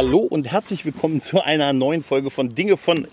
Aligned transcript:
Hallo 0.00 0.20
und 0.20 0.50
herzlich 0.50 0.86
willkommen 0.86 1.20
zu 1.20 1.42
einer 1.42 1.74
neuen 1.74 2.02
Folge 2.02 2.30
von 2.30 2.54
Dinge 2.54 2.78
von 2.78 3.06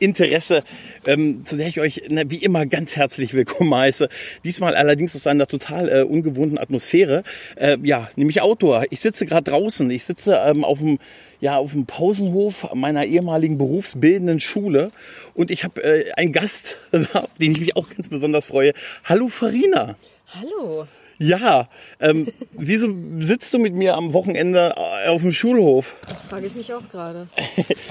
Interesse, 0.00 0.64
ähm, 1.06 1.46
zu 1.46 1.56
der 1.56 1.68
ich 1.68 1.78
euch 1.78 2.02
na, 2.08 2.28
wie 2.32 2.38
immer 2.38 2.66
ganz 2.66 2.96
herzlich 2.96 3.32
willkommen 3.32 3.72
heiße. 3.72 4.08
Diesmal 4.42 4.74
allerdings 4.74 5.14
aus 5.14 5.28
einer 5.28 5.46
total 5.46 5.88
äh, 5.88 6.02
ungewohnten 6.02 6.58
Atmosphäre. 6.58 7.22
Äh, 7.54 7.78
ja, 7.84 8.10
nämlich 8.16 8.42
Outdoor. 8.42 8.86
Ich 8.90 8.98
sitze 8.98 9.24
gerade 9.24 9.52
draußen. 9.52 9.88
Ich 9.92 10.02
sitze 10.02 10.34
ähm, 10.44 10.64
auf 10.64 10.80
dem 10.80 10.98
ja, 11.38 11.58
auf 11.58 11.74
dem 11.74 11.86
Pausenhof 11.86 12.74
meiner 12.74 13.04
ehemaligen 13.04 13.56
berufsbildenden 13.56 14.40
Schule 14.40 14.90
und 15.34 15.52
ich 15.52 15.62
habe 15.62 15.80
äh, 15.84 16.10
einen 16.14 16.32
Gast, 16.32 16.76
auf 17.12 17.38
den 17.38 17.52
ich 17.52 17.60
mich 17.60 17.76
auch 17.76 17.88
ganz 17.88 18.08
besonders 18.08 18.46
freue. 18.46 18.72
Hallo 19.04 19.28
Farina. 19.28 19.94
Hallo. 20.26 20.88
Ja, 21.22 21.68
ähm, 22.00 22.26
wieso 22.52 22.88
sitzt 23.20 23.54
du 23.54 23.58
mit 23.58 23.74
mir 23.74 23.94
am 23.94 24.12
Wochenende 24.12 24.74
äh, 24.76 25.08
auf 25.08 25.22
dem 25.22 25.32
Schulhof? 25.32 25.94
Das 26.08 26.26
frage 26.26 26.46
ich 26.46 26.54
mich 26.54 26.72
auch 26.74 26.88
gerade. 26.90 27.28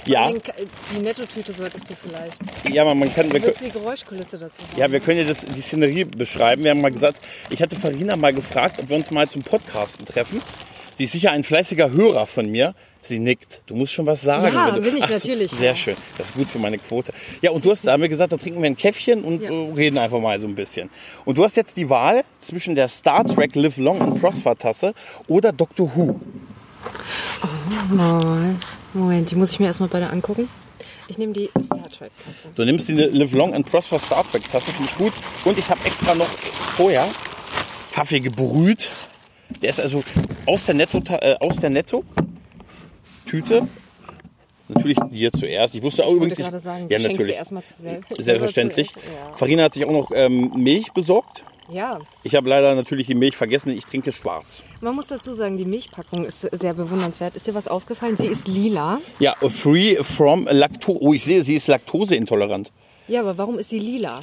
Ja, 0.06 0.30
Den 0.30 0.42
Die 0.96 1.00
Nettotüte 1.00 1.54
solltest 1.54 1.90
du 1.90 1.94
vielleicht. 1.96 2.38
ja, 2.74 2.84
man, 2.84 2.98
man 3.00 3.14
kann. 3.14 3.32
Wir, 3.32 3.40
die 3.40 3.70
Geräuschkulisse 3.70 4.38
dazu 4.38 4.62
haben? 4.62 4.78
ja, 4.80 4.92
wir 4.92 5.00
können 5.00 5.20
ja 5.20 5.26
das, 5.26 5.46
die 5.46 5.62
Szenerie 5.62 6.06
beschreiben. 6.06 6.64
Wir 6.64 6.72
haben 6.72 6.82
mal 6.82 6.92
gesagt, 6.92 7.18
ich 7.50 7.62
hatte 7.62 7.76
Farina 7.76 8.16
mal 8.16 8.34
gefragt, 8.34 8.80
ob 8.80 8.90
wir 8.90 8.98
uns 8.98 9.12
mal 9.12 9.30
zum 9.30 9.44
Podcasten 9.44 10.06
treffen. 10.06 10.42
Sie 10.96 11.06
ist 11.06 11.12
sicher 11.14 11.32
ein 11.32 11.44
fleißiger 11.44 11.92
Hörer 11.92 12.26
von 12.26 12.50
mir. 12.50 12.74
Sie 13.04 13.20
nickt. 13.20 13.62
Du 13.66 13.76
musst 13.76 13.92
schon 13.94 14.06
was 14.06 14.22
sagen. 14.22 14.54
Ja, 14.54 14.72
du, 14.72 14.82
bin 14.82 14.96
ich 14.98 15.04
Ach 15.06 15.10
natürlich. 15.10 15.52
Sehr 15.52 15.76
schön. 15.76 15.96
Das 16.18 16.28
ist 16.28 16.36
gut 16.36 16.48
für 16.50 16.60
meine 16.60 16.78
Quote. 16.78 17.14
Ja, 17.42 17.52
und 17.52 17.66
du 17.66 17.72
hast 17.72 17.88
haben 17.88 18.02
wir 18.02 18.10
gesagt, 18.10 18.32
da 18.32 18.38
trinken 18.38 18.62
wir 18.62 18.70
ein 18.70 18.78
Käffchen 18.78 19.24
und 19.24 19.42
Ja. 19.42 19.50
äh, 19.52 19.72
reden 19.74 19.98
einfach 19.98 20.20
mal 20.20 20.40
so 20.40 20.48
ein 20.48 20.56
bisschen. 20.56 20.90
Und 21.26 21.38
du 21.38 21.44
hast 21.44 21.58
jetzt 21.58 21.78
die 21.78 21.90
Wahl 21.90 22.24
zwischen 22.42 22.76
der 22.76 22.88
Star 22.88 23.26
Trek 23.26 23.56
Live 23.56 23.78
Long 23.78 24.00
and 24.02 24.22
Prosper 24.22 24.56
Tasse 24.58 24.94
oder 25.28 25.52
Doctor 25.52 25.92
Who. 25.96 26.20
Mal. 27.90 28.56
Moment, 28.94 29.32
die 29.32 29.36
muss 29.36 29.52
ich 29.52 29.60
mir 29.60 29.68
erstmal 29.68 29.90
beide 29.90 30.10
angucken. 30.10 30.48
Ich 31.08 31.18
nehme 31.18 31.34
die 31.34 31.50
Star 31.64 31.90
Trek-Tasse. 31.90 32.50
Du 32.56 32.64
nimmst 32.64 32.88
die 32.88 32.94
Live 32.94 33.34
Long 33.34 33.54
and 33.54 33.70
Prosper 33.70 34.00
Star 34.00 34.24
Trek 34.32 34.50
Tasse, 34.50 34.72
finde 34.72 34.90
ich 34.92 34.98
gut. 34.98 35.14
Und 35.46 35.58
ich 35.58 35.68
habe 35.70 35.80
extra 35.86 36.16
noch 36.16 36.28
vorher 36.28 37.08
Kaffee 37.94 38.20
gebrüht. 38.20 38.90
Der 39.62 39.70
ist 39.72 39.80
also 39.82 40.04
aus 40.46 40.66
der 40.66 40.76
Netto, 40.76 41.02
äh, 41.10 41.36
aus 41.40 41.58
der 41.58 41.70
Netto 41.70 42.04
Tüte. 43.32 43.68
Natürlich 44.68 44.98
dir 45.10 45.32
zuerst. 45.32 45.76
Ich 45.76 45.82
wusste 45.82 46.04
auch 46.06 46.10
Ich 46.10 46.16
übrigens 46.16 46.38
wollte 46.40 46.52
gerade 46.52 46.60
sagen, 46.64 46.88
ja 46.90 47.00
natürlich, 47.00 47.36
erstmal 47.36 47.64
zu 47.64 47.82
sel 47.82 48.02
selbstverständlich. 48.18 48.90
essen. 48.96 49.36
Farina 49.38 49.64
hat 49.64 49.74
sich 49.74 49.86
auch 49.86 49.92
noch 49.92 50.12
ähm, 50.14 50.52
Milch 50.56 50.92
besorgt. 50.94 51.44
Ja. 51.70 51.76
ja, 51.94 52.00
Ich 52.24 52.36
habe 52.36 52.50
leider 52.50 52.76
natürlich 52.76 53.08
die 53.08 53.16
Milch 53.16 53.38
vergessen. 53.38 53.70
Ich 53.72 53.86
trinke 53.86 54.12
schwarz. 54.12 54.64
man 54.82 54.94
muss 54.96 55.08
dazu 55.08 55.32
sagen, 55.34 55.58
die 55.58 55.64
Milchpackung 55.66 56.26
ist 56.26 56.42
sehr 56.42 56.74
bewundernswert. 56.74 57.36
Ist 57.38 57.48
dir 57.48 57.56
was 57.56 57.70
aufgefallen? 57.70 58.18
Sie 58.18 58.28
ist 58.28 58.48
lila. 58.50 59.00
Ja, 59.20 59.36
free 59.50 59.96
from 60.04 60.48
Lactose. 60.52 61.00
Oh, 61.02 61.14
ich 61.14 61.24
sehe, 61.24 61.42
sie 61.44 61.56
ist 61.56 61.68
laktoseintolerant. 61.68 62.72
Ja, 63.08 63.22
aber 63.22 63.38
warum 63.38 63.58
ist 63.60 63.70
sie 63.70 63.80
lila? 63.80 64.20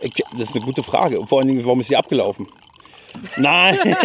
Ich- 0.00 0.12
Das 0.38 0.48
ist 0.50 0.56
eine 0.56 0.64
gute 0.64 0.82
Frage. 0.82 1.26
Vor 1.26 1.40
allen 1.40 1.48
Dingen, 1.48 1.64
warum 1.64 1.80
ist 1.80 1.88
sie 1.88 1.96
abgelaufen? 1.96 2.46
Nein, 3.36 3.78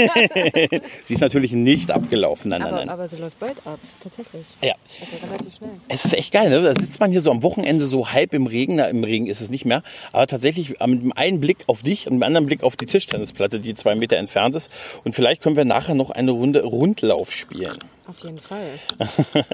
sie 1.06 1.14
ist 1.14 1.22
natürlich 1.22 1.52
nicht 1.52 1.92
abgelaufen. 1.92 2.50
Nein, 2.50 2.62
nein, 2.62 2.70
Aber, 2.70 2.78
nein. 2.78 2.90
aber 2.90 3.08
sie 3.08 3.18
läuft 3.18 3.40
bald 3.40 3.58
ab, 3.66 3.80
tatsächlich. 4.02 4.46
Ja. 4.62 4.74
Also 5.02 5.16
relativ 5.26 5.56
schnell. 5.56 5.72
Es 5.88 6.06
ist 6.06 6.14
echt 6.14 6.32
geil, 6.32 6.50
ne? 6.50 6.62
Da 6.62 6.74
sitzt 6.74 7.00
man 7.00 7.12
hier 7.12 7.22
so 7.22 7.32
am 7.32 7.44
Wochenende 7.44 7.86
so 7.86 8.12
halb 8.12 8.34
im 8.34 8.48
Regen. 8.48 8.76
Na, 8.76 8.86
im 8.86 9.04
Regen 9.04 9.28
ist 9.28 9.42
es 9.42 9.50
nicht 9.50 9.66
mehr. 9.66 9.84
Aber 10.12 10.28
tatsächlich 10.28 10.80
äh, 10.82 10.88
mit 10.88 11.02
dem 11.02 11.14
einen 11.14 11.40
Blick 11.40 11.58
auf 11.68 11.84
dich 11.84 12.08
und 12.08 12.14
mit 12.14 12.22
dem 12.22 12.28
anderen 12.28 12.46
Blick 12.46 12.64
auf 12.64 12.76
die 12.76 12.86
Tischtennisplatte, 12.86 13.60
die 13.60 13.76
zwei 13.76 13.96
Meter 13.96 14.18
entfernt 14.18 14.56
ist. 14.56 14.72
Und 15.04 15.16
vielleicht 15.16 15.42
können 15.42 15.56
wir 15.56 15.66
nachher 15.66 15.96
noch 15.96 16.10
eine 16.10 16.32
Runde 16.32 16.64
Rundlauf 16.64 17.32
spielen. 17.32 17.78
Auf 18.08 18.20
jeden 18.20 18.40
Fall. 18.40 18.68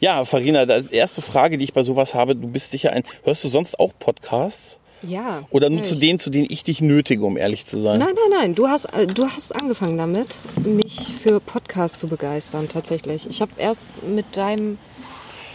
Ja, 0.00 0.24
Farina, 0.24 0.66
das 0.66 0.88
erste 0.88 1.22
Frage, 1.22 1.56
die 1.58 1.64
ich 1.64 1.72
bei 1.72 1.82
sowas 1.82 2.14
habe. 2.14 2.36
Du 2.36 2.48
bist 2.48 2.70
sicher 2.70 2.92
ein, 2.92 3.04
hörst 3.22 3.44
du 3.44 3.48
sonst 3.48 3.78
auch 3.80 3.92
Podcasts? 3.98 4.78
Ja. 5.06 5.42
Oder 5.50 5.68
nur 5.70 5.78
hör 5.80 5.84
zu 5.84 5.94
denen, 5.96 6.18
zu 6.18 6.30
denen 6.30 6.46
ich 6.48 6.64
dich 6.64 6.80
nötige, 6.80 7.24
um 7.24 7.36
ehrlich 7.36 7.64
zu 7.64 7.80
sein? 7.80 7.98
Nein, 7.98 8.14
nein, 8.14 8.38
nein. 8.40 8.54
Du 8.54 8.68
hast, 8.68 8.86
äh, 8.94 9.06
du 9.06 9.26
hast 9.26 9.54
angefangen 9.54 9.98
damit, 9.98 10.36
mich 10.64 11.12
für 11.20 11.40
Podcasts 11.40 11.98
zu 11.98 12.08
begeistern, 12.08 12.68
tatsächlich. 12.68 13.28
Ich 13.28 13.40
habe 13.40 13.52
erst 13.58 13.82
mit 14.06 14.36
deinem, 14.36 14.78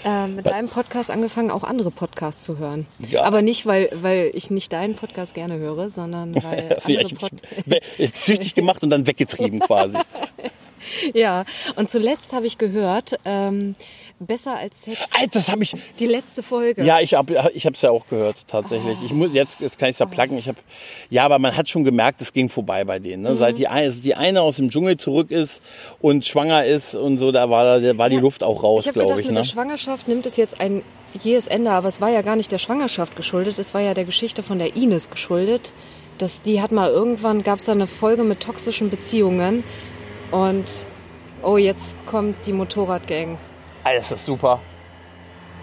äh, 0.05 0.27
mit 0.27 0.45
deinem 0.47 0.67
Podcast 0.69 1.11
angefangen, 1.11 1.51
auch 1.51 1.63
andere 1.63 1.91
Podcasts 1.91 2.43
zu 2.43 2.57
hören. 2.57 2.85
Ja. 3.09 3.23
Aber 3.23 3.41
nicht, 3.41 3.65
weil, 3.65 3.89
weil 3.93 4.31
ich 4.33 4.49
nicht 4.51 4.71
deinen 4.71 4.95
Podcast 4.95 5.33
gerne 5.33 5.57
höre, 5.57 5.89
sondern 5.89 6.35
weil 6.43 6.69
Das 6.69 6.87
wäre 6.87 7.01
andere 7.01 7.13
ich 7.13 7.19
Pod 7.19 7.31
we- 7.65 7.81
süchtig 8.13 8.55
gemacht 8.55 8.83
und 8.83 8.89
dann 8.89 9.07
weggetrieben 9.07 9.59
quasi. 9.59 9.97
Ja, 11.13 11.45
und 11.75 11.91
zuletzt 11.91 12.33
habe 12.33 12.47
ich 12.47 12.57
gehört, 12.57 13.19
ähm, 13.23 13.75
besser 14.19 14.57
als 14.57 14.83
Sex, 14.83 14.99
Alter, 15.17 15.29
das 15.33 15.49
habe 15.51 15.63
ich. 15.63 15.75
die 15.99 16.05
letzte 16.05 16.43
Folge. 16.43 16.83
Ja, 16.83 16.99
ich 16.99 17.13
habe 17.13 17.51
ich 17.53 17.65
es 17.65 17.81
ja 17.81 17.91
auch 17.91 18.07
gehört 18.07 18.47
tatsächlich. 18.47 18.97
Ich 19.03 19.11
muss 19.13 19.29
jetzt, 19.33 19.59
jetzt 19.61 19.79
kann 19.79 19.89
ich 19.89 19.93
es 19.95 19.99
ja 19.99 20.05
pluggen. 20.05 20.37
Ich 20.37 20.47
habe 20.47 20.57
ja, 21.09 21.25
aber 21.25 21.39
man 21.39 21.55
hat 21.55 21.69
schon 21.69 21.83
gemerkt, 21.83 22.21
es 22.21 22.33
ging 22.33 22.49
vorbei 22.49 22.83
bei 22.83 22.99
denen. 22.99 23.23
Ne? 23.23 23.35
Seit 23.35 23.57
die 23.57 23.67
eine, 23.67 23.91
die 23.91 24.15
eine 24.15 24.41
aus 24.41 24.57
dem 24.57 24.69
Dschungel 24.69 24.97
zurück 24.97 25.31
ist 25.31 25.61
und 26.01 26.25
schwanger 26.25 26.65
ist 26.65 26.95
und 26.95 27.17
so, 27.17 27.31
da 27.31 27.49
war 27.49 27.79
da 27.79 27.97
war 27.97 28.09
die 28.09 28.15
Ja, 28.15 28.21
Luft 28.21 28.43
auch 28.43 28.63
raus, 28.63 28.85
Ich 28.87 28.93
glaube 28.93 29.07
gedacht, 29.09 29.19
ich. 29.21 29.25
mit 29.27 29.35
Ne? 29.35 29.41
der 29.41 29.47
Schwangerschaft 29.47 30.07
nimmt 30.07 30.25
es 30.25 30.37
jetzt 30.37 30.59
ein 30.61 30.83
jähes 31.23 31.47
Ende, 31.47 31.71
aber 31.71 31.87
es 31.87 32.01
war 32.01 32.09
ja 32.09 32.21
gar 32.21 32.35
nicht 32.35 32.51
der 32.51 32.57
Schwangerschaft 32.59 33.15
geschuldet, 33.15 33.57
es 33.59 33.73
war 33.73 33.81
ja 33.81 33.93
der 33.93 34.05
Geschichte 34.05 34.43
von 34.43 34.59
der 34.59 34.75
Ines 34.75 35.09
geschuldet. 35.09 35.73
Das, 36.17 36.41
die 36.41 36.61
hat 36.61 36.71
mal 36.73 36.89
irgendwann, 36.89 37.43
gab 37.43 37.59
es 37.59 37.65
da 37.65 37.71
eine 37.71 37.87
Folge 37.87 38.23
mit 38.23 38.41
toxischen 38.41 38.89
Beziehungen 38.89 39.63
und 40.31 40.65
oh, 41.41 41.55
jetzt 41.57 41.95
kommt 42.05 42.35
die 42.45 42.51
Motorradgang. 42.53 43.37
Alter, 43.83 44.15
ist 44.15 44.25
super. 44.25 44.59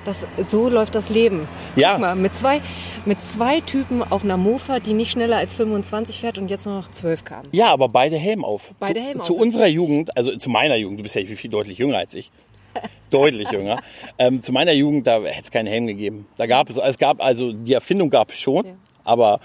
Das, 0.05 0.25
so 0.49 0.69
läuft 0.69 0.95
das 0.95 1.09
Leben. 1.09 1.49
Ja. 1.75 1.93
Guck 1.93 2.01
mal, 2.01 2.15
mit 2.15 2.37
zwei, 2.37 2.61
mit 3.07 3.25
zwei 3.25 3.61
Typen 3.61 4.05
auf 4.05 4.23
einer 4.23 4.37
Mofa, 4.37 4.79
die 4.79 4.95
nicht 4.95 5.11
schneller 5.11 5.37
als 5.39 5.55
25 5.55 6.21
fährt 6.21 6.39
und 6.39 6.49
jetzt 6.49 6.65
nur 6.65 6.77
noch 6.77 6.89
12 6.89 7.25
kamen. 7.25 7.49
Ja, 7.53 7.73
aber 7.73 7.89
beide 7.89 8.17
Helm 8.17 8.45
auf. 8.45 8.71
Beide 8.79 9.01
zu, 9.01 9.07
Helm 9.07 9.23
Zu 9.23 9.35
auf, 9.35 9.41
unserer 9.41 9.67
Jugend, 9.67 10.17
also 10.17 10.37
zu 10.37 10.49
meiner 10.49 10.77
Jugend, 10.77 11.01
du 11.01 11.03
bist 11.03 11.17
ja 11.17 11.23
viel, 11.25 11.37
viel 11.37 11.51
deutlich 11.51 11.79
jünger 11.79 11.99
als 11.99 12.15
ich. 12.15 12.31
deutlich 13.11 13.51
jünger. 13.51 13.81
Ähm, 14.19 14.43
zu 14.43 14.53
meiner 14.53 14.73
Jugend, 14.73 15.09
da 15.09 15.17
hätte 15.23 15.43
es 15.43 15.51
keinen 15.51 15.67
Helm 15.67 15.89
gegeben. 15.89 16.27
Da 16.37 16.47
gab 16.47 16.71
es, 16.71 16.77
es 16.77 16.99
gab, 16.99 17.21
also 17.21 17.53
die 17.53 17.73
Erfindung 17.73 18.09
gab 18.09 18.31
es 18.31 18.39
schon, 18.39 18.65
Ja. 18.65 18.73
aber 19.03 19.41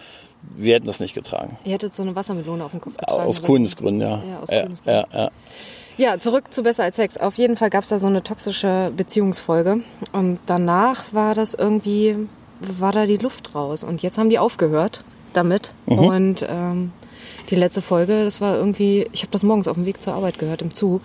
wir 0.58 0.76
hätten 0.76 0.86
das 0.88 1.00
nicht 1.00 1.16
getragen. 1.16 1.58
Ihr 1.64 1.74
hättet 1.74 1.96
so 1.96 2.04
eine 2.04 2.16
Wassermelone 2.16 2.64
auf 2.66 2.72
dem 2.72 2.82
Kopf 2.82 2.98
getragen. 2.98 3.24
Aus. 3.24 3.42
Kunstgründen, 3.42 4.02
ja. 4.02 4.24
Ja, 4.28 4.40
aus 4.42 4.50
ja, 4.52 4.64
Kunstgründen. 4.64 5.06
ja, 5.12 5.20
ja. 5.24 5.32
Ja, 5.98 6.20
zurück 6.20 6.54
zu 6.54 6.64
Besser 6.64 6.84
als 6.84 6.96
Sex. 6.96 7.18
Auf 7.18 7.36
jeden 7.36 7.56
Fall 7.56 7.70
gab 7.70 7.84
es 7.84 7.90
da 7.90 8.00
so 8.00 8.08
eine 8.08 8.24
toxische 8.24 8.92
Beziehungsfolge. 8.96 9.82
Und 10.12 10.40
danach 10.46 11.14
war 11.14 11.36
das 11.36 11.54
irgendwie, 11.54 12.16
war 12.60 12.92
da 12.92 13.06
die 13.06 13.18
Luft 13.18 13.56
raus. 13.56 13.84
Und 13.84 14.02
jetzt 14.02 14.18
haben 14.18 14.30
die 14.30 14.40
aufgehört 14.40 15.04
damit. 15.34 15.74
Mhm. 15.86 16.00
Und 16.00 16.46
ähm, 16.50 16.92
die 17.50 17.56
letzte 17.56 17.82
Folge, 17.82 18.24
das 18.24 18.42
war 18.42 18.56
irgendwie, 18.56 19.08
ich 19.12 19.22
habe 19.22 19.32
das 19.32 19.44
morgens 19.44 19.68
auf 19.68 19.76
dem 19.76 19.86
Weg 19.86 20.02
zur 20.02 20.14
Arbeit 20.14 20.40
gehört, 20.40 20.62
im 20.62 20.74
Zug. 20.74 21.02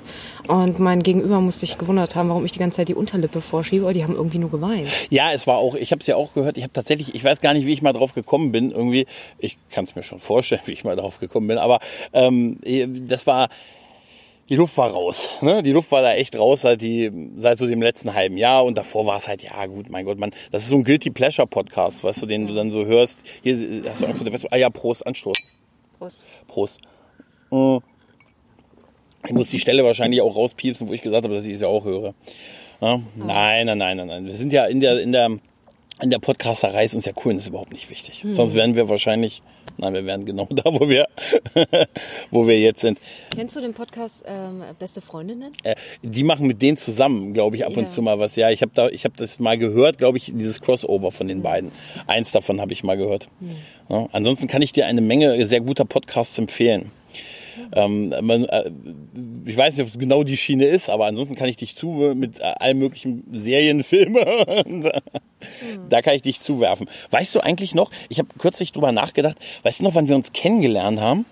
Und 0.48 0.78
mein 0.78 1.02
Gegenüber 1.02 1.40
musste 1.40 1.60
sich 1.60 1.78
gewundert 1.78 2.14
haben, 2.14 2.28
warum 2.28 2.44
ich 2.44 2.52
die 2.52 2.58
ganze 2.58 2.76
Zeit 2.76 2.88
die 2.88 2.94
Unterlippe 2.94 3.40
vorschiebe. 3.40 3.84
Oh, 3.84 3.92
die 3.92 4.04
haben 4.04 4.14
irgendwie 4.14 4.38
nur 4.38 4.50
geweint. 4.50 4.88
Ja, 5.10 5.32
es 5.32 5.46
war 5.46 5.56
auch, 5.56 5.74
ich 5.74 5.90
habe 5.90 6.00
es 6.00 6.06
ja 6.06 6.16
auch 6.16 6.34
gehört, 6.34 6.56
ich 6.56 6.62
habe 6.62 6.72
tatsächlich, 6.72 7.14
ich 7.14 7.24
weiß 7.24 7.40
gar 7.40 7.52
nicht, 7.52 7.66
wie 7.66 7.72
ich 7.72 7.82
mal 7.82 7.92
drauf 7.92 8.14
gekommen 8.14 8.52
bin, 8.52 8.70
irgendwie, 8.70 9.06
ich 9.38 9.58
kann 9.70 9.84
es 9.84 9.96
mir 9.96 10.02
schon 10.02 10.20
vorstellen, 10.20 10.62
wie 10.66 10.72
ich 10.72 10.84
mal 10.84 10.96
drauf 10.96 11.18
gekommen 11.18 11.48
bin, 11.48 11.58
aber 11.58 11.80
ähm, 12.12 12.58
das 13.08 13.26
war, 13.26 13.48
die 14.48 14.56
Luft 14.56 14.76
war 14.76 14.90
raus. 14.90 15.28
Ne? 15.40 15.62
Die 15.62 15.72
Luft 15.72 15.90
war 15.90 16.02
da 16.02 16.14
echt 16.14 16.36
raus 16.36 16.62
seit, 16.62 16.80
die, 16.80 17.10
seit 17.36 17.58
so 17.58 17.66
dem 17.66 17.82
letzten 17.82 18.14
halben 18.14 18.36
Jahr 18.36 18.64
und 18.64 18.78
davor 18.78 19.06
war 19.06 19.16
es 19.16 19.26
halt, 19.26 19.42
ja 19.42 19.66
gut, 19.66 19.90
mein 19.90 20.04
Gott, 20.04 20.18
man, 20.18 20.30
das 20.52 20.62
ist 20.62 20.68
so 20.68 20.76
ein 20.76 20.84
Guilty 20.84 21.10
Pleasure 21.10 21.46
Podcast, 21.46 22.04
weißt 22.04 22.22
du, 22.22 22.26
den 22.26 22.46
du 22.46 22.54
dann 22.54 22.70
so 22.70 22.84
hörst. 22.84 23.20
Hier 23.42 23.82
hast 23.88 24.02
du 24.02 24.06
Angst 24.06 24.18
vor 24.18 24.24
der 24.24 24.32
Wespe. 24.32 24.48
Ah 24.50 24.56
ja, 24.56 24.70
Prost, 24.70 25.06
Anstoß. 25.06 25.36
Prost. 25.98 26.24
Prost. 26.46 26.80
Mm. 27.50 27.78
Ich 29.26 29.32
muss 29.32 29.50
die 29.50 29.58
Stelle 29.58 29.84
wahrscheinlich 29.84 30.20
auch 30.20 30.36
rauspiepsen, 30.36 30.88
wo 30.88 30.92
ich 30.92 31.02
gesagt 31.02 31.24
habe, 31.24 31.34
dass 31.34 31.44
ich 31.44 31.54
es 31.54 31.60
ja 31.60 31.68
auch 31.68 31.84
höre. 31.84 32.14
Ja? 32.80 33.00
Nein, 33.16 33.66
nein, 33.66 33.78
nein, 33.78 33.96
nein, 33.96 34.06
nein. 34.06 34.26
Wir 34.26 34.34
sind 34.34 34.52
ja 34.52 34.66
in 34.66 34.80
der, 34.80 35.00
in 35.00 35.10
der, 35.10 35.38
in 36.02 36.10
der 36.10 36.18
Podcasterei 36.18 36.84
ist 36.84 36.94
uns 36.94 37.04
ja 37.06 37.12
Coolness 37.12 37.46
überhaupt 37.46 37.72
nicht 37.72 37.88
wichtig. 37.90 38.24
Sonst 38.30 38.54
wären 38.54 38.76
wir 38.76 38.88
wahrscheinlich, 38.88 39.42
nein, 39.78 39.94
wir 39.94 40.04
wären 40.04 40.26
genau 40.26 40.46
da, 40.50 40.64
wo 40.66 40.88
wir, 40.88 41.06
wo 42.30 42.46
wir 42.46 42.58
jetzt 42.60 42.80
sind. 42.82 42.98
Kennst 43.34 43.56
du 43.56 43.60
den 43.60 43.72
Podcast 43.72 44.24
ähm, 44.26 44.62
Beste 44.78 45.00
Freundinnen? 45.00 45.52
Äh, 45.62 45.74
die 46.02 46.22
machen 46.22 46.46
mit 46.46 46.60
denen 46.60 46.76
zusammen, 46.76 47.32
glaube 47.32 47.56
ich, 47.56 47.64
ab 47.64 47.76
und 47.76 47.84
Ja. 47.84 47.88
zu 47.88 48.02
mal 48.02 48.18
was. 48.18 48.36
Ja, 48.36 48.50
ich 48.50 48.62
habe 48.62 48.72
da, 48.74 48.88
ich 48.88 49.04
habe 49.04 49.14
das 49.16 49.38
mal 49.38 49.56
gehört, 49.56 49.98
glaube 49.98 50.18
ich, 50.18 50.32
dieses 50.34 50.60
Crossover 50.60 51.12
von 51.12 51.28
den 51.28 51.42
beiden. 51.42 51.72
Eins 52.06 52.30
davon 52.30 52.60
habe 52.60 52.72
ich 52.72 52.84
mal 52.84 52.96
gehört. 52.96 53.28
Ja, 53.88 54.08
ansonsten 54.12 54.48
kann 54.48 54.62
ich 54.62 54.72
dir 54.72 54.86
eine 54.86 55.00
Menge 55.00 55.46
sehr 55.46 55.60
guter 55.60 55.84
Podcasts 55.84 56.36
empfehlen. 56.38 56.90
Ähm, 57.72 58.14
man, 58.22 58.44
äh, 58.44 58.70
ich 59.44 59.56
weiß 59.56 59.76
nicht, 59.76 59.82
ob 59.82 59.88
es 59.88 59.98
genau 59.98 60.24
die 60.24 60.36
Schiene 60.36 60.66
ist, 60.66 60.88
aber 60.88 61.06
ansonsten 61.06 61.34
kann 61.36 61.48
ich 61.48 61.56
dich 61.56 61.74
zu 61.74 62.12
mit 62.14 62.40
äh, 62.40 62.42
allen 62.42 62.78
möglichen 62.78 63.24
Serien, 63.32 63.82
Filme. 63.82 64.24
Da 65.88 66.02
kann 66.02 66.14
ich 66.14 66.22
dich 66.22 66.40
zuwerfen. 66.40 66.88
Weißt 67.10 67.32
du 67.34 67.40
eigentlich 67.40 67.72
noch, 67.72 67.92
ich 68.08 68.18
habe 68.18 68.28
kürzlich 68.36 68.72
drüber 68.72 68.90
nachgedacht, 68.90 69.36
weißt 69.62 69.78
du 69.78 69.84
noch, 69.84 69.94
wann 69.94 70.08
wir 70.08 70.16
uns 70.16 70.32
kennengelernt 70.32 71.00
haben? 71.00 71.24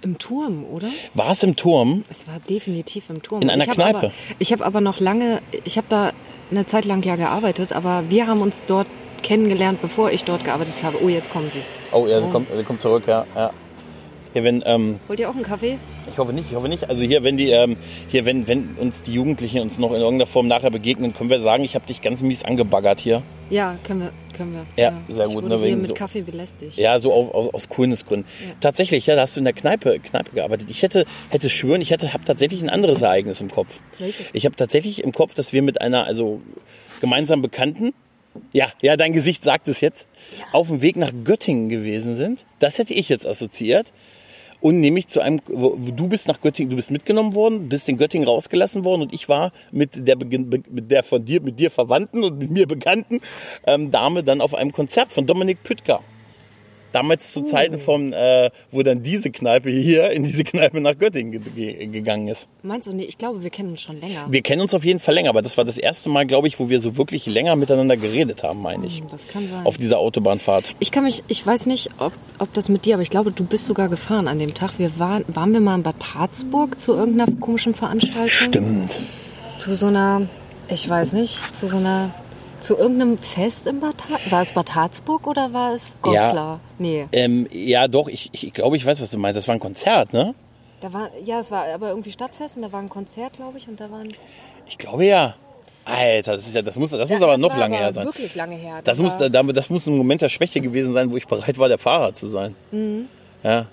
im 0.00 0.18
Turm, 0.18 0.64
oder? 0.64 0.88
War 1.14 1.32
es 1.32 1.42
im 1.42 1.56
Turm? 1.56 2.04
Es 2.08 2.28
war 2.28 2.36
definitiv 2.48 3.10
im 3.10 3.22
Turm. 3.22 3.42
In 3.42 3.50
einer 3.50 3.64
ich 3.64 3.70
Kneipe? 3.70 3.98
Aber, 3.98 4.12
ich 4.38 4.52
habe 4.52 4.64
aber 4.64 4.80
noch 4.80 5.00
lange, 5.00 5.42
ich 5.64 5.76
habe 5.76 5.86
da 5.88 6.12
eine 6.50 6.66
Zeit 6.66 6.84
lang 6.84 7.02
ja 7.02 7.16
gearbeitet, 7.16 7.72
aber 7.72 8.04
wir 8.08 8.26
haben 8.26 8.40
uns 8.40 8.62
dort 8.66 8.86
kennengelernt, 9.22 9.80
bevor 9.82 10.10
ich 10.10 10.24
dort 10.24 10.44
gearbeitet 10.44 10.82
habe. 10.82 11.02
Oh, 11.02 11.08
jetzt 11.08 11.30
kommen 11.30 11.50
sie. 11.50 11.60
Oh, 11.92 12.06
ja, 12.06 12.20
sie, 12.20 12.30
kommt, 12.30 12.48
sie 12.54 12.62
kommt 12.62 12.80
zurück, 12.80 13.04
ja. 13.06 13.26
ja. 13.34 13.50
Hier, 14.38 14.44
wenn, 14.44 14.62
ähm, 14.66 15.00
Wollt 15.08 15.18
ihr 15.18 15.28
auch 15.28 15.34
einen 15.34 15.42
Kaffee? 15.42 15.78
ich 16.12 16.16
hoffe 16.16 16.32
nicht, 16.32 16.46
ich 16.48 16.54
hoffe 16.56 16.68
nicht. 16.68 16.88
Also 16.88 17.02
hier, 17.02 17.24
wenn 17.24 17.36
die, 17.36 17.50
ähm, 17.50 17.76
hier, 18.08 18.24
wenn, 18.24 18.46
wenn 18.46 18.76
uns 18.78 19.02
die 19.02 19.12
Jugendlichen 19.12 19.58
uns 19.60 19.78
noch 19.78 19.90
in 19.90 19.96
irgendeiner 19.96 20.28
Form 20.28 20.46
nachher 20.46 20.70
begegnen, 20.70 21.12
können 21.12 21.28
wir 21.28 21.40
sagen, 21.40 21.64
ich 21.64 21.74
habe 21.74 21.86
dich 21.86 22.02
ganz 22.02 22.22
mies 22.22 22.44
angebaggert 22.44 23.00
hier. 23.00 23.22
Ja, 23.50 23.76
können 23.82 24.02
wir. 24.02 24.10
Können 24.36 24.52
wir. 24.52 24.66
Ja, 24.80 24.92
sehr 25.08 25.24
ich 25.26 25.32
gut, 25.34 25.42
Wurde 25.42 25.56
ne, 25.56 25.62
wegen 25.64 25.78
mit 25.80 25.88
so- 25.88 25.94
Kaffee 25.94 26.22
belästigt. 26.22 26.78
Ja, 26.78 27.00
so 27.00 27.12
auf, 27.12 27.34
aus, 27.34 27.52
aus 27.52 27.68
Coolness-Gründen. 27.68 28.28
Ja. 28.46 28.54
Tatsächlich, 28.60 29.06
ja, 29.06 29.16
da 29.16 29.22
hast 29.22 29.34
du 29.34 29.40
in 29.40 29.44
der 29.44 29.54
Kneipe, 29.54 29.98
Kneipe 29.98 30.30
gearbeitet. 30.32 30.70
Ich 30.70 30.82
hätte, 30.84 31.04
hätte 31.30 31.50
schwören, 31.50 31.80
ich 31.82 31.90
hätte, 31.90 32.12
habe 32.12 32.22
tatsächlich 32.22 32.62
ein 32.62 32.70
anderes 32.70 33.02
Ereignis 33.02 33.40
im 33.40 33.50
Kopf. 33.50 33.80
Welches? 33.98 34.32
Ich 34.34 34.44
habe 34.44 34.54
tatsächlich 34.54 35.02
im 35.02 35.10
Kopf, 35.10 35.34
dass 35.34 35.52
wir 35.52 35.62
mit 35.62 35.80
einer, 35.80 36.04
also 36.04 36.40
gemeinsam 37.00 37.42
Bekannten, 37.42 37.92
ja, 38.52 38.68
ja, 38.82 38.96
dein 38.96 39.12
Gesicht 39.14 39.42
sagt 39.42 39.66
es 39.66 39.80
jetzt, 39.80 40.06
auf 40.52 40.68
dem 40.68 40.80
Weg 40.80 40.94
nach 40.96 41.10
Göttingen 41.24 41.68
gewesen 41.68 42.14
sind. 42.14 42.44
Das 42.60 42.78
hätte 42.78 42.94
ich 42.94 43.08
jetzt 43.08 43.26
assoziiert. 43.26 43.92
Und 44.60 44.80
nämlich 44.80 45.08
zu 45.08 45.20
einem, 45.20 45.40
du 45.46 46.08
bist 46.08 46.26
nach 46.26 46.40
Göttingen, 46.40 46.70
du 46.70 46.76
bist 46.76 46.90
mitgenommen 46.90 47.34
worden, 47.34 47.68
bist 47.68 47.88
in 47.88 47.96
Göttingen 47.96 48.26
rausgelassen 48.26 48.84
worden 48.84 49.02
und 49.02 49.14
ich 49.14 49.28
war 49.28 49.52
mit 49.70 49.90
der, 49.94 50.16
mit 50.16 50.90
der 50.90 51.04
von 51.04 51.24
dir, 51.24 51.40
mit 51.40 51.60
dir 51.60 51.70
Verwandten 51.70 52.24
und 52.24 52.38
mit 52.38 52.50
mir 52.50 52.66
Bekannten 52.66 53.20
ähm, 53.66 53.90
Dame 53.90 54.24
dann 54.24 54.40
auf 54.40 54.54
einem 54.54 54.72
Konzert 54.72 55.12
von 55.12 55.26
Dominik 55.26 55.62
Püttger. 55.62 56.00
Damals 56.92 57.32
zu 57.32 57.42
Zeiten 57.42 57.78
von, 57.78 58.12
äh, 58.12 58.50
wo 58.70 58.82
dann 58.82 59.02
diese 59.02 59.30
Kneipe 59.30 59.70
hier 59.70 60.10
in 60.10 60.24
diese 60.24 60.44
Kneipe 60.44 60.80
nach 60.80 60.98
Göttingen 60.98 61.32
ge 61.32 61.40
ge 61.54 61.86
gegangen 61.86 62.28
ist. 62.28 62.48
Meinst 62.62 62.88
du, 62.88 62.92
nee, 62.92 63.04
ich 63.04 63.18
glaube, 63.18 63.42
wir 63.42 63.50
kennen 63.50 63.70
uns 63.70 63.82
schon 63.82 64.00
länger. 64.00 64.26
Wir 64.30 64.42
kennen 64.42 64.62
uns 64.62 64.74
auf 64.74 64.84
jeden 64.84 65.00
Fall 65.00 65.14
länger, 65.14 65.30
aber 65.30 65.42
das 65.42 65.58
war 65.58 65.64
das 65.64 65.78
erste 65.78 66.08
Mal, 66.08 66.26
glaube 66.26 66.48
ich, 66.48 66.58
wo 66.58 66.68
wir 66.68 66.80
so 66.80 66.96
wirklich 66.96 67.26
länger 67.26 67.56
miteinander 67.56 67.96
geredet 67.96 68.42
haben, 68.42 68.62
meine 68.62 68.86
ich. 68.86 69.02
das 69.10 69.28
kann 69.28 69.48
sein. 69.48 69.66
Auf 69.66 69.78
dieser 69.78 69.98
Autobahnfahrt. 69.98 70.74
Ich 70.78 70.90
kann 70.90 71.04
mich, 71.04 71.22
ich 71.28 71.46
weiß 71.46 71.66
nicht, 71.66 71.90
ob, 71.98 72.12
ob 72.38 72.52
das 72.54 72.68
mit 72.68 72.84
dir, 72.86 72.94
aber 72.94 73.02
ich 73.02 73.10
glaube, 73.10 73.32
du 73.32 73.44
bist 73.44 73.66
sogar 73.66 73.88
gefahren 73.88 74.28
an 74.28 74.38
dem 74.38 74.54
Tag. 74.54 74.78
Wir 74.78 74.98
waren, 74.98 75.24
waren 75.28 75.52
wir 75.52 75.60
mal 75.60 75.74
in 75.76 75.82
Bad 75.82 76.14
Harzburg 76.14 76.80
zu 76.80 76.94
irgendeiner 76.94 77.30
komischen 77.38 77.74
Veranstaltung? 77.74 78.28
Stimmt. 78.28 78.98
Zu 79.58 79.74
so 79.74 79.86
einer, 79.86 80.28
ich 80.68 80.88
weiß 80.88 81.12
nicht, 81.14 81.54
zu 81.54 81.66
so 81.66 81.76
einer, 81.76 82.10
zu 82.60 82.76
irgendeinem 82.76 83.18
Fest 83.18 83.66
in 83.66 83.80
Bad 83.80 83.94
Harzburg. 84.08 84.32
War 84.32 84.42
es 84.42 84.52
Bad 84.52 84.74
Harzburg 84.74 85.26
oder 85.26 85.52
war 85.52 85.72
es 85.74 85.96
Goslar? 86.02 86.60
Nee. 86.78 87.06
Ähm, 87.12 87.46
ja, 87.52 87.88
doch, 87.88 88.08
ich, 88.08 88.30
ich 88.32 88.52
glaube, 88.52 88.76
ich 88.76 88.84
weiß, 88.84 89.00
was 89.00 89.10
du 89.10 89.18
meinst. 89.18 89.36
Das 89.36 89.46
war 89.48 89.54
ein 89.54 89.60
Konzert, 89.60 90.12
ne? 90.12 90.34
Da 90.80 90.92
war, 90.92 91.10
ja, 91.24 91.40
es 91.40 91.50
war 91.50 91.64
aber 91.72 91.88
irgendwie 91.90 92.12
Stadtfest 92.12 92.56
und 92.56 92.62
da 92.62 92.70
war 92.72 92.80
ein 92.80 92.88
Konzert, 92.88 93.34
glaube 93.34 93.58
ich, 93.58 93.68
und 93.68 93.80
da 93.80 93.90
waren. 93.90 94.12
Ich 94.66 94.78
glaube 94.78 95.04
ja. 95.06 95.34
Alter, 95.84 96.34
das 96.34 96.46
ist 96.46 96.54
ja, 96.54 96.60
das 96.60 96.76
muss, 96.76 96.90
das 96.90 97.08
muss 97.08 97.18
Ja, 97.18 97.24
aber 97.24 97.32
das 97.32 97.40
noch 97.40 97.56
lange 97.56 97.76
aber 97.76 97.84
her 97.86 97.92
sein. 97.94 98.04
Wirklich 98.04 98.34
lange 98.34 98.56
her. 98.56 98.80
Das 98.84 98.98
muss, 98.98 99.18
war, 99.18 99.30
da- 99.30 99.42
das 99.42 99.70
muss 99.70 99.86
ein 99.86 99.96
Moment 99.96 100.20
der 100.20 100.28
Schwäche 100.28 100.60
gewesen 100.60 100.92
sein, 100.92 101.10
wo 101.10 101.16
ich 101.16 101.26
bereit 101.26 101.58
war, 101.58 101.68
der 101.68 101.78
Fahrer 101.78 102.12
zu 102.12 102.28
sein. 102.28 102.54
Mhm. 102.70 103.06
Ja. 103.42 103.66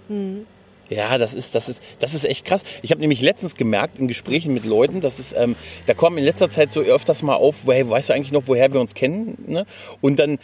Ja, 0.90 1.18
das 1.18 1.34
ist, 1.34 1.56
das 1.56 1.68
ist, 1.68 1.82
das 2.00 2.14
ist 2.14 2.26
echt 2.26 2.46
krass. 2.46 2.64
Ich 2.84 2.92
habe 2.92 3.02
nämlich 3.02 3.22
letztens 3.22 3.56
gemerkt 3.56 3.98
in 3.98 4.08
Gesprächen 4.08 4.54
mit 4.54 4.66
Leuten, 4.66 5.02
dass 5.02 5.18
es, 5.18 5.34
ähm, 5.34 5.56
da 5.88 5.94
kommen 5.94 6.18
in 6.18 6.24
letzter 6.24 6.50
Zeit 6.50 6.72
so 6.72 6.82
öfters 6.82 7.24
mal 7.24 7.36
auf, 7.36 7.56
hey, 7.66 7.90
weißt 7.90 8.10
du 8.10 8.14
eigentlich 8.14 8.32
noch, 8.32 8.44
woher 8.46 8.72
wir 8.72 8.80
uns 8.80 8.94
kennen? 8.94 9.44
Ne? 9.48 9.66
Und 10.02 10.20
dann, 10.20 10.38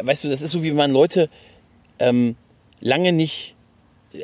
weißt 0.00 0.24
du, 0.24 0.28
das 0.28 0.42
ist 0.42 0.52
so, 0.52 0.62
wie 0.62 0.70
man 0.70 0.92
Leute 0.92 1.28
ähm, 1.98 2.36
lange 2.80 3.12
nicht, 3.12 3.55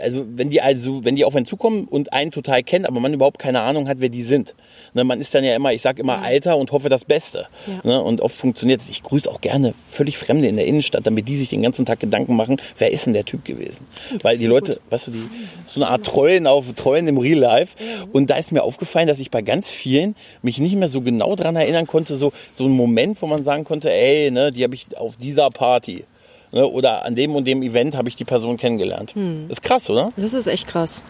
also 0.01 0.25
wenn 0.27 0.51
die 0.51 0.61
also, 0.61 1.05
wenn 1.05 1.17
die 1.17 1.25
auf 1.25 1.35
einen 1.37 1.47
zukommen 1.47 1.85
und 1.85 2.13
einen 2.13 2.31
total 2.31 2.63
kennen, 2.63 2.87
aber 2.87 3.01
man 3.01 3.13
überhaupt 3.13 3.39
keine 3.39 3.61
Ahnung 3.61 3.89
hat, 3.89 4.01
wer 4.01 4.09
die 4.09 4.23
sind. 4.23 4.55
Ne, 4.95 5.05
man 5.05 5.21
ist 5.21 5.35
dann 5.35 5.45
ja 5.45 5.55
immer, 5.55 5.73
ich 5.73 5.83
sag 5.83 5.99
immer 5.99 6.23
Alter 6.23 6.57
und 6.57 6.73
hoffe 6.73 6.89
das 6.89 7.05
Beste. 7.05 7.47
Ja. 7.67 7.81
Ne, 7.85 8.03
und 8.03 8.21
oft 8.21 8.35
funktioniert 8.35 8.81
es. 8.81 8.91
Ich 8.91 9.03
grüße 9.03 9.31
auch 9.31 9.41
gerne 9.41 9.75
völlig 9.89 10.19
Fremde 10.19 10.49
in 10.49 10.57
der 10.57 10.67
Innenstadt, 10.67 11.07
damit 11.07 11.29
die 11.29 11.37
sich 11.37 11.49
den 11.49 11.63
ganzen 11.63 11.87
Tag 11.87 12.01
Gedanken 12.01 12.37
machen, 12.37 12.61
wer 12.79 12.93
ist 12.93 13.07
denn 13.07 13.13
der 13.13 13.25
Typ 13.25 13.45
gewesen? 13.45 13.87
Weil 14.23 14.39
die 14.39 14.47
Leute, 14.47 14.81
weißt 14.91 15.09
du, 15.09 15.11
die, 15.13 15.23
so 15.67 15.81
eine 15.81 15.91
Art 15.91 16.05
Treuen 16.05 16.47
auf 16.47 16.73
Treuen 16.75 17.09
im 17.09 17.19
Real 17.19 17.39
Life. 17.39 17.77
Und 18.13 18.31
da 18.31 18.37
ist 18.37 18.53
mir 18.53 18.63
aufgefallen, 18.63 19.09
dass 19.09 19.21
ich 19.21 19.31
bei 19.31 19.43
ganz 19.43 19.71
vielen 19.71 20.15
mich 20.43 20.59
nicht 20.59 20.77
mehr 20.77 20.89
so 20.89 21.01
genau 21.01 21.37
dran 21.37 21.57
erinnern 21.57 21.87
konnte, 21.87 22.17
so, 22.17 22.33
so 22.53 22.65
ein 22.65 22.71
Moment, 22.71 23.23
wo 23.23 23.27
man 23.27 23.45
sagen 23.45 23.65
konnte, 23.65 23.93
ey, 23.93 24.31
ne, 24.31 24.51
die 24.51 24.65
habe 24.65 24.75
ich 24.75 24.97
auf 24.97 25.17
dieser 25.17 25.51
Party. 25.51 26.05
Ne, 26.53 26.67
oder 26.67 27.05
an 27.05 27.15
dem 27.15 27.35
und 27.35 27.47
dem 27.47 27.63
Event 27.63 27.97
habe 27.97 28.09
ich 28.09 28.17
die 28.17 28.25
Person 28.25 28.57
kennengelernt. 28.59 29.15
Ist 29.49 29.63
krass, 29.63 29.89
oder? 29.89 30.11
Das 30.17 30.35
ist 30.35 30.47
echt 30.47 30.67
krass. 30.67 31.03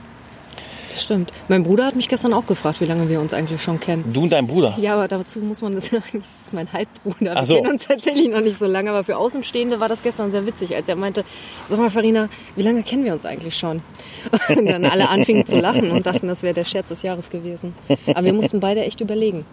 Das 0.90 1.02
stimmt. 1.02 1.32
Mein 1.48 1.62
Bruder 1.62 1.86
hat 1.86 1.96
mich 1.96 2.08
gestern 2.08 2.34
auch 2.34 2.44
gefragt, 2.44 2.80
wie 2.82 2.84
lange 2.84 3.08
wir 3.08 3.18
uns 3.18 3.32
eigentlich 3.32 3.62
schon 3.62 3.80
kennen. 3.80 4.04
Du 4.12 4.24
und 4.24 4.30
dein 4.30 4.46
Bruder. 4.46 4.76
Ja, 4.78 4.92
aber 4.94 5.08
dazu 5.08 5.40
muss 5.40 5.62
man 5.62 5.74
das 5.74 5.86
sagen, 5.90 6.02
das 6.12 6.28
ist 6.44 6.52
mein 6.52 6.70
Halbbruder. 6.72 7.32
Ach 7.34 7.40
Wir 7.40 7.46
so. 7.46 7.54
kennen 7.56 7.70
uns 7.72 7.88
tatsächlich 7.88 8.28
noch 8.28 8.42
nicht 8.42 8.58
so 8.58 8.66
lange, 8.66 8.90
aber 8.90 9.02
für 9.02 9.16
Außenstehende 9.16 9.80
war 9.80 9.88
das 9.88 10.02
gestern 10.02 10.30
sehr 10.30 10.44
witzig, 10.46 10.76
als 10.76 10.88
er 10.90 10.96
meinte, 10.96 11.24
sag 11.66 11.78
mal 11.78 11.90
Farina, 11.90 12.28
wie 12.56 12.62
lange 12.62 12.82
kennen 12.82 13.04
wir 13.04 13.14
uns 13.14 13.24
eigentlich 13.24 13.56
schon? 13.56 13.80
Und 14.48 14.66
dann 14.66 14.84
alle 14.84 15.08
anfingen 15.08 15.46
zu 15.46 15.58
lachen 15.58 15.90
und 15.90 16.06
dachten, 16.06 16.28
das 16.28 16.42
wäre 16.42 16.54
der 16.54 16.64
Scherz 16.64 16.88
des 16.88 17.02
Jahres 17.02 17.30
gewesen. 17.30 17.74
Aber 18.06 18.24
wir 18.24 18.32
mussten 18.34 18.60
beide 18.60 18.82
echt 18.84 19.00
überlegen. 19.00 19.44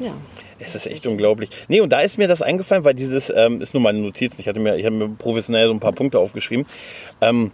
Ja. 0.00 0.12
Es 0.58 0.74
ist 0.74 0.86
echt 0.86 1.06
unglaublich. 1.06 1.50
Nee, 1.68 1.80
und 1.80 1.90
da 1.90 2.00
ist 2.00 2.18
mir 2.18 2.28
das 2.28 2.42
eingefallen, 2.42 2.84
weil 2.84 2.94
dieses 2.94 3.30
ähm, 3.34 3.60
ist 3.60 3.74
nur 3.74 3.82
meine 3.82 3.98
Notiz. 3.98 4.38
Ich 4.38 4.48
hatte 4.48 4.60
mir, 4.60 4.76
ich 4.76 4.86
habe 4.86 4.96
mir 4.96 5.08
professionell 5.08 5.66
so 5.66 5.74
ein 5.74 5.80
paar 5.80 5.92
Punkte 5.92 6.18
aufgeschrieben. 6.18 6.66
Ähm, 7.20 7.50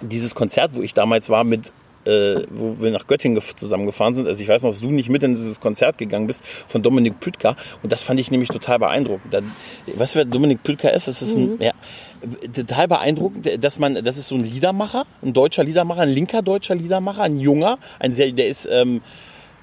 dieses 0.00 0.34
Konzert, 0.34 0.74
wo 0.74 0.82
ich 0.82 0.94
damals 0.94 1.28
war 1.30 1.44
mit 1.44 1.72
äh, 2.04 2.42
wo 2.50 2.76
wir 2.80 2.90
nach 2.90 3.06
Göttingen 3.06 3.38
gef- 3.38 3.56
zusammengefahren 3.56 4.14
sind. 4.14 4.26
Also 4.26 4.42
ich 4.42 4.48
weiß 4.48 4.62
noch, 4.62 4.70
dass 4.70 4.80
du 4.80 4.90
nicht 4.90 5.08
mit 5.08 5.22
in 5.22 5.36
dieses 5.36 5.60
Konzert 5.60 5.98
gegangen 5.98 6.26
bist 6.26 6.44
von 6.44 6.82
Dominik 6.82 7.20
Püttger. 7.20 7.56
Und 7.82 7.92
das 7.92 8.02
fand 8.02 8.18
ich 8.20 8.30
nämlich 8.30 8.48
total 8.48 8.78
beeindruckend. 8.78 9.32
Da, 9.32 9.40
weißt 9.86 10.14
du, 10.14 10.18
wer 10.18 10.24
Dominik 10.24 10.62
Püttger 10.62 10.92
ist? 10.92 11.08
Das 11.08 11.22
ist 11.22 11.36
ein, 11.36 11.60
ja, 11.60 11.72
total 12.54 12.88
beeindruckend, 12.88 13.62
dass 13.62 13.78
man, 13.78 14.02
das 14.04 14.16
ist 14.16 14.28
so 14.28 14.34
ein 14.34 14.44
Liedermacher, 14.44 15.06
ein 15.22 15.32
deutscher 15.32 15.64
Liedermacher, 15.64 16.02
ein 16.02 16.10
linker 16.10 16.42
deutscher 16.42 16.74
Liedermacher, 16.74 17.22
ein 17.22 17.38
junger, 17.38 17.78
ein 17.98 18.14
sehr, 18.14 18.32
der 18.32 18.48
ist, 18.48 18.68
ähm, 18.70 19.00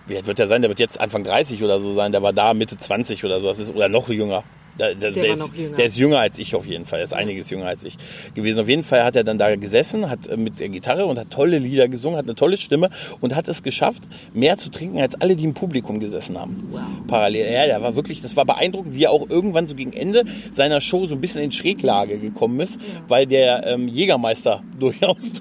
wie 0.09 0.17
alt 0.17 0.27
wird 0.27 0.39
der 0.39 0.47
sein? 0.47 0.61
Der 0.61 0.69
wird 0.69 0.79
jetzt 0.79 0.99
Anfang 0.99 1.23
30 1.23 1.63
oder 1.63 1.79
so 1.79 1.93
sein. 1.93 2.11
Der 2.11 2.23
war 2.23 2.33
da 2.33 2.53
Mitte 2.53 2.77
20 2.77 3.23
oder 3.25 3.39
so. 3.39 3.47
Das 3.47 3.59
ist, 3.59 3.73
oder 3.73 3.89
noch 3.89 4.09
jünger. 4.09 4.43
Der, 4.79 4.95
der, 4.95 5.11
Der 5.11 5.31
ist, 5.33 5.51
der 5.77 5.85
ist 5.85 5.97
jünger 5.97 6.19
als 6.19 6.39
ich 6.39 6.55
auf 6.55 6.65
jeden 6.65 6.85
Fall. 6.85 6.99
Er 6.99 7.03
ist 7.03 7.13
einiges 7.13 7.49
jünger 7.49 7.65
als 7.65 7.83
ich 7.83 7.97
gewesen. 8.33 8.61
Auf 8.61 8.69
jeden 8.69 8.85
Fall 8.85 9.03
hat 9.03 9.15
er 9.15 9.25
dann 9.25 9.37
da 9.37 9.53
gesessen, 9.55 10.09
hat 10.09 10.27
äh, 10.27 10.37
mit 10.37 10.59
der 10.61 10.69
Gitarre 10.69 11.05
und 11.05 11.19
hat 11.19 11.31
tolle 11.31 11.59
Lieder 11.59 11.89
gesungen, 11.89 12.17
hat 12.17 12.25
eine 12.25 12.35
tolle 12.35 12.55
Stimme 12.55 12.89
und 13.19 13.35
hat 13.35 13.49
es 13.49 13.61
geschafft, 13.61 14.03
mehr 14.33 14.57
zu 14.57 14.71
trinken 14.71 14.99
als 14.99 15.19
alle, 15.19 15.35
die 15.35 15.43
im 15.43 15.53
Publikum 15.53 15.99
gesessen 15.99 16.39
haben. 16.39 16.69
Wow. 16.71 16.81
Parallel. 17.07 17.51
Ja, 17.51 17.65
der 17.65 17.81
war 17.81 17.95
wirklich, 17.95 18.21
das 18.21 18.37
war 18.37 18.45
beeindruckend, 18.45 18.95
wie 18.95 19.03
er 19.03 19.11
auch 19.11 19.29
irgendwann 19.29 19.67
so 19.67 19.75
gegen 19.75 19.91
Ende 19.91 20.23
seiner 20.53 20.79
Show 20.79 21.07
so 21.07 21.15
ein 21.15 21.21
bisschen 21.21 21.41
in 21.41 21.51
Schräglage 21.51 22.17
gekommen 22.17 22.59
ist, 22.61 22.79
weil 23.09 23.27
der 23.27 23.67
ähm, 23.67 23.89
Jägermeister 23.89 24.63
durchaus 24.79 25.33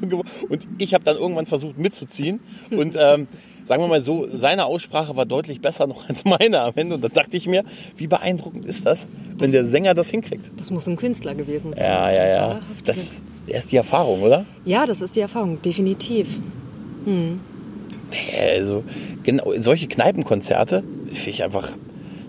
und 0.48 0.66
ich 0.78 0.94
habe 0.94 1.04
dann 1.04 1.16
irgendwann 1.16 1.46
versucht 1.46 1.78
mitzuziehen 1.78 2.40
und 2.70 2.96
ähm, 2.98 3.28
sagen 3.68 3.82
wir 3.82 3.88
mal 3.88 4.00
so, 4.00 4.26
seine 4.32 4.64
Aussprache 4.64 5.14
war 5.16 5.26
deutlich 5.26 5.60
besser 5.60 5.86
noch 5.86 6.08
als 6.08 6.24
meine 6.24 6.60
am 6.60 6.72
Ende 6.74 6.94
und 6.94 7.04
da 7.04 7.08
dachte 7.08 7.36
ich 7.36 7.46
mir, 7.46 7.64
wie 7.96 8.06
beeindruckend 8.06 8.64
ist 8.64 8.86
das, 8.86 9.06
wenn 9.36 9.52
der 9.52 9.64
Sänger 9.64 9.94
das 9.94 10.08
hinkriegt. 10.08 10.44
Das 10.56 10.70
muss 10.70 10.86
ein 10.88 10.96
Künstler 10.96 11.34
gewesen 11.34 11.74
sein. 11.74 11.84
Ja, 11.84 12.10
ja, 12.10 12.26
ja. 12.26 12.60
Das 12.84 12.96
ist 12.96 13.22
erst 13.46 13.70
die 13.70 13.76
Erfahrung, 13.76 14.22
oder? 14.22 14.46
Ja, 14.64 14.86
das 14.86 15.02
ist 15.02 15.14
die 15.16 15.20
Erfahrung, 15.20 15.60
definitiv. 15.62 16.40
Also, 18.36 18.84
genau, 19.22 19.52
solche 19.60 19.86
Kneipenkonzerte 19.86 20.82
ich 21.10 21.44
einfach, 21.44 21.68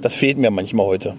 das 0.01 0.13
fehlt 0.13 0.38
mir 0.38 0.51
manchmal 0.51 0.86
heute. 0.86 1.15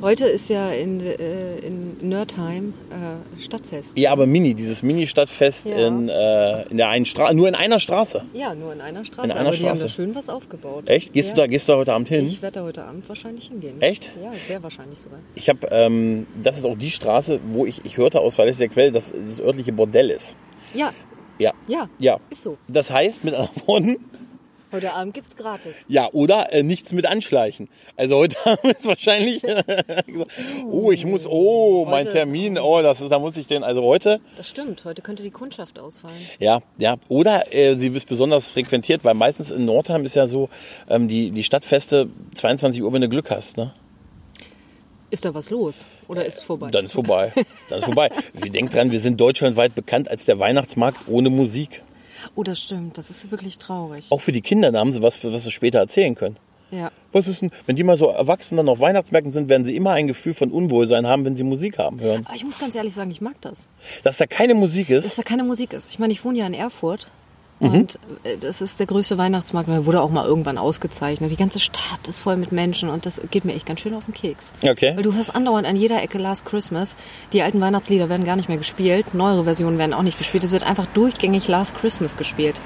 Heute 0.00 0.26
ist 0.26 0.48
ja 0.48 0.70
in, 0.70 1.00
äh, 1.00 1.58
in 1.58 1.96
Nördheim 2.08 2.72
äh, 2.90 3.40
Stadtfest. 3.42 3.98
Ja, 3.98 4.12
aber 4.12 4.26
Mini, 4.26 4.54
dieses 4.54 4.84
Mini-Stadtfest 4.84 5.66
Ja. 5.66 5.88
in, 5.88 6.08
äh, 6.08 6.62
in 6.68 6.76
der 6.76 6.88
einen 6.88 7.04
Straße, 7.04 7.34
nur 7.34 7.48
in 7.48 7.56
einer 7.56 7.80
Straße. 7.80 8.22
Ja, 8.32 8.54
nur 8.54 8.72
in 8.72 8.80
einer 8.80 9.04
Straße. 9.04 9.26
In 9.26 9.32
einer 9.32 9.48
aber 9.48 9.56
die 9.56 9.64
haben 9.68 9.76
Straße. 9.76 9.82
da 9.82 9.88
schön 9.88 10.14
was 10.14 10.28
aufgebaut. 10.28 10.88
Echt? 10.88 11.12
Gehst, 11.12 11.30
ja. 11.30 11.34
du 11.34 11.40
da, 11.40 11.46
gehst 11.48 11.66
du 11.68 11.72
da 11.72 11.78
heute 11.78 11.92
Abend 11.94 12.08
hin? 12.08 12.24
Ich 12.26 12.40
werde 12.42 12.60
da 12.60 12.64
heute 12.64 12.84
Abend 12.84 13.08
wahrscheinlich 13.08 13.48
hingehen. 13.48 13.82
Echt? 13.82 14.12
Ja, 14.22 14.30
sehr 14.46 14.62
wahrscheinlich 14.62 15.00
sogar. 15.00 15.18
Ich 15.34 15.48
habe, 15.48 15.66
ähm, 15.72 16.28
das 16.44 16.56
ist 16.58 16.64
auch 16.64 16.78
die 16.78 16.90
Straße, 16.90 17.40
wo 17.48 17.66
ich, 17.66 17.84
ich 17.84 17.96
hörte 17.96 18.20
aus 18.20 18.36
verlässlicher 18.36 18.72
Quelle, 18.72 18.92
dass 18.92 19.10
das 19.28 19.40
örtliche 19.40 19.72
Bordell 19.72 20.10
ist. 20.10 20.36
Ja, 20.74 20.92
Ja. 21.40 21.52
ja, 21.66 21.88
Ja. 21.98 22.20
ist 22.30 22.44
so. 22.44 22.56
Das 22.68 22.88
heißt, 22.92 23.24
mit 23.24 23.34
anderen 23.34 23.66
Worten, 23.66 23.96
Heute 24.70 24.92
Abend 24.92 25.14
gibt's 25.14 25.34
gratis. 25.36 25.84
ja, 25.88 26.08
oder 26.12 26.52
äh, 26.52 26.62
nichts 26.62 26.92
mit 26.92 27.06
anschleichen. 27.06 27.68
Also 27.96 28.16
heute 28.16 28.36
haben 28.44 28.58
wir 28.62 28.76
es 28.78 28.84
wahrscheinlich 28.86 29.40
gesagt, 29.42 29.66
oh, 30.70 30.92
ich 30.92 31.06
muss, 31.06 31.26
oh, 31.26 31.86
mein 31.86 32.04
Heute- 32.04 32.12
Termin, 32.12 32.58
oh, 32.58 32.82
das 32.82 33.00
ist, 33.00 33.10
da 33.10 33.18
muss 33.18 33.36
ich 33.36 33.46
den, 33.46 33.64
also 33.64 33.82
heute, 33.82 34.20
Das 34.36 34.46
stimmt, 34.48 34.84
heute 34.84 35.00
könnte 35.02 35.22
die 35.22 35.30
Kundschaft 35.30 35.78
ausfallen. 35.78 36.16
ja, 36.38 36.60
ja, 36.76 36.96
oder 37.08 37.52
äh, 37.54 37.76
sie 37.76 37.88
ist 37.88 38.08
besonders 38.08 38.48
frequentiert, 38.48 39.04
weil 39.04 39.14
meistens 39.14 39.50
in 39.50 39.64
Nordheim 39.64 40.04
ist 40.04 40.14
ja 40.14 40.26
so, 40.26 40.48
ähm, 40.88 41.08
die, 41.08 41.30
die 41.30 41.44
Stadtfeste 41.44 42.08
22 42.34 42.82
Uhr, 42.82 42.92
wenn 42.92 43.00
du 43.00 43.08
Glück 43.08 43.30
hast, 43.30 43.56
ne? 43.56 43.72
Ist 45.10 45.24
da 45.24 45.32
was 45.32 45.48
los? 45.48 45.86
Oder 46.06 46.26
ist 46.26 46.36
es 46.38 46.42
vorbei? 46.42 46.70
Dann 46.70 46.84
ist 46.84 46.92
vorbei. 46.92 47.32
Dann 47.70 47.78
ist 47.78 47.86
vorbei. 47.86 48.10
Wir 48.34 48.52
denken 48.52 48.70
dran, 48.70 48.92
wir 48.92 49.00
sind 49.00 49.18
deutschlandweit 49.18 49.74
bekannt 49.74 50.10
als 50.10 50.26
der 50.26 50.38
Weihnachtsmarkt 50.38 51.08
ohne 51.08 51.30
Musik. 51.30 51.82
Oh, 52.34 52.42
das 52.42 52.60
stimmt. 52.60 52.98
Das 52.98 53.10
ist 53.10 53.30
wirklich 53.30 53.58
traurig. 53.58 54.06
Auch 54.10 54.20
für 54.20 54.32
die 54.32 54.42
Kinder, 54.42 54.72
da 54.72 54.80
haben 54.80 54.92
sie 54.92 55.02
was, 55.02 55.24
was 55.24 55.44
sie 55.44 55.50
später 55.50 55.78
erzählen 55.78 56.14
können. 56.14 56.36
Ja. 56.70 56.90
Was 57.12 57.26
ist 57.26 57.40
denn, 57.40 57.50
wenn 57.66 57.76
die 57.76 57.84
mal 57.84 57.96
so 57.96 58.08
erwachsen 58.08 58.56
dann 58.56 58.68
auf 58.68 58.80
Weihnachtsmärkten 58.80 59.32
sind, 59.32 59.48
werden 59.48 59.64
sie 59.64 59.74
immer 59.74 59.92
ein 59.92 60.06
Gefühl 60.06 60.34
von 60.34 60.52
Unwohlsein 60.52 61.06
haben, 61.06 61.24
wenn 61.24 61.36
sie 61.36 61.44
Musik 61.44 61.78
haben 61.78 62.00
hören. 62.00 62.26
Aber 62.26 62.34
ich 62.34 62.44
muss 62.44 62.58
ganz 62.58 62.74
ehrlich 62.74 62.92
sagen, 62.92 63.10
ich 63.10 63.20
mag 63.20 63.40
das. 63.40 63.68
Dass 64.02 64.18
da 64.18 64.26
keine 64.26 64.54
Musik 64.54 64.90
ist. 64.90 65.06
Dass 65.06 65.16
da 65.16 65.22
keine 65.22 65.44
Musik 65.44 65.72
ist. 65.72 65.90
Ich 65.90 65.98
meine, 65.98 66.12
ich 66.12 66.24
wohne 66.24 66.38
ja 66.38 66.46
in 66.46 66.54
Erfurt. 66.54 67.10
Mhm. 67.60 67.72
Und 67.72 67.98
äh, 68.24 68.36
das 68.36 68.60
ist 68.60 68.78
der 68.78 68.86
größte 68.86 69.18
Weihnachtsmarkt. 69.18 69.68
Der 69.68 69.86
wurde 69.86 70.00
auch 70.00 70.10
mal 70.10 70.24
irgendwann 70.26 70.58
ausgezeichnet. 70.58 71.30
Die 71.30 71.36
ganze 71.36 71.60
Stadt 71.60 72.06
ist 72.08 72.18
voll 72.20 72.36
mit 72.36 72.52
Menschen 72.52 72.88
und 72.88 73.06
das 73.06 73.20
geht 73.30 73.44
mir 73.44 73.54
echt 73.54 73.66
ganz 73.66 73.80
schön 73.80 73.94
auf 73.94 74.04
den 74.04 74.14
Keks. 74.14 74.52
Okay. 74.62 74.92
Weil 74.94 75.02
du 75.02 75.14
hörst 75.14 75.34
andauernd 75.34 75.66
an 75.66 75.76
jeder 75.76 76.02
Ecke 76.02 76.18
Last 76.18 76.44
Christmas. 76.44 76.96
Die 77.32 77.42
alten 77.42 77.60
Weihnachtslieder 77.60 78.08
werden 78.08 78.24
gar 78.24 78.36
nicht 78.36 78.48
mehr 78.48 78.58
gespielt. 78.58 79.14
Neuere 79.14 79.44
Versionen 79.44 79.78
werden 79.78 79.92
auch 79.94 80.02
nicht 80.02 80.18
gespielt. 80.18 80.44
Es 80.44 80.52
wird 80.52 80.62
einfach 80.62 80.86
durchgängig 80.86 81.48
Last 81.48 81.76
Christmas 81.76 82.16
gespielt. 82.16 82.60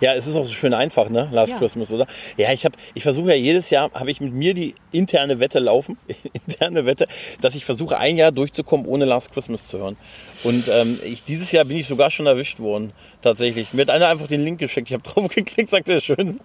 Ja, 0.00 0.14
es 0.14 0.26
ist 0.26 0.36
auch 0.36 0.46
so 0.46 0.52
schön 0.52 0.74
einfach, 0.74 1.08
ne? 1.08 1.28
Last 1.32 1.52
Ja. 1.52 1.58
Christmas, 1.58 1.92
oder? 1.92 2.06
Ja, 2.36 2.52
ich 2.52 2.64
habe, 2.64 2.76
ich 2.94 3.02
versuche 3.02 3.30
ja 3.30 3.36
jedes 3.36 3.70
Jahr, 3.70 3.90
habe 3.94 4.10
ich 4.10 4.20
mit 4.20 4.32
mir 4.32 4.54
die 4.54 4.74
interne 4.92 5.40
Wette 5.40 5.58
laufen, 5.58 5.96
interne 6.46 6.86
Wette, 6.86 7.06
dass 7.40 7.54
ich 7.54 7.64
versuche 7.64 7.96
ein 7.98 8.16
Jahr 8.16 8.32
durchzukommen, 8.32 8.86
ohne 8.86 9.04
Last 9.04 9.32
Christmas 9.32 9.66
zu 9.68 9.78
hören. 9.78 9.96
Und 10.44 10.68
ähm, 10.68 10.98
ich, 11.04 11.24
dieses 11.24 11.52
Jahr 11.52 11.64
bin 11.64 11.76
ich 11.76 11.86
sogar 11.86 12.10
schon 12.10 12.26
erwischt 12.26 12.58
worden, 12.58 12.92
tatsächlich. 13.22 13.72
Mir 13.72 13.82
hat 13.82 13.90
einer 13.90 14.08
einfach 14.08 14.26
den 14.26 14.44
Link 14.44 14.58
geschickt, 14.58 14.88
ich 14.90 14.94
habe 14.94 15.02
drauf 15.08 15.28
geklickt, 15.28 15.70
sagte, 15.70 16.00
schön. 16.00 16.40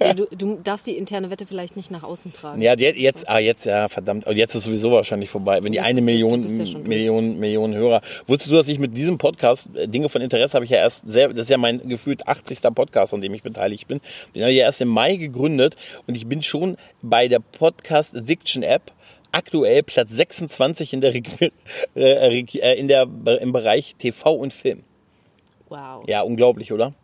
Ja, 0.00 0.14
du, 0.14 0.26
du 0.26 0.58
darfst 0.62 0.86
die 0.86 0.96
interne 0.96 1.30
Wette 1.30 1.46
vielleicht 1.46 1.76
nicht 1.76 1.90
nach 1.90 2.02
außen 2.02 2.32
tragen. 2.32 2.62
Ja, 2.62 2.74
jetzt, 2.78 3.28
ah, 3.28 3.38
jetzt, 3.38 3.66
ja, 3.66 3.88
verdammt. 3.88 4.26
Und 4.26 4.36
jetzt 4.36 4.54
ist 4.54 4.64
sowieso 4.64 4.92
wahrscheinlich 4.92 5.30
vorbei. 5.30 5.62
Wenn 5.62 5.72
die 5.72 5.76
Jetzt 5.76 5.86
eine 5.86 6.00
Million, 6.00 6.46
ja. 6.46 6.78
Million, 6.78 7.38
Million 7.38 7.74
Hörer. 7.74 8.00
Wusstest 8.26 8.50
du, 8.50 8.56
dass 8.56 8.68
ich 8.68 8.78
mit 8.78 8.96
diesem 8.96 9.18
Podcast, 9.18 9.68
äh, 9.74 9.88
Dinge 9.88 10.08
von 10.08 10.22
Interesse, 10.22 10.54
habe 10.54 10.64
ich 10.64 10.70
ja 10.70 10.78
erst 10.78 11.02
sehr, 11.06 11.28
das 11.28 11.42
ist 11.42 11.50
ja 11.50 11.58
mein 11.58 11.86
gefühlt 11.88 12.26
80. 12.26 12.60
Podcast, 12.74 13.12
an 13.14 13.20
dem 13.20 13.34
ich 13.34 13.42
beteiligt 13.42 13.88
bin. 13.88 14.00
Den 14.34 14.42
habe 14.42 14.52
ich 14.52 14.58
ja 14.58 14.64
erst 14.64 14.80
im 14.80 14.88
Mai 14.88 15.16
gegründet 15.16 15.76
und 16.06 16.14
ich 16.14 16.26
bin 16.26 16.42
schon 16.42 16.76
bei 17.02 17.28
der 17.28 17.40
Podcast 17.40 18.16
Addiction 18.16 18.62
App 18.62 18.92
aktuell 19.32 19.82
Platz 19.82 20.08
26 20.10 20.92
in 20.94 21.00
der, 21.00 21.14
Reg- 21.14 21.52
äh, 21.94 22.00
Reg- 22.04 22.54
äh, 22.62 22.74
in 22.74 22.88
der, 22.88 23.06
im 23.40 23.52
Bereich 23.52 23.94
TV 23.98 24.32
und 24.32 24.52
Film. 24.52 24.84
Wow. 25.68 26.04
Ja, 26.06 26.22
unglaublich, 26.22 26.72
oder? 26.72 26.94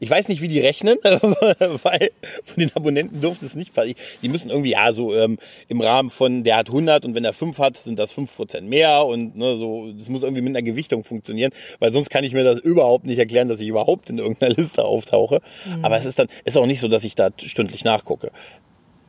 Ich 0.00 0.10
weiß 0.10 0.28
nicht, 0.28 0.42
wie 0.42 0.48
die 0.48 0.60
rechnen, 0.60 0.98
weil 1.02 2.10
von 2.44 2.58
den 2.58 2.70
Abonnenten 2.76 3.22
durfte 3.22 3.46
es 3.46 3.54
nicht 3.54 3.72
passieren. 3.72 3.96
Die 4.20 4.28
müssen 4.28 4.50
irgendwie, 4.50 4.72
ja, 4.72 4.92
so 4.92 5.14
ähm, 5.14 5.38
im 5.68 5.80
Rahmen 5.80 6.10
von, 6.10 6.44
der 6.44 6.56
hat 6.58 6.68
100 6.68 7.06
und 7.06 7.14
wenn 7.14 7.24
er 7.24 7.32
5 7.32 7.58
hat, 7.58 7.78
sind 7.78 7.98
das 7.98 8.14
5% 8.14 8.60
mehr 8.62 9.06
und 9.06 9.34
ne, 9.34 9.56
so, 9.56 9.90
das 9.92 10.10
muss 10.10 10.24
irgendwie 10.24 10.42
mit 10.42 10.50
einer 10.54 10.62
Gewichtung 10.62 11.04
funktionieren, 11.04 11.52
weil 11.78 11.90
sonst 11.90 12.10
kann 12.10 12.22
ich 12.22 12.34
mir 12.34 12.44
das 12.44 12.58
überhaupt 12.58 13.06
nicht 13.06 13.18
erklären, 13.18 13.48
dass 13.48 13.60
ich 13.60 13.68
überhaupt 13.68 14.10
in 14.10 14.18
irgendeiner 14.18 14.54
Liste 14.56 14.84
auftauche. 14.84 15.40
Aber 15.80 15.96
es 15.96 16.04
ist 16.04 16.18
dann, 16.18 16.28
ist 16.44 16.58
auch 16.58 16.66
nicht 16.66 16.80
so, 16.80 16.88
dass 16.88 17.04
ich 17.04 17.14
da 17.14 17.30
stündlich 17.38 17.82
nachgucke. 17.82 18.30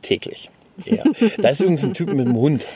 Täglich. 0.00 0.50
Ja. 0.84 1.04
Da 1.38 1.48
ist 1.50 1.60
übrigens 1.60 1.84
ein 1.84 1.94
Typ 1.94 2.08
mit 2.12 2.26
einem 2.26 2.36
Hund. 2.36 2.66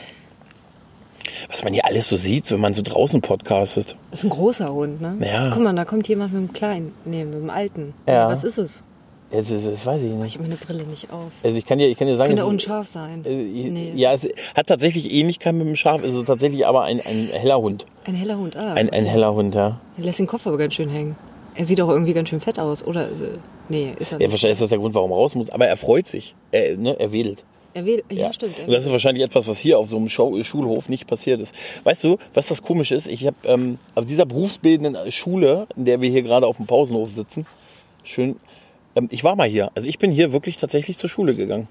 Was 1.49 1.63
man 1.63 1.73
hier 1.73 1.85
alles 1.85 2.07
so 2.07 2.15
sieht, 2.15 2.49
wenn 2.51 2.59
man 2.59 2.73
so 2.73 2.81
draußen 2.81 3.21
podcastet. 3.21 3.95
Das 4.11 4.19
ist 4.19 4.23
ein 4.25 4.29
großer 4.29 4.71
Hund, 4.73 5.01
ne? 5.01 5.17
Ja. 5.25 5.49
Guck 5.53 5.63
mal, 5.63 5.75
da 5.75 5.85
kommt 5.85 6.07
jemand 6.07 6.33
mit 6.33 6.49
dem 6.49 6.53
kleinen, 6.53 6.93
nee, 7.05 7.23
mit 7.25 7.33
dem 7.35 7.49
alten. 7.49 7.93
Ja. 8.07 8.27
Was 8.29 8.43
ist 8.43 8.57
es? 8.57 8.83
Das, 9.31 9.47
das, 9.47 9.63
das 9.63 9.85
weiß 9.85 10.01
ich 10.01 10.11
nicht. 10.11 10.25
Ich 10.25 10.33
habe 10.35 10.43
meine 10.43 10.55
Brille 10.55 10.83
nicht 10.85 11.11
auf. 11.11 11.31
Also 11.43 11.57
ich 11.57 11.65
kann 11.65 11.77
dir, 11.77 11.87
ich 11.87 11.97
kann 11.97 12.07
dir 12.07 12.17
sagen, 12.17 12.29
Könnte 12.29 12.43
es 12.43 12.47
unscharf 12.49 12.87
sein. 12.87 13.23
Äh, 13.25 13.43
Nee. 13.69 13.93
Ja, 13.95 14.13
es 14.13 14.27
hat 14.55 14.67
tatsächlich 14.67 15.11
Ähnlichkeit 15.11 15.53
mit 15.53 15.67
dem 15.67 15.75
Schaf. 15.75 16.03
Es 16.03 16.13
ist 16.13 16.25
tatsächlich 16.25 16.65
aber 16.65 16.83
ein, 16.83 16.99
ein 16.99 17.27
heller 17.31 17.59
Hund. 17.59 17.85
Ein 18.05 18.15
heller 18.15 18.37
Hund, 18.37 18.55
ah. 18.57 18.73
Ein, 18.73 18.89
ein 18.89 19.05
heller 19.05 19.33
Hund, 19.33 19.53
ja. 19.53 19.79
Er 19.97 20.03
lässt 20.03 20.19
den 20.19 20.27
Kopf 20.27 20.47
aber 20.47 20.57
ganz 20.57 20.73
schön 20.73 20.89
hängen. 20.89 21.15
Er 21.55 21.65
sieht 21.65 21.79
auch 21.81 21.89
irgendwie 21.89 22.13
ganz 22.13 22.29
schön 22.29 22.39
fett 22.41 22.59
aus, 22.59 22.83
oder? 22.85 23.09
äh, 23.09 23.13
Nee, 23.71 23.93
ist 23.99 24.11
er 24.11 24.15
ja 24.19 24.25
nicht. 24.25 24.31
wahrscheinlich 24.31 24.53
ist 24.55 24.61
das 24.63 24.69
der 24.69 24.79
Grund, 24.79 24.95
warum 24.95 25.11
er 25.11 25.17
raus 25.17 25.35
muss. 25.35 25.51
Aber 25.51 25.67
er 25.67 25.77
freut 25.77 26.07
sich. 26.07 26.33
Er, 26.51 26.75
ne, 26.75 26.99
er 26.99 27.11
wedelt. 27.11 27.43
Er 27.79 27.85
will, 27.85 28.03
ja, 28.09 28.33
stimmt. 28.33 28.59
Er 28.59 28.67
Und 28.67 28.73
das 28.73 28.85
ist 28.85 28.91
wahrscheinlich 28.91 29.23
etwas, 29.23 29.47
was 29.47 29.57
hier 29.57 29.79
auf 29.79 29.87
so 29.87 29.95
einem 29.95 30.09
Show, 30.09 30.43
Schulhof 30.43 30.89
nicht 30.89 31.07
passiert 31.07 31.39
ist. 31.39 31.55
Weißt 31.85 32.03
du, 32.03 32.17
was 32.33 32.47
das 32.47 32.61
komisch 32.61 32.91
ist? 32.91 33.07
Ich 33.07 33.25
habe 33.25 33.37
ähm, 33.45 33.79
auf 33.95 34.05
dieser 34.05 34.25
berufsbildenden 34.25 35.09
Schule, 35.13 35.65
in 35.77 35.85
der 35.85 36.01
wir 36.01 36.09
hier 36.09 36.23
gerade 36.23 36.45
auf 36.45 36.57
dem 36.57 36.67
Pausenhof 36.67 37.09
sitzen, 37.09 37.45
schön. 38.03 38.35
Ähm, 38.97 39.07
ich 39.11 39.23
war 39.23 39.37
mal 39.37 39.47
hier. 39.47 39.71
Also 39.75 39.87
ich 39.87 39.97
bin 39.97 40.11
hier 40.11 40.33
wirklich 40.33 40.57
tatsächlich 40.57 40.97
zur 40.97 41.09
Schule 41.09 41.35
gegangen. 41.35 41.69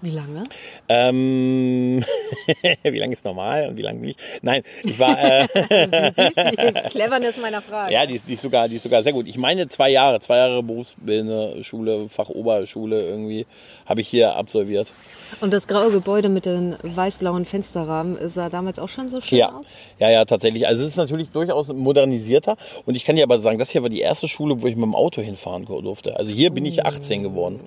Wie 0.00 0.10
lange? 0.10 0.44
Ähm, 0.88 2.04
wie 2.84 2.98
lange 2.98 3.12
ist 3.12 3.24
normal 3.24 3.68
und 3.68 3.76
wie 3.76 3.82
lange 3.82 3.98
nicht? 3.98 4.20
Nein, 4.42 4.62
ich 4.84 4.98
war. 4.98 5.18
Äh, 5.18 5.48
Du 5.48 6.12
siehst 6.16 6.36
die 6.36 6.90
Cleverness 6.90 7.36
meiner 7.38 7.60
Frage. 7.60 7.92
Ja, 7.92 8.06
die 8.06 8.14
ist, 8.14 8.28
die, 8.28 8.34
ist 8.34 8.42
sogar, 8.42 8.68
die 8.68 8.76
ist 8.76 8.84
sogar 8.84 9.02
sehr 9.02 9.12
gut. 9.12 9.26
Ich 9.26 9.36
meine 9.36 9.66
zwei 9.68 9.90
Jahre, 9.90 10.20
zwei 10.20 10.36
Jahre 10.36 10.62
berufsbildende 10.62 11.64
Schule, 11.64 12.08
Fachoberschule 12.08 13.02
irgendwie, 13.02 13.46
habe 13.86 14.00
ich 14.00 14.08
hier 14.08 14.36
absolviert. 14.36 14.92
Und 15.40 15.52
das 15.52 15.66
graue 15.68 15.90
Gebäude 15.90 16.28
mit 16.28 16.46
den 16.46 16.76
weiß-blauen 16.82 17.44
Fensterrahmen 17.44 18.16
sah 18.28 18.48
damals 18.48 18.78
auch 18.78 18.88
schon 18.88 19.08
so 19.08 19.20
schön 19.20 19.38
Ja, 19.38 19.52
aus? 19.52 19.68
ja, 19.98 20.10
ja, 20.10 20.24
tatsächlich. 20.24 20.66
Also 20.66 20.82
es 20.82 20.90
ist 20.90 20.96
natürlich 20.96 21.30
durchaus 21.30 21.68
modernisierter. 21.68 22.56
Und 22.86 22.94
ich 22.94 23.04
kann 23.04 23.16
dir 23.16 23.22
aber 23.22 23.38
sagen, 23.40 23.58
das 23.58 23.70
hier 23.70 23.82
war 23.82 23.90
die 23.90 24.00
erste 24.00 24.28
Schule, 24.28 24.62
wo 24.62 24.66
ich 24.66 24.76
mit 24.76 24.84
dem 24.84 24.94
Auto 24.94 25.22
hinfahren 25.22 25.64
durfte. 25.66 26.16
Also 26.16 26.30
hier 26.30 26.50
bin 26.50 26.64
ich 26.66 26.84
18 26.84 27.22
geworden, 27.22 27.60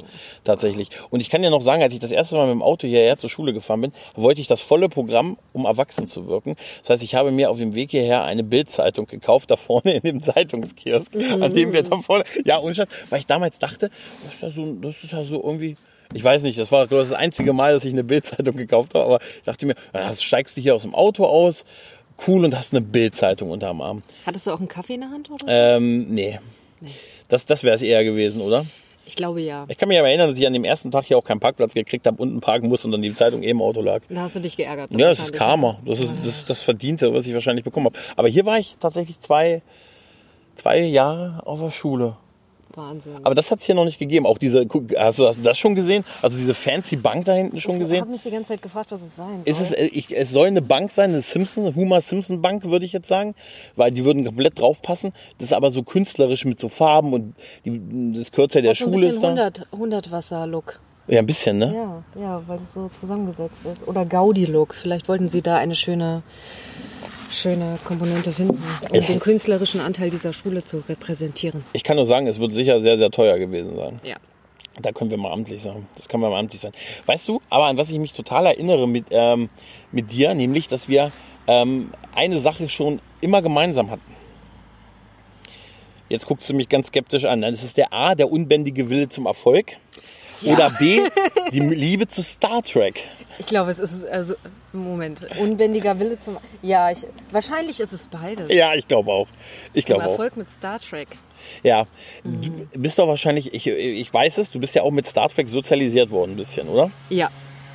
tatsächlich. 0.44 0.90
Und 1.10 1.20
ich 1.20 1.30
kann 1.30 1.42
dir 1.42 1.50
noch 1.50 1.62
sagen, 1.62 1.82
als 1.82 1.94
ich 1.94 2.00
das 2.00 2.12
erste 2.12 2.36
Mal 2.36 2.46
mit 2.48 2.54
dem 2.56 2.62
Auto 2.64 2.88
hierher 2.88 3.18
zur 3.18 3.30
Schule 3.30 3.54
gefahren 3.54 3.82
bin, 3.82 3.92
wollte 4.16 4.42
ich 4.42 4.48
das 4.48 4.62
volle 4.62 4.90
Programm, 4.90 5.38
um 5.54 5.66
erwachsen 5.66 6.08
zu 6.08 6.28
wirken. 6.28 6.56
Das 6.82 6.90
heißt, 6.90 7.04
ich 7.04 7.16
habe 7.16 7.32
mir 7.32 7.50
auf 7.50 7.58
dem 7.58 7.76
Weg 7.76 7.92
hierher 7.92 8.24
eine 8.24 8.44
Bildzeitung 8.44 9.06
gekauft, 9.08 9.52
da 9.52 9.56
vorne 9.56 9.94
in 9.96 10.02
dem 10.02 10.24
Zeitungskiosk, 10.24 11.16
an 11.40 11.54
dem 11.54 11.74
wir 11.74 11.84
da 11.84 11.98
vorne, 12.00 12.24
ja, 12.46 12.58
und 12.58 12.78
weil 13.10 13.20
ich 13.20 13.28
damals 13.28 13.60
dachte, 13.60 13.90
das 14.24 14.34
ist 14.36 14.42
ja 14.42 14.50
so, 14.50 14.74
das 14.82 15.04
ist 15.04 15.12
ja 15.14 15.24
so 15.24 15.42
irgendwie, 15.44 15.76
ich 16.14 16.24
weiß 16.24 16.44
nicht, 16.44 16.60
das 16.60 16.72
war 16.72 16.88
glaub 16.88 17.04
ich, 17.04 17.10
das 17.10 17.18
einzige 17.18 17.54
Mal, 17.54 17.74
dass 17.74 17.86
ich 17.86 17.94
eine 17.94 18.04
Bildzeitung 18.04 18.56
gekauft 18.56 18.94
habe, 18.94 19.06
aber 19.06 19.20
ich 19.38 19.44
dachte 19.44 19.66
mir, 19.66 19.76
dann 19.94 20.14
steigst 20.14 20.58
du 20.58 20.62
hier 20.62 20.76
aus 20.76 20.84
dem 20.84 20.96
Auto 20.96 21.26
aus, 21.26 21.66
cool 22.28 22.46
und 22.46 22.56
hast 22.56 22.74
eine 22.74 22.82
Bildzeitung 22.82 23.50
unterm 23.52 23.82
Arm. 23.82 24.04
Hattest 24.26 24.48
du 24.48 24.52
auch 24.52 24.60
einen 24.60 24.68
Kaffee 24.68 24.96
in 24.96 25.02
der 25.02 25.10
Hand 25.10 25.30
oder? 25.30 25.46
Ähm, 25.48 26.08
nee. 26.10 26.40
Das, 27.28 27.46
das 27.46 27.64
wäre 27.64 27.76
es 27.76 27.82
eher 27.82 28.04
gewesen, 28.04 28.42
oder? 28.42 28.66
Ich 29.06 29.16
glaube 29.16 29.42
ja. 29.42 29.66
Ich 29.68 29.78
kann 29.78 29.90
mich 29.90 29.98
aber 29.98 30.10
erinnern, 30.10 30.30
dass 30.30 30.38
ich 30.38 30.46
an 30.46 30.54
dem 30.54 30.64
ersten 30.64 30.92
Tag 30.92 31.06
hier 31.06 31.18
auch 31.18 31.24
keinen 31.24 31.40
Parkplatz 31.40 31.74
gekriegt 31.74 32.06
habe, 32.06 32.22
unten 32.22 32.40
parken 32.40 32.68
musste 32.68 32.88
und 32.88 32.92
dann 32.92 33.02
die 33.02 33.14
Zeitung 33.14 33.42
eben 33.42 33.60
im 33.60 33.62
Auto 33.62 33.82
lag. 33.82 34.02
Da 34.10 34.22
hast 34.22 34.36
du 34.36 34.40
dich 34.40 34.58
geärgert. 34.58 34.94
Ja, 34.94 35.10
das 35.10 35.20
ist. 35.20 35.34
Karma. 35.34 35.80
Das 35.86 36.00
ist 36.00 36.16
das, 36.20 36.28
ist 36.28 36.50
das 36.50 36.62
Verdiente, 36.62 37.14
was 37.14 37.26
ich 37.26 37.34
wahrscheinlich 37.34 37.66
bekommen 37.66 37.88
habe. 37.88 37.98
Aber 38.16 38.28
hier 38.28 38.46
war 38.46 38.60
ich 38.60 38.76
tatsächlich 38.80 39.20
zwei, 39.20 39.62
zwei 40.56 40.80
Jahre 40.80 41.46
auf 41.46 41.60
der 41.60 41.72
Schule. 41.72 42.16
Wahnsinn. 42.76 43.14
Aber 43.24 43.36
das 43.36 43.52
hat 43.52 43.60
es 43.60 43.66
hier 43.66 43.76
noch 43.76 43.86
nicht 43.86 44.00
gegeben. 44.00 44.26
Auch 44.26 44.38
diese, 44.38 44.66
hast 44.98 45.20
du 45.20 45.28
hast 45.28 45.40
du 45.40 45.44
das 45.44 45.58
schon 45.58 45.76
gesehen? 45.76 46.04
Also 46.22 46.38
diese 46.38 46.54
fancy 46.54 46.96
Bank 46.96 47.26
da 47.26 47.34
hinten 47.34 47.60
schon 47.60 47.74
Ich 47.74 47.80
gesehen? 47.80 48.02
habe 48.02 48.12
mich 48.12 48.22
die 48.22 48.32
ganze 48.32 48.50
Zeit 48.50 48.62
gefragt, 48.62 48.92
was 48.92 49.02
es 49.02 49.16
sein 49.16 49.42
soll. 49.46 49.54
Ist 49.54 49.62
es, 49.62 49.72
ich, 49.72 50.16
es 50.16 50.32
soll 50.32 50.48
eine 50.48 50.62
Bank 50.62 50.92
sein, 50.92 51.12
eine 51.12 51.22
Simpson, 51.22 51.76
Homer 51.76 52.02
Simpson 52.02 52.42
Bank, 52.42 52.66
würde 52.66 52.86
ich 52.86 52.94
jetzt 52.94 53.08
sagen, 53.08 53.36
weil 53.76 53.92
die 53.92 54.06
würden 54.06 54.26
komplett 54.26 54.60
draufpassen. 54.60 55.14
Das 55.38 55.48
ist 55.50 55.54
aber 55.54 55.72
so 55.72 55.84
künstlerisch 55.84 56.46
mit 56.46 56.60
so 56.60 56.70
Farben 56.70 57.14
und 57.14 57.36
die, 57.66 58.14
das 58.14 58.32
Kürzer 58.32 58.62
der 58.62 58.76
so 58.76 58.86
ein 58.86 58.94
Schule 58.94 59.08
bisschen 59.08 59.16
ist 59.16 59.24
da. 59.24 59.28
100, 59.28 59.68
100 59.74 60.12
Wasser-Look. 60.12 60.80
Ja, 61.08 61.20
ein 61.20 61.26
bisschen, 61.26 61.58
ne? 61.58 61.74
Ja, 62.16 62.22
ja, 62.22 62.44
weil 62.48 62.60
es 62.60 62.74
so 62.74 62.90
zusammengesetzt 62.90 63.66
ist. 63.74 63.88
Oder 63.88 64.06
Gaudi-Look. 64.06 64.76
Vielleicht 64.76 65.10
wollten 65.10 65.28
sie 65.28 65.42
da 65.42 65.58
eine 65.58 65.76
schöne, 65.76 66.22
schöne 67.34 67.78
Komponente 67.84 68.32
finden, 68.32 68.62
um 68.90 68.96
Es- 68.96 69.08
den 69.08 69.20
künstlerischen 69.20 69.82
Anteil 69.82 70.10
dieser 70.10 70.34
Schule 70.34 70.64
zu 70.64 70.84
repräsentieren. 70.88 71.64
Ich 71.74 71.84
kann 71.84 71.96
nur 71.98 72.06
sagen, 72.06 72.28
es 72.28 72.40
wird 72.40 72.54
sicher 72.54 72.82
sehr, 72.82 72.98
sehr 72.98 73.10
teuer 73.12 73.38
gewesen 73.40 73.76
sein. 73.76 74.00
Ja. 74.04 74.18
Da 74.82 74.92
können 74.94 75.10
wir 75.10 75.18
mal 75.18 75.32
amtlich 75.34 75.62
sein. 75.62 75.86
Das 75.96 76.08
kann 76.08 76.20
mal 76.22 76.34
amtlich 76.34 76.62
sein. 76.62 76.72
Weißt 77.06 77.28
du, 77.28 77.42
aber 77.50 77.66
an 77.66 77.78
was 77.78 77.90
ich 77.92 78.00
mich 78.00 78.14
total 78.14 78.46
erinnere 78.46 78.88
mit, 78.88 79.06
ähm, 79.12 79.50
mit 79.92 80.12
dir, 80.14 80.34
nämlich, 80.34 80.68
dass 80.70 80.88
wir 80.88 81.12
ähm, 81.48 81.92
eine 82.16 82.40
Sache 82.40 82.70
schon 82.70 83.00
immer 83.20 83.42
gemeinsam 83.42 83.92
hatten. 83.92 84.16
Jetzt 86.10 86.26
guckst 86.26 86.50
du 86.50 86.54
mich 86.54 86.68
ganz 86.70 86.88
skeptisch 86.88 87.26
an. 87.26 87.42
Das 87.42 87.64
ist 87.64 87.78
der 87.78 87.94
A, 87.94 88.16
der 88.16 88.32
unbändige 88.32 88.90
Wille 88.90 89.08
zum 89.10 89.26
Erfolg. 89.26 89.78
Oder 90.44 90.72
B, 90.72 91.02
die 91.52 91.60
Liebe 91.60 92.08
zu 92.08 92.22
Star 92.24 92.62
Trek. 92.64 93.02
Ich 93.42 93.48
glaube, 93.48 93.72
es 93.72 93.80
ist, 93.80 94.06
also, 94.06 94.36
Moment, 94.72 95.26
unbändiger 95.40 96.00
Wille 96.00 96.20
zum, 96.20 96.38
ja, 96.62 96.92
ich, 96.92 97.08
wahrscheinlich 97.32 97.80
ist 97.80 97.92
es 97.92 98.08
beides. 98.08 98.54
Ja, 98.54 98.76
ich 98.76 98.88
glaube 98.88 99.12
auch. 99.12 99.28
Ich 99.74 99.86
glaube 99.86 100.04
auch. 100.06 100.12
Erfolg 100.12 100.38
mit 100.38 100.52
Star 100.52 100.80
Trek. 100.80 101.08
Ja, 101.64 101.88
du 102.24 102.52
bist 102.80 103.00
doch 103.00 103.08
wahrscheinlich, 103.08 103.52
ich, 103.52 103.66
ich 103.66 104.14
weiß 104.14 104.38
es, 104.38 104.52
du 104.52 104.60
bist 104.60 104.76
ja 104.76 104.84
auch 104.84 104.92
mit 104.92 105.08
Star 105.08 105.28
Trek 105.28 105.50
sozialisiert 105.50 106.12
worden 106.12 106.34
ein 106.34 106.38
bisschen, 106.38 106.68
oder? 106.70 106.92
Ja. 107.10 107.32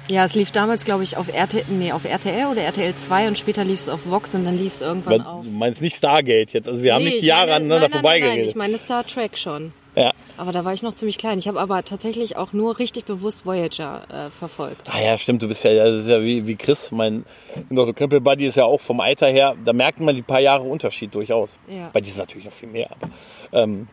Ja, 0.08 0.24
es 0.24 0.36
lief 0.36 0.52
damals, 0.52 0.84
glaube 0.84 1.02
ich, 1.02 1.16
auf 1.16 1.26
RTL, 1.34 1.64
nee, 1.68 1.90
auf 1.90 2.04
RTL 2.04 2.46
oder 2.46 2.62
RTL 2.62 2.94
2 2.94 3.26
und 3.26 3.36
später 3.40 3.64
lief 3.64 3.80
es 3.80 3.88
auf 3.88 4.08
Vox 4.08 4.36
und 4.36 4.44
dann 4.44 4.56
lief 4.56 4.74
es 4.74 4.80
irgendwann 4.82 5.18
Weil 5.18 5.26
auf. 5.26 5.44
Du 5.44 5.50
meinst 5.50 5.80
nicht 5.82 5.96
Stargate 5.96 6.52
jetzt, 6.52 6.68
also 6.68 6.84
wir 6.84 6.94
haben 6.94 7.02
Nee, 7.02 7.08
nicht 7.10 7.18
ich 7.18 7.24
Jahre 7.24 7.46
meine- 7.50 7.56
aneinander 7.74 7.88
nein, 7.88 8.02
nein, 8.04 8.20
nein, 8.20 8.28
nein, 8.38 8.48
ich 8.48 8.54
meine 8.54 8.78
Star 8.78 9.04
Trek 9.04 9.36
schon. 9.36 9.72
Ja. 9.96 10.12
Aber 10.36 10.52
da 10.52 10.64
war 10.66 10.74
ich 10.74 10.82
noch 10.82 10.92
ziemlich 10.92 11.16
klein. 11.16 11.38
Ich 11.38 11.48
habe 11.48 11.58
aber 11.58 11.82
tatsächlich 11.82 12.36
auch 12.36 12.52
nur 12.52 12.78
richtig 12.78 13.06
bewusst 13.06 13.46
Voyager 13.46 14.26
äh, 14.26 14.30
verfolgt. 14.30 14.90
Ah 14.92 15.00
ja, 15.00 15.16
stimmt, 15.16 15.40
du 15.42 15.48
bist 15.48 15.64
ja, 15.64 15.72
das 15.72 16.02
ist 16.04 16.08
ja 16.08 16.20
wie, 16.20 16.46
wie 16.46 16.56
Chris, 16.56 16.90
mein 16.92 17.24
Dr. 17.70 17.94
Krempel 17.94 18.20
Buddy 18.20 18.44
ist 18.44 18.56
ja 18.56 18.66
auch 18.66 18.80
vom 18.80 19.00
Alter 19.00 19.28
her, 19.28 19.56
da 19.64 19.72
merkt 19.72 19.98
man 20.00 20.14
die 20.14 20.22
paar 20.22 20.40
Jahre 20.40 20.64
Unterschied 20.64 21.14
durchaus. 21.14 21.58
Ja. 21.66 21.88
Bei 21.94 22.02
dir 22.02 22.08
ist 22.08 22.18
natürlich 22.18 22.44
noch 22.44 22.52
viel 22.52 22.68
mehr, 22.68 22.90
aber 22.92 23.10
ähm, 23.52 23.88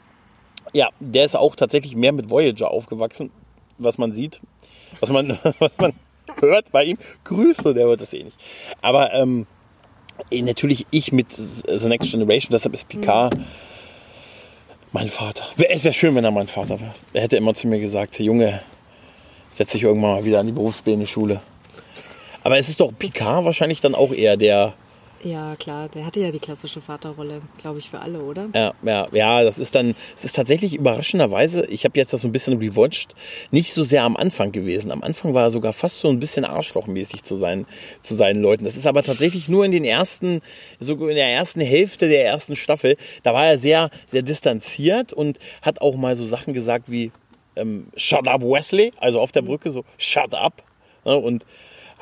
ja, 0.74 0.90
der 1.00 1.24
ist 1.24 1.36
auch 1.36 1.56
tatsächlich 1.56 1.96
mehr 1.96 2.12
mit 2.12 2.30
Voyager 2.30 2.70
aufgewachsen, 2.70 3.32
was 3.78 3.98
man 3.98 4.12
sieht, 4.12 4.42
was 5.00 5.10
man, 5.10 5.40
was 5.60 5.78
man 5.78 5.94
hört 6.42 6.74
bei 6.74 6.84
ihm. 6.84 6.98
Grüße, 7.24 7.74
der 7.74 7.86
hört 7.86 8.02
das 8.02 8.14
eh 8.14 8.24
nicht. 8.24 8.38
Aber 8.82 9.14
ähm, 9.14 9.48
eh, 10.32 10.42
natürlich 10.42 10.86
ich 10.92 11.14
mit 11.14 11.32
The 11.32 11.88
Next 11.88 12.12
Generation, 12.12 12.52
deshalb 12.52 12.74
ist 12.74 12.90
Picard 12.90 13.38
mein 14.94 15.08
Vater. 15.08 15.44
Es 15.70 15.84
wäre 15.84 15.94
schön, 15.94 16.16
wenn 16.16 16.24
er 16.24 16.32
mein 16.32 16.48
Vater 16.48 16.80
wäre. 16.80 16.94
Er 17.12 17.24
hätte 17.24 17.36
immer 17.36 17.54
zu 17.54 17.68
mir 17.68 17.80
gesagt, 17.80 18.20
Junge, 18.20 18.62
setz 19.52 19.72
dich 19.72 19.84
irgendwann 19.84 20.12
mal 20.12 20.26
wieder 20.26 20.40
an 20.40 20.46
die 20.46 20.54
Berufsbildungsschule. 20.54 21.42
Aber 22.44 22.58
es 22.58 22.70
ist 22.70 22.80
doch 22.80 22.92
Picard 22.98 23.44
wahrscheinlich 23.44 23.82
dann 23.82 23.96
auch 23.96 24.12
eher 24.12 24.38
der, 24.38 24.74
Ja, 25.24 25.56
klar, 25.56 25.88
der 25.88 26.06
hatte 26.06 26.20
ja 26.20 26.32
die 26.32 26.40
klassische 26.40 26.82
Vaterrolle, 26.82 27.42
glaube 27.58 27.80
ich, 27.80 27.90
für 27.90 28.00
alle, 28.00 28.20
oder? 28.20 28.50
ja, 28.54 28.74
ja, 28.84 29.08
ja, 29.14 29.44
das 29.44 29.58
ist 29.58 29.74
dann, 29.74 29.96
es 30.16 30.26
ist 30.26 30.36
tatsächlich 30.36 30.76
überraschenderweise, 30.76 31.66
ich 31.68 31.86
habe 31.86 31.98
jetzt 31.98 32.12
das 32.12 32.22
so 32.22 32.28
ein 32.28 32.34
bisschen 32.34 32.60
rewatcht, 32.60 33.16
nicht 33.50 33.74
so 33.74 33.84
sehr 33.84 34.04
am 34.04 34.18
Anfang 34.18 34.52
gewesen. 34.52 34.92
Am 34.92 35.02
Anfang 35.02 35.34
war 35.34 35.44
er 35.44 35.52
sogar 35.52 35.72
fast 35.72 36.00
so 36.00 36.10
ein 36.10 36.20
bisschen 36.20 36.44
arschlochmäßig 36.44 37.24
zu 37.24 37.38
seinen, 37.38 37.66
zu 38.02 38.16
seinen 38.16 38.42
Leuten. 38.42 38.66
Das 38.66 38.76
ist 38.76 38.86
aber 38.86 39.02
tatsächlich 39.02 39.48
nur 39.48 39.64
in 39.64 39.72
den 39.72 39.86
ersten, 39.86 40.42
so 40.82 41.08
in 41.08 41.16
der 41.16 41.32
ersten 41.32 41.62
Hälfte 41.62 42.10
der 42.10 42.26
ersten 42.26 42.58
Staffel, 42.58 42.98
da 43.24 43.34
war 43.34 43.46
er 43.46 43.58
sehr, 43.58 43.92
sehr 44.08 44.24
distanziert 44.24 45.14
und 45.14 45.40
hat 45.62 45.80
auch 45.80 45.96
mal 45.96 46.18
so 46.18 46.26
Sachen 46.26 46.54
gesagt 46.54 46.92
wie, 46.92 47.12
ähm, 47.56 47.88
shut 47.96 48.28
up 48.28 48.42
Wesley, 48.42 48.92
also 48.98 49.22
auf 49.22 49.32
der 49.32 49.44
Brücke 49.44 49.72
so, 49.72 49.86
shut 49.98 50.34
up. 50.34 50.64
Ne, 51.06 51.16
und 51.16 51.46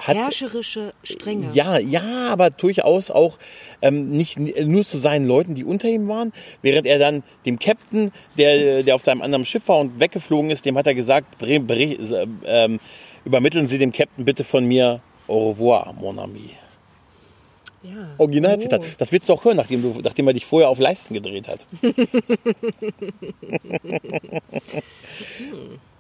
hat, 0.02 0.16
Herrscherische 0.18 0.94
Strenge. 1.04 1.50
ja, 1.54 1.78
ja, 1.80 2.30
aber 2.30 2.50
durchaus 2.50 3.12
auch 3.12 3.38
ähm, 3.82 4.10
nicht 4.12 4.40
nur 4.40 4.86
zu 4.86 4.98
seinen 4.98 5.28
Leuten, 5.28 5.56
die 5.56 5.64
unter 5.64 5.88
ihm 5.88 6.08
waren, 6.08 6.34
während 6.62 6.88
er 6.88 7.00
dann 7.00 7.24
dem 7.46 7.60
Captain, 7.60 8.12
der, 8.38 8.84
der 8.84 8.96
auf 8.96 9.04
seinem 9.04 9.22
anderen 9.22 9.46
Schiff 9.46 9.68
war 9.68 9.80
und 9.80 10.00
weggeflogen 10.00 10.52
ist, 10.52 10.66
dem 10.66 10.78
hat 10.78 10.88
er 10.88 10.96
gesagt, 10.96 11.42
bre- 11.42 11.66
bre- 11.66 12.28
ähm, 12.46 12.80
übermitteln 13.26 13.68
Sie 13.68 13.78
dem 13.78 13.92
Captain 13.92 14.26
bitte 14.26 14.44
von 14.44 14.66
mir 14.66 15.02
au 15.28 15.52
revoir, 15.52 15.94
mon 15.94 16.20
ami. 16.20 16.52
Ja. 17.84 18.10
Originalzitat. 18.20 18.82
Oh. 18.82 18.86
Das 19.00 19.12
willst 19.12 19.28
du 19.28 19.34
auch 19.34 19.44
hören, 19.44 19.58
nachdem, 19.58 19.82
du, 19.82 20.00
nachdem 20.04 20.28
er 20.28 20.34
dich 20.34 20.46
vorher 20.46 20.70
auf 20.70 20.78
Leisten 20.80 21.16
gedreht 21.16 21.48
hat. 21.48 21.66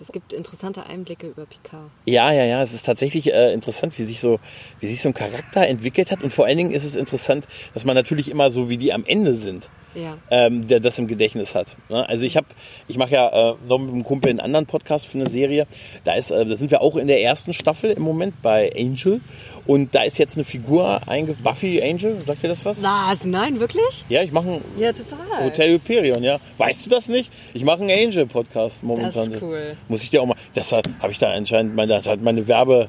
Es 0.00 0.12
gibt 0.12 0.32
interessante 0.32 0.86
Einblicke 0.86 1.26
über 1.26 1.44
Picard. 1.44 1.90
Ja, 2.06 2.32
ja, 2.32 2.44
ja, 2.44 2.62
es 2.62 2.72
ist 2.72 2.86
tatsächlich 2.86 3.32
äh, 3.32 3.52
interessant, 3.52 3.98
wie 3.98 4.04
sich 4.04 4.20
so, 4.20 4.40
wie 4.80 4.86
sich 4.86 5.02
so 5.02 5.10
ein 5.10 5.14
Charakter 5.14 5.66
entwickelt 5.66 6.10
hat 6.10 6.22
und 6.22 6.32
vor 6.32 6.46
allen 6.46 6.56
Dingen 6.56 6.70
ist 6.70 6.84
es 6.84 6.96
interessant, 6.96 7.46
dass 7.74 7.84
man 7.84 7.94
natürlich 7.94 8.30
immer 8.30 8.50
so 8.50 8.70
wie 8.70 8.78
die 8.78 8.94
am 8.94 9.04
Ende 9.04 9.34
sind. 9.34 9.68
Ja. 9.94 10.18
ähm, 10.30 10.68
der 10.68 10.80
das 10.80 10.98
im 10.98 11.08
Gedächtnis 11.08 11.54
hat. 11.54 11.76
Ne? 11.88 12.08
Also 12.08 12.24
ich 12.24 12.36
habe, 12.36 12.46
ich 12.88 12.96
mache 12.96 13.12
ja 13.12 13.28
äh, 13.28 13.54
noch 13.66 13.78
mit 13.78 13.92
einem 13.92 14.04
Kumpel 14.04 14.30
einen 14.30 14.40
anderen 14.40 14.66
Podcast 14.66 15.06
für 15.06 15.18
eine 15.18 15.28
Serie. 15.28 15.66
Da 16.04 16.14
ist, 16.14 16.30
äh, 16.30 16.46
da 16.46 16.56
sind 16.56 16.70
wir 16.70 16.80
auch 16.80 16.96
in 16.96 17.08
der 17.08 17.22
ersten 17.22 17.52
Staffel 17.52 17.90
im 17.90 18.02
Moment 18.02 18.40
bei 18.42 18.72
Angel 18.76 19.20
und 19.66 19.94
da 19.94 20.02
ist 20.02 20.18
jetzt 20.18 20.36
eine 20.36 20.44
Figur 20.44 21.00
einge 21.08 21.34
Buffy 21.34 21.82
Angel. 21.82 22.22
Sagt 22.26 22.42
ihr 22.42 22.48
das 22.48 22.64
was? 22.64 22.82
Was? 22.82 23.24
Nein, 23.24 23.60
wirklich? 23.60 24.04
Ja, 24.08 24.22
ich 24.22 24.32
mache 24.32 24.48
ein 24.48 24.64
Ja, 24.76 24.92
total. 24.92 25.18
Hotel 25.44 25.72
Hyperion, 25.72 26.22
ja. 26.22 26.38
Weißt 26.58 26.86
du 26.86 26.90
das 26.90 27.08
nicht? 27.08 27.32
Ich 27.54 27.64
mache 27.64 27.80
einen 27.82 27.90
Angel 27.90 28.26
Podcast 28.26 28.82
momentan. 28.82 29.26
Das 29.26 29.28
ist 29.28 29.42
cool. 29.42 29.76
Muss 29.88 30.02
ich 30.02 30.10
dir 30.10 30.22
auch 30.22 30.26
mal. 30.26 30.36
Deshalb 30.54 30.88
habe 31.00 31.12
ich 31.12 31.18
da 31.18 31.30
anscheinend 31.30 31.74
meine, 31.74 32.00
meine 32.20 32.46
Werbe. 32.48 32.88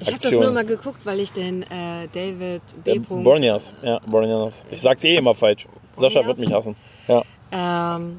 Ich 0.00 0.08
habe 0.08 0.18
das 0.20 0.30
nur 0.30 0.50
mal 0.52 0.64
geguckt, 0.64 1.00
weil 1.04 1.20
ich 1.20 1.32
den 1.32 1.62
äh, 1.64 2.06
David 2.12 2.62
B. 2.84 2.92
Äh, 2.92 2.98
Bornias, 3.00 3.74
ja, 3.82 3.98
Bornias. 4.06 4.64
Ich 4.70 4.80
sag's 4.80 5.02
eh 5.04 5.16
immer 5.16 5.34
falsch. 5.34 5.66
Sascha 5.98 6.26
wird 6.26 6.38
mich 6.38 6.52
hassen. 6.52 6.76
Ja. 7.06 7.24
ähm, 7.52 8.18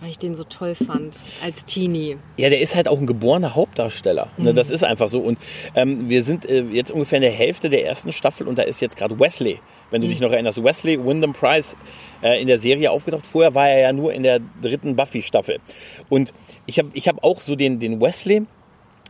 weil 0.00 0.10
ich 0.10 0.18
den 0.18 0.34
so 0.34 0.44
toll 0.44 0.74
fand 0.74 1.16
als 1.42 1.64
Teenie. 1.64 2.18
Ja, 2.36 2.50
der 2.50 2.60
ist 2.60 2.76
halt 2.76 2.86
auch 2.86 2.98
ein 2.98 3.06
geborener 3.06 3.54
Hauptdarsteller. 3.54 4.28
Ne, 4.36 4.52
das 4.52 4.70
ist 4.70 4.84
einfach 4.84 5.08
so. 5.08 5.20
Und 5.20 5.38
ähm, 5.74 6.10
wir 6.10 6.22
sind 6.22 6.46
äh, 6.46 6.62
jetzt 6.64 6.92
ungefähr 6.92 7.16
in 7.16 7.22
der 7.22 7.32
Hälfte 7.32 7.70
der 7.70 7.86
ersten 7.86 8.12
Staffel 8.12 8.46
und 8.46 8.58
da 8.58 8.62
ist 8.62 8.80
jetzt 8.80 8.96
gerade 8.96 9.18
Wesley, 9.18 9.58
wenn 9.90 10.02
du 10.02 10.08
dich 10.08 10.20
noch 10.20 10.32
erinnerst. 10.32 10.62
Wesley 10.62 11.02
Wyndham 11.02 11.32
Price 11.32 11.76
äh, 12.22 12.40
in 12.40 12.46
der 12.46 12.58
Serie 12.58 12.90
aufgetaucht. 12.90 13.24
Vorher 13.24 13.54
war 13.54 13.68
er 13.68 13.80
ja 13.80 13.92
nur 13.92 14.12
in 14.12 14.22
der 14.22 14.40
dritten 14.60 14.96
Buffy-Staffel. 14.96 15.60
Und 16.10 16.34
ich 16.66 16.78
habe 16.78 16.90
ich 16.92 17.08
hab 17.08 17.24
auch 17.24 17.40
so 17.40 17.56
den, 17.56 17.80
den 17.80 18.00
Wesley 18.00 18.46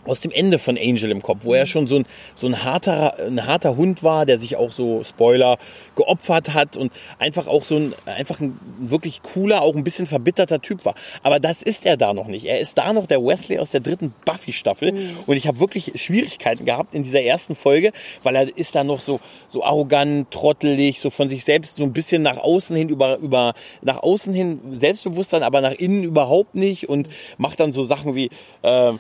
aus 0.07 0.21
dem 0.21 0.31
Ende 0.31 0.59
von 0.59 0.79
Angel 0.79 1.11
im 1.11 1.23
Kopf, 1.23 1.41
wo 1.43 1.55
er 1.55 1.67
schon 1.67 1.87
so 1.87 1.97
ein, 1.97 2.07
so 2.35 2.47
ein 2.47 2.65
harter, 2.65 3.19
ein 3.27 3.47
harter 3.47 3.77
Hund 3.77 4.03
war, 4.03 4.27
der 4.27 4.39
sich 4.39 4.57
auch 4.57 4.73
so, 4.73 5.05
Spoiler, 5.05 5.59
geopfert 5.95 6.55
hat 6.55 6.77
und 6.77 6.93
einfach 7.19 7.47
auch 7.47 7.65
so 7.65 7.77
ein, 7.77 7.95
einfach 8.07 8.41
ein 8.41 8.59
wirklich 8.79 9.23
cooler, 9.23 9.63
auch 9.63 9.75
ein 9.75 9.85
bisschen 9.85 10.07
verbitterter 10.07 10.61
Typ 10.61 10.85
war. 10.85 10.95
Aber 11.23 11.41
das 11.41 11.63
ist 11.63 11.85
er 11.87 11.97
da 11.97 12.15
noch 12.15 12.27
nicht. 12.27 12.47
Er 12.47 12.61
ist 12.61 12.79
da 12.79 12.93
noch 12.93 13.07
der 13.07 13.23
Wesley 13.23 13.59
aus 13.59 13.71
der 13.71 13.81
dritten 13.81 14.15
Buffy-Staffel 14.25 14.93
und 15.27 15.37
ich 15.37 15.47
habe 15.47 15.61
wirklich 15.61 15.93
Schwierigkeiten 15.97 16.65
gehabt 16.65 16.95
in 16.95 17.03
dieser 17.03 17.23
ersten 17.23 17.55
Folge, 17.55 17.93
weil 18.23 18.37
er 18.37 18.57
ist 18.57 18.75
da 18.75 18.85
noch 18.85 19.01
so, 19.01 19.21
so 19.49 19.65
arrogant, 19.65 20.31
trottelig, 20.31 21.01
so 21.01 21.11
von 21.11 21.29
sich 21.29 21.45
selbst 21.45 21.77
so 21.77 21.85
ein 21.85 21.93
bisschen 21.93 22.23
nach 22.23 22.39
außen 22.39 22.77
hin 22.77 22.89
über, 22.89 23.19
über, 23.19 23.55
nach 23.83 24.03
außen 24.03 24.35
hin 24.35 24.61
Selbstbewusstsein, 24.71 25.43
aber 25.43 25.61
nach 25.61 25.73
innen 25.73 26.05
überhaupt 26.05 26.55
nicht 26.55 26.89
und 26.89 27.09
macht 27.39 27.61
dann 27.61 27.73
so 27.73 27.85
Sachen 27.85 28.15
wie, 28.15 28.31
äh, 28.63 28.93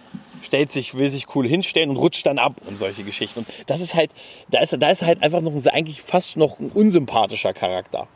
stellt 0.47 0.73
sich, 0.73 0.95
will 0.95 1.11
sich 1.11 1.35
cool 1.35 1.47
hinstellen 1.47 1.91
und 1.91 1.97
rutscht 1.97 2.25
dann 2.25 2.39
ab 2.39 2.61
und 2.67 2.79
solche 2.79 3.03
Geschichten. 3.03 3.41
Und 3.41 3.49
das 3.67 3.81
ist 3.81 3.95
halt, 3.95 4.11
da 4.49 4.61
ist, 4.61 4.77
da 4.81 4.91
ist 4.91 5.03
halt 5.03 5.23
einfach 5.23 5.41
noch 5.41 5.53
ein, 5.53 5.67
eigentlich 5.69 6.01
fast 6.01 6.37
noch 6.37 6.59
ein 6.59 6.71
unsympathischer 6.71 7.53
Charakter. 7.53 8.09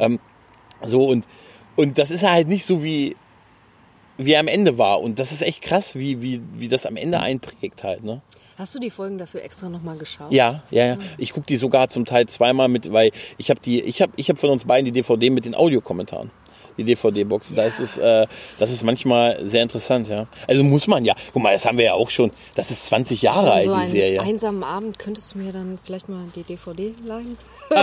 Ähm, 0.00 0.18
so 0.82 1.04
und, 1.04 1.26
und 1.76 1.98
das 1.98 2.10
ist 2.10 2.28
halt 2.28 2.48
nicht 2.48 2.64
so 2.64 2.82
wie, 2.82 3.16
wie 4.16 4.32
er 4.32 4.40
am 4.40 4.48
Ende 4.48 4.78
war. 4.78 5.00
Und 5.00 5.18
das 5.18 5.32
ist 5.32 5.42
echt 5.42 5.62
krass, 5.62 5.94
wie, 5.94 6.22
wie, 6.22 6.40
wie 6.54 6.68
das 6.68 6.86
am 6.86 6.96
Ende 6.96 7.20
einprägt 7.20 7.84
halt, 7.84 8.02
ne? 8.04 8.22
Hast 8.56 8.72
du 8.72 8.78
die 8.78 8.90
Folgen 8.90 9.18
dafür 9.18 9.42
extra 9.42 9.68
nochmal 9.68 9.98
geschaut? 9.98 10.30
Ja, 10.30 10.62
ja, 10.70 10.86
ja. 10.86 10.98
Ich 11.18 11.32
gucke 11.32 11.46
die 11.46 11.56
sogar 11.56 11.88
zum 11.88 12.04
Teil 12.04 12.26
zweimal 12.26 12.68
mit, 12.68 12.92
weil 12.92 13.10
ich 13.36 13.50
habe 13.50 13.58
die, 13.58 13.80
ich 13.80 14.00
habe, 14.00 14.12
ich 14.14 14.28
habe 14.28 14.38
von 14.38 14.50
uns 14.50 14.64
beiden 14.64 14.84
die 14.84 14.92
DVD 14.92 15.30
mit 15.30 15.44
den 15.44 15.56
Audiokommentaren. 15.56 16.30
Die 16.76 16.84
DVD-Box. 16.84 17.52
Da 17.54 17.64
ist 17.64 17.78
es, 17.80 17.98
äh, 17.98 18.26
das 18.58 18.72
ist 18.72 18.82
manchmal 18.82 19.46
sehr 19.48 19.62
interessant, 19.62 20.08
ja. 20.08 20.26
Also 20.48 20.62
muss 20.64 20.86
man 20.86 21.04
ja. 21.04 21.14
Guck 21.32 21.42
mal, 21.42 21.52
das 21.52 21.64
haben 21.66 21.78
wir 21.78 21.84
ja 21.84 21.94
auch 21.94 22.10
schon. 22.10 22.30
Das 22.56 22.70
ist 22.70 22.86
20 22.86 23.22
Jahre 23.22 23.52
alt, 23.52 23.66
so 23.66 23.76
die 23.78 23.86
Serie. 23.86 24.20
einsamen 24.22 24.64
Abend 24.64 24.98
könntest 24.98 25.34
du 25.34 25.38
mir 25.38 25.52
dann 25.52 25.78
vielleicht 25.84 26.08
mal 26.08 26.24
die 26.34 26.42
DVD 26.42 26.92
leihen? 27.04 27.36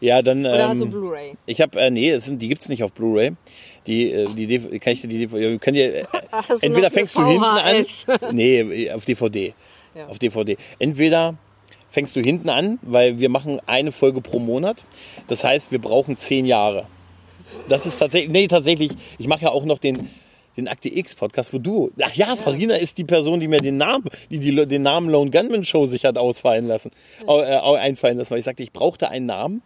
Ja, 0.00 0.22
dann. 0.22 0.40
Oder 0.44 0.68
hast 0.68 0.80
du 0.80 0.84
Ähm, 0.86 0.90
Blu-ray? 0.90 1.36
ich 1.46 1.60
habe, 1.60 1.78
äh, 1.80 1.90
nee, 1.90 2.16
sind, 2.18 2.40
die 2.42 2.48
gibt's 2.48 2.68
nicht 2.68 2.82
auf 2.82 2.92
Blu-ray. 2.92 3.32
Die, 3.86 4.10
äh, 4.10 4.28
die, 4.34 4.46
DV 4.46 4.68
kann 4.80 4.92
ich 4.92 5.00
dir 5.02 5.08
die 5.08 5.18
DVD, 5.18 5.50
wir 5.50 5.58
können 5.58 5.74
dir, 5.76 5.94
äh, 6.00 6.04
entweder 6.60 6.90
fängst 6.90 7.16
du 7.16 7.26
hinten 7.26 7.44
an, 7.44 7.86
nee, 8.32 8.90
auf 8.90 9.04
DVD, 9.04 9.54
Ja. 9.94 10.06
auf 10.08 10.18
DVD. 10.18 10.56
Entweder 10.78 11.34
fängst 11.90 12.16
du 12.16 12.20
hinten 12.20 12.48
an, 12.48 12.78
weil 12.82 13.18
wir 13.20 13.28
machen 13.28 13.60
eine 13.66 13.92
Folge 13.92 14.20
pro 14.20 14.38
Monat. 14.38 14.84
Das 15.28 15.44
heißt, 15.44 15.70
wir 15.72 15.80
brauchen 15.80 16.16
zehn 16.16 16.46
Jahre. 16.46 16.86
Das 17.68 17.86
ist 17.86 17.98
tatsächlich, 17.98 18.30
nee, 18.32 18.46
tatsächlich, 18.48 18.92
ich 19.18 19.26
mache 19.26 19.42
ja 19.42 19.50
auch 19.50 19.64
noch 19.64 19.78
den, 19.78 20.08
den 20.56 20.68
Akte 20.68 20.94
X 20.94 21.14
Podcast, 21.14 21.52
wo 21.54 21.58
du, 21.58 21.90
ach 22.02 22.14
ja, 22.14 22.36
Farina 22.36 22.76
ist 22.76 22.98
die 22.98 23.04
Person, 23.04 23.40
die 23.40 23.48
mir 23.48 23.60
den 23.60 23.78
Namen, 23.78 24.04
die, 24.30 24.38
die 24.38 24.66
den 24.66 24.82
Namen 24.82 25.08
Lone 25.08 25.30
Gunman 25.30 25.64
Show 25.64 25.86
sich 25.86 26.04
hat 26.04 26.18
ausfallen 26.18 26.66
lassen, 26.66 26.90
äh, 27.26 27.32
einfallen 27.32 28.18
lassen, 28.18 28.30
weil 28.30 28.38
ich 28.38 28.44
sagte, 28.44 28.62
ich 28.62 28.72
brauchte 28.72 29.08
einen 29.08 29.26
Namen 29.26 29.62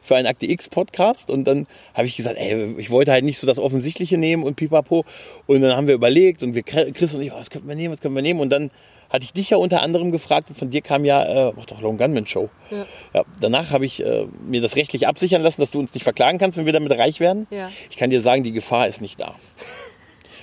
für 0.00 0.16
einen 0.16 0.26
Akte 0.26 0.46
X 0.50 0.68
Podcast 0.68 1.30
und 1.30 1.44
dann 1.44 1.66
habe 1.94 2.06
ich 2.06 2.16
gesagt, 2.16 2.36
ey, 2.38 2.76
ich 2.78 2.90
wollte 2.90 3.12
halt 3.12 3.24
nicht 3.24 3.38
so 3.38 3.46
das 3.46 3.58
Offensichtliche 3.58 4.18
nehmen 4.18 4.44
und 4.44 4.54
pipapo 4.54 5.04
und 5.46 5.60
dann 5.60 5.76
haben 5.76 5.86
wir 5.86 5.94
überlegt 5.94 6.42
und 6.42 6.54
wir, 6.54 6.62
Chris 6.62 7.14
und 7.14 7.22
ich, 7.22 7.32
oh, 7.32 7.36
was 7.36 7.50
können 7.50 7.66
wir 7.66 7.74
nehmen, 7.74 7.92
was 7.92 8.00
können 8.00 8.14
wir 8.14 8.22
nehmen 8.22 8.40
und 8.40 8.50
dann 8.50 8.70
hatte 9.10 9.24
ich 9.24 9.32
dich 9.32 9.50
ja 9.50 9.56
unter 9.56 9.82
anderem 9.82 10.12
gefragt 10.12 10.48
und 10.48 10.56
von 10.56 10.70
dir 10.70 10.82
kam 10.82 11.04
ja, 11.04 11.48
äh, 11.48 11.52
mach 11.54 11.66
doch 11.66 11.80
Lone 11.80 11.98
Gunman 11.98 12.26
Show. 12.26 12.48
Ja. 12.70 12.86
Ja, 13.12 13.24
danach 13.40 13.72
habe 13.72 13.84
ich 13.84 14.04
äh, 14.04 14.26
mir 14.46 14.60
das 14.60 14.76
rechtlich 14.76 15.06
absichern 15.06 15.42
lassen, 15.42 15.60
dass 15.60 15.72
du 15.72 15.80
uns 15.80 15.92
nicht 15.94 16.04
verklagen 16.04 16.38
kannst, 16.38 16.56
wenn 16.56 16.66
wir 16.66 16.72
damit 16.72 16.92
reich 16.92 17.20
werden. 17.20 17.46
Ja. 17.50 17.70
Ich 17.90 17.96
kann 17.96 18.10
dir 18.10 18.20
sagen, 18.20 18.44
die 18.44 18.52
Gefahr 18.52 18.86
ist 18.86 19.00
nicht 19.00 19.20
da. 19.20 19.34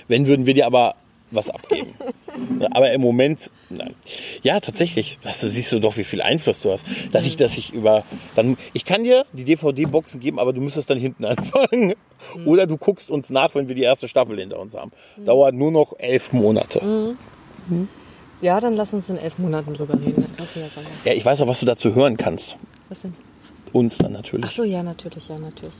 Wenn, 0.06 0.26
würden 0.26 0.46
wir 0.46 0.54
dir 0.54 0.66
aber 0.66 0.96
was 1.30 1.50
abgeben. 1.50 1.94
Aber 2.70 2.92
im 2.92 3.00
Moment, 3.00 3.50
nein. 3.68 3.94
Ja, 4.42 4.60
tatsächlich. 4.60 5.18
Weißt 5.24 5.42
du, 5.42 5.48
siehst 5.48 5.72
du 5.72 5.80
doch, 5.80 5.96
wie 5.96 6.04
viel 6.04 6.22
Einfluss 6.22 6.62
du 6.62 6.70
hast. 6.70 6.86
Dass 7.10 7.26
ich, 7.26 7.36
dass 7.36 7.58
ich 7.58 7.72
über, 7.72 8.04
dann, 8.36 8.56
ich 8.72 8.84
kann 8.84 9.02
dir 9.02 9.26
die 9.32 9.44
DVD-Boxen 9.44 10.20
geben, 10.20 10.38
aber 10.38 10.52
du 10.52 10.60
müsstest 10.60 10.88
dann 10.88 10.98
hinten 10.98 11.24
anfangen. 11.26 11.94
Oder 12.46 12.66
du 12.66 12.76
guckst 12.76 13.10
uns 13.10 13.30
nach, 13.30 13.54
wenn 13.54 13.68
wir 13.68 13.74
die 13.74 13.82
erste 13.82 14.08
Staffel 14.08 14.38
hinter 14.38 14.60
uns 14.60 14.74
haben. 14.74 14.92
Dauert 15.16 15.54
nur 15.54 15.72
noch 15.72 15.94
elf 15.98 16.32
Monate. 16.32 17.16
Ja, 18.40 18.60
dann 18.60 18.76
lass 18.76 18.94
uns 18.94 19.10
in 19.10 19.16
elf 19.16 19.38
Monaten 19.38 19.74
drüber 19.74 19.94
reden. 19.94 20.24
Das 20.28 20.38
ist 20.38 20.56
wieder 20.56 20.68
Sommer. 20.68 20.86
Ja, 21.04 21.12
ich 21.12 21.24
weiß 21.24 21.40
auch, 21.40 21.48
was 21.48 21.60
du 21.60 21.66
dazu 21.66 21.94
hören 21.94 22.16
kannst. 22.16 22.56
Was 22.88 23.02
denn? 23.02 23.14
Uns 23.72 23.98
dann 23.98 24.12
natürlich. 24.12 24.46
Ach 24.46 24.52
so, 24.52 24.64
ja, 24.64 24.82
natürlich, 24.82 25.28
ja, 25.28 25.38
natürlich. 25.38 25.74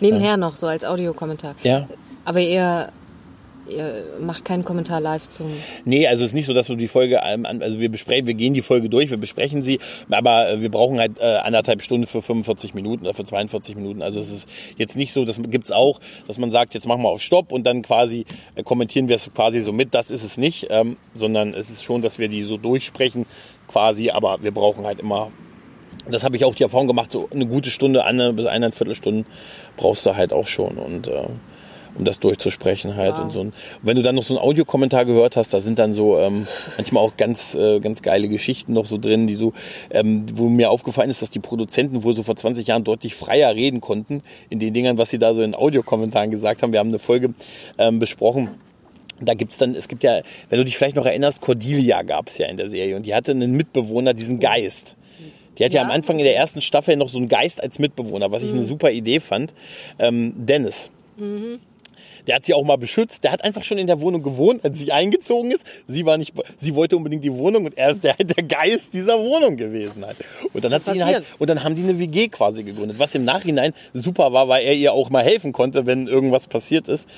Nebenher 0.00 0.36
noch, 0.36 0.54
so 0.54 0.66
als 0.66 0.84
Audiokommentar. 0.84 1.54
Ja. 1.62 1.88
Aber 2.24 2.40
ihr, 2.40 2.90
ihr 3.68 4.04
macht 4.20 4.44
keinen 4.44 4.64
Kommentar 4.64 5.00
live 5.00 5.28
zum. 5.28 5.52
Nee, 5.84 6.06
also 6.06 6.24
es 6.24 6.30
ist 6.30 6.34
nicht 6.34 6.46
so, 6.46 6.54
dass 6.54 6.68
wir 6.68 6.76
die 6.76 6.88
Folge, 6.88 7.22
also 7.22 7.80
wir 7.80 7.88
besprechen, 7.88 8.26
wir 8.26 8.34
gehen 8.34 8.54
die 8.54 8.62
Folge 8.62 8.88
durch, 8.88 9.10
wir 9.10 9.18
besprechen 9.18 9.62
sie, 9.62 9.78
aber 10.10 10.50
äh, 10.50 10.60
wir 10.60 10.70
brauchen 10.70 10.98
halt 10.98 11.18
äh, 11.20 11.24
anderthalb 11.24 11.82
Stunden 11.82 12.06
für 12.06 12.22
45 12.22 12.74
Minuten 12.74 13.04
oder 13.04 13.14
für 13.14 13.24
42 13.24 13.76
Minuten. 13.76 14.02
Also 14.02 14.20
es 14.20 14.32
ist 14.32 14.48
jetzt 14.76 14.96
nicht 14.96 15.12
so, 15.12 15.24
das 15.24 15.40
gibt's 15.42 15.72
auch, 15.72 16.00
dass 16.26 16.38
man 16.38 16.50
sagt, 16.50 16.74
jetzt 16.74 16.86
machen 16.86 17.02
wir 17.02 17.10
auf 17.10 17.22
Stopp 17.22 17.52
und 17.52 17.64
dann 17.64 17.82
quasi 17.82 18.26
äh, 18.54 18.62
kommentieren 18.62 19.08
wir 19.08 19.16
es 19.16 19.32
quasi 19.32 19.62
so 19.62 19.72
mit. 19.72 19.94
Das 19.94 20.10
ist 20.10 20.24
es 20.24 20.36
nicht, 20.36 20.68
ähm, 20.70 20.96
sondern 21.14 21.54
es 21.54 21.70
ist 21.70 21.84
schon, 21.84 22.02
dass 22.02 22.18
wir 22.18 22.28
die 22.28 22.42
so 22.42 22.56
durchsprechen 22.56 23.26
quasi, 23.68 24.10
aber 24.10 24.42
wir 24.42 24.52
brauchen 24.52 24.84
halt 24.84 25.00
immer 25.00 25.30
das 26.08 26.24
habe 26.24 26.34
ich 26.36 26.44
auch 26.44 26.54
die 26.54 26.64
Erfahrung 26.64 26.88
gemacht, 26.88 27.12
so 27.12 27.28
eine 27.30 27.46
gute 27.46 27.70
Stunde, 27.70 28.04
eine 28.04 28.32
bis 28.32 28.46
eineinviertel 28.46 28.94
Stunden 28.94 29.26
brauchst 29.76 30.04
du 30.04 30.16
halt 30.16 30.32
auch 30.32 30.46
schon 30.46 30.78
und 30.78 31.06
äh, 31.06 31.28
um 31.98 32.04
das 32.04 32.20
durchzusprechen 32.20 32.96
halt 32.96 33.16
Ja. 33.18 33.22
und 33.22 33.30
so. 33.32 33.40
Und 33.40 33.54
wenn 33.82 33.96
du 33.96 34.02
dann 34.02 34.14
noch 34.14 34.22
so 34.22 34.34
einen 34.34 34.42
Audiokommentar 34.42 35.04
gehört 35.04 35.36
hast, 35.36 35.52
da 35.52 35.60
sind 35.60 35.78
dann 35.78 35.92
so 35.94 36.18
ähm, 36.18 36.46
manchmal 36.76 37.02
auch 37.04 37.16
ganz 37.16 37.54
äh, 37.54 37.80
ganz 37.80 38.02
geile 38.02 38.28
Geschichten 38.28 38.72
noch 38.72 38.86
so 38.86 38.98
drin, 38.98 39.26
die 39.26 39.34
so, 39.34 39.52
ähm, 39.90 40.26
wo 40.34 40.48
mir 40.48 40.70
aufgefallen 40.70 41.10
ist, 41.10 41.22
dass 41.22 41.30
die 41.30 41.38
Produzenten 41.40 42.02
wohl 42.04 42.14
so 42.14 42.22
vor 42.22 42.36
20 42.36 42.66
Jahren 42.66 42.84
deutlich 42.84 43.14
freier 43.14 43.54
reden 43.54 43.80
konnten 43.80 44.22
in 44.50 44.58
den 44.58 44.72
Dingern, 44.74 44.98
was 44.98 45.10
sie 45.10 45.18
da 45.18 45.34
so 45.34 45.42
in 45.42 45.54
Audiokommentaren 45.54 46.30
gesagt 46.30 46.62
haben. 46.62 46.72
Wir 46.72 46.80
haben 46.80 46.88
eine 46.88 46.98
Folge 46.98 47.34
ähm, 47.78 47.98
besprochen. 47.98 48.48
Da 49.20 49.34
gibt's 49.34 49.56
dann, 49.58 49.74
es 49.76 49.86
gibt 49.86 50.02
ja, 50.02 50.22
wenn 50.50 50.58
du 50.58 50.64
dich 50.64 50.76
vielleicht 50.76 50.96
noch 50.96 51.06
erinnerst, 51.06 51.40
Cordelia 51.40 52.02
gab's 52.02 52.38
ja 52.38 52.46
in 52.48 52.56
der 52.56 52.68
Serie 52.68 52.96
und 52.96 53.06
die 53.06 53.14
hatte 53.14 53.30
einen 53.30 53.52
Mitbewohner, 53.52 54.14
diesen 54.14 54.40
Geist. 54.40 54.96
Die 55.58 55.64
hat 55.64 55.72
ja, 55.72 55.82
Ja? 55.82 55.86
am 55.86 55.92
Anfang 55.92 56.18
in 56.18 56.24
der 56.24 56.34
ersten 56.34 56.60
Staffel 56.60 56.96
noch 56.96 57.08
so 57.08 57.18
einen 57.18 57.28
Geist 57.28 57.62
als 57.62 57.78
Mitbewohner, 57.78 58.32
was 58.32 58.42
ich 58.42 58.50
eine 58.50 58.62
super 58.62 58.90
Idee 58.90 59.20
fand. 59.20 59.52
Ähm, 59.98 60.32
Dennis. 60.36 60.90
Der 62.26 62.36
hat 62.36 62.46
sie 62.46 62.54
auch 62.54 62.64
mal 62.64 62.76
beschützt. 62.76 63.24
Der 63.24 63.32
hat 63.32 63.44
einfach 63.44 63.64
schon 63.64 63.78
in 63.78 63.86
der 63.86 64.00
Wohnung 64.00 64.22
gewohnt, 64.22 64.64
als 64.64 64.78
sie 64.78 64.92
eingezogen 64.92 65.50
ist. 65.50 65.64
Sie 65.86 66.04
war 66.04 66.18
nicht, 66.18 66.34
sie 66.60 66.74
wollte 66.74 66.96
unbedingt 66.96 67.24
die 67.24 67.32
Wohnung 67.32 67.64
und 67.64 67.76
er 67.78 67.90
ist 67.90 68.04
der, 68.04 68.14
der 68.18 68.44
Geist 68.44 68.92
dieser 68.92 69.18
Wohnung 69.18 69.56
gewesen 69.56 70.04
halt. 70.04 70.16
Und 70.52 70.64
dann 70.64 70.74
hat 70.74 70.84
sie 70.84 70.92
ihn 70.92 71.04
halt, 71.04 71.24
und 71.38 71.48
dann 71.48 71.64
haben 71.64 71.76
die 71.76 71.82
eine 71.82 71.98
WG 71.98 72.28
quasi 72.28 72.62
gegründet, 72.62 72.98
was 72.98 73.14
im 73.14 73.24
Nachhinein 73.24 73.72
super 73.94 74.32
war, 74.32 74.48
weil 74.48 74.64
er 74.64 74.74
ihr 74.74 74.92
auch 74.92 75.10
mal 75.10 75.24
helfen 75.24 75.52
konnte, 75.52 75.86
wenn 75.86 76.06
irgendwas 76.06 76.46
passiert 76.46 76.88
ist. 76.88 77.08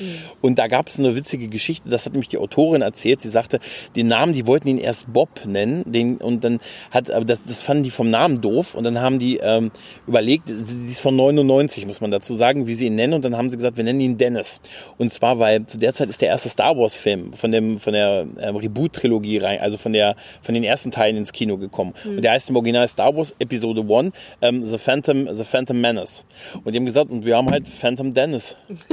Und 0.40 0.58
da 0.58 0.68
gab 0.68 0.88
es 0.88 0.98
eine 0.98 1.16
witzige 1.16 1.48
Geschichte, 1.48 1.88
das 1.88 2.06
hat 2.06 2.12
nämlich 2.12 2.28
die 2.28 2.38
Autorin 2.38 2.82
erzählt. 2.82 3.20
Sie 3.20 3.28
sagte, 3.28 3.60
den 3.96 4.08
Namen, 4.08 4.32
die 4.32 4.46
wollten 4.46 4.68
ihn 4.68 4.78
erst 4.78 5.12
Bob 5.12 5.28
nennen, 5.46 5.84
den, 5.86 6.18
und 6.18 6.44
dann 6.44 6.60
hat, 6.90 7.10
aber 7.10 7.24
das, 7.24 7.44
das 7.44 7.62
fanden 7.62 7.82
die 7.82 7.90
vom 7.90 8.10
Namen 8.10 8.40
doof 8.40 8.74
und 8.74 8.84
dann 8.84 9.00
haben 9.00 9.18
die 9.18 9.38
ähm, 9.38 9.70
überlegt, 10.06 10.48
sie 10.48 10.84
sie 10.84 10.92
ist 10.92 11.00
von 11.00 11.16
99, 11.16 11.86
muss 11.86 12.00
man 12.00 12.10
dazu 12.10 12.34
sagen, 12.34 12.66
wie 12.66 12.74
sie 12.74 12.86
ihn 12.86 12.94
nennen 12.94 13.14
und 13.14 13.24
dann 13.24 13.36
haben 13.36 13.50
sie 13.50 13.56
gesagt, 13.56 13.76
wir 13.76 13.84
nennen 13.84 14.00
ihn 14.00 14.18
Dennis. 14.18 14.60
Und 14.98 15.12
zwar, 15.12 15.38
weil 15.38 15.66
zu 15.66 15.78
der 15.78 15.94
Zeit 15.94 16.08
ist 16.08 16.20
der 16.20 16.28
erste 16.28 16.48
Star 16.48 16.76
Wars 16.76 16.94
Film 16.94 17.32
von 17.32 17.52
dem 17.52 17.78
von 17.78 17.92
der 17.92 18.26
ähm, 18.40 18.56
Reboot-Trilogie 18.56 19.38
rein, 19.38 19.60
also 19.60 19.76
von 19.76 19.92
der 19.92 20.16
von 20.40 20.54
den 20.54 20.64
ersten 20.64 20.90
Teilen 20.90 21.16
ins 21.16 21.32
Kino 21.32 21.56
gekommen. 21.56 21.94
Und 22.04 22.22
der 22.22 22.32
heißt 22.32 22.50
im 22.50 22.56
Original 22.56 22.88
Star 22.88 23.16
Wars 23.16 23.34
Episode 23.38 23.82
1 23.82 24.14
ähm, 24.42 24.64
The 24.64 24.78
Phantom 24.78 25.32
The 25.32 25.44
Phantom 25.44 25.80
Menace. 25.80 26.24
Und 26.64 26.72
die 26.72 26.78
haben 26.78 26.86
gesagt, 26.86 27.10
und 27.10 27.24
wir 27.24 27.36
haben 27.36 27.50
halt 27.50 27.68
Phantom 27.68 28.14
Dennis. 28.14 28.56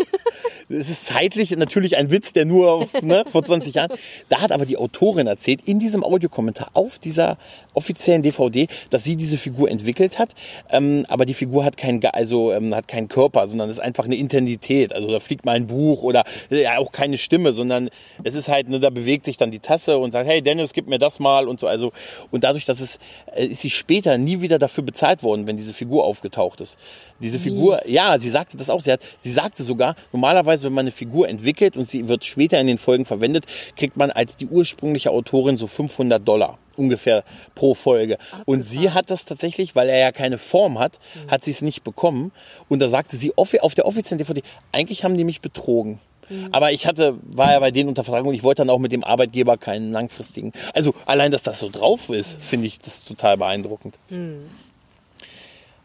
Es 0.70 0.90
ist 0.90 1.06
zeitlich 1.06 1.52
natürlich 1.52 1.98
ein 1.98 2.12
Witz, 2.12 2.32
der 2.32 2.46
nur 2.46 2.72
auf, 2.72 3.02
ne, 3.02 3.26
vor 3.30 3.44
20 3.44 3.76
Jahren. 3.76 3.92
Da 4.30 4.40
hat 4.42 4.52
aber 4.52 4.66
die 4.66 4.78
Autorin 4.78 5.28
erzählt, 5.28 5.62
in 5.66 5.80
diesem 5.80 6.04
Audiokommentar 6.04 6.70
auf 6.74 6.98
dieser 6.98 7.38
offiziellen 7.74 8.22
DVD, 8.22 8.68
dass 8.90 9.04
sie 9.04 9.18
diese 9.18 9.38
Figur 9.38 9.70
entwickelt 9.70 10.18
hat. 10.18 10.30
Ähm, 10.70 11.06
aber 11.10 11.26
die 11.26 11.34
Figur 11.34 11.66
hat 11.66 11.76
keinen, 11.76 12.04
also, 12.06 12.54
ähm, 12.54 12.74
hat 12.74 12.88
keinen 12.88 13.10
Körper, 13.10 13.48
sondern 13.48 13.70
ist 13.70 13.80
einfach 13.80 14.06
eine 14.06 14.16
Intensität. 14.16 14.94
Also 14.94 15.12
da 15.12 15.20
fliegt 15.20 15.46
mal 15.46 15.56
ein 15.58 15.68
Buch 15.68 15.90
oder 15.99 16.23
ja, 16.49 16.77
auch 16.77 16.91
keine 16.91 17.17
Stimme, 17.17 17.54
sondern 17.54 17.89
es 18.23 18.36
ist 18.36 18.47
halt, 18.47 18.69
ne, 18.69 18.80
da 18.80 18.89
bewegt 18.89 19.25
sich 19.25 19.38
dann 19.38 19.51
die 19.51 19.60
Tasse 19.60 19.97
und 19.97 20.12
sagt, 20.12 20.27
hey 20.27 20.41
Dennis, 20.41 20.73
gib 20.73 20.88
mir 20.88 20.99
das 20.99 21.19
mal 21.19 21.47
und 21.47 21.60
so. 21.60 21.67
Also, 21.67 21.91
und 22.32 22.43
dadurch, 22.43 22.65
dass 22.65 22.80
es, 22.80 22.99
äh, 23.36 23.45
ist 23.45 23.62
sie 23.62 23.69
später 23.69 24.17
nie 24.17 24.41
wieder 24.41 24.60
dafür 24.60 24.84
bezahlt 24.84 25.23
worden, 25.23 25.47
wenn 25.47 25.58
diese 25.58 25.73
Figur 25.73 26.06
aufgetaucht 26.06 26.62
ist. 26.62 26.77
Diese 27.19 27.39
Figur, 27.39 27.88
ja, 27.88 28.17
sie 28.19 28.30
sagte 28.30 28.58
das 28.58 28.69
auch. 28.69 28.82
Sie, 28.82 28.91
hat, 28.91 29.01
sie 29.19 29.32
sagte 29.32 29.63
sogar, 29.63 29.95
normalerweise, 30.12 30.65
wenn 30.65 30.73
man 30.73 30.84
eine 30.84 30.91
Figur 30.91 31.27
entwickelt 31.27 31.77
und 31.77 31.88
sie 31.88 32.08
wird 32.08 32.25
später 32.25 32.60
in 32.60 32.67
den 32.67 32.77
Folgen 32.77 33.06
verwendet, 33.06 33.45
kriegt 33.75 33.97
man 33.97 34.12
als 34.12 34.38
die 34.38 34.47
ursprüngliche 34.47 35.12
Autorin 35.12 35.58
so 35.58 35.67
500 35.67 36.27
Dollar 36.27 36.58
ungefähr 36.82 37.24
pro 37.56 37.76
Folge. 37.76 38.17
Und 38.46 38.63
sie 38.67 38.91
hat 38.91 39.10
das 39.10 39.26
tatsächlich, 39.26 39.76
weil 39.76 39.89
er 39.89 40.00
ja 40.00 40.12
keine 40.12 40.38
Form 40.38 40.80
hat, 40.80 41.00
hat 41.30 41.44
sie 41.44 41.52
es 41.52 41.62
nicht 41.62 41.84
bekommen. 41.84 42.32
Und 42.70 42.80
da 42.80 42.89
sagte 42.89 43.15
sie 43.15 43.38
auf 43.38 43.52
der 43.76 43.86
offiziellen 43.86 44.17
DVD, 44.17 44.41
eigentlich 44.72 45.04
haben 45.04 45.17
die 45.17 45.24
mich 45.24 45.41
betrogen. 45.41 46.00
Aber 46.52 46.72
ich 46.72 46.88
hatte, 46.88 47.17
war 47.24 47.52
ja 47.52 47.60
bei 47.60 47.72
denen 47.72 47.89
unter 47.89 48.04
Vertrag 48.04 48.26
und 48.26 48.34
ich 48.34 48.44
wollte 48.44 48.62
dann 48.62 48.70
auch 48.70 48.80
mit 48.80 48.91
dem 48.91 49.04
Arbeitgeber 49.04 49.58
keinen 49.58 49.91
langfristigen. 49.91 50.54
Also 50.74 50.94
allein, 51.06 51.32
dass 51.32 51.44
das 51.44 51.60
so 51.60 51.70
drauf 51.70 52.10
ist, 52.10 52.41
finde 52.41 52.67
ich 52.67 52.80
das 52.80 53.04
total 53.04 53.38
beeindruckend. 53.38 54.00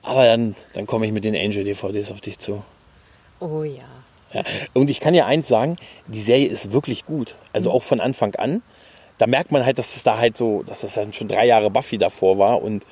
Aber 0.02 0.24
dann, 0.24 0.54
dann 0.72 0.86
komme 0.86 1.06
ich 1.06 1.12
mit 1.12 1.24
den 1.24 1.34
Angel-DVDs 1.34 2.12
auf 2.12 2.20
dich 2.20 2.38
zu. 2.38 2.62
Oh 3.40 3.64
ja. 3.64 3.82
Ja. 4.32 4.42
Und 4.72 4.88
ich 4.88 5.00
kann 5.00 5.14
ja 5.14 5.26
eins 5.26 5.48
sagen, 5.48 5.76
die 6.06 6.20
Serie 6.20 6.46
ist 6.46 6.72
wirklich 6.72 7.06
gut. 7.06 7.34
Also 7.52 7.70
auch 7.70 7.82
von 7.82 8.00
Anfang 8.00 8.34
an. 8.36 8.62
Da 9.18 9.26
merkt 9.26 9.52
man 9.52 9.64
halt, 9.64 9.78
dass 9.78 9.94
das 9.94 10.02
da 10.02 10.18
halt 10.18 10.36
so, 10.36 10.62
dass 10.62 10.80
das 10.80 10.94
dann 10.94 11.12
schon 11.12 11.28
drei 11.28 11.46
Jahre 11.46 11.70
Buffy 11.70 11.98
davor 11.98 12.38
war 12.38 12.62
und, 12.62 12.84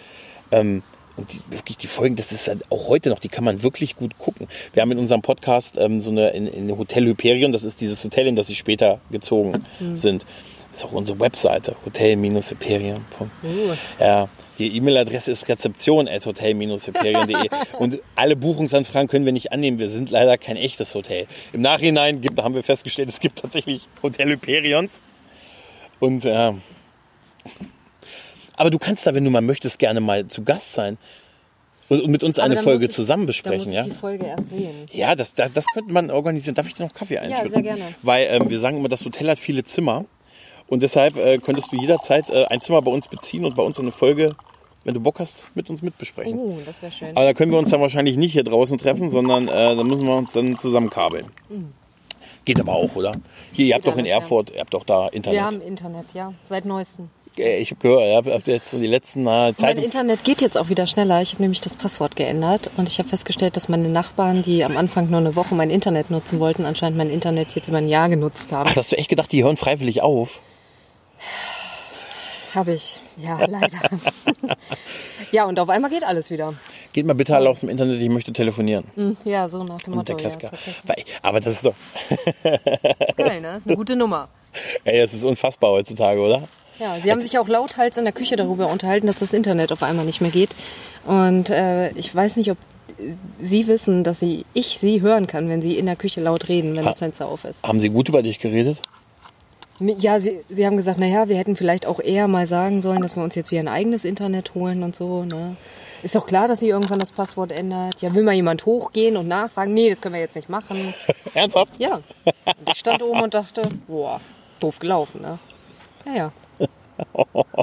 ähm, 0.53 0.83
und 1.17 1.33
die, 1.33 1.41
wirklich 1.51 1.77
die 1.77 1.87
Folgen, 1.87 2.17
das 2.17 2.33
ist 2.33 2.49
halt 2.49 2.65
auch 2.71 2.89
heute 2.89 3.11
noch, 3.11 3.19
die 3.19 3.29
kann 3.29 3.45
man 3.45 3.63
wirklich 3.63 3.97
gut 3.97 4.19
gucken. 4.19 4.49
Wir 4.73 4.83
haben 4.83 4.91
in 4.91 4.99
unserem 4.99 5.23
Podcast 5.23 5.77
ähm, 5.79 6.01
so 6.01 6.11
eine 6.11 6.31
in, 6.31 6.47
in 6.47 6.77
Hotel 6.77 7.07
Hyperion, 7.07 7.53
das 7.53 7.65
ist 7.65 7.81
dieses 7.81 8.03
Hotel, 8.03 8.27
in 8.27 8.37
das 8.37 8.47
sie 8.47 8.57
später 8.57 9.01
gezogen 9.11 9.65
sind. 9.95 10.25
Das 10.75 10.83
ist 10.83 10.89
auch 10.89 10.93
unsere 10.93 11.21
Webseite, 11.21 11.77
hotel-hyperion. 11.87 13.05
Ja, 14.01 14.29
die 14.59 14.77
E-Mail-Adresse 14.77 15.31
ist 15.31 15.49
rezeption.hotel-hyperion.de 15.49 17.49
und 17.79 18.03
alle 18.17 18.35
Buchungsanfragen 18.35 19.07
können 19.07 19.25
wir 19.25 19.33
nicht 19.33 19.53
annehmen. 19.53 19.79
Wir 19.79 19.89
sind 19.89 20.11
leider 20.11 20.37
kein 20.37 20.57
echtes 20.57 20.97
Hotel. 20.97 21.29
Im 21.53 21.61
Nachhinein 21.61 22.21
gibt, 22.21 22.43
haben 22.43 22.57
wir 22.57 22.65
festgestellt, 22.65 23.09
es 23.09 23.21
gibt 23.21 23.39
tatsächlich 23.39 23.87
Hotel 24.03 24.31
Hyperions. 24.31 25.01
Und 26.01 26.25
ja. 26.25 26.55
Aber 28.57 28.71
du 28.71 28.79
kannst 28.79 29.07
da, 29.07 29.15
wenn 29.15 29.25
du 29.25 29.31
mal 29.31 29.41
möchtest, 29.43 29.79
gerne 29.79 30.01
mal 30.01 30.27
zu 30.29 30.45
Gast 30.45 30.73
sein 30.75 30.97
und, 31.89 32.01
und 32.03 32.11
mit 32.11 32.23
uns 32.23 32.39
Aber 32.39 32.47
eine 32.47 32.55
dann 32.55 32.65
Folge 32.65 32.83
muss 32.85 32.91
ich- 32.91 32.97
zusammen 32.97 33.27
besprechen, 33.27 33.59
muss 33.65 33.69
ich 33.69 33.75
ja? 33.75 33.85
die 33.85 33.91
Folge 33.91 34.27
erst 34.27 34.49
sehen. 34.51 34.87
Ja, 34.93 35.15
das, 35.15 35.35
das, 35.35 35.53
das 35.53 35.67
könnte 35.75 35.93
man 35.93 36.11
organisieren. 36.11 36.55
Darf 36.55 36.67
ich 36.67 36.75
dir 36.75 36.85
noch 36.85 36.95
Kaffee 36.95 37.19
einschütten? 37.19 37.51
sehr 37.51 37.63
gerne. 37.63 37.83
Weil 38.03 38.27
ähm, 38.31 38.51
wir 38.51 38.59
sagen 38.61 38.77
immer, 38.79 38.89
das 38.89 39.05
Hotel 39.05 39.29
hat 39.29 39.39
viele 39.39 39.65
Zimmer. 39.65 40.05
Und 40.67 40.83
deshalb 40.83 41.17
äh, 41.17 41.37
könntest 41.39 41.73
du 41.73 41.77
jederzeit 41.77 42.31
äh, 42.31 42.47
ein 42.47 42.61
Zimmer 42.63 42.81
bei 42.81 42.91
uns 42.91 43.09
beziehen 43.09 43.45
und 43.45 43.55
bei 43.55 43.63
uns 43.63 43.79
eine 43.79 43.91
Folge, 43.93 44.35
wenn 44.85 44.95
du 44.95 45.01
Bock 45.01 45.21
hast, 45.21 45.45
mit 45.55 45.69
uns 45.69 45.83
mitbesprechen. 45.83 46.39
Uh, 46.39 46.59
das 46.65 46.81
wäre 46.81 46.91
schön. 46.91 47.11
Aber 47.11 47.27
da 47.27 47.35
können 47.35 47.53
wir 47.53 47.59
uns 47.59 47.69
dann 47.71 47.83
wahrscheinlich 47.83 48.17
nicht 48.17 48.33
hier 48.33 48.45
draußen 48.45 48.79
treffen, 48.79 49.11
sondern 49.11 49.49
äh, 49.49 49.77
da 49.77 49.83
müssen 49.83 50.07
wir 50.07 50.17
uns 50.17 50.33
dann 50.33 50.57
zusammenkabeln. 50.57 51.27
Geht 52.45 52.61
aber 52.61 52.75
auch, 52.75 52.95
oder? 52.97 53.13
Hier, 53.53 53.67
ihr 53.67 53.75
habt 53.75 53.87
doch 53.87 53.95
in 53.95 54.01
alles, 54.01 54.11
ja. 54.11 54.17
Erfurt, 54.17 54.51
ihr 54.51 54.61
habt 54.61 54.75
doch 54.75 54.85
da 54.85 55.09
Internet. 55.09 55.39
Wir 55.39 55.45
haben 55.47 55.61
Internet, 55.61 56.07
ja, 56.15 56.33
seit 56.45 56.65
neuestem. 56.67 57.09
Äh, 57.39 57.59
ich 57.59 57.71
habe 57.71 57.81
gehört, 57.81 58.27
ihr 58.27 58.33
habt- 58.35 58.47
jetzt 58.47 58.73
die 58.73 58.87
letzten 58.87 59.27
äh, 59.27 59.53
Mein. 59.59 59.79
Internet 59.79 60.23
geht 60.25 60.41
jetzt 60.41 60.57
auch 60.59 60.69
wieder 60.69 60.87
schneller. 60.87 61.21
Ich 61.23 61.33
habe 61.33 61.43
nämlich 61.43 61.61
das 61.63 61.75
Passwort 61.75 62.17
geändert 62.17 62.71
und 62.77 62.89
ich 62.89 62.99
habe 62.99 63.09
festgestellt, 63.09 63.57
dass 63.57 63.69
meine 63.69 63.89
Nachbarn, 63.89 64.43
die 64.43 64.63
am 64.63 64.77
Anfang 64.77 65.11
nur 65.11 65.19
eine 65.21 65.35
Woche 65.35 65.55
mein 65.55 65.71
Internet 65.71 66.11
nutzen 66.11 66.39
wollten, 66.39 66.65
anscheinend 66.65 66.99
mein 66.99 67.11
Internet 67.11 67.55
jetzt 67.55 67.69
über 67.69 67.79
ein 67.79 67.89
Jahr 67.89 68.09
genutzt 68.09 68.53
haben. 68.53 68.69
Ach, 68.71 68.77
hast 68.77 68.93
du 68.93 68.97
echt 68.99 69.09
gedacht, 69.09 69.33
die 69.33 69.43
hören 69.43 69.57
freiwillig 69.57 70.03
auf? 70.03 70.41
Habe 72.55 72.73
ich. 72.75 73.01
Ja, 73.17 73.45
leider. 73.47 73.79
ja, 75.33 75.45
und 75.45 75.59
auf 75.59 75.69
einmal 75.69 75.91
geht 75.91 76.05
alles 76.05 76.31
wieder. 76.31 76.55
Geht 76.93 77.07
mal 77.07 77.15
bitte 77.15 77.35
alle 77.35 77.51
aus 77.51 77.61
dem 77.61 77.69
Internet, 77.69 78.01
ich 78.01 78.09
möchte 78.09 78.33
telefonieren. 78.33 78.85
Hm, 78.95 79.17
Ja, 79.25 79.49
so 79.49 79.65
nach 79.65 79.81
dem 79.83 79.95
Und 79.99 80.09
der 80.09 80.15
Motto. 80.17 80.29
Ja, 80.29 80.37
Klassiker. 80.39 80.51
Weil- 80.87 81.05
aber 81.23 81.41
das 81.41 81.55
ist 81.55 81.65
doch, 81.67 81.75
Geil, 83.17 83.41
ne? 83.41 83.49
Das 83.49 83.57
ist 83.63 83.67
eine 83.67 83.77
gute 83.77 83.97
Nummer. 83.97 84.29
ey, 84.85 85.01
das 85.01 85.13
ist 85.15 85.25
unfassbar 85.25 85.71
heutzutage, 85.71 86.21
oder? 86.21 86.43
Ja, 86.79 86.99
sie 87.01 87.11
haben 87.11 87.21
sich 87.21 87.39
auch 87.39 87.47
lauthals 87.49 87.97
in 87.99 88.05
der 88.05 88.13
Küche 88.13 88.37
darüber 88.37 88.69
unterhalten, 88.69 89.07
dass 89.07 89.17
das 89.17 89.33
Internet 89.33 89.71
auf 89.73 89.83
einmal 89.83 90.05
nicht 90.05 90.21
mehr 90.21 90.31
geht. 90.33 90.51
Und 91.07 91.51
äh, 91.51 91.91
ich 91.91 92.13
weiß 92.15 92.37
nicht, 92.37 92.51
ob 92.51 92.59
Sie 93.41 93.67
wissen, 93.67 94.05
dass 94.05 94.21
sie, 94.21 94.45
ich 94.55 94.79
Sie 94.79 95.01
hören 95.01 95.27
kann, 95.27 95.49
wenn 95.49 95.61
Sie 95.63 95.77
in 95.79 95.87
der 95.87 95.97
Küche 95.97 96.21
laut 96.21 96.49
reden, 96.49 96.77
wenn 96.77 96.85
Ha- 96.85 96.91
das 96.91 96.99
Fenster 97.01 97.27
auf 97.27 97.45
ist. 97.45 97.63
Haben 97.67 97.81
sie 97.81 97.89
gut 97.91 98.09
über 98.09 98.23
dich 98.23 98.39
geredet? 98.39 98.79
Ja, 99.81 100.21
sie, 100.21 100.41
sie 100.49 100.67
haben 100.67 100.77
gesagt, 100.77 100.99
naja, 100.99 101.29
wir 101.29 101.37
hätten 101.37 101.57
vielleicht 101.57 101.87
auch 101.87 101.99
eher 101.99 102.29
mal 102.29 102.47
sagen 102.47 102.81
sollen, 102.81 103.03
dass 103.03 103.17
wir 103.17 103.25
uns 103.25 103.35
jetzt 103.35 103.51
wieder 103.51 103.61
ein 103.61 103.69
eigenes 103.69 104.05
Internet 104.05 104.55
holen 104.55 104.83
und 104.83 104.95
so. 104.95 105.25
Ne? 105.25 105.57
Ist 106.05 106.15
doch 106.15 106.27
klar, 106.27 106.47
dass 106.47 106.61
sie 106.61 106.69
irgendwann 106.69 107.01
das 107.01 107.13
Passwort 107.13 107.51
ändert. 107.51 108.01
Ja, 108.01 108.15
will 108.15 108.23
mal 108.23 108.35
jemand 108.35 108.67
hochgehen 108.67 109.17
und 109.17 109.27
nachfragen? 109.27 109.75
Nee, 109.75 109.91
das 109.91 110.01
können 110.01 110.15
wir 110.15 110.21
jetzt 110.21 110.37
nicht 110.37 110.49
machen. 110.49 110.95
Ernsthaft? 111.35 111.81
Ja. 111.81 112.01
Und 112.25 112.69
ich 112.71 112.79
stand 112.79 113.03
oben 113.03 113.23
und 113.23 113.35
dachte, 113.35 113.63
boah, 113.89 114.21
doof 114.61 114.79
gelaufen, 114.79 115.23
ne? 115.23 115.39
Naja. 116.05 116.33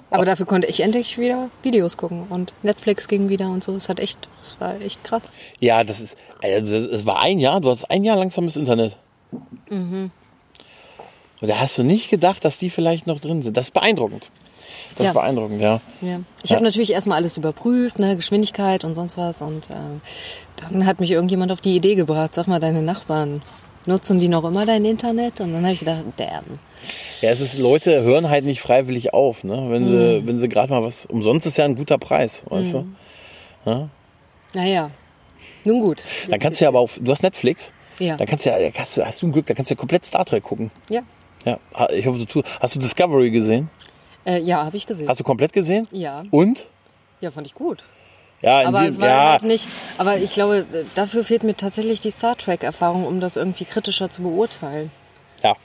Aber 0.10 0.26
dafür 0.26 0.46
konnte 0.46 0.68
ich 0.68 0.82
endlich 0.82 1.18
wieder 1.18 1.50
Videos 1.64 1.96
gucken 1.96 2.26
und 2.30 2.54
Netflix 2.62 3.08
ging 3.08 3.30
wieder 3.30 3.48
und 3.50 3.64
so. 3.64 3.76
Es 3.76 3.88
hat 3.88 4.02
echt, 4.02 4.28
es 4.42 4.60
war 4.60 4.82
echt 4.82 5.04
krass. 5.06 5.32
Ja, 5.60 5.86
das 5.86 6.02
ist, 6.02 6.18
also 6.44 6.76
es 6.76 7.06
war 7.06 7.20
ein 7.20 7.40
Jahr, 7.40 7.62
du 7.62 7.70
hast 7.70 7.90
ein 7.90 8.04
Jahr 8.04 8.18
langsames 8.18 8.58
Internet. 8.58 8.98
Und 11.42 11.48
da 11.50 11.60
hast 11.60 11.78
du 11.78 11.84
nicht 11.84 12.10
gedacht, 12.10 12.46
dass 12.46 12.58
die 12.60 12.70
vielleicht 12.70 13.08
noch 13.08 13.20
drin 13.20 13.42
sind. 13.42 13.58
Das 13.58 13.66
ist 13.68 13.74
beeindruckend. 13.74 14.30
Das 14.96 15.06
Ja. 15.06 15.12
ist 15.12 15.14
beeindruckend, 15.16 15.62
ja. 15.62 15.82
Ja. 16.02 16.20
Ich 16.44 16.50
Ja. 16.50 16.56
habe 16.58 16.66
natürlich 16.66 16.92
erstmal 16.92 17.18
alles 17.18 17.38
überprüft, 17.38 17.98
ne, 17.98 18.16
Geschwindigkeit 18.16 18.84
und 18.84 18.94
sonst 18.94 19.18
was. 19.18 19.42
Und 19.42 19.70
äh, 19.70 19.74
dann 20.70 20.86
hat 20.86 21.00
mich 21.00 21.12
irgendjemand 21.12 21.52
auf 21.52 21.62
die 21.62 21.76
Idee 21.76 21.96
gebracht, 21.96 22.34
sag 22.36 22.48
mal, 22.48 22.60
deine 22.60 22.82
Nachbarn, 22.84 23.42
nutzen 23.88 24.20
die 24.20 24.28
noch 24.28 24.44
immer 24.44 24.66
dein 24.66 24.86
Internet? 24.86 25.40
Und 25.42 25.54
dann 25.54 25.64
habe 25.64 25.74
ich 25.74 25.80
gedacht, 25.80 26.04
damn. 26.18 26.44
Ja, 27.22 27.30
es 27.32 27.40
ist, 27.42 27.58
Leute 27.58 28.02
hören 28.04 28.30
halt 28.30 28.44
nicht 28.46 28.62
freiwillig 28.62 29.14
auf, 29.14 29.44
ne? 29.44 29.68
Wenn 29.70 29.84
Mhm. 29.84 29.88
sie, 29.88 30.28
wenn 30.28 30.40
sie 30.40 30.50
gerade 30.50 30.72
mal 30.72 30.84
was, 30.84 31.06
umsonst 31.08 31.48
ist 31.48 31.58
ja 31.58 31.66
ein 31.66 31.76
guter 31.76 31.98
Preis, 31.98 32.44
weißt 32.50 32.74
du? 32.76 33.90
Naja, 34.54 34.90
nun 35.64 35.80
gut. 35.80 36.04
Dann 36.30 36.40
kannst 36.40 36.60
du 36.60 36.66
ja 36.66 36.70
aber 36.70 36.80
auf, 36.80 37.00
du 37.02 37.12
hast 37.12 37.24
Netflix? 37.24 37.72
Ja. 38.00 38.18
Dann 38.18 38.28
kannst 38.28 38.46
du 38.46 38.50
ja, 38.50 38.58
hast 38.78 38.98
du, 38.98 39.06
hast 39.06 39.22
du 39.22 39.28
ein 39.28 39.32
Glück, 39.32 39.46
da 39.46 39.54
kannst 39.54 39.70
du 39.72 39.76
ja 39.76 39.80
komplett 39.80 40.06
Star 40.06 40.26
Trek 40.26 40.44
gucken. 40.44 40.72
Ja, 40.90 41.02
Ja, 41.46 41.60
ich 41.92 42.06
hoffe, 42.06 42.20
du 42.20 42.26
tust. 42.26 42.48
Hast 42.60 42.76
du 42.76 42.80
Discovery 42.80 43.32
gesehen? 43.32 43.70
äh, 44.26 44.40
ja 44.40 44.64
habe 44.66 44.78
ich 44.78 44.86
gesehen. 44.86 45.08
Hast 45.10 45.20
du 45.20 45.24
komplett 45.24 45.54
gesehen? 45.54 45.88
ja, 45.92 46.24
Und? 46.32 46.68
ja, 47.22 47.32
fand 47.32 47.48
ich 47.48 47.56
gut. 47.56 47.84
Ja, 48.42 48.62
Aber 48.68 48.80
es 48.82 48.86
diesem, 48.88 49.02
war 49.04 49.10
ja, 49.10 49.30
halt 49.34 49.44
nicht, 49.44 49.68
aber 50.00 50.18
ich 50.18 50.32
glaube, 50.34 50.66
dafür 50.96 51.24
fehlt 51.24 51.44
mir 51.44 51.56
tatsächlich 51.56 52.00
die 52.02 52.10
Star 52.10 52.36
Trek-Erfahrung, 52.36 53.06
um 53.06 53.20
das 53.20 53.36
irgendwie 53.38 53.66
kritischer 53.66 54.10
zu 54.10 54.24
beurteilen. 54.24 54.92
ja. 55.44 55.56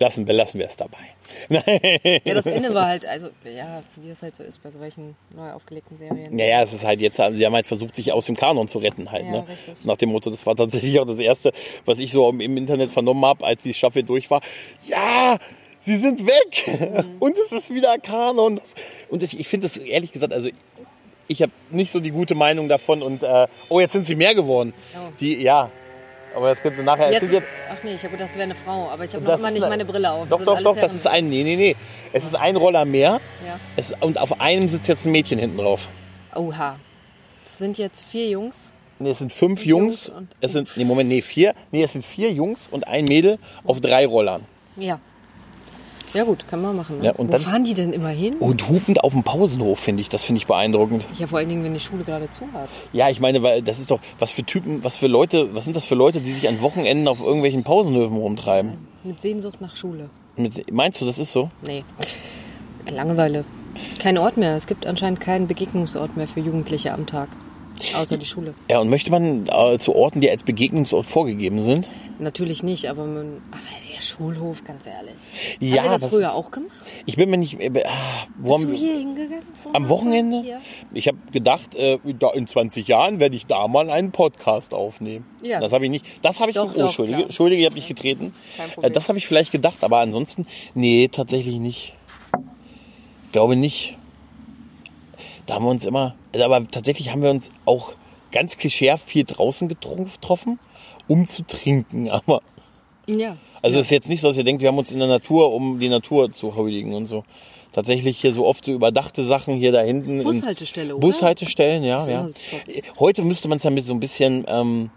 Lassen, 0.00 0.24
belassen 0.24 0.58
wir 0.60 0.66
es 0.66 0.76
dabei. 0.76 1.13
Ja, 1.48 2.34
das 2.34 2.46
Ende 2.46 2.74
war 2.74 2.86
halt, 2.88 3.06
also, 3.06 3.28
ja, 3.44 3.82
wie 3.96 4.10
es 4.10 4.22
halt 4.22 4.36
so 4.36 4.42
ist 4.42 4.62
bei 4.62 4.70
solchen 4.70 5.16
neu 5.34 5.50
aufgelegten 5.52 5.96
Serien. 5.98 6.38
Ja, 6.38 6.46
ja, 6.46 6.62
es 6.62 6.72
ist 6.72 6.84
halt 6.84 7.00
jetzt, 7.00 7.16
sie 7.16 7.46
haben 7.46 7.54
halt 7.54 7.66
versucht, 7.66 7.94
sich 7.94 8.12
aus 8.12 8.26
dem 8.26 8.36
Kanon 8.36 8.68
zu 8.68 8.78
retten 8.78 9.10
halt, 9.10 9.24
Ja, 9.24 9.30
ne? 9.30 9.44
richtig. 9.48 9.84
Nach 9.84 9.96
dem 9.96 10.10
Motto, 10.10 10.30
das 10.30 10.46
war 10.46 10.56
tatsächlich 10.56 10.98
auch 11.00 11.06
das 11.06 11.18
erste, 11.18 11.52
was 11.84 11.98
ich 11.98 12.12
so 12.12 12.28
im 12.28 12.56
Internet 12.56 12.90
vernommen 12.90 13.24
habe, 13.24 13.44
als 13.44 13.62
die 13.62 13.74
Staffel 13.74 14.02
durch 14.02 14.30
war. 14.30 14.40
Ja, 14.86 15.38
sie 15.80 15.96
sind 15.96 16.26
weg! 16.26 17.04
Mhm. 17.04 17.16
Und 17.20 17.36
es 17.38 17.52
ist 17.52 17.72
wieder 17.72 17.98
Kanon. 17.98 18.60
Und 19.08 19.22
das, 19.22 19.32
ich 19.32 19.48
finde 19.48 19.66
das 19.66 19.76
ehrlich 19.76 20.12
gesagt, 20.12 20.32
also 20.32 20.48
ich 21.28 21.42
habe 21.42 21.52
nicht 21.70 21.90
so 21.90 22.00
die 22.00 22.10
gute 22.10 22.34
Meinung 22.34 22.68
davon 22.68 23.02
und 23.02 23.22
äh, 23.22 23.46
oh, 23.70 23.80
jetzt 23.80 23.92
sind 23.92 24.06
sie 24.06 24.14
mehr 24.14 24.34
geworden. 24.34 24.74
Oh. 24.94 25.10
Die, 25.20 25.40
ja. 25.42 25.70
Aber 26.34 26.48
das 26.48 26.60
könnte 26.60 26.82
nachher 26.82 27.12
Jetzt 27.12 27.22
ist, 27.24 27.42
ach 27.70 27.76
nee, 27.84 27.94
ich 27.94 28.02
habe 28.02 28.10
gedacht, 28.12 28.28
das 28.28 28.34
wäre 28.34 28.44
eine 28.44 28.54
Frau, 28.54 28.88
aber 28.90 29.04
ich 29.04 29.14
habe 29.14 29.24
noch 29.24 29.38
immer 29.38 29.50
nicht 29.50 29.62
eine- 29.62 29.70
meine 29.70 29.84
Brille 29.84 30.10
auf. 30.10 30.28
Doch, 30.28 30.44
doch, 30.44 30.60
doch, 30.62 30.76
das 30.76 30.92
ist 30.94 31.06
ein, 31.06 31.28
nee, 31.28 31.44
nee, 31.44 31.56
nee. 31.56 31.76
Es 32.12 32.24
ist 32.24 32.34
ein 32.34 32.56
Roller 32.56 32.84
mehr. 32.84 33.20
Ja. 33.46 33.58
Es, 33.76 33.92
und 34.00 34.18
auf 34.18 34.40
einem 34.40 34.68
sitzt 34.68 34.88
jetzt 34.88 35.06
ein 35.06 35.12
Mädchen 35.12 35.38
hinten 35.38 35.58
drauf. 35.58 35.88
Oha. 36.34 36.76
Das 37.44 37.58
sind 37.58 37.78
jetzt 37.78 38.04
vier 38.04 38.28
Jungs. 38.28 38.72
Nee, 38.98 39.10
es 39.10 39.18
sind 39.18 39.32
fünf 39.32 39.64
Jungs. 39.64 40.06
Jungs 40.08 40.18
und- 40.18 40.28
es 40.40 40.52
sind, 40.52 40.76
nee, 40.76 40.84
Moment, 40.84 41.08
nee, 41.08 41.20
vier. 41.22 41.54
Nee, 41.70 41.82
es 41.84 41.92
sind 41.92 42.04
vier 42.04 42.32
Jungs 42.32 42.60
und 42.70 42.86
ein 42.88 43.04
Mädel 43.04 43.38
auf 43.64 43.80
drei 43.80 44.06
Rollern. 44.06 44.44
Ja. 44.76 44.98
Ja 46.14 46.24
gut, 46.24 46.46
kann 46.48 46.62
man 46.62 46.76
machen. 46.76 46.98
Ne? 47.00 47.06
Ja, 47.06 47.12
und 47.12 47.28
Wo 47.28 47.32
dann- 47.32 47.40
fahren 47.42 47.64
die 47.64 47.74
denn 47.74 47.92
immer 47.92 48.08
hin? 48.08 48.34
Und 48.38 48.68
hupend 48.68 49.02
auf 49.04 49.12
dem 49.12 49.24
Pausenhof, 49.24 49.78
finde 49.80 50.00
ich. 50.00 50.08
Das 50.08 50.24
finde 50.24 50.38
ich 50.38 50.46
beeindruckend. 50.46 51.06
Ja, 51.18 51.26
vor 51.26 51.38
allen 51.40 51.48
Dingen, 51.48 51.64
wenn 51.64 51.74
die 51.74 51.80
Schule 51.80 52.04
gerade 52.04 52.30
zu 52.30 52.44
hat. 52.52 52.68
Ja, 52.92 53.10
ich 53.10 53.20
meine, 53.20 53.42
weil 53.42 53.62
das 53.62 53.80
ist 53.80 53.90
doch, 53.90 53.98
was 54.18 54.30
für 54.30 54.44
Typen, 54.44 54.82
was 54.84 54.96
für 54.96 55.08
Leute, 55.08 55.54
was 55.54 55.64
sind 55.64 55.76
das 55.76 55.84
für 55.84 55.96
Leute, 55.96 56.20
die 56.20 56.32
sich 56.32 56.48
an 56.48 56.62
Wochenenden 56.62 57.08
auf 57.08 57.20
irgendwelchen 57.20 57.64
Pausenhöfen 57.64 58.16
rumtreiben? 58.16 58.74
Mit 59.02 59.20
Sehnsucht 59.20 59.60
nach 59.60 59.74
Schule. 59.76 60.08
Mit, 60.36 60.72
meinst 60.72 61.00
du, 61.00 61.04
das 61.06 61.18
ist 61.18 61.32
so? 61.32 61.50
Nee. 61.62 61.84
Langeweile. 62.90 63.44
Kein 63.98 64.18
Ort 64.18 64.36
mehr. 64.36 64.56
Es 64.56 64.66
gibt 64.66 64.86
anscheinend 64.86 65.20
keinen 65.20 65.46
Begegnungsort 65.48 66.16
mehr 66.16 66.28
für 66.28 66.40
Jugendliche 66.40 66.92
am 66.92 67.06
Tag. 67.06 67.28
Außer 67.96 68.16
die 68.18 68.26
Schule. 68.26 68.54
Ja, 68.70 68.78
und 68.80 68.88
möchte 68.88 69.10
man 69.10 69.46
äh, 69.46 69.78
zu 69.78 69.94
Orten, 69.94 70.20
die 70.20 70.30
als 70.30 70.44
Begegnungsort 70.44 71.06
vorgegeben 71.06 71.62
sind? 71.62 71.88
Natürlich 72.18 72.62
nicht, 72.62 72.88
aber, 72.88 73.04
man, 73.04 73.42
aber 73.50 73.60
der 73.94 74.00
Schulhof, 74.00 74.62
ganz 74.64 74.86
ehrlich. 74.86 75.14
Ja, 75.58 75.78
Haben 75.82 75.86
wir 75.86 75.90
das, 75.92 76.02
das 76.02 76.10
früher 76.10 76.28
ist- 76.28 76.34
auch 76.34 76.50
gemacht? 76.52 76.70
Ich 77.06 77.16
bin 77.16 77.30
mir 77.30 77.36
nicht, 77.36 77.60
äh, 77.60 77.66
ah, 77.84 77.90
Bist 78.38 78.52
haben 78.54 78.68
du 78.68 78.74
hier 78.74 78.96
hingegangen? 78.98 79.42
So 79.56 79.70
Am? 79.72 79.88
Wochenende? 79.88 80.42
Ja. 80.48 80.60
Ich 80.92 81.08
habe 81.08 81.18
gedacht, 81.32 81.74
äh, 81.74 81.98
in 82.34 82.46
20 82.46 82.86
Jahren 82.86 83.18
werde 83.18 83.34
ich 83.36 83.46
da 83.46 83.66
mal 83.66 83.90
einen 83.90 84.12
Podcast 84.12 84.72
aufnehmen. 84.72 85.26
Ja. 85.42 85.60
Das 85.60 85.72
habe 85.72 85.84
ich 85.84 85.90
nicht. 85.90 86.04
Das 86.22 86.38
habe 86.40 86.50
ich. 86.50 86.54
Doch, 86.56 86.70
oh, 86.70 86.74
doch, 86.78 86.84
Entschuldige, 86.86 87.16
klar. 87.18 87.26
Entschuldige, 87.28 87.60
ich 87.62 87.66
habe 87.66 87.74
dich 87.74 87.88
getreten. 87.88 88.32
Kein 88.56 88.68
Äh, 88.70 88.72
Problem. 88.74 88.92
das 88.92 89.08
habe 89.08 89.18
ich 89.18 89.26
vielleicht 89.26 89.50
gedacht, 89.52 89.82
aber 89.82 89.98
ansonsten, 89.98 90.46
nee, 90.74 91.08
tatsächlich 91.08 91.56
nicht. 91.58 91.94
Glaube 93.32 93.56
nicht. 93.56 93.96
Da 95.46 95.54
haben 95.54 95.64
wir 95.64 95.70
uns 95.70 95.84
immer, 95.84 96.14
also 96.32 96.44
aber 96.44 96.68
tatsächlich 96.70 97.10
haben 97.10 97.22
wir 97.22 97.30
uns 97.30 97.50
auch 97.66 97.92
ganz 98.32 98.56
klischeehaft 98.56 99.08
viel 99.08 99.24
draußen 99.24 99.68
getroffen, 99.68 100.58
um 101.08 101.26
zu 101.26 101.46
trinken. 101.46 102.08
Aber 102.10 102.40
Ja. 103.06 103.36
also 103.62 103.78
es 103.78 103.86
ist 103.86 103.90
jetzt 103.90 104.08
nicht 104.08 104.20
so, 104.22 104.28
dass 104.28 104.36
ihr 104.38 104.44
denkt, 104.44 104.62
wir 104.62 104.68
haben 104.68 104.78
uns 104.78 104.90
in 104.90 104.98
der 104.98 105.08
Natur, 105.08 105.52
um 105.52 105.78
die 105.78 105.88
Natur 105.88 106.32
zu 106.32 106.56
huldigen 106.56 106.94
und 106.94 107.06
so. 107.06 107.24
Tatsächlich 107.72 108.20
hier 108.20 108.32
so 108.32 108.46
oft 108.46 108.64
so 108.64 108.72
überdachte 108.72 109.24
Sachen 109.24 109.56
hier 109.56 109.72
da 109.72 109.82
hinten. 109.82 110.18
in- 110.20 110.24
Bushaltestelle, 110.24 110.94
oder? 110.96 111.00
Bushaltestellen, 111.06 111.82
ja, 111.84 112.06
ja. 112.08 112.28
Heute 112.98 113.22
müsste 113.22 113.48
man 113.48 113.58
es 113.58 113.64
ja 113.64 113.70
mit 113.70 113.84
so 113.84 113.92
ein 113.92 114.00
bisschen, 114.00 114.44
ähm, 114.48 114.90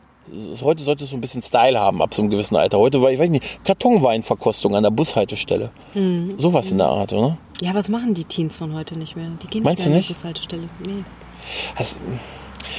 heute 0.61 0.83
sollte 0.83 1.03
es 1.03 1.09
so 1.11 1.17
ein 1.17 1.21
bisschen 1.21 1.41
Style 1.41 1.79
haben 1.79 2.01
ab 2.01 2.13
so 2.13 2.21
einem 2.21 2.29
gewissen 2.31 2.55
Alter. 2.55 2.77
Heute 2.79 3.01
war, 3.01 3.11
ich 3.11 3.19
weiß 3.19 3.29
nicht, 3.29 3.63
Kartonweinverkostung 3.65 4.75
an 4.75 4.83
der 4.83 4.91
Bushaltestelle. 4.91 5.71
Mhm. 5.93 6.35
Sowas 6.37 6.71
in 6.71 6.77
der 6.77 6.87
Art, 6.87 7.13
oder? 7.13 7.37
Ja, 7.61 7.73
was 7.73 7.89
machen 7.89 8.13
die 8.13 8.25
Teens 8.25 8.57
von 8.57 8.73
heute 8.73 8.97
nicht 8.97 9.15
mehr? 9.15 9.29
Die 9.41 9.47
gehen 9.47 9.61
nicht 9.61 9.65
Meinst 9.65 9.83
mehr 9.85 9.89
du 9.89 9.93
an 9.93 9.97
nicht? 9.97 10.09
die 10.09 10.13
Bushaltestelle. 10.13 10.69
Nee. 10.85 11.03
Hast, 11.75 11.99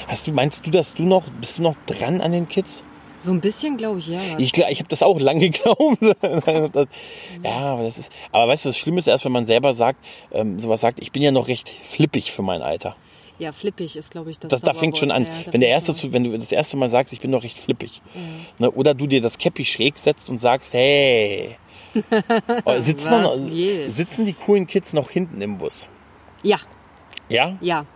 hast 0.07 0.27
du, 0.27 0.33
meinst 0.33 0.67
du, 0.67 0.71
dass 0.71 0.95
du 0.95 1.03
noch, 1.03 1.25
bist 1.41 1.59
du 1.59 1.63
noch 1.63 1.75
dran 1.87 2.21
an 2.21 2.33
den 2.33 2.49
Kids? 2.49 2.85
So 3.21 3.33
ein 3.33 3.41
bisschen, 3.41 3.77
glaube 3.77 3.99
ich, 3.99 4.07
ja. 4.09 4.21
Ich, 4.39 4.57
ich 4.57 4.79
habe 4.79 4.89
das 4.89 5.03
auch 5.03 5.19
lange 5.19 5.41
geglaubt. 5.51 5.99
Ja, 7.43 7.59
aber 7.73 7.83
das 7.83 7.99
ist. 7.99 8.13
Aber 8.31 8.47
weißt 8.53 8.65
du, 8.65 8.69
das 8.69 8.79
Schlimme 8.79 9.01
ist 9.01 9.09
erst, 9.09 9.25
wenn 9.25 9.33
man 9.33 9.45
selber 9.47 9.75
sagt, 9.75 10.05
ähm, 10.31 10.59
sowas 10.59 10.81
sagt, 10.81 11.01
ich 11.01 11.11
bin 11.11 11.23
ja 11.23 11.33
noch 11.33 11.49
recht 11.49 11.69
flippig 11.69 12.31
für 12.31 12.43
mein 12.43 12.63
Alter. 12.63 12.95
Ja, 13.39 13.53
flippig 13.53 13.97
ist, 13.97 14.11
glaube 14.11 14.31
ich, 14.31 14.39
das 14.39 14.49
Das, 14.49 14.61
da 14.63 14.75
fängt 14.75 14.99
schon 14.99 15.11
an. 15.11 15.25
Ja, 15.25 15.53
wenn 15.53 15.61
der 15.61 15.71
erste, 15.71 15.95
zu, 15.95 16.13
wenn 16.13 16.25
du 16.25 16.37
das 16.37 16.53
erste 16.53 16.77
Mal 16.77 16.89
sagst, 16.89 17.13
ich 17.13 17.21
bin 17.21 17.31
noch 17.31 17.43
recht 17.43 17.59
flippig. 17.59 18.03
Ne? 18.59 18.71
Oder 18.71 18.95
du 18.95 19.07
dir 19.07 19.21
das 19.21 19.39
Käppi 19.39 19.65
schräg 19.65 19.97
setzt 19.99 20.29
und 20.29 20.39
sagst, 20.39 20.73
hey. 20.75 21.57
Oh, 22.65 22.79
sitzt 22.81 23.11
man, 23.11 23.51
sitzen 23.91 24.27
die 24.27 24.35
coolen 24.35 24.67
Kids 24.67 24.93
noch 24.93 25.11
hinten 25.11 25.41
im 25.41 25.59
Bus? 25.59 25.85
an. 25.85 25.89
Ja, 26.43 26.59
Ja? 27.29 27.59
ja. 27.61 27.87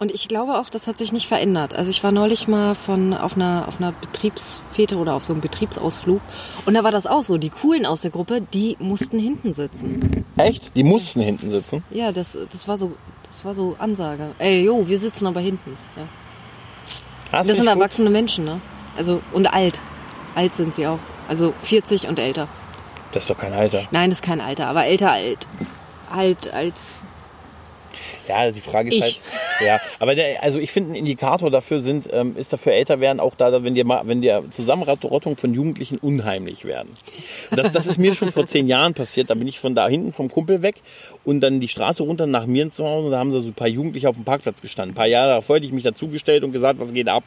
Und 0.00 0.12
ich 0.12 0.28
glaube 0.28 0.58
auch, 0.58 0.70
das 0.70 0.86
hat 0.86 0.96
sich 0.96 1.12
nicht 1.12 1.28
verändert. 1.28 1.74
Also 1.74 1.90
ich 1.90 2.02
war 2.02 2.10
neulich 2.10 2.48
mal 2.48 2.74
von 2.74 3.12
auf 3.12 3.36
einer 3.36 3.66
auf 3.68 3.78
einer 3.78 3.92
Betriebsfete 3.92 4.96
oder 4.96 5.14
auf 5.14 5.26
so 5.26 5.34
einem 5.34 5.42
Betriebsausflug 5.42 6.22
und 6.64 6.72
da 6.72 6.82
war 6.82 6.90
das 6.90 7.06
auch 7.06 7.22
so. 7.22 7.36
Die 7.36 7.50
coolen 7.50 7.84
aus 7.84 8.00
der 8.00 8.10
Gruppe, 8.10 8.40
die 8.40 8.78
mussten 8.80 9.18
hinten 9.18 9.52
sitzen. 9.52 10.24
Echt? 10.38 10.74
Die 10.74 10.84
mussten 10.84 11.20
hinten 11.20 11.50
sitzen. 11.50 11.84
Ja, 11.90 12.12
das 12.12 12.38
das 12.50 12.66
war 12.66 12.78
so 12.78 12.92
das 13.28 13.44
war 13.44 13.54
so 13.54 13.76
Ansage. 13.78 14.30
Ey, 14.38 14.64
jo, 14.64 14.88
wir 14.88 14.98
sitzen 14.98 15.26
aber 15.26 15.40
hinten. 15.40 15.76
Ja. 15.96 16.04
Das 17.30 17.46
du 17.46 17.52
sind 17.52 17.66
gut? 17.66 17.74
erwachsene 17.74 18.08
Menschen, 18.08 18.46
ne? 18.46 18.62
Also 18.96 19.20
und 19.34 19.52
alt. 19.52 19.80
Alt 20.34 20.56
sind 20.56 20.74
sie 20.74 20.86
auch. 20.86 20.98
Also 21.28 21.52
40 21.62 22.08
und 22.08 22.18
älter. 22.18 22.48
Das 23.12 23.24
ist 23.24 23.30
doch 23.30 23.36
kein 23.36 23.52
Alter. 23.52 23.82
Nein, 23.90 24.08
das 24.08 24.20
ist 24.20 24.24
kein 24.24 24.40
Alter, 24.40 24.66
aber 24.68 24.86
älter 24.86 25.10
alt. 25.10 25.46
Alt 26.10 26.52
als 26.54 27.00
Ja, 28.28 28.36
also 28.36 28.60
die 28.60 28.68
Frage 28.68 28.88
ist 28.88 28.94
Ich. 28.94 29.02
halt. 29.02 29.20
Ja, 29.66 29.80
aber 29.98 30.14
der, 30.14 30.42
also 30.42 30.58
ich 30.58 30.72
finde, 30.72 30.92
ein 30.92 30.94
Indikator 30.94 31.50
dafür 31.50 31.80
sind, 31.80 32.08
ähm, 32.12 32.36
ist 32.36 32.52
dafür 32.52 32.72
älter 32.72 33.00
werden 33.00 33.20
auch 33.20 33.34
da, 33.34 33.62
wenn 33.62 33.74
dir 33.74 33.84
mal, 33.84 34.02
wenn 34.06 34.22
dir 34.22 34.44
Zusammenrottung 34.50 35.36
von 35.36 35.52
Jugendlichen 35.52 35.98
unheimlich 35.98 36.64
werden. 36.64 36.90
Und 37.50 37.56
das, 37.58 37.72
das 37.72 37.86
ist 37.86 37.98
mir 37.98 38.14
schon 38.14 38.30
vor 38.30 38.46
zehn 38.46 38.68
Jahren 38.68 38.94
passiert. 38.94 39.30
Da 39.30 39.34
bin 39.34 39.46
ich 39.48 39.60
von 39.60 39.74
da 39.74 39.88
hinten 39.88 40.12
vom 40.12 40.30
Kumpel 40.30 40.62
weg 40.62 40.76
und 41.24 41.40
dann 41.40 41.60
die 41.60 41.68
Straße 41.68 42.02
runter 42.02 42.26
nach 42.26 42.46
mir 42.46 42.62
ins 42.62 42.76
Zuhause. 42.76 43.06
Und 43.06 43.12
da 43.12 43.18
haben 43.18 43.32
so 43.32 43.38
ein 43.38 43.54
paar 43.54 43.68
Jugendliche 43.68 44.08
auf 44.08 44.16
dem 44.16 44.24
Parkplatz 44.24 44.62
gestanden. 44.62 44.92
Ein 44.92 44.96
paar 44.96 45.06
Jahre 45.06 45.34
davor 45.34 45.56
hätte 45.56 45.66
ich 45.66 45.72
mich 45.72 45.84
dazugestellt 45.84 46.44
und 46.44 46.52
gesagt, 46.52 46.80
was 46.80 46.92
geht 46.92 47.08
ab. 47.08 47.24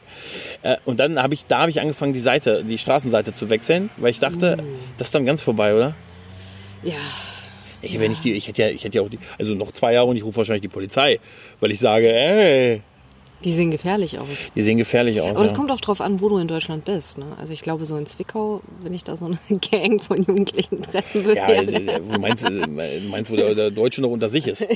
Äh, 0.62 0.76
und 0.84 0.98
dann 0.98 1.22
habe 1.22 1.34
ich, 1.34 1.46
da 1.46 1.60
habe 1.60 1.70
ich 1.70 1.80
angefangen, 1.80 2.12
die 2.12 2.20
Seite, 2.20 2.64
die 2.64 2.78
Straßenseite 2.78 3.32
zu 3.32 3.50
wechseln, 3.50 3.90
weil 3.96 4.10
ich 4.10 4.18
dachte, 4.20 4.58
das 4.98 5.08
ist 5.08 5.14
dann 5.14 5.24
ganz 5.26 5.42
vorbei, 5.42 5.74
oder? 5.74 5.94
ja, 6.82 6.94
Ich, 7.84 7.98
wenn 8.00 8.12
ich, 8.12 8.20
die, 8.20 8.32
ich 8.32 8.48
hätte 8.48 8.62
ja, 8.62 8.68
ich 8.68 8.84
hätte 8.84 8.98
ja 8.98 9.04
auch 9.04 9.08
die, 9.08 9.18
also 9.38 9.54
noch 9.54 9.72
zwei 9.72 9.92
Jahre 9.92 10.08
und 10.08 10.16
ich 10.16 10.24
rufe 10.24 10.38
wahrscheinlich 10.38 10.62
die 10.62 10.68
Polizei, 10.68 11.20
weil 11.60 11.70
ich 11.70 11.78
sage, 11.78 12.12
ey, 12.12 12.82
die 13.44 13.52
sehen 13.52 13.70
gefährlich 13.70 14.18
aus. 14.18 14.50
die 14.54 14.62
sehen 14.62 14.78
gefährlich 14.78 15.20
aus. 15.20 15.36
Aber 15.36 15.44
es 15.44 15.50
ja. 15.50 15.56
kommt 15.56 15.70
auch 15.70 15.80
drauf 15.80 16.00
an, 16.00 16.22
wo 16.22 16.30
du 16.30 16.38
in 16.38 16.48
Deutschland 16.48 16.86
bist. 16.86 17.18
Ne? 17.18 17.26
Also 17.38 17.52
ich 17.52 17.60
glaube, 17.60 17.84
so 17.84 17.96
in 17.96 18.06
Zwickau, 18.06 18.62
wenn 18.82 18.94
ich 18.94 19.04
da 19.04 19.16
so 19.16 19.26
eine 19.26 19.38
Gang 19.70 20.02
von 20.02 20.22
Jugendlichen 20.22 20.80
treffen 20.80 21.24
würde. 21.24 21.40
ja, 21.40 21.48
äh, 21.48 21.64
äh, 21.64 22.00
du 22.00 22.18
meinst, 22.18 22.46
äh, 22.46 22.50
du 22.50 23.08
meinst, 23.08 23.30
wo 23.30 23.36
der, 23.36 23.54
der 23.54 23.70
Deutsche 23.70 24.00
noch 24.00 24.08
unter 24.08 24.30
sich 24.30 24.46
ist. 24.46 24.60
ne, 24.60 24.68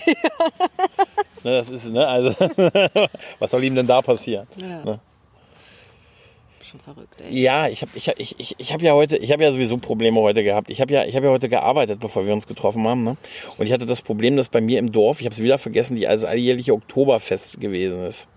das 1.44 1.70
ist, 1.70 1.90
ne, 1.90 2.06
also, 2.06 2.34
was 3.38 3.50
soll 3.50 3.64
ihm 3.64 3.74
denn 3.74 3.86
da 3.86 4.02
passieren? 4.02 4.46
Ja. 4.60 4.84
Ne? 4.84 5.00
Schon 6.68 6.80
verrückt, 6.80 7.20
ey. 7.20 7.40
Ja, 7.40 7.68
ich 7.68 7.82
habe 7.82 7.90
ich 7.94 8.08
hab, 8.08 8.18
ich, 8.18 8.38
ich, 8.38 8.54
ich 8.58 8.72
hab 8.72 8.82
ja 8.82 8.92
heute, 8.92 9.16
ich 9.16 9.32
habe 9.32 9.42
ja 9.42 9.52
sowieso 9.52 9.78
Probleme 9.78 10.20
heute 10.20 10.44
gehabt. 10.44 10.70
Ich 10.70 10.80
habe 10.80 10.92
ja, 10.92 11.04
ich 11.04 11.16
habe 11.16 11.26
ja 11.26 11.32
heute 11.32 11.48
gearbeitet, 11.48 12.00
bevor 12.00 12.26
wir 12.26 12.32
uns 12.32 12.46
getroffen 12.46 12.86
haben. 12.86 13.02
Ne? 13.02 13.16
Und 13.56 13.66
ich 13.66 13.72
hatte 13.72 13.86
das 13.86 14.02
Problem, 14.02 14.36
dass 14.36 14.48
bei 14.48 14.60
mir 14.60 14.78
im 14.78 14.92
Dorf, 14.92 15.20
ich 15.20 15.26
habe 15.26 15.34
es 15.34 15.42
wieder 15.42 15.58
vergessen, 15.58 15.96
die 15.96 16.06
also 16.06 16.26
alljährliche 16.26 16.72
Oktoberfest 16.72 17.60
gewesen 17.60 18.04
ist. 18.04 18.28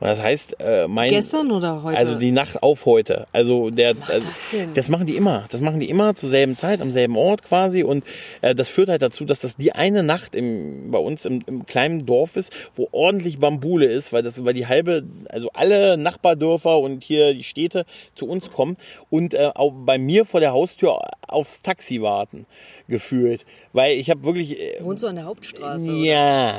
Und 0.00 0.06
das 0.06 0.22
heißt, 0.22 0.60
äh, 0.60 0.86
mein 0.88 1.10
Gestern 1.10 1.50
oder 1.50 1.82
heute? 1.82 1.96
also 1.96 2.14
die 2.14 2.30
Nacht 2.30 2.62
auf 2.62 2.86
heute. 2.86 3.26
Also 3.32 3.70
der, 3.70 3.94
also, 4.08 4.28
das 4.28 4.56
das 4.74 4.88
machen 4.88 5.06
die 5.06 5.16
immer. 5.16 5.46
Das 5.50 5.60
machen 5.60 5.80
die 5.80 5.88
immer 5.88 6.14
zur 6.14 6.30
selben 6.30 6.56
Zeit, 6.56 6.80
am 6.80 6.92
selben 6.92 7.16
Ort 7.16 7.42
quasi. 7.42 7.82
Und 7.82 8.04
äh, 8.40 8.54
das 8.54 8.68
führt 8.68 8.88
halt 8.88 9.02
dazu, 9.02 9.24
dass 9.24 9.40
das 9.40 9.56
die 9.56 9.72
eine 9.72 10.02
Nacht 10.02 10.34
im, 10.34 10.90
bei 10.90 10.98
uns 10.98 11.24
im, 11.24 11.42
im 11.46 11.66
kleinen 11.66 12.06
Dorf 12.06 12.36
ist, 12.36 12.52
wo 12.74 12.88
ordentlich 12.92 13.38
Bambule 13.38 13.86
ist, 13.86 14.12
weil 14.12 14.22
das, 14.22 14.44
weil 14.44 14.54
die 14.54 14.66
halbe, 14.66 15.04
also 15.28 15.50
alle 15.52 15.96
Nachbardörfer 15.96 16.78
und 16.78 17.02
hier 17.02 17.34
die 17.34 17.44
Städte 17.44 17.67
zu 18.14 18.26
uns 18.26 18.50
kommen 18.50 18.76
und 19.10 19.34
äh, 19.34 19.50
auch 19.54 19.72
bei 19.74 19.98
mir 19.98 20.24
vor 20.24 20.40
der 20.40 20.52
Haustür 20.52 21.00
aufs 21.26 21.60
Taxi 21.62 22.02
warten, 22.02 22.46
gefühlt. 22.88 23.44
Weil 23.72 23.98
ich 23.98 24.10
habe 24.10 24.24
wirklich. 24.24 24.58
Äh, 24.58 24.82
Wohnst 24.82 25.02
du 25.02 25.06
an 25.06 25.16
der 25.16 25.24
Hauptstraße? 25.26 25.90
oder? 25.90 25.98
ja. 25.98 26.54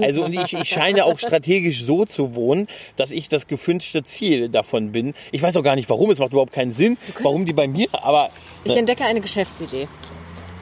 Also 0.00 0.24
und 0.24 0.32
ich, 0.32 0.52
ich 0.52 0.68
scheine 0.68 1.04
auch 1.04 1.18
strategisch 1.18 1.84
so 1.84 2.04
zu 2.04 2.34
wohnen, 2.34 2.68
dass 2.96 3.10
ich 3.10 3.28
das 3.28 3.46
gewünschte 3.46 4.02
Ziel 4.04 4.48
davon 4.48 4.92
bin. 4.92 5.14
Ich 5.30 5.42
weiß 5.42 5.56
auch 5.56 5.62
gar 5.62 5.74
nicht 5.76 5.88
warum, 5.90 6.10
es 6.10 6.18
macht 6.18 6.32
überhaupt 6.32 6.52
keinen 6.52 6.72
Sinn, 6.72 6.98
warum 7.22 7.44
die 7.44 7.52
bei 7.52 7.66
mir, 7.66 7.88
aber 7.92 8.30
Ich 8.64 8.76
entdecke 8.76 9.04
eine 9.04 9.20
Geschäftsidee. 9.20 9.88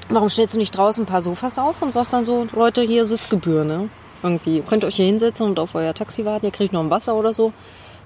Warum 0.08 0.28
stellst 0.28 0.54
du 0.54 0.58
nicht 0.58 0.76
draußen 0.76 1.04
ein 1.04 1.06
paar 1.06 1.22
Sofas 1.22 1.58
auf 1.58 1.82
und 1.82 1.92
sagst 1.92 2.12
dann 2.12 2.24
so, 2.24 2.48
Leute, 2.52 2.82
hier 2.82 3.06
Sitzgebühr, 3.06 3.64
ne? 3.64 3.88
Irgendwie. 4.22 4.56
Ihr 4.56 4.62
könnt 4.62 4.84
euch 4.84 4.96
hier 4.96 5.06
hinsetzen 5.06 5.46
und 5.46 5.58
auf 5.58 5.74
euer 5.74 5.94
Taxi 5.94 6.24
warten, 6.24 6.46
ihr 6.46 6.52
kriegt 6.52 6.72
noch 6.72 6.82
ein 6.82 6.90
Wasser 6.90 7.14
oder 7.14 7.32
so. 7.32 7.52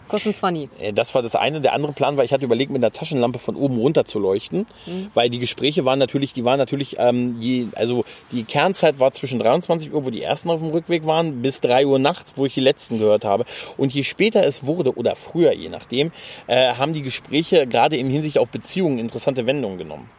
Kostet 0.09 0.37
20. 0.37 0.69
äh, 0.79 0.93
das 0.93 1.15
war 1.15 1.23
das 1.23 1.35
eine. 1.35 1.61
Der 1.61 1.73
andere 1.73 1.93
Plan 1.93 2.17
war, 2.17 2.25
ich 2.25 2.33
hatte 2.33 2.45
überlegt, 2.45 2.71
mit 2.71 2.83
einer 2.83 2.93
Taschenlampe 2.93 3.39
von 3.39 3.57
oben 3.57 3.79
runter 3.79 4.05
zu 4.05 4.19
leuchten, 4.19 4.67
weil 5.15 5.31
die 5.31 5.39
Gespräche 5.39 5.85
waren 5.85 5.99
natürlich, 5.99 6.33
die 6.33 6.45
waren 6.45 6.59
natürlich, 6.59 6.97
ähm, 6.99 7.37
je, 7.41 7.67
also 7.75 8.05
die 8.33 8.45
Kernzeit 8.45 8.99
war 8.99 9.13
zwischen 9.13 9.39
23 9.39 9.93
Uhr, 9.93 10.05
wo 10.05 10.11
die 10.11 10.23
ersten 10.23 10.51
auf 10.51 10.61
dem 10.61 10.71
Rückweg 10.71 11.07
waren, 11.07 11.43
bis 11.43 11.61
3 11.61 11.87
Uhr 11.87 11.99
nachts, 11.99 12.35
wo 12.37 12.47
ich 12.47 12.55
die 12.55 12.61
letzten 12.61 12.99
gehört 12.99 13.25
habe. 13.25 13.45
Und 13.77 13.93
je 13.95 14.05
später 14.05 14.45
es 14.45 14.67
wurde, 14.67 14.97
oder 14.97 15.17
früher, 15.17 15.53
je 15.53 15.69
nachdem, 15.69 16.13
äh, 16.47 16.75
haben 16.75 16.95
die 16.95 17.03
Gespräche 17.03 17.67
gerade 17.67 17.97
im 17.97 18.11
Hinsicht 18.11 18.39
auf 18.39 18.49
Beziehungen 18.49 18.99
interessante 18.99 19.47
Wendungen 19.47 19.79
genommen. 19.79 20.11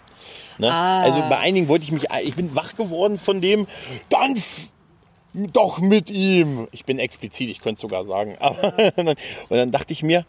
Ne? 0.58 0.72
Ah. 0.72 1.02
Also 1.02 1.20
bei 1.22 1.38
einigen 1.38 1.68
wollte 1.68 1.84
ich 1.84 1.92
mich, 1.92 2.06
ich 2.24 2.36
bin 2.36 2.56
wach 2.56 2.76
geworden 2.76 3.18
von 3.18 3.42
dem, 3.42 3.68
dann 4.10 4.36
doch 5.36 5.80
mit 5.80 6.10
ihm. 6.10 6.68
Ich 6.72 6.86
bin 6.86 7.00
explizit, 7.00 7.50
ich 7.50 7.60
könnte 7.60 7.76
es 7.76 7.82
sogar 7.82 8.06
sagen. 8.06 8.36
Aber, 8.40 8.74
und 8.98 9.18
dann 9.50 9.72
dachte 9.72 9.94
ich 9.94 10.04
mir, 10.04 10.26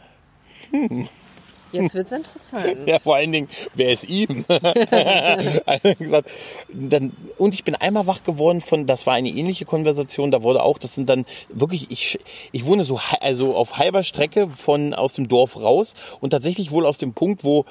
Jetzt 1.73 1.95
wird's 1.95 2.13
interessant. 2.13 2.87
ja, 2.87 2.99
vor 2.99 3.17
allen 3.17 3.33
Dingen, 3.33 3.49
wer 3.75 3.93
ist 3.93 4.09
ihm? 4.09 4.45
also 5.67 5.95
gesagt, 5.99 6.31
dann, 6.73 7.13
und 7.39 7.55
ich 7.55 7.65
bin 7.65 7.75
einmal 7.75 8.07
wach 8.07 8.23
geworden 8.23 8.61
von, 8.61 8.87
das 8.87 9.07
war 9.07 9.15
eine 9.15 9.29
ähnliche 9.29 9.65
Konversation, 9.65 10.31
da 10.31 10.43
wurde 10.43 10.63
auch, 10.63 10.79
das 10.79 10.95
sind 10.95 11.09
dann 11.09 11.27
wirklich, 11.49 11.91
ich, 11.91 12.19
ich 12.53 12.65
wohne 12.65 12.85
so, 12.85 13.01
also 13.21 13.57
auf 13.57 13.79
halber 13.79 14.05
Strecke 14.05 14.49
von, 14.49 14.95
aus 14.95 15.15
dem 15.15 15.29
Dorf 15.29 15.57
raus 15.57 15.95
und 16.21 16.31
tatsächlich 16.31 16.71
wohl 16.71 16.87
aus 16.87 16.99
dem 16.99 17.15
Punkt, 17.15 17.43
wo, 17.45 17.65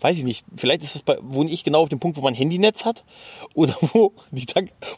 weiß 0.00 0.18
ich 0.18 0.24
nicht, 0.24 0.46
vielleicht 0.56 0.82
ist 0.82 0.94
das 0.94 1.02
bei, 1.02 1.18
wohne 1.20 1.50
ich 1.50 1.64
genau 1.64 1.82
auf 1.82 1.88
dem 1.88 2.00
Punkt, 2.00 2.16
wo 2.16 2.22
man 2.22 2.34
Handynetz 2.34 2.84
hat 2.84 3.04
oder 3.54 3.76
wo, 3.80 4.12
die, 4.30 4.46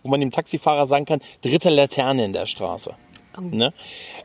wo 0.03 0.11
man 0.11 0.21
dem 0.21 0.31
Taxifahrer 0.31 0.87
sagen 0.87 1.05
kann, 1.05 1.21
dritte 1.43 1.71
Laterne 1.71 2.25
in 2.25 2.33
der 2.33 2.47
Straße. 2.47 2.95
Ne? 3.41 3.73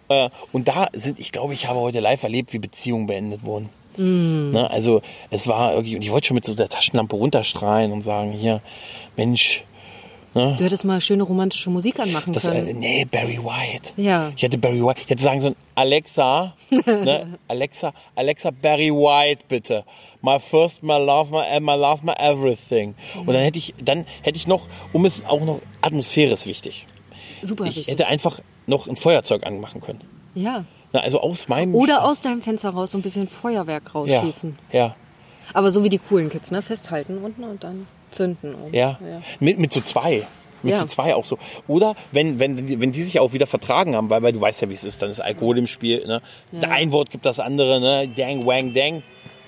Äh, 0.09 0.29
und 0.51 0.67
da 0.67 0.87
sind, 0.93 1.19
ich 1.19 1.31
glaube, 1.31 1.53
ich 1.53 1.67
habe 1.67 1.79
heute 1.79 2.01
live 2.01 2.23
erlebt, 2.23 2.51
wie 2.53 2.59
Beziehungen 2.59 3.07
beendet 3.07 3.43
wurden. 3.43 3.69
Ne, 4.51 4.69
also 4.69 5.01
es 5.31 5.47
war 5.47 5.71
irgendwie, 5.73 5.95
und 5.95 6.03
ich 6.03 6.11
wollte 6.11 6.27
schon 6.27 6.35
mit 6.35 6.45
so 6.45 6.53
der 6.53 6.69
Taschenlampe 6.69 7.15
runterstrahlen 7.15 7.91
und 7.91 8.01
sagen, 8.01 8.31
hier, 8.31 8.61
Mensch, 9.15 9.63
Du 10.57 10.63
hättest 10.63 10.85
mal 10.85 11.01
schöne 11.01 11.23
romantische 11.23 11.69
Musik 11.69 11.99
anmachen 11.99 12.33
das, 12.33 12.45
äh, 12.45 12.51
können. 12.51 12.79
nee, 12.79 13.05
Barry 13.05 13.39
White. 13.39 13.91
Ja. 13.97 14.31
Ich 14.35 14.43
hätte 14.43 14.57
Barry 14.57 14.83
White, 14.83 15.01
ich 15.01 15.09
hätte 15.09 15.21
sagen 15.23 15.41
sollen, 15.41 15.55
Alexa, 15.75 16.53
ne, 16.69 17.37
Alexa, 17.47 17.93
Alexa 18.15 18.51
Barry 18.51 18.91
White 18.91 19.43
bitte. 19.47 19.83
My 20.21 20.39
first, 20.39 20.83
my 20.83 20.97
love, 20.97 21.31
my, 21.31 21.57
uh, 21.57 21.59
my 21.59 21.75
love, 21.75 22.05
my 22.05 22.13
everything. 22.13 22.95
Und 23.15 23.27
dann 23.27 23.43
hätte 23.43 23.57
ich, 23.59 23.73
dann 23.81 24.05
hätte 24.21 24.37
ich 24.37 24.47
noch, 24.47 24.67
um 24.93 25.05
es 25.05 25.25
auch 25.25 25.41
noch, 25.41 25.61
Atmosphäre 25.81 26.33
ist 26.33 26.45
wichtig. 26.47 26.85
Super 27.41 27.65
Ich 27.65 27.75
wichtig. 27.75 27.93
hätte 27.93 28.07
einfach 28.07 28.39
noch 28.65 28.87
ein 28.87 28.95
Feuerzeug 28.95 29.45
anmachen 29.45 29.81
können. 29.81 30.01
Ja. 30.35 30.65
Na, 30.93 31.01
also 31.01 31.19
aus 31.21 31.47
meinem 31.47 31.75
Oder 31.75 32.03
aus 32.05 32.21
deinem 32.21 32.41
Fenster 32.41 32.69
raus 32.69 32.91
so 32.91 32.97
ein 32.97 33.01
bisschen 33.01 33.27
Feuerwerk 33.27 33.83
ja, 33.85 33.91
rausschießen. 34.19 34.57
ja. 34.71 34.95
Aber 35.53 35.71
so 35.71 35.83
wie 35.83 35.89
die 35.89 35.99
coolen 35.99 36.29
Kids, 36.29 36.51
ne? 36.51 36.61
Festhalten 36.61 37.19
unten 37.19 37.45
und 37.45 37.63
dann 37.63 37.87
zünden. 38.11 38.55
oben. 38.55 38.73
Ja, 38.73 38.99
mit, 39.39 39.59
mit 39.59 39.71
so 39.73 39.81
zwei. 39.81 40.25
Mit 40.63 40.73
Ja. 40.73 40.79
so 40.81 40.85
zwei 40.85 41.13
auch 41.13 41.25
so. 41.25 41.37
Oder 41.67 41.95
wenn, 42.11 42.39
wenn, 42.39 42.65
die- 42.67 42.81
wenn 42.81 42.91
die 42.91 43.03
sich 43.03 43.19
auch 43.19 43.31
wieder 43.33 43.45
vertragen 43.47 43.95
haben, 43.95 44.09
weil, 44.09 44.23
weil 44.23 44.33
du 44.33 44.41
weißt 44.41 44.61
ja, 44.63 44.69
wie 44.69 44.73
es 44.73 44.83
ist, 44.83 45.01
dann 45.01 45.09
ist 45.11 45.19
Alkohol 45.19 45.57
im 45.59 45.67
Spiel. 45.67 46.05
Ne? 46.07 46.21
Ja. 46.51 46.69
Ein 46.69 46.91
Wort 46.91 47.11
gibt 47.11 47.25
das 47.25 47.39
andere, 47.39 47.79
ne? 47.79 48.07
Dang, 48.15 48.45
wang, 48.47 48.73
dang. 48.73 49.03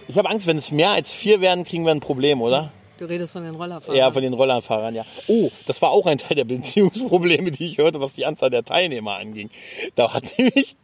Ich 0.08 0.18
habe 0.18 0.30
Angst, 0.30 0.46
wenn 0.48 0.58
es 0.58 0.72
mehr 0.72 0.92
als 0.92 1.12
vier 1.12 1.42
werden, 1.42 1.64
kriegen 1.64 1.84
wir 1.86 1.92
ein 1.92 2.00
Problem, 2.00 2.42
oder? 2.42 2.72
Du 3.00 3.06
redest 3.06 3.34
von 3.34 3.44
den 3.44 3.56
Rollerfahrern. 3.56 3.96
Ja, 3.98 4.12
von 4.12 4.22
den 4.22 4.34
Rollerfahrern, 4.34 4.94
ja. 4.94 5.06
Oh, 5.28 5.50
das 5.66 5.82
war 5.82 5.92
auch 5.92 6.06
ein 6.06 6.18
Teil 6.18 6.36
der 6.36 6.44
Beziehungsprobleme, 6.46 7.50
die 7.52 7.66
ich 7.68 7.78
hörte, 7.78 8.00
was 8.02 8.14
die 8.14 8.26
Anzahl 8.26 8.50
der 8.50 8.64
Teilnehmer 8.64 9.16
anging. 9.16 9.50
Da 9.96 10.14
hat 10.14 10.26
nämlich, 10.38 10.76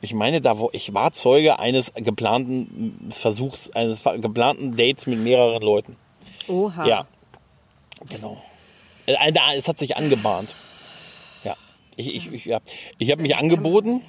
ich 0.00 0.14
meine, 0.14 0.40
da 0.40 0.58
wo 0.60 0.70
ich 0.72 0.94
war 0.94 1.12
Zeuge 1.12 1.58
eines 1.58 1.92
geplanten 1.94 3.08
Versuchs, 3.10 3.70
eines 3.70 4.02
geplanten 4.02 4.76
Dates 4.76 5.06
mit 5.06 5.18
mehreren 5.18 5.62
Leuten. 5.62 5.96
Oha. 6.48 6.86
Ja, 6.86 7.06
genau. 8.08 8.42
Äh, 9.06 9.32
da- 9.32 9.54
Es 9.54 9.68
hat 9.68 9.78
sich 9.78 9.96
angebahnt. 9.96 10.54
Ja, 11.44 11.56
ich, 11.96 12.14
ich, 12.16 12.32
ich, 12.32 12.44
ja. 12.44 12.60
ich 12.98 13.10
habe 13.10 13.22
mich 13.22 13.36
angeboten. 13.36 14.02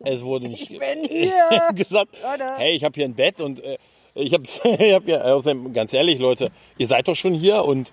Es 0.00 0.22
wurde 0.22 0.48
nicht 0.48 0.70
Ich 0.70 0.78
bin 0.78 1.04
hier. 1.08 1.32
gesagt, 1.74 2.10
Leute. 2.22 2.44
hey, 2.58 2.74
ich 2.76 2.84
habe 2.84 2.94
hier 2.94 3.06
ein 3.06 3.14
Bett 3.14 3.40
und 3.40 3.62
äh, 3.64 3.78
ich 4.14 4.32
habe 4.34 4.42
ich 4.82 4.92
hab 4.94 5.08
ja, 5.08 5.22
außerdem, 5.22 5.72
ganz 5.72 5.92
ehrlich, 5.94 6.18
Leute, 6.18 6.50
ihr 6.78 6.86
seid 6.86 7.08
doch 7.08 7.16
schon 7.16 7.32
hier 7.34 7.64
und 7.64 7.92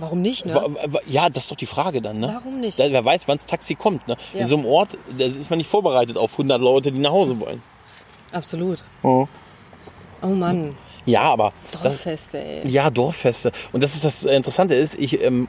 Warum 0.00 0.22
nicht, 0.22 0.46
ne? 0.46 0.54
wa- 0.54 0.68
wa- 0.86 1.00
ja, 1.06 1.28
das 1.28 1.44
ist 1.44 1.50
doch 1.50 1.56
die 1.56 1.66
Frage 1.66 2.00
dann, 2.00 2.20
ne? 2.20 2.28
Warum 2.40 2.60
nicht? 2.60 2.78
Da, 2.78 2.88
wer 2.90 3.04
weiß, 3.04 3.26
wann 3.26 3.36
das 3.38 3.46
Taxi 3.46 3.74
kommt, 3.74 4.06
ne? 4.06 4.16
Ja. 4.32 4.40
In 4.42 4.46
so 4.46 4.56
einem 4.56 4.64
Ort, 4.64 4.90
da 5.18 5.24
ist 5.24 5.50
man 5.50 5.58
nicht 5.58 5.68
vorbereitet 5.68 6.16
auf 6.16 6.32
100 6.32 6.60
Leute, 6.60 6.92
die 6.92 7.00
nach 7.00 7.10
Hause 7.10 7.38
wollen. 7.40 7.60
Absolut. 8.30 8.84
Oh. 9.02 9.26
Oh 10.22 10.26
Mann. 10.28 10.76
Ja, 11.08 11.22
aber 11.22 11.52
das, 11.72 11.82
Dorffeste, 11.82 12.38
ey. 12.38 12.68
Ja, 12.68 12.90
Dorffeste. 12.90 13.50
Und 13.72 13.82
das 13.82 13.94
ist 13.94 14.04
das 14.04 14.24
Interessante 14.24 14.74
ist, 14.74 14.98
ich 14.98 15.20
ähm, 15.22 15.48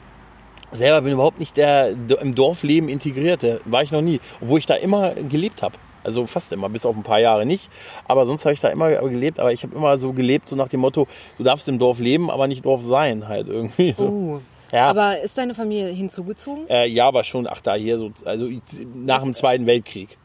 selber 0.72 1.02
bin 1.02 1.12
überhaupt 1.12 1.38
nicht 1.38 1.56
der, 1.56 1.94
im 2.20 2.34
Dorfleben 2.34 2.88
integrierte. 2.88 3.60
War 3.66 3.82
ich 3.82 3.90
noch 3.90 4.00
nie. 4.00 4.20
Obwohl 4.40 4.58
ich 4.58 4.66
da 4.66 4.74
immer 4.74 5.12
gelebt 5.14 5.62
habe. 5.62 5.76
Also 6.02 6.26
fast 6.26 6.50
immer, 6.52 6.70
bis 6.70 6.86
auf 6.86 6.96
ein 6.96 7.02
paar 7.02 7.20
Jahre 7.20 7.44
nicht. 7.44 7.68
Aber 8.08 8.24
sonst 8.24 8.46
habe 8.46 8.54
ich 8.54 8.60
da 8.60 8.68
immer 8.68 8.90
gelebt. 9.08 9.38
Aber 9.38 9.52
ich 9.52 9.62
habe 9.62 9.76
immer 9.76 9.98
so 9.98 10.14
gelebt, 10.14 10.48
so 10.48 10.56
nach 10.56 10.68
dem 10.68 10.80
Motto, 10.80 11.06
du 11.36 11.44
darfst 11.44 11.68
im 11.68 11.78
Dorf 11.78 11.98
leben, 11.98 12.30
aber 12.30 12.46
nicht 12.46 12.64
Dorf 12.64 12.82
sein 12.82 13.28
halt 13.28 13.48
irgendwie. 13.48 13.92
So. 13.92 14.06
Uh. 14.06 14.40
Ja. 14.72 14.86
Aber 14.86 15.20
ist 15.20 15.36
deine 15.36 15.54
Familie 15.54 15.88
hinzugezogen? 15.88 16.68
Äh, 16.68 16.86
ja, 16.86 17.08
aber 17.08 17.24
schon, 17.24 17.46
ach 17.48 17.60
da 17.60 17.74
hier 17.74 17.98
so, 17.98 18.12
also 18.24 18.48
nach 18.94 19.22
dem 19.22 19.34
Zweiten 19.34 19.66
Weltkrieg. 19.66 20.16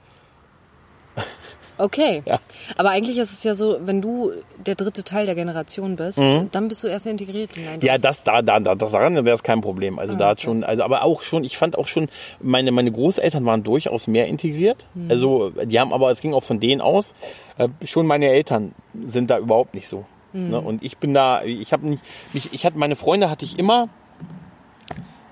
Okay. 1.77 2.23
Ja. 2.25 2.39
Aber 2.77 2.89
eigentlich 2.89 3.17
ist 3.17 3.33
es 3.33 3.43
ja 3.43 3.55
so, 3.55 3.77
wenn 3.81 4.01
du 4.01 4.31
der 4.65 4.75
dritte 4.75 5.03
Teil 5.03 5.25
der 5.25 5.35
Generation 5.35 5.95
bist, 5.95 6.17
dann 6.17 6.67
bist 6.67 6.83
du 6.83 6.87
erst 6.87 7.07
integriert 7.07 7.55
in 7.57 7.63
ein 7.63 7.79
Dorf. 7.79 7.83
Mhm. 7.83 7.87
Ja, 7.87 7.97
das 7.97 8.23
da, 8.23 8.41
da, 8.41 8.59
da 8.59 8.75
das 8.75 8.91
daran 8.91 9.15
wäre 9.15 9.35
es 9.35 9.43
kein 9.43 9.61
Problem. 9.61 9.99
Also 9.99 10.15
da 10.15 10.29
hat 10.29 10.41
schon, 10.41 10.63
also 10.63 10.83
aber 10.83 11.03
auch 11.03 11.21
schon, 11.21 11.43
ich 11.43 11.57
fand 11.57 11.77
auch 11.77 11.87
schon, 11.87 12.07
meine 12.41 12.71
meine 12.71 12.91
Großeltern 12.91 13.45
waren 13.45 13.63
durchaus 13.63 14.07
mehr 14.07 14.27
integriert. 14.27 14.85
Also 15.09 15.49
die 15.49 15.79
haben 15.79 15.93
aber, 15.93 16.11
es 16.11 16.21
ging 16.21 16.33
auch 16.33 16.43
von 16.43 16.59
denen 16.59 16.81
aus. 16.81 17.13
Äh, 17.57 17.69
schon 17.83 18.07
meine 18.07 18.27
Eltern 18.29 18.73
sind 19.03 19.29
da 19.29 19.37
überhaupt 19.37 19.73
nicht 19.73 19.87
so. 19.87 20.05
Ne? 20.33 20.59
Und 20.59 20.83
ich 20.83 20.97
bin 20.97 21.13
da, 21.13 21.43
ich 21.43 21.71
habe 21.71 21.87
nicht, 21.87 22.03
mich, 22.33 22.53
ich 22.53 22.65
hatte 22.65 22.77
meine 22.77 22.97
Freunde 22.97 23.29
hatte 23.29 23.45
ich 23.45 23.57
immer 23.57 23.87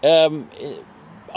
ähm, 0.02 0.46
äh, 0.62 1.34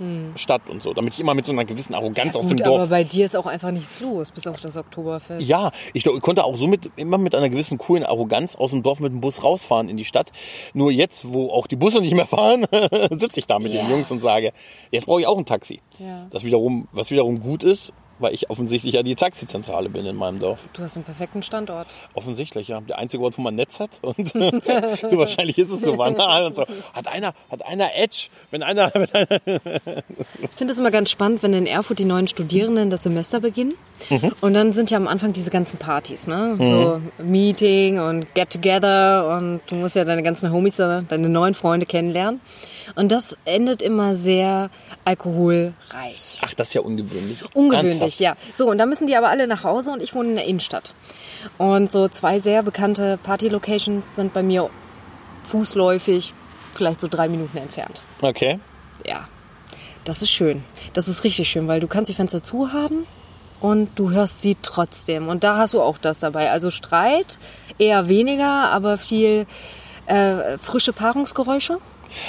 außerhalb 0.00 0.38
Stadt 0.38 0.68
und 0.70 0.82
so, 0.82 0.92
damit 0.92 1.14
ich 1.14 1.20
immer 1.20 1.34
mit 1.34 1.44
so 1.46 1.52
einer 1.52 1.64
gewissen 1.64 1.94
Arroganz 1.94 2.36
aus 2.36 2.46
dem 2.46 2.56
Gut, 2.56 2.66
Dorf 2.66 2.80
aber 2.82 2.90
bei 2.90 3.04
dir 3.04 3.24
ist 3.26 3.36
auch 3.36 3.46
einfach 3.46 3.70
nichts 3.70 4.00
los, 4.00 4.30
bis 4.30 4.46
auf 4.46 4.60
das 4.60 4.76
Oktoberfest. 4.76 5.46
ja, 5.46 5.70
ich 5.92 6.04
ich 6.06 6.20
konnte 6.22 6.44
auch 6.44 6.56
so 6.56 6.66
mit, 6.66 6.90
immer 6.96 7.18
mit 7.18 7.34
einer 7.34 7.48
gewissen 7.48 7.78
coolen 7.78 8.04
Arroganz 8.04 8.54
aus 8.56 8.70
dem 8.72 8.82
Dorf 8.82 9.00
mit 9.00 9.12
dem 9.12 9.20
Bus 9.20 9.42
rausfahren 9.42 9.88
in 9.88 9.96
die 9.96 10.04
Stadt. 10.04 10.30
Nur 10.72 10.90
jetzt, 10.90 11.32
wo 11.32 11.50
auch 11.50 11.66
die 11.66 11.76
Busse 11.76 12.00
nicht 12.00 12.14
mehr 12.14 12.26
fahren, 12.26 12.66
sitze 13.10 13.40
ich 13.40 13.46
da 13.46 13.58
mit 13.58 13.72
Ja. 13.72 13.82
den 13.82 13.90
Jungs 13.90 14.10
und 14.10 14.20
sage, 14.20 14.52
jetzt 14.90 15.06
brauche 15.06 15.20
ich 15.20 15.26
auch 15.26 15.38
ein 15.38 15.46
Taxi. 15.46 15.80
Ja. 15.98 16.26
Das 16.30 16.44
wiederum, 16.44 16.88
was 16.92 17.10
wiederum 17.10 17.40
gut 17.40 17.62
ist, 17.64 17.92
weil 18.18 18.34
ich 18.34 18.50
offensichtlich 18.50 18.94
ja 18.94 19.02
die 19.02 19.14
Taxizentrale 19.14 19.88
bin 19.88 20.06
in 20.06 20.16
meinem 20.16 20.38
Dorf. 20.38 20.60
Du 20.72 20.82
hast 20.82 20.96
einen 20.96 21.04
perfekten 21.04 21.42
Standort. 21.42 21.88
Offensichtlich, 22.14 22.68
ja. 22.68 22.80
Der 22.80 22.98
einzige 22.98 23.22
Ort, 23.22 23.36
wo 23.38 23.42
man 23.42 23.54
Netz 23.54 23.80
hat. 23.80 23.90
Und 24.02 24.34
wahrscheinlich 24.34 25.58
ist 25.58 25.70
es 25.70 25.82
so 25.82 25.96
banal 25.96 26.46
und 26.46 26.56
so. 26.56 26.64
Hat 26.92 27.08
einer, 27.08 27.34
hat 27.50 27.64
einer 27.64 27.94
Edge? 27.96 28.28
Wenn 28.50 28.62
einer, 28.62 28.90
wenn 28.94 29.12
einer 29.12 29.40
Ich 30.42 30.56
finde 30.56 30.72
es 30.72 30.78
immer 30.78 30.90
ganz 30.90 31.10
spannend, 31.10 31.42
wenn 31.42 31.52
in 31.52 31.66
Erfurt 31.66 31.98
die 31.98 32.04
neuen 32.04 32.28
Studierenden 32.28 32.90
das 32.90 33.02
Semester 33.02 33.40
beginnen. 33.40 33.74
Mhm. 34.10 34.32
Und 34.40 34.54
dann 34.54 34.72
sind 34.72 34.90
ja 34.90 34.96
am 34.96 35.08
Anfang 35.08 35.32
diese 35.32 35.50
ganzen 35.50 35.78
Partys, 35.78 36.26
ne? 36.26 36.56
So 36.60 37.00
Meeting 37.22 37.98
und 37.98 38.32
Get 38.34 38.50
Together 38.50 39.36
und 39.36 39.60
du 39.66 39.76
musst 39.76 39.96
ja 39.96 40.04
deine 40.04 40.22
ganzen 40.22 40.52
Homies, 40.52 40.76
deine 40.76 41.28
neuen 41.28 41.54
Freunde 41.54 41.86
kennenlernen. 41.86 42.40
Und 42.94 43.12
das 43.12 43.36
endet 43.44 43.82
immer 43.82 44.14
sehr 44.14 44.70
alkoholreich. 45.04 46.38
Ach, 46.40 46.54
das 46.54 46.68
ist 46.68 46.74
ja 46.74 46.80
ungewöhnlich. 46.80 47.42
Ungewöhnlich, 47.54 48.00
Ernsthaft? 48.00 48.20
ja. 48.20 48.36
So, 48.54 48.68
und 48.68 48.78
dann 48.78 48.88
müssen 48.88 49.06
die 49.06 49.16
aber 49.16 49.28
alle 49.28 49.46
nach 49.46 49.64
Hause 49.64 49.90
und 49.90 50.02
ich 50.02 50.14
wohne 50.14 50.30
in 50.30 50.36
der 50.36 50.44
Innenstadt. 50.44 50.94
Und 51.58 51.92
so 51.92 52.08
zwei 52.08 52.38
sehr 52.40 52.62
bekannte 52.62 53.18
Party-Locations 53.22 54.16
sind 54.16 54.32
bei 54.32 54.42
mir 54.42 54.70
fußläufig 55.44 56.32
vielleicht 56.74 57.00
so 57.00 57.08
drei 57.08 57.28
Minuten 57.28 57.58
entfernt. 57.58 58.02
Okay. 58.20 58.58
Ja, 59.06 59.28
das 60.04 60.22
ist 60.22 60.30
schön. 60.30 60.64
Das 60.92 61.08
ist 61.08 61.24
richtig 61.24 61.48
schön, 61.48 61.68
weil 61.68 61.80
du 61.80 61.88
kannst 61.88 62.10
die 62.10 62.14
Fenster 62.14 62.42
zu 62.42 62.72
haben 62.72 63.06
und 63.60 63.98
du 63.98 64.10
hörst 64.10 64.42
sie 64.42 64.56
trotzdem. 64.60 65.28
Und 65.28 65.44
da 65.44 65.56
hast 65.56 65.74
du 65.74 65.80
auch 65.80 65.98
das 65.98 66.20
dabei. 66.20 66.50
Also 66.50 66.70
Streit 66.70 67.38
eher 67.78 68.08
weniger, 68.08 68.70
aber 68.70 68.98
viel 68.98 69.46
äh, 70.06 70.58
frische 70.58 70.92
Paarungsgeräusche. 70.92 71.78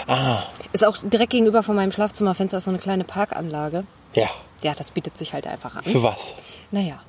Ah, 0.07 0.43
Ist 0.73 0.85
auch 0.85 0.97
direkt 1.03 1.31
gegenüber 1.31 1.63
von 1.63 1.75
meinem 1.75 1.91
Schlafzimmerfenster 1.91 2.57
ist 2.57 2.65
so 2.65 2.71
eine 2.71 2.79
kleine 2.79 3.03
Parkanlage. 3.03 3.85
ja. 4.13 4.29
Ja, 4.61 4.73
das 4.73 4.89
bietet 4.89 5.15
sich 5.17 5.33
halt 5.33 5.45
einfach 5.45 5.75
an. 5.75 5.83
Für 5.83 6.01
was? 6.01 6.33
Naja. 6.71 6.99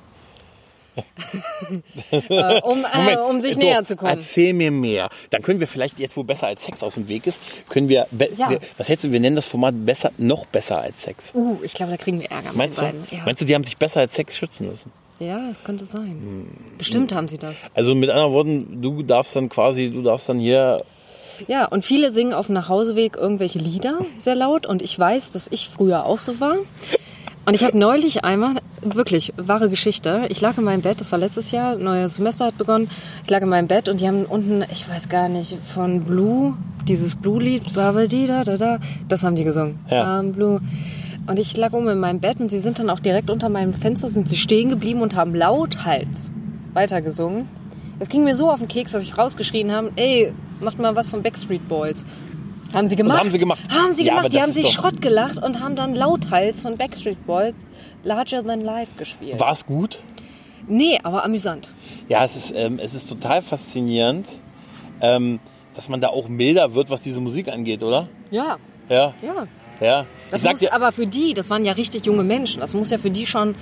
äh, 2.11 2.61
um, 2.61 2.85
äh, 2.85 3.17
um 3.17 3.41
sich 3.41 3.55
doch, 3.55 3.61
näher 3.63 3.85
zu 3.85 3.95
kommen. 3.95 4.11
Erzähl 4.17 4.53
mir 4.53 4.69
mehr. 4.71 5.09
Dann 5.29 5.41
können 5.41 5.59
wir 5.59 5.67
vielleicht 5.67 5.97
jetzt, 5.99 6.17
wo 6.17 6.23
besser 6.23 6.47
als 6.47 6.63
Sex 6.65 6.83
aus 6.83 6.95
dem 6.95 7.07
Weg 7.07 7.25
ist, 7.27 7.41
können 7.69 7.89
wir, 7.89 8.07
Ja. 8.35 8.49
wir 8.49 8.59
was 8.77 8.89
hältst 8.89 9.05
du, 9.05 9.11
wir 9.11 9.19
nennen 9.19 9.35
das 9.35 9.47
Format 9.47 9.73
besser, 9.85 10.11
noch 10.17 10.45
besser 10.45 10.81
als 10.81 11.01
Sex. 11.03 11.31
Uh, 11.33 11.57
ich 11.63 11.73
glaube, 11.73 11.91
da 11.93 11.97
kriegen 11.97 12.19
wir 12.19 12.29
Ärger 12.29 12.51
Meinst 12.53 12.77
du? 12.77 12.83
mit 12.83 12.91
beiden. 12.93 13.07
Ja. 13.17 13.25
Meinst 13.25 13.41
du, 13.41 13.45
die 13.45 13.55
haben 13.55 13.63
sich 13.63 13.77
besser 13.77 14.01
als 14.01 14.13
Sex 14.13 14.35
schützen 14.37 14.67
müssen? 14.69 14.91
ja, 15.19 15.47
das 15.49 15.63
könnte 15.63 15.85
sein. 15.85 16.09
Hm. 16.11 16.77
Bestimmt 16.77 17.11
haben 17.13 17.27
sie 17.27 17.39
das. 17.39 17.71
Also 17.73 17.95
mit 17.95 18.09
anderen 18.11 18.33
Worten, 18.33 18.81
du 18.83 19.01
darfst 19.01 19.35
dann 19.35 19.49
quasi, 19.49 19.89
du 19.89 20.03
darfst 20.03 20.29
dann 20.29 20.37
hier, 20.39 20.77
Ja, 21.47 21.65
und 21.65 21.85
viele 21.85 22.11
singen 22.11 22.33
auf 22.33 22.47
dem 22.47 22.53
Nachhauseweg 22.53 23.15
irgendwelche 23.15 23.59
Lieder 23.59 23.99
sehr 24.17 24.35
laut. 24.35 24.65
Und 24.65 24.81
ich 24.81 24.97
weiß, 24.97 25.29
dass 25.29 25.47
ich 25.51 25.69
früher 25.69 26.05
auch 26.05 26.19
so 26.19 26.39
war. 26.39 26.57
Und 27.47 27.53
ich 27.53 27.63
habe 27.63 27.77
neulich 27.77 28.25
einmal, 28.25 28.55
wirklich, 28.81 29.33
wahre 29.37 29.69
Geschichte, 29.69 30.25
ich 30.27 30.41
lag 30.41 30.57
in 30.57 30.65
meinem 30.65 30.81
Bett, 30.81 30.99
das 30.99 31.13
war 31.13 31.19
letztes 31.19 31.51
Jahr, 31.51 31.77
neues 31.77 32.15
Semester 32.15 32.43
hat 32.43 32.57
begonnen, 32.57 32.89
ich 33.23 33.29
lag 33.29 33.41
in 33.41 33.47
meinem 33.47 33.67
Bett 33.67 33.87
und 33.87 34.01
die 34.01 34.07
haben 34.07 34.25
unten, 34.25 34.65
ich 34.69 34.89
weiß 34.89 35.07
gar 35.07 35.29
nicht, 35.29 35.57
von 35.73 36.03
Blue, 36.03 36.57
dieses 36.89 37.15
Blue-Lied, 37.15 37.73
Babadi, 37.73 38.27
da, 38.27 38.43
da, 38.43 38.57
da, 38.57 38.79
das 39.07 39.23
haben 39.23 39.35
die 39.35 39.45
gesungen. 39.45 39.79
Ja. 39.89 40.19
Um, 40.19 40.33
Blue. 40.33 40.59
Und 41.25 41.39
ich 41.39 41.55
lag 41.55 41.71
oben 41.71 41.87
in 41.87 41.99
meinem 41.99 42.19
Bett 42.19 42.41
und 42.41 42.51
sie 42.51 42.59
sind 42.59 42.79
dann 42.79 42.89
auch 42.89 42.99
direkt 42.99 43.29
unter 43.29 43.47
meinem 43.47 43.73
Fenster, 43.73 44.09
sind 44.09 44.29
sie 44.29 44.35
stehen 44.35 44.69
geblieben 44.69 45.01
und 45.01 45.15
haben 45.15 45.33
lauthals 45.33 46.33
weitergesungen. 46.73 47.47
Es 47.99 48.09
ging 48.09 48.25
mir 48.25 48.35
so 48.35 48.51
auf 48.51 48.59
den 48.59 48.67
Keks, 48.67 48.91
dass 48.91 49.03
ich 49.03 49.17
rausgeschrien 49.17 49.71
habe, 49.71 49.91
ey, 49.95 50.33
macht 50.59 50.79
mal 50.79 50.95
was 50.95 51.09
von 51.09 51.21
Backstreet 51.23 51.67
Boys. 51.67 52.05
Haben 52.73 52.87
sie 52.87 52.95
gemacht? 52.97 53.19
haben 53.19 53.31
sie 53.31 53.37
gemacht? 53.37 53.61
Haben 53.69 53.93
sie 53.93 54.03
Ja, 54.05 54.15
gemacht. 54.15 54.33
Die 54.33 54.37
das 54.37 54.43
haben 54.43 54.51
sich 54.51 54.69
Schrott 54.71 55.01
gelacht 55.01 55.37
und 55.41 55.61
haben 55.61 55.75
dann 55.75 55.95
lauthals 55.95 56.61
von 56.63 56.75
Backstreet 56.77 57.25
Boys 57.25 57.53
Larger 58.03 58.43
Than 58.43 58.61
Life 58.61 58.95
gespielt. 58.97 59.39
war 59.39 59.53
es 59.53 59.65
gut? 59.65 59.99
Nee, 60.67 60.99
aber 61.03 61.23
amüsant. 61.23 61.73
Ja, 62.09 62.25
es 62.25 62.35
ist, 62.35 62.53
ähm, 62.55 62.77
es 62.77 62.93
ist 62.93 63.07
total 63.07 63.41
faszinierend, 63.41 64.27
ähm, 64.99 65.39
dass 65.75 65.87
man 65.87 66.01
da 66.01 66.09
auch 66.09 66.27
milder 66.27 66.73
wird, 66.73 66.89
was 66.89 67.01
diese 67.01 67.21
Musik 67.21 67.47
angeht, 67.47 67.83
oder? 67.83 68.09
Ja, 68.31 68.57
Ja, 68.89 69.13
ja. 69.21 69.47
ja. 69.79 70.05
Das 70.29 70.43
muss 70.43 70.59
dir, 70.59 70.73
aber 70.73 70.91
für 70.91 71.07
die, 71.07 71.33
das 71.33 71.49
waren 71.49 71.63
ja 71.63 71.71
richtig 71.71 72.05
junge 72.05 72.23
Menschen, 72.25 72.59
das 72.59 72.73
muss 72.73 72.91
ja 72.91 72.97
für 72.97 73.11
die 73.11 73.25
schon 73.27 73.55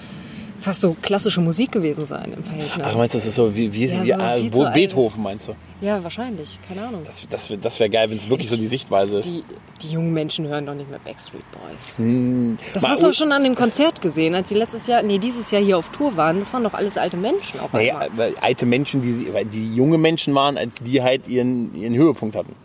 fast 0.59 0.81
so 0.81 0.95
klassische 1.01 1.41
Musik 1.41 1.71
gewesen 1.71 2.05
sein 2.05 2.33
im 2.33 2.43
Verhältnis. 2.43 2.85
ach, 2.87 2.95
meinst 2.95 3.13
du, 3.13 3.17
das 3.17 3.27
ist 3.27 3.35
so 3.35 3.55
wie, 3.55 3.73
wie, 3.73 3.85
Ja, 3.85 4.37
wie 4.37 4.49
so 4.49 4.55
zu 4.57 4.63
alt. 4.65 4.73
Beethoven, 4.73 5.23
meinst 5.23 5.47
du? 5.49 5.55
ja, 5.81 6.03
wahrscheinlich, 6.03 6.57
keine 6.67 6.87
Ahnung. 6.87 7.01
Das, 7.05 7.27
das, 7.29 7.53
das 7.61 7.79
wäre 7.79 7.89
geil, 7.89 8.09
wenn 8.09 8.17
es 8.17 8.29
wirklich 8.29 8.49
so 8.49 8.55
die 8.57 8.67
Sichtweise 8.67 9.19
ist. 9.19 9.25
Die, 9.29 9.43
die 9.81 9.91
jungen 9.91 10.13
Menschen 10.13 10.47
hören 10.47 10.65
doch 10.65 10.73
nicht 10.73 10.89
mehr 10.89 10.99
Backstreet 10.99 11.43
Boys. 11.51 11.97
Hm, 11.97 12.57
Das 12.73 12.83
mal- 12.83 12.89
hast 12.91 13.03
du 13.03 13.13
schon 13.13 13.31
an 13.31 13.43
dem 13.43 13.55
Konzert 13.55 14.01
gesehen, 14.01 14.33
als 14.35 14.49
sie 14.49 14.55
letztes 14.55 14.87
Jahr, 14.87 15.03
nee, 15.03 15.17
dieses 15.19 15.51
Jahr 15.51 15.61
hier 15.61 15.77
auf 15.77 15.89
Tour 15.89 16.15
waren. 16.15 16.39
Das 16.39 16.53
waren 16.53 16.63
doch 16.63 16.73
alles 16.73 16.97
alte 16.97 17.17
Menschen 17.17 17.59
auf 17.59 17.73
Naja, 17.73 17.99
einmal. 17.99 18.17
weil 18.17 18.35
alte 18.39 18.65
Menschen, 18.65 19.01
die, 19.01 19.11
sie- 19.11 19.33
weil 19.33 19.45
die 19.45 19.75
junge 19.75 19.97
Menschen 19.97 20.33
waren, 20.33 20.57
als 20.57 20.75
die 20.75 21.01
halt 21.03 21.27
ihren, 21.27 21.75
ihren 21.75 21.93
Höhepunkt 21.95 22.35
hatten. 22.35 22.55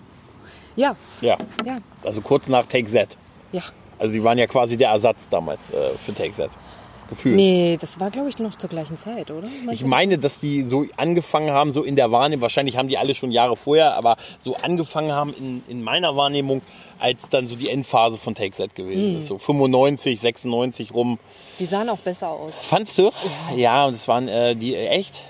Ja, 0.77 0.95
Ja, 1.21 1.37
ja, 1.67 1.79
also 2.05 2.21
kurz 2.21 2.47
nach 2.49 2.65
Take 2.67 2.87
Z. 2.89 3.17
ja. 3.53 3.63
Also 3.99 4.13
sie 4.15 4.25
waren 4.25 4.39
ja 4.39 4.47
quasi 4.47 4.79
der 4.79 4.89
Ersatz 4.93 5.29
damals 5.29 5.61
äh, 5.71 5.91
für 6.07 6.15
Take 6.15 6.33
Z. 6.33 6.49
Gefühlt. 7.11 7.35
Nee, 7.37 7.77
das 7.81 7.99
war, 8.01 8.11
glaube 8.11 8.29
ich, 8.29 8.39
noch 8.39 8.55
zur 8.55 8.71
gleichen 8.71 8.97
Zeit, 8.97 9.31
oder? 9.31 9.49
Meinst 9.65 9.81
Ich 9.83 9.87
meine, 9.87 10.17
dass 10.17 10.39
die 10.39 10.63
so 10.63 10.87
angefangen 10.97 11.51
haben, 11.51 11.73
so 11.73 11.83
in 11.83 11.97
der 11.97 12.13
Wahrnehmung, 12.13 12.43
wahrscheinlich 12.43 12.77
haben 12.77 12.89
die 12.89 12.97
alle 12.99 13.15
schon 13.15 13.33
Jahre 13.33 13.57
vorher, 13.57 13.95
aber 13.97 14.17
so 14.45 14.55
angefangen 14.57 15.13
haben 15.13 15.35
in, 15.35 15.63
in 15.69 15.83
meiner 15.83 16.17
Wahrnehmung, 16.17 16.63
als 17.01 17.29
dann 17.29 17.47
so 17.49 17.57
die 17.57 17.69
Endphase 17.69 18.17
von 18.17 18.35
Take 18.35 18.53
Z 18.53 18.75
gewesen 18.75 19.19
ist. 19.19 19.27
So 19.27 19.39
95, 19.39 20.21
96 20.21 20.95
rum. 20.95 21.19
Die 21.59 21.67
sahen 21.67 21.89
auch 21.89 21.99
besser 21.99 22.29
aus. 22.31 22.55
Fandst 22.61 22.97
du? 22.97 23.11
Ja, 23.57 23.87
und 23.87 23.95
es 23.95 24.07
waren 24.07 24.29
äh, 24.29 24.55
die, 24.55 24.75
äh, 24.75 24.87
echt? 24.89 25.23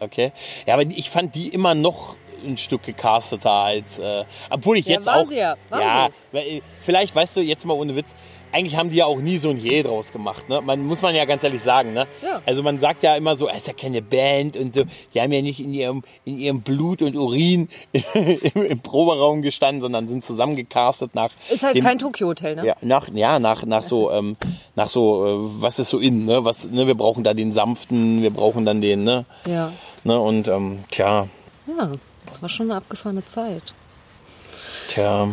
Okay. 0.00 0.32
Ja, 0.66 0.74
aber 0.74 0.82
ich 0.82 1.10
fand 1.10 1.34
die 1.34 1.48
immer 1.48 1.74
noch 1.74 2.16
ein 2.44 2.56
Stück 2.56 2.82
gecasteter 2.82 3.52
als, 3.52 3.98
äh, 3.98 4.24
obwohl 4.48 4.78
ich 4.78 4.86
Ja, 4.86 4.94
jetzt 4.94 5.06
waren 5.06 5.26
auch. 5.26 5.28
sie 5.28 5.36
ja, 5.36 5.56
waren 5.68 5.80
ja, 5.80 6.08
sie. 6.32 6.62
vielleicht, 6.80 7.14
weißt 7.14 7.36
du, 7.36 7.40
jetzt 7.42 7.66
mal 7.66 7.74
ohne 7.74 7.94
Witz, 7.96 8.14
eigentlich 8.52 8.76
haben 8.76 8.90
die 8.90 8.96
ja 8.96 9.06
auch 9.06 9.20
nie 9.20 9.38
so 9.38 9.50
ein 9.50 9.58
Je 9.58 9.82
draus 9.82 10.12
gemacht, 10.12 10.48
ne? 10.48 10.60
Man 10.60 10.84
muss 10.84 11.02
man 11.02 11.14
ja 11.14 11.24
ganz 11.24 11.44
ehrlich 11.44 11.62
sagen, 11.62 11.92
ne? 11.92 12.06
Ja. 12.22 12.40
Also 12.46 12.62
man 12.62 12.80
sagt 12.80 13.02
ja 13.02 13.14
immer 13.16 13.36
so, 13.36 13.48
es 13.48 13.58
ist 13.58 13.66
ja 13.68 13.72
keine 13.72 14.02
Band 14.02 14.56
und 14.56 14.74
so, 14.74 14.84
die 15.14 15.20
haben 15.20 15.32
ja 15.32 15.42
nicht 15.42 15.60
in 15.60 15.72
ihrem, 15.72 16.02
in 16.24 16.38
ihrem 16.38 16.62
Blut 16.62 17.02
und 17.02 17.16
Urin 17.16 17.68
im, 17.92 18.64
im 18.64 18.80
Proberaum 18.80 19.42
gestanden, 19.42 19.80
sondern 19.80 20.08
sind 20.08 20.24
zusammengecastet 20.24 21.14
nach. 21.14 21.30
Ist 21.50 21.62
halt 21.62 21.76
dem, 21.76 21.84
kein 21.84 21.98
Tokyo-Hotel, 21.98 22.56
ne? 22.56 22.66
ja, 22.66 22.76
nach, 22.80 23.08
ja, 23.12 23.38
nach, 23.38 23.64
nach 23.64 23.84
so, 23.84 24.10
ähm, 24.10 24.36
nach 24.74 24.88
so, 24.88 25.26
äh, 25.26 25.62
was 25.62 25.78
ist 25.78 25.90
so 25.90 25.98
in, 25.98 26.26
ne? 26.26 26.44
Was, 26.44 26.68
ne? 26.70 26.86
Wir 26.86 26.94
brauchen 26.94 27.24
da 27.24 27.34
den 27.34 27.52
sanften, 27.52 28.22
wir 28.22 28.30
brauchen 28.30 28.64
dann 28.64 28.80
den, 28.80 29.04
ne? 29.04 29.24
Ja. 29.46 29.72
ne? 30.04 30.18
Und, 30.18 30.48
ähm, 30.48 30.84
tja, 30.90 31.28
Ja, 31.66 31.92
das 32.26 32.42
war 32.42 32.48
schon 32.48 32.70
eine 32.70 32.76
abgefahrene 32.76 33.24
Zeit. 33.24 33.74
tja. 34.88 35.28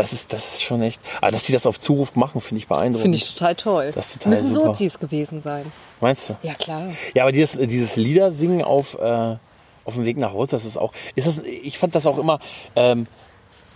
Das 0.00 0.14
ist, 0.14 0.32
das 0.32 0.54
ist 0.54 0.62
schon 0.62 0.80
echt. 0.80 1.00
Aber 1.20 1.30
dass 1.30 1.44
die 1.44 1.52
das 1.52 1.66
auf 1.66 1.78
Zuruf 1.78 2.16
machen, 2.16 2.40
finde 2.40 2.60
ich 2.60 2.68
beeindruckend. 2.68 3.02
Finde 3.02 3.18
ich 3.18 3.34
total 3.34 3.54
toll. 3.54 3.92
Das 3.94 4.06
ist 4.06 4.14
total 4.14 4.30
Müssen 4.30 4.52
super. 4.52 4.68
Sozis 4.68 4.98
gewesen 4.98 5.42
sein. 5.42 5.70
Meinst 6.00 6.30
du? 6.30 6.36
Ja, 6.42 6.54
klar. 6.54 6.88
Ja, 7.12 7.24
aber 7.24 7.32
dieses, 7.32 7.58
dieses 7.68 7.96
Liedersingen 7.96 8.62
auf, 8.62 8.94
äh, 8.94 9.36
auf 9.84 9.94
dem 9.94 10.06
Weg 10.06 10.16
nach 10.16 10.32
Hause, 10.32 10.52
das 10.52 10.64
ist 10.64 10.78
auch, 10.78 10.94
ist 11.16 11.26
das, 11.26 11.40
ich 11.40 11.78
fand 11.78 11.94
das 11.94 12.06
auch 12.06 12.16
immer, 12.16 12.38
ähm, 12.76 13.08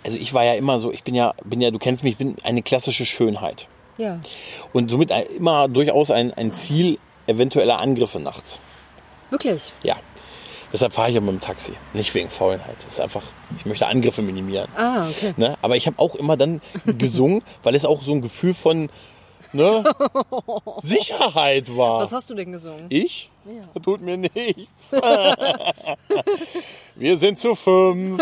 also 0.03 0.17
ich 0.17 0.33
war 0.33 0.45
ja 0.45 0.55
immer 0.55 0.79
so, 0.79 0.91
ich 0.91 1.03
bin 1.03 1.15
ja, 1.15 1.35
bin 1.45 1.61
ja, 1.61 1.71
du 1.71 1.79
kennst 1.79 2.05
mich, 2.05 2.13
ich 2.13 2.19
bin 2.19 2.37
eine 2.43 2.63
klassische 2.63 3.05
Schönheit. 3.05 3.69
Ja. 3.99 4.19
Und 4.73 4.91
somit 4.91 5.11
immer 5.37 5.69
durchaus 5.69 6.11
ein, 6.11 6.33
ein 6.33 6.55
Ziel 6.55 6.99
eventueller 7.27 7.81
Angriffe 7.81 8.19
nachts. 8.19 8.61
Wirklich. 9.29 9.73
Ja. 9.83 9.97
Deshalb 10.75 10.93
fahre 10.93 11.09
ich 11.09 11.15
ja 11.15 11.21
mit 11.21 11.31
dem 11.31 11.39
Taxi. 11.39 11.73
Nicht 11.93 12.13
wegen 12.15 12.29
Faulheit. 12.29 12.75
Das 12.79 12.87
ist 12.87 13.01
einfach, 13.01 13.23
ich 13.57 13.65
möchte 13.65 13.87
Angriffe 13.87 14.23
minimieren. 14.23 14.67
Ah, 14.77 15.09
okay. 15.09 15.33
Ne? 15.37 15.57
Aber 15.63 15.77
ich 15.77 15.87
habe 15.87 16.01
auch 16.01 16.17
immer 16.17 16.37
dann 16.37 16.61
gesungen, 16.85 17.43
weil 17.63 17.77
es 17.77 17.85
auch 17.85 18.03
so 18.03 18.11
ein 18.11 18.23
Gefühl 18.23 18.55
von 18.55 18.91
ne, 19.53 19.85
Sicherheit 20.79 21.77
war. 21.77 22.01
Was 22.01 22.13
hast 22.13 22.29
du 22.29 22.35
denn 22.35 22.51
gesungen? 22.51 22.87
Ich? 22.89 23.31
Ja. 23.45 23.81
Tut 23.81 24.01
mir 24.01 24.17
nichts. 24.17 24.91
Wir 26.97 27.19
sind 27.19 27.39
zu 27.39 27.55
fünf. 27.55 28.21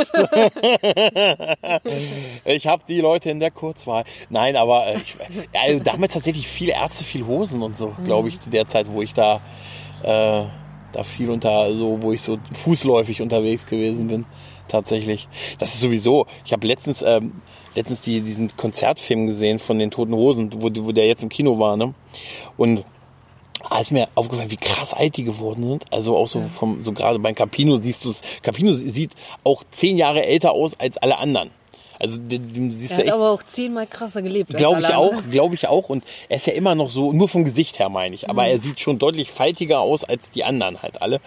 ich 2.45 2.67
habe 2.67 2.83
die 2.87 3.01
Leute 3.01 3.31
in 3.31 3.41
der 3.41 3.51
Kurzwahl. 3.51 4.05
Nein, 4.29 4.57
aber 4.57 4.89
äh, 4.89 4.99
ich, 4.99 5.17
ja, 5.55 5.61
also 5.63 5.83
damals 5.83 6.13
tatsächlich 6.13 6.49
viele 6.49 6.73
Ärzte, 6.73 7.03
viel 7.03 7.27
Hosen 7.27 7.63
und 7.63 7.79
so, 7.79 7.95
glaube 8.05 8.29
ich, 8.29 8.39
zu 8.39 8.51
der 8.51 8.67
Zeit, 8.67 8.93
wo 8.93 9.01
ich 9.01 9.15
da, 9.15 9.41
äh, 10.03 10.45
da 10.93 11.03
viel 11.03 11.31
unter, 11.31 11.73
so, 11.75 12.03
wo 12.03 12.13
ich 12.13 12.23
so 12.23 12.39
fußläufig 12.53 13.23
unterwegs 13.23 13.67
gewesen 13.67 14.09
bin. 14.09 14.25
Tatsächlich. 14.69 15.29
Das 15.59 15.75
ist 15.75 15.81
sowieso. 15.81 16.27
Ich 16.45 16.53
habe 16.53 16.67
letztens, 16.67 17.03
ähm, 17.03 17.43
letztens 17.75 18.03
die, 18.03 18.23
diesen 18.23 18.57
Konzertfilm 18.57 19.27
gesehen 19.27 19.59
von 19.59 19.79
den 19.79 19.91
Toten 19.91 20.15
Hosen, 20.15 20.51
wo, 20.55 20.71
wo 20.73 20.93
der 20.93 21.07
jetzt 21.07 21.23
im 21.23 21.29
Kino 21.29 21.59
war, 21.59 21.77
ne? 21.77 21.95
Und 22.57 22.85
Ah, 23.71 23.81
ist 23.81 23.93
mir 23.93 24.09
aufgefallen, 24.17 24.51
wie 24.51 24.57
krass 24.57 24.93
alt 24.93 25.17
die 25.17 25.25
geworden 25.25 25.63
sind. 25.69 25.93
Also 25.93 26.17
auch 26.17 26.27
so 26.27 26.41
vom, 26.43 26.83
so 26.83 26.93
gerade 26.93 27.19
beim 27.19 27.35
Capino 27.35 27.77
siehst 27.77 28.05
du 28.05 28.11
es. 28.11 28.23
Capino 28.43 28.73
sieht 28.73 29.13
auch 29.45 29.63
zehn 29.71 29.97
Jahre 29.97 30.25
älter 30.27 30.53
aus 30.53 30.79
als 30.81 30.99
alle 30.99 31.19
anderen. 31.19 31.51
Also 32.03 32.19
den 32.19 32.71
siehst 32.73 32.91
Er 32.91 32.97
du 32.97 33.01
hat 33.03 33.07
echt 33.07 33.15
aber 33.15 33.31
auch 33.31 33.43
zehnmal 33.45 33.87
krasser 33.87 34.23
gelebt. 34.23 34.51
Glaube 34.57 34.81
ich 34.81 34.93
auch, 34.93 35.13
glaube 35.31 35.55
ich 35.55 35.69
auch. 35.69 35.89
Und 35.89 36.03
er 36.29 36.37
ist 36.37 36.47
ja 36.49 36.53
immer 36.53 36.75
noch 36.75 36.91
so, 36.91 37.13
nur 37.13 37.29
vom 37.29 37.45
Gesicht 37.45 37.79
her 37.79 37.89
meine 37.91 38.15
ich. 38.17 38.25
Mhm. 38.25 38.31
Aber 38.31 38.47
er 38.49 38.59
sieht 38.59 38.81
schon 38.81 38.99
deutlich 38.99 39.31
faltiger 39.31 39.81
aus 39.81 40.03
als 40.03 40.29
die 40.31 40.43
anderen 40.43 40.83
halt 40.83 41.01
alle. 41.01 41.21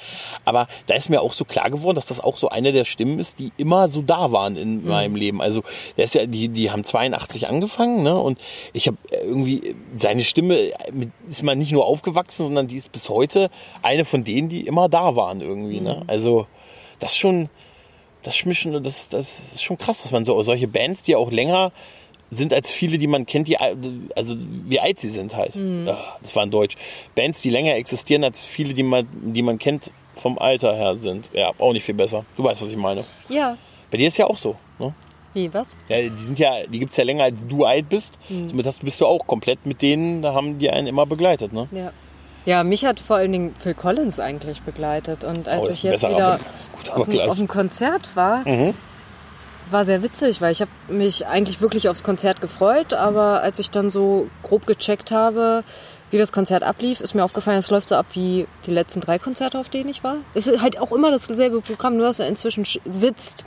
Aber 0.43 0.67
da 0.87 0.93
ist 0.95 1.09
mir 1.09 1.21
auch 1.21 1.31
so 1.31 1.45
klar 1.45 1.69
geworden, 1.69 1.95
dass 1.95 2.07
das 2.07 2.19
auch 2.19 2.35
so 2.35 2.49
eine 2.49 2.73
der 2.73 2.83
Stimmen 2.83 3.19
ist, 3.19 3.39
die 3.39 3.53
immer 3.55 3.87
so 3.87 4.01
da 4.01 4.33
waren 4.33 4.57
in 4.57 4.81
Mhm. 4.83 4.89
meinem 4.89 5.15
Leben. 5.15 5.41
Also 5.41 5.63
der 5.95 6.03
ist 6.03 6.15
ja, 6.15 6.25
die, 6.25 6.49
die 6.49 6.69
haben 6.71 6.83
82 6.83 7.47
angefangen, 7.47 8.03
ne? 8.03 8.19
Und 8.19 8.37
ich 8.73 8.87
habe 8.87 8.97
irgendwie 9.23 9.75
seine 9.95 10.23
Stimme 10.23 10.71
mit- 10.91 11.11
ist 11.25 11.41
mal 11.41 11.55
nicht 11.55 11.71
nur 11.71 11.85
aufgewachsen, 11.85 12.43
sondern 12.47 12.67
die 12.67 12.75
ist 12.75 12.91
bis 12.91 13.07
heute 13.09 13.49
eine 13.81 14.03
von 14.03 14.25
denen, 14.25 14.49
die 14.49 14.67
immer 14.67 14.89
da 14.89 15.15
waren 15.15 15.39
irgendwie. 15.39 15.79
Ne? 15.79 16.01
Mhm. 16.03 16.09
Also 16.09 16.47
das 16.99 17.11
ist 17.11 17.17
schon, 17.17 17.49
das 18.25 18.35
ist 18.35 18.57
schon, 18.57 18.83
das, 18.83 19.09
das 19.09 19.53
ist 19.53 19.63
schon 19.63 19.77
krass, 19.77 20.01
dass 20.03 20.11
man 20.11 20.25
so 20.25 20.41
solche 20.43 20.67
Bands, 20.67 21.03
die 21.03 21.15
auch 21.15 21.31
länger 21.31 21.71
sind 22.31 22.53
als 22.53 22.71
viele, 22.71 22.97
die 22.97 23.07
man 23.07 23.25
kennt, 23.25 23.47
die 23.47 23.57
al- 23.57 23.77
also 24.15 24.35
wie 24.37 24.79
alt 24.79 24.99
sie 24.99 25.09
sind 25.09 25.35
halt. 25.35 25.55
Ah, 25.87 26.17
Das 26.21 26.35
war 26.35 26.43
in 26.43 26.51
Deutsch. 26.51 26.75
Bands, 27.13 27.41
die 27.41 27.49
länger 27.51 27.75
existieren 27.75 28.23
als 28.23 28.43
viele, 28.43 28.73
die 28.73 28.83
man, 28.83 29.07
die 29.33 29.41
man 29.43 29.59
kennt, 29.59 29.91
vom 30.15 30.37
Alter 30.39 30.75
her 30.75 30.95
sind. 30.95 31.29
Ja, 31.33 31.51
auch 31.59 31.71
nicht 31.73 31.83
viel 31.85 31.95
besser. 31.95 32.25
Du 32.35 32.43
weißt, 32.43 32.61
was 32.61 32.69
ich 32.71 32.77
meine. 32.77 33.03
Ja. 33.29 33.57
Bei 33.91 33.97
dir 33.97 34.07
ist 34.07 34.17
ja 34.17 34.25
auch 34.27 34.37
so. 34.37 34.55
Ne? 34.79 34.93
Wie, 35.33 35.53
was? 35.53 35.77
Ja, 35.89 36.01
die 36.01 36.09
sind 36.17 36.39
ja, 36.39 36.65
die 36.65 36.79
gibt's 36.79 36.97
ja 36.97 37.03
länger 37.03 37.25
als 37.25 37.37
du 37.47 37.65
alt 37.65 37.89
bist. 37.89 38.17
Somit 38.47 38.65
hast, 38.65 38.83
bist 38.83 38.99
du 39.01 39.05
auch 39.05 39.27
komplett 39.27 39.65
mit 39.65 39.81
denen, 39.81 40.21
da 40.21 40.33
haben 40.33 40.57
die 40.57 40.69
einen 40.71 40.87
immer 40.87 41.05
begleitet, 41.05 41.53
ne? 41.53 41.67
Ja. 41.71 41.91
Ja, 42.45 42.63
mich 42.63 42.85
hat 42.85 42.99
vor 42.99 43.15
allen 43.17 43.31
Dingen 43.31 43.55
Phil 43.59 43.73
Collins 43.73 44.19
eigentlich 44.19 44.61
begleitet. 44.61 45.23
Und 45.23 45.47
als 45.47 45.61
Oh, 45.61 45.69
ich 45.71 45.83
jetzt 45.83 46.03
wieder 46.07 46.35
auf. 46.35 47.07
Mhm. 47.07 47.19
auf 47.29 47.37
dem 47.37 47.47
Konzert 47.47 48.09
war, 48.15 48.43
war 49.71 49.83
sehr 49.85 50.03
witzig, 50.03 50.41
weil 50.41 50.51
ich 50.51 50.61
habe 50.61 50.69
mich 50.87 51.25
eigentlich 51.25 51.59
wirklich 51.59 51.89
aufs 51.89 52.03
Konzert 52.03 52.39
gefreut, 52.41 52.93
aber 52.93 53.41
als 53.41 53.57
ich 53.57 53.71
dann 53.71 53.89
so 53.89 54.27
grob 54.43 54.67
gecheckt 54.67 55.09
habe, 55.11 55.63
wie 56.11 56.19
das 56.19 56.31
Konzert 56.31 56.61
ablief, 56.61 57.01
ist 57.01 57.15
mir 57.15 57.23
aufgefallen, 57.23 57.57
es 57.57 57.71
läuft 57.71 57.89
so 57.89 57.95
ab 57.95 58.05
wie 58.13 58.45
die 58.67 58.71
letzten 58.71 59.01
drei 59.01 59.17
Konzerte, 59.17 59.57
auf 59.59 59.69
denen 59.69 59.89
ich 59.89 60.03
war. 60.03 60.17
Es 60.35 60.45
ist 60.45 60.61
halt 60.61 60.79
auch 60.79 60.91
immer 60.91 61.09
dasselbe 61.09 61.61
Programm, 61.61 61.97
nur 61.97 62.05
dass 62.05 62.19
er 62.19 62.27
inzwischen 62.27 62.63
sch- 62.63 62.79
sitzt. 62.85 63.43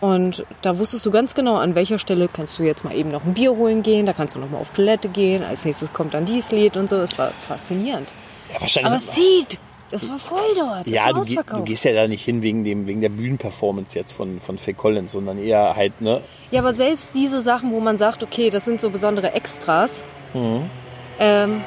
Und 0.00 0.44
da 0.62 0.76
wusstest 0.80 1.06
du 1.06 1.12
ganz 1.12 1.32
genau, 1.32 1.54
an 1.58 1.76
welcher 1.76 2.00
Stelle 2.00 2.28
kannst 2.30 2.58
du 2.58 2.64
jetzt 2.64 2.82
mal 2.82 2.92
eben 2.92 3.10
noch 3.12 3.24
ein 3.24 3.34
Bier 3.34 3.52
holen 3.56 3.84
gehen, 3.84 4.04
da 4.04 4.12
kannst 4.12 4.34
du 4.34 4.40
noch 4.40 4.50
mal 4.50 4.58
auf 4.58 4.70
Toilette 4.70 5.08
gehen, 5.08 5.44
als 5.44 5.64
nächstes 5.64 5.92
kommt 5.92 6.12
dann 6.12 6.24
dieses 6.24 6.50
Lied 6.50 6.76
und 6.76 6.88
so. 6.90 6.96
Es 6.96 7.16
war 7.18 7.28
faszinierend. 7.30 8.12
Ja, 8.54 8.60
wahrscheinlich. 8.60 8.90
Aber 8.92 8.98
Seed, 9.00 9.58
das 9.90 10.08
war 10.08 10.18
voll 10.18 10.40
dort. 10.56 10.86
Das 10.86 10.92
ja, 10.94 11.12
du, 11.12 11.22
geh- 11.22 11.36
du 11.48 11.62
gehst 11.64 11.84
ja 11.84 11.92
da 11.92 12.08
nicht 12.08 12.24
hin 12.24 12.42
wegen 12.42 12.64
dem, 12.64 12.86
wegen 12.86 13.00
der 13.00 13.08
Bühnenperformance 13.10 13.98
jetzt 13.98 14.12
von, 14.12 14.40
von 14.40 14.58
Phil 14.58 14.74
Collins, 14.74 15.12
sondern 15.12 15.38
eher 15.38 15.76
halt, 15.76 16.00
ne? 16.00 16.20
Ja, 16.50 16.60
aber 16.60 16.74
selbst 16.74 17.10
diese 17.14 17.42
Sachen, 17.42 17.72
wo 17.72 17.80
man 17.80 17.98
sagt, 17.98 18.22
okay, 18.22 18.50
das 18.50 18.64
sind 18.64 18.80
so 18.80 18.90
besondere 18.90 19.32
Extras, 19.32 20.04
Mhm. 20.34 20.70
ähm, 21.18 21.60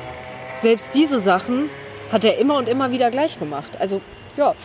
selbst 0.57 0.95
diese 0.95 1.19
Sachen 1.19 1.69
hat 2.11 2.23
er 2.23 2.38
immer 2.39 2.55
und 2.57 2.67
immer 2.69 2.91
wieder 2.91 3.11
gleich 3.11 3.38
gemacht. 3.38 3.73
Also, 3.79 4.01
ja, 4.38 4.55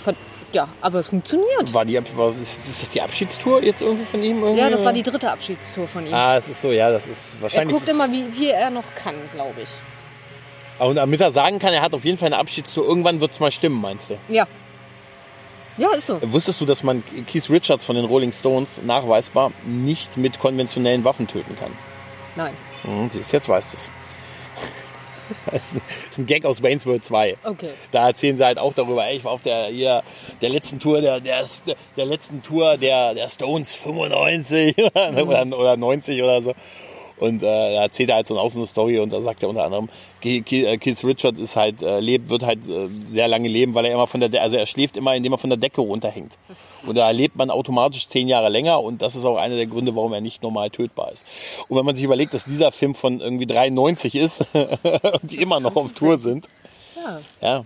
ja 0.53 0.69
aber 0.81 1.01
es 1.01 1.09
funktioniert. 1.09 1.75
War 1.75 1.85
die, 1.85 2.01
war, 2.17 2.31
ist, 2.31 2.41
ist 2.41 2.83
das 2.83 2.91
die 2.91 3.03
Abschiedstour 3.03 3.63
jetzt 3.63 3.83
irgendwie 3.83 4.05
von 4.07 4.23
ihm? 4.23 4.43
Irgendwie? 4.43 4.59
Ja, 4.61 4.71
das 4.71 4.85
war 4.85 4.93
die 4.95 5.03
dritte 5.03 5.31
Abschiedstour 5.31 5.87
von 5.87 6.07
ihm. 6.07 6.15
Ah, 6.15 6.37
es 6.39 6.49
ist 6.49 6.61
so, 6.63 6.71
ja, 6.73 6.91
das 6.91 7.07
ist 7.07 7.35
er 7.37 7.43
wahrscheinlich. 7.43 7.77
guckt 7.77 7.89
immer, 7.91 8.11
wie, 8.11 8.25
wie 8.39 8.49
er 8.49 8.71
noch 8.71 8.85
kann, 8.95 9.15
glaube 9.35 9.61
ich. 9.63 9.69
Und 10.81 10.97
damit 10.97 11.21
er 11.21 11.31
sagen 11.31 11.59
kann, 11.59 11.75
er 11.75 11.83
hat 11.83 11.93
auf 11.93 12.05
jeden 12.05 12.17
Fall 12.17 12.27
eine 12.27 12.39
Abschiedstour, 12.39 12.87
irgendwann 12.87 13.21
wird's 13.21 13.39
mal 13.39 13.51
stimmen, 13.51 13.81
meinst 13.81 14.11
du? 14.11 14.19
Ja. 14.29 14.47
Ja, 15.77 15.91
ist 15.93 16.07
so. 16.07 16.19
Wusstest 16.23 16.61
du, 16.61 16.67
dass 16.67 16.83
man 16.83 17.03
Keith 17.27 17.49
Richards 17.49 17.85
von 17.85 17.97
den 17.97 18.05
Rolling 18.05 18.33
Stones 18.33 18.83
nachweisbar 18.85 19.53
nicht 19.67 20.17
mit 20.17 20.39
konventionellen 20.39 21.05
Waffen 21.05 21.27
töten 21.27 21.57
kann? 21.59 21.71
Nein. 22.37 22.55
Mhm, 22.85 23.11
jetzt 23.13 23.49
weißt 23.49 23.73
du 23.73 23.77
es. 23.77 23.91
Das 25.47 25.77
ist 26.11 26.19
ein 26.19 26.27
Gag 26.27 26.45
aus 26.45 26.61
Wayne's 26.61 26.85
World 26.87 27.05
2. 27.05 27.37
Okay. 27.45 27.71
Da 27.93 28.09
erzählen 28.09 28.37
sie 28.37 28.45
halt 28.45 28.59
auch 28.59 28.75
darüber, 28.75 29.07
ey, 29.07 29.17
ich 29.17 29.23
war 29.25 29.31
auf 29.31 29.43
der, 29.43 29.67
hier, 29.67 30.03
der 30.41 30.49
letzten 30.49 30.81
Tour, 30.81 31.01
der, 31.01 31.21
der, 31.21 31.45
der 31.97 32.05
letzten 32.05 32.43
Tour 32.43 32.77
der, 32.77 33.15
der 33.15 33.29
Stones 33.29 33.77
95 33.77 34.77
oder, 34.95 35.57
oder 35.57 35.77
90 35.77 36.21
oder 36.21 36.43
so. 36.43 36.55
Und 37.21 37.43
äh, 37.43 37.47
da 37.47 37.83
erzählt 37.83 38.09
er 38.09 38.17
halt 38.17 38.27
so 38.27 38.35
eine, 38.35 38.43
auch 38.43 38.51
so 38.51 38.59
eine 38.59 38.67
Story 38.67 38.99
und 38.99 39.13
da 39.13 39.21
sagt 39.21 39.43
er 39.43 39.51
unter 39.51 39.65
anderem, 39.65 39.91
äh, 40.25 40.41
Keith 40.41 41.05
Richards 41.05 41.39
ist 41.39 41.55
halt, 41.55 41.83
äh, 41.83 42.01
lebt, 42.01 42.31
wird 42.31 42.43
halt 42.43 42.67
äh, 42.67 42.89
sehr 43.11 43.29
lange 43.29 43.47
leben, 43.49 43.75
weil 43.75 43.85
er 43.85 43.93
immer 43.93 44.07
von 44.07 44.21
der, 44.21 44.31
De 44.31 44.41
also 44.41 44.57
er 44.57 44.67
schläft 44.67 44.97
immer, 44.97 45.15
indem 45.15 45.33
er 45.33 45.39
von 45.39 45.51
der 45.51 45.59
Decke 45.59 45.83
runterhängt. 45.83 46.39
Und 46.87 46.97
da 46.97 47.11
lebt 47.11 47.37
man 47.37 47.51
automatisch 47.51 48.09
zehn 48.09 48.27
Jahre 48.27 48.49
länger 48.49 48.83
und 48.83 49.03
das 49.03 49.17
ist 49.17 49.27
auch 49.27 49.37
einer 49.37 49.57
der 49.57 49.67
Gründe, 49.67 49.95
warum 49.95 50.15
er 50.15 50.23
nicht 50.23 50.43
normal 50.43 50.71
tötbar 50.71 51.13
ist. 51.13 51.27
Und 51.69 51.77
wenn 51.77 51.85
man 51.85 51.95
sich 51.95 52.05
überlegt, 52.05 52.33
dass 52.33 52.45
dieser 52.45 52.73
Film 52.73 52.95
von 52.95 53.21
irgendwie 53.21 53.47
93 53.47 54.15
ist 54.15 54.41
und 54.55 55.23
die 55.31 55.43
immer 55.43 55.61
noch 55.61 55.77
auf 55.77 55.93
Tour 55.93 56.17
sind, 56.19 56.49
Ja. 57.41 57.65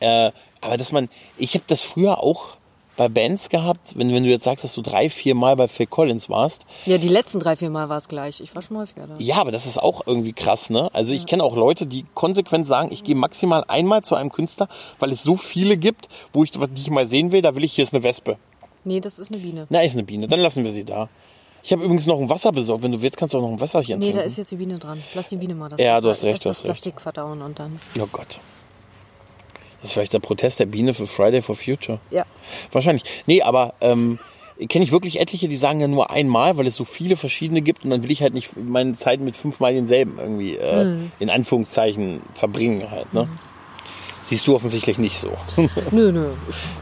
ja. 0.00 0.26
Äh, 0.28 0.32
aber 0.60 0.76
dass 0.76 0.92
man, 0.92 1.08
ich 1.36 1.54
habe 1.54 1.64
das 1.66 1.82
früher 1.82 2.22
auch 2.22 2.56
bei 2.96 3.08
Bands 3.08 3.48
gehabt, 3.48 3.96
wenn, 3.96 4.12
wenn 4.12 4.22
du 4.22 4.28
jetzt 4.30 4.44
sagst, 4.44 4.64
dass 4.64 4.74
du 4.74 4.82
drei, 4.82 5.08
vier 5.08 5.34
Mal 5.34 5.56
bei 5.56 5.66
Phil 5.68 5.86
Collins 5.86 6.28
warst. 6.28 6.62
Ja, 6.84 6.98
die 6.98 7.08
letzten 7.08 7.40
drei, 7.40 7.56
vier 7.56 7.70
Mal 7.70 7.88
war 7.88 7.96
es 7.96 8.06
gleich. 8.08 8.40
Ich 8.40 8.54
war 8.54 8.62
schon 8.62 8.76
häufiger 8.76 9.06
da. 9.06 9.14
Ja, 9.18 9.36
aber 9.36 9.50
das 9.50 9.66
ist 9.66 9.82
auch 9.82 10.06
irgendwie 10.06 10.32
krass, 10.34 10.68
ne? 10.70 10.90
Also 10.92 11.12
ich 11.14 11.24
kenne 11.26 11.42
auch 11.44 11.56
Leute, 11.56 11.86
die 11.86 12.04
konsequent 12.14 12.66
sagen, 12.66 12.90
ich 12.92 13.02
gehe 13.02 13.14
maximal 13.14 13.64
einmal 13.68 14.02
zu 14.02 14.14
einem 14.14 14.30
Künstler, 14.30 14.68
weil 14.98 15.10
es 15.10 15.22
so 15.22 15.36
viele 15.36 15.76
gibt, 15.78 16.08
wo 16.32 16.44
ich, 16.44 16.58
was 16.60 16.70
die 16.72 16.82
ich 16.82 16.90
mal 16.90 17.06
sehen 17.06 17.32
will, 17.32 17.40
da 17.42 17.54
will 17.54 17.64
ich, 17.64 17.72
hier 17.72 17.84
ist 17.84 17.94
eine 17.94 18.02
Wespe. 18.04 18.36
Nee, 18.84 19.00
das 19.00 19.18
ist 19.18 19.30
eine 19.30 19.40
Biene. 19.40 19.66
Na, 19.70 19.82
ist 19.82 19.94
eine 19.94 20.02
Biene, 20.02 20.28
dann 20.28 20.40
lassen 20.40 20.64
wir 20.64 20.72
sie 20.72 20.84
da. 20.84 21.08
Ich 21.64 21.72
habe 21.72 21.84
übrigens 21.84 22.06
noch 22.06 22.18
ein 22.20 22.28
Wasser 22.28 22.50
besorgt. 22.50 22.82
Wenn 22.82 22.90
du 22.90 23.00
willst, 23.00 23.16
kannst 23.16 23.32
du 23.34 23.38
auch 23.38 23.42
noch 23.42 23.50
ein 23.52 23.60
Wasserchen 23.60 24.00
Nee, 24.00 24.06
trinken. 24.06 24.18
da 24.18 24.24
ist 24.24 24.36
jetzt 24.36 24.50
die 24.50 24.56
Biene 24.56 24.78
dran. 24.80 25.00
Lass 25.14 25.28
die 25.28 25.36
Biene 25.36 25.54
mal 25.54 25.68
das 25.68 25.80
Ja, 25.80 25.92
Wasser- 25.94 26.00
du 26.02 26.08
hast 26.10 26.22
recht, 26.24 26.44
du 26.44 26.48
das 26.48 26.56
hast 26.58 26.64
recht. 26.64 26.72
Plastik 26.82 27.00
verdauen 27.00 27.40
und 27.40 27.58
dann. 27.60 27.78
Oh 28.00 28.08
Gott. 28.10 28.38
Das 29.82 29.90
ist 29.90 29.94
vielleicht 29.94 30.12
der 30.14 30.20
Protest 30.20 30.60
der 30.60 30.66
Biene 30.66 30.94
für 30.94 31.06
Friday 31.06 31.42
for 31.42 31.54
Future. 31.56 31.98
Ja. 32.10 32.24
Wahrscheinlich. 32.70 33.04
Nee, 33.26 33.42
aber 33.42 33.74
ähm, 33.80 34.18
kenne 34.68 34.84
ich 34.84 34.92
wirklich 34.92 35.20
etliche, 35.20 35.48
die 35.48 35.56
sagen 35.56 35.80
ja 35.80 35.88
nur 35.88 36.10
einmal, 36.10 36.56
weil 36.56 36.66
es 36.68 36.76
so 36.76 36.84
viele 36.84 37.16
verschiedene 37.16 37.60
gibt 37.62 37.84
und 37.84 37.90
dann 37.90 38.02
will 38.02 38.10
ich 38.12 38.22
halt 38.22 38.32
nicht 38.34 38.56
meine 38.56 38.94
Zeit 38.96 39.20
mit 39.20 39.36
fünfmal 39.36 39.74
denselben 39.74 40.18
irgendwie 40.18 40.56
äh, 40.56 40.84
Mhm. 40.84 41.12
in 41.18 41.30
Anführungszeichen 41.30 42.22
verbringen 42.34 42.90
halt. 42.90 43.12
Ne? 43.12 43.28
Siehst 44.26 44.46
du 44.46 44.54
offensichtlich 44.54 44.98
nicht 44.98 45.18
so. 45.18 45.30
Nö, 45.90 46.12
nö. 46.12 46.26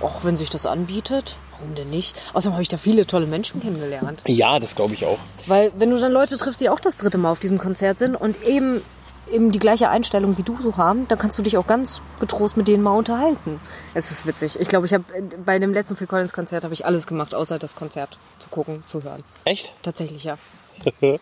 Auch 0.01 0.23
wenn 0.25 0.37
sich 0.37 0.51
das 0.51 0.67
anbietet, 0.67 1.37
warum 1.53 1.75
denn 1.75 1.89
nicht? 1.91 2.21
Außerdem 2.35 2.53
habe 2.53 2.63
ich 2.63 2.69
da 2.69 2.77
viele 2.77 3.07
tolle 3.07 3.27
Menschen 3.27 3.61
kennengelernt. 3.63 4.23
ja, 4.27 4.59
das 4.61 4.77
glaube 4.77 4.95
ich 4.95 5.07
auch. 5.07 5.19
Weil 5.47 5.73
wenn 5.79 5.91
du 5.91 5.99
dann 5.99 6.13
Leute 6.13 6.37
triffst, 6.37 6.61
die 6.61 6.69
auch 6.69 6.81
das 6.81 6.97
dritte 6.99 7.17
Mal 7.19 7.33
auf 7.33 7.41
diesem 7.41 7.57
Konzert 7.59 7.99
sind 7.99 8.15
und 8.15 8.43
eben 8.45 8.83
eben 9.31 9.53
die 9.53 9.59
gleiche 9.59 9.89
Einstellung 9.89 10.37
wie 10.39 10.43
du 10.43 10.57
so 10.57 10.77
haben, 10.77 11.07
dann 11.09 11.19
kannst 11.19 11.39
du 11.39 11.43
dich 11.43 11.57
auch 11.57 11.67
ganz 11.67 12.03
getrost 12.19 12.57
mit 12.57 12.69
denen 12.69 12.83
mal 12.83 12.97
unterhalten. 12.97 13.61
Es 13.95 14.11
ist 14.11 14.27
witzig. 14.27 14.59
Ich 14.61 14.69
glaube, 14.69 14.87
ich 14.87 14.95
habe 14.95 15.05
bei 15.45 15.59
dem 15.59 15.73
letzten 15.73 15.97
Phil 15.97 16.07
Collins 16.07 16.33
Konzert 16.33 16.65
habe 16.65 16.75
ich 16.75 16.85
alles 16.85 17.07
gemacht, 17.07 17.35
außer 17.35 17.59
das 17.59 17.75
Konzert 17.75 18.19
zu 18.39 18.49
gucken, 18.49 18.83
zu 18.87 19.03
hören. 19.03 19.23
Echt? 19.45 19.73
Tatsächlich 19.83 20.25
ja. 20.25 20.37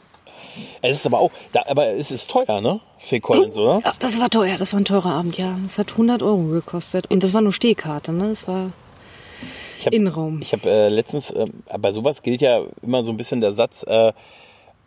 Es 0.83 0.97
ist 0.97 1.07
aber 1.07 1.19
auch, 1.19 1.31
da, 1.53 1.63
aber 1.69 1.89
es 1.89 2.11
ist 2.11 2.31
teuer, 2.31 2.61
ne? 2.61 2.81
Phil 2.99 3.21
Collins, 3.21 3.57
oder? 3.57 3.81
Ja, 3.85 3.93
das 3.99 4.19
war 4.21 4.31
teuer. 4.31 4.57
Das 4.59 4.73
war 4.73 4.81
ein 4.81 4.85
teurer 4.85 5.13
Abend, 5.15 5.37
ja. 5.37 5.57
Es 5.67 5.79
hat 5.79 5.93
100 5.93 6.23
Euro 6.23 6.45
gekostet 6.45 7.11
und 7.11 7.23
das 7.23 7.35
war 7.35 7.41
nur 7.41 7.53
Stehkarte, 7.53 8.13
ne? 8.13 8.29
Das 8.29 8.49
war 8.49 8.71
Ich 9.79 9.87
hab, 9.87 9.93
Innenraum. 9.93 10.41
Ich 10.41 10.53
habe 10.53 10.69
äh, 10.69 10.89
letztens, 10.89 11.31
äh, 11.31 11.47
bei 11.79 11.93
sowas 11.93 12.23
gilt 12.23 12.41
ja 12.41 12.63
immer 12.83 13.05
so 13.05 13.11
ein 13.11 13.17
bisschen 13.17 13.41
der 13.41 13.53
Satz, 13.53 13.85
äh, 13.87 14.13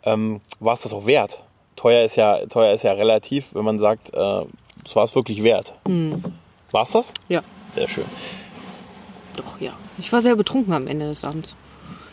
ähm, 0.04 0.40
war 0.58 0.74
es 0.74 0.82
das 0.82 0.92
auch 0.92 1.06
wert? 1.06 1.40
Teuer 1.76 2.04
ist 2.04 2.16
ja, 2.16 2.44
teuer 2.46 2.72
ist 2.74 2.84
ja 2.84 2.92
relativ, 2.92 3.46
wenn 3.52 3.64
man 3.64 3.78
sagt, 3.78 4.12
äh, 4.14 4.42
es 4.84 4.94
war 4.96 5.04
es 5.04 5.14
wirklich 5.14 5.42
wert. 5.42 5.74
Hm. 5.86 6.22
War 6.70 6.82
es 6.82 6.90
das? 6.90 7.12
ja, 7.28 7.42
Sehr 7.74 7.88
schön. 7.88 8.04
doch 9.36 9.60
ja. 9.60 9.72
Ich 9.98 10.12
war 10.12 10.22
sehr 10.22 10.36
betrunken 10.36 10.72
am 10.72 10.86
Ende 10.86 11.06
des 11.06 11.24
Abends. 11.24 11.56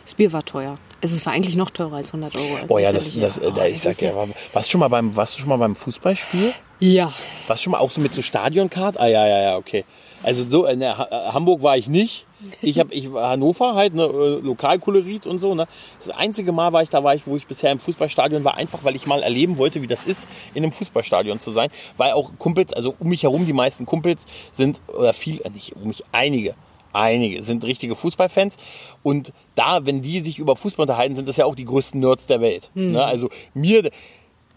Das 0.06 0.16
Bier 0.16 0.34
war 0.34 0.44
teuer. 0.44 0.78
Also 1.02 1.16
es 1.16 1.26
war 1.26 1.34
eigentlich 1.34 1.56
noch 1.56 1.70
teurer 1.70 1.98
als 1.98 2.10
100 2.10 2.36
Euro. 2.36 2.66
Oh 2.68 2.78
ja, 2.78 2.92
das, 2.92 3.18
das, 3.18 3.38
äh, 3.38 3.46
Oh, 3.48 3.52
da, 3.52 3.66
ich 3.66 3.80
sag 3.80 4.02
ja, 4.02 4.14
war, 4.16 4.28
warst 4.54 4.68
du 4.68 4.72
schon 4.72 4.80
mal 4.80 4.90
beim, 4.90 5.16
warst 5.16 5.36
du 5.36 5.40
schon 5.40 5.50
mal 5.50 5.58
beim 5.58 5.76
Fußballspiel? 5.76 6.54
Ja. 6.80 7.14
Warst 7.48 7.62
du 7.62 7.64
schon 7.66 7.72
mal 7.72 7.78
auch 7.80 7.92
so 7.92 8.02
mit 8.02 8.14
so 8.14 8.22
Stadioncard? 8.22 9.00
Ah 9.00 9.08
ja, 9.08 9.26
ja, 9.28 9.42
ja, 9.42 9.56
okay. 9.56 9.86
Also 10.24 10.44
so 10.50 10.66
in 10.66 10.84
Hamburg 10.84 11.62
war 11.64 11.78
ich 11.78 11.88
nicht. 11.88 12.26
Ich 12.62 12.80
habe 12.80 12.94
ich 12.94 13.12
war 13.12 13.32
Hannover 13.32 13.76
halt 13.76 13.94
ne 13.94 14.04
äh, 14.04 14.40
Lokalkolorit 14.40 15.26
und 15.26 15.40
so, 15.40 15.56
ne. 15.56 15.68
Das 16.04 16.16
einzige 16.16 16.52
Mal 16.52 16.72
war 16.74 16.84
ich 16.84 16.90
da 16.90 17.04
war 17.04 17.16
ich, 17.16 17.28
wo 17.28 17.36
ich 17.36 17.48
bisher 17.48 17.72
im 17.72 17.80
Fußballstadion 17.80 18.44
war, 18.44 18.56
einfach 18.56 18.84
weil 18.84 18.96
ich 18.96 19.06
mal 19.08 19.22
erleben 19.24 19.58
wollte, 19.58 19.82
wie 19.82 19.88
das 19.88 20.06
ist, 20.06 20.28
in 20.54 20.64
einem 20.64 20.72
Fußballstadion 20.72 21.40
zu 21.40 21.52
sein, 21.52 21.70
weil 21.98 22.14
auch 22.14 22.32
Kumpels, 22.38 22.74
also 22.74 22.96
um 23.00 23.10
mich 23.10 23.24
herum 23.24 23.46
die 23.46 23.54
meisten 23.54 23.86
Kumpels 23.86 24.26
sind 24.52 24.80
oder 24.88 25.14
viel 25.14 25.42
äh, 25.42 25.50
nicht 25.50 25.76
um 25.76 25.88
mich 25.88 26.04
einige 26.12 26.56
Einige 26.92 27.44
sind 27.44 27.64
richtige 27.66 27.96
Fußballfans 27.96 28.58
und 29.04 29.32
da, 29.54 29.86
wenn 29.86 30.02
die 30.02 30.22
sich 30.22 30.40
über 30.40 30.56
Fußball 30.56 30.86
unterhalten, 30.86 31.16
sind 31.16 31.28
das 31.28 31.38
ja 31.38 31.46
auch 31.46 31.54
die 31.54 31.66
größten 31.66 32.00
Nerds 32.00 32.26
der 32.26 32.42
Welt. 32.42 32.72
Ne? 32.94 33.06
Also 33.06 33.30
mir, 33.54 33.92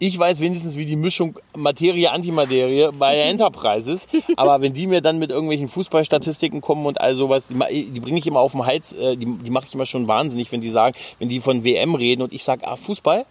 ich 0.07 0.19
weiß 0.19 0.41
wenigstens, 0.41 0.75
wie 0.75 0.85
die 0.85 0.97
Mischung 0.97 1.39
Materie-Antimaterie 1.55 2.89
bei 2.91 3.15
der 3.15 3.25
Enterprise 3.25 3.89
ist. 3.89 4.09
Aber 4.35 4.59
wenn 4.59 4.73
die 4.73 4.85
mir 4.85 4.99
dann 4.99 5.17
mit 5.17 5.31
irgendwelchen 5.31 5.69
Fußballstatistiken 5.69 6.59
kommen 6.59 6.85
und 6.85 6.99
all 6.99 7.15
sowas, 7.15 7.47
die, 7.47 7.85
die 7.85 7.99
bringe 8.01 8.19
ich 8.19 8.27
immer 8.27 8.41
auf 8.41 8.51
den 8.51 8.65
Hals, 8.65 8.91
äh, 8.91 9.15
die, 9.15 9.25
die 9.25 9.49
mache 9.49 9.67
ich 9.67 9.73
immer 9.73 9.85
schon 9.85 10.09
wahnsinnig, 10.09 10.51
wenn 10.51 10.59
die 10.59 10.71
sagen, 10.71 10.95
wenn 11.19 11.29
die 11.29 11.39
von 11.39 11.63
WM 11.63 11.95
reden 11.95 12.21
und 12.21 12.33
ich 12.33 12.43
sage, 12.43 12.67
ah, 12.67 12.75
Fußball? 12.75 13.25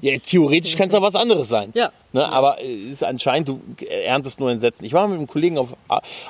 Ja, 0.00 0.18
theoretisch 0.18 0.76
kann 0.76 0.88
es 0.88 0.94
auch 0.94 1.02
was 1.02 1.14
anderes 1.14 1.48
sein. 1.48 1.72
Ja. 1.74 1.90
Ne, 2.12 2.32
aber 2.32 2.62
es 2.62 2.92
ist 2.92 3.04
anscheinend, 3.04 3.48
du 3.48 3.60
erntest 3.88 4.40
nur 4.40 4.50
Entsetzen. 4.50 4.84
Ich 4.84 4.92
war 4.92 5.06
mit 5.06 5.18
einem 5.18 5.26
Kollegen 5.26 5.58
auf, 5.58 5.74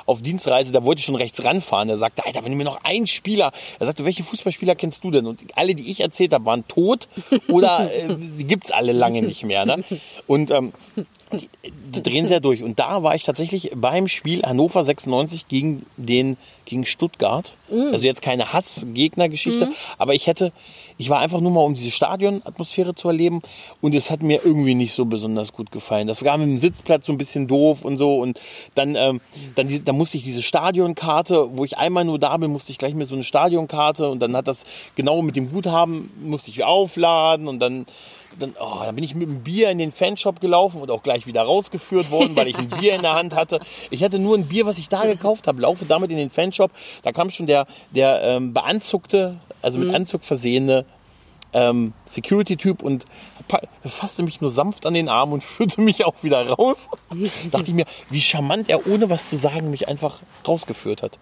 auf 0.05 0.21
Dienstreise, 0.21 0.73
da 0.73 0.83
wollte 0.83 0.99
ich 0.99 1.05
schon 1.05 1.15
rechts 1.15 1.43
ranfahren. 1.43 1.87
Der 1.87 1.97
sagte, 1.97 2.25
Alter, 2.25 2.43
wenn 2.43 2.51
du 2.51 2.57
mir 2.57 2.65
noch 2.65 2.83
einen 2.83 3.07
Spieler, 3.07 3.51
er 3.79 3.85
sagte, 3.85 4.03
welche 4.03 4.23
Fußballspieler 4.23 4.75
kennst 4.75 5.03
du 5.03 5.11
denn? 5.11 5.25
Und 5.25 5.39
alle, 5.55 5.75
die 5.75 5.89
ich 5.89 6.01
erzählt 6.01 6.33
habe, 6.33 6.45
waren 6.45 6.67
tot 6.67 7.07
oder 7.47 7.89
äh, 7.93 8.07
die 8.09 8.43
gibt's 8.43 8.71
alle 8.71 8.91
lange 8.91 9.21
nicht 9.21 9.43
mehr. 9.43 9.65
Ne? 9.65 9.83
Und 10.27 10.51
ähm, 10.51 10.73
die, 11.31 11.49
die 11.63 12.03
drehen 12.03 12.27
sehr 12.27 12.39
durch. 12.39 12.63
Und 12.63 12.79
da 12.79 13.03
war 13.03 13.15
ich 13.15 13.23
tatsächlich 13.23 13.71
beim 13.75 14.07
Spiel 14.07 14.41
Hannover 14.43 14.83
96 14.83 15.47
gegen 15.47 15.85
den 15.95 16.37
gegen 16.67 16.85
Stuttgart. 16.85 17.53
Also 17.91 18.05
jetzt 18.05 18.21
keine 18.21 18.53
Hassgegnergeschichte, 18.53 19.71
aber 19.97 20.13
ich 20.13 20.27
hätte, 20.27 20.53
ich 20.97 21.09
war 21.09 21.19
einfach 21.19 21.41
nur 21.41 21.51
mal, 21.51 21.61
um 21.61 21.73
diese 21.73 21.91
Stadionatmosphäre 21.91 22.95
zu 22.95 23.09
erleben 23.09 23.41
und 23.81 23.93
es 23.93 24.09
hat 24.09 24.21
mir 24.21 24.41
irgendwie 24.45 24.75
nicht 24.75 24.93
so 24.93 25.05
besonders 25.05 25.51
gut 25.51 25.71
gefallen. 25.71 26.07
Das 26.07 26.23
war 26.23 26.37
mit 26.37 26.47
dem 26.47 26.57
Sitzplatz 26.57 27.05
so 27.05 27.11
ein 27.11 27.17
bisschen 27.17 27.47
doof 27.47 27.83
und 27.83 27.97
so 27.97 28.19
und 28.19 28.39
dann, 28.75 28.95
ähm, 28.95 29.19
dann, 29.55 29.83
dann 29.83 29.97
musste 29.97 30.17
ich 30.17 30.23
diese 30.23 30.43
Stadionkarte, 30.43 31.57
wo 31.57 31.65
ich 31.65 31.77
einmal 31.77 32.05
nur 32.05 32.19
da 32.19 32.37
bin, 32.37 32.51
musste 32.51 32.71
ich 32.71 32.77
gleich 32.77 32.93
mir 32.93 33.05
so 33.05 33.15
eine 33.15 33.23
Stadionkarte 33.23 34.07
und 34.07 34.19
dann 34.19 34.35
hat 34.35 34.47
das 34.47 34.63
genau 34.95 35.21
mit 35.21 35.35
dem 35.35 35.51
Guthaben 35.51 36.09
musste 36.21 36.51
ich 36.51 36.63
aufladen 36.63 37.47
und 37.47 37.59
dann 37.59 37.85
dann, 38.39 38.55
oh, 38.59 38.79
dann 38.83 38.95
bin 38.95 39.03
ich 39.03 39.15
mit 39.15 39.29
einem 39.29 39.43
Bier 39.43 39.69
in 39.69 39.77
den 39.77 39.91
Fanshop 39.91 40.39
gelaufen 40.39 40.81
und 40.81 40.91
auch 40.91 41.03
gleich 41.03 41.27
wieder 41.27 41.41
rausgeführt 41.43 42.11
worden, 42.11 42.35
weil 42.35 42.47
ich 42.47 42.57
ein 42.57 42.69
Bier 42.69 42.95
in 42.95 43.01
der 43.01 43.13
Hand 43.13 43.35
hatte. 43.35 43.59
Ich 43.89 44.03
hatte 44.03 44.19
nur 44.19 44.37
ein 44.37 44.47
Bier, 44.47 44.65
was 44.65 44.77
ich 44.77 44.89
da 44.89 45.05
gekauft 45.05 45.47
habe, 45.47 45.61
laufe 45.61 45.85
damit 45.85 46.11
in 46.11 46.17
den 46.17 46.29
Fanshop. 46.29 46.71
Da 47.03 47.11
kam 47.11 47.29
schon 47.29 47.47
der, 47.47 47.67
der 47.91 48.21
ähm, 48.23 48.53
beanzugte, 48.53 49.37
also 49.61 49.79
mit 49.79 49.93
Anzug 49.93 50.23
versehene 50.23 50.85
ähm, 51.53 51.93
Security-Typ 52.09 52.81
und 52.81 53.05
fasste 53.85 54.23
mich 54.23 54.41
nur 54.41 54.51
sanft 54.51 54.85
an 54.85 54.93
den 54.93 55.09
Arm 55.09 55.31
und 55.31 55.43
führte 55.43 55.81
mich 55.81 56.05
auch 56.05 56.23
wieder 56.23 56.47
raus. 56.47 56.89
Dachte 57.51 57.67
ich 57.67 57.73
mir, 57.73 57.85
wie 58.09 58.21
charmant 58.21 58.69
er 58.69 58.87
ohne 58.87 59.09
was 59.09 59.29
zu 59.29 59.37
sagen 59.37 59.69
mich 59.69 59.87
einfach 59.87 60.19
rausgeführt 60.47 61.03
hat. 61.03 61.17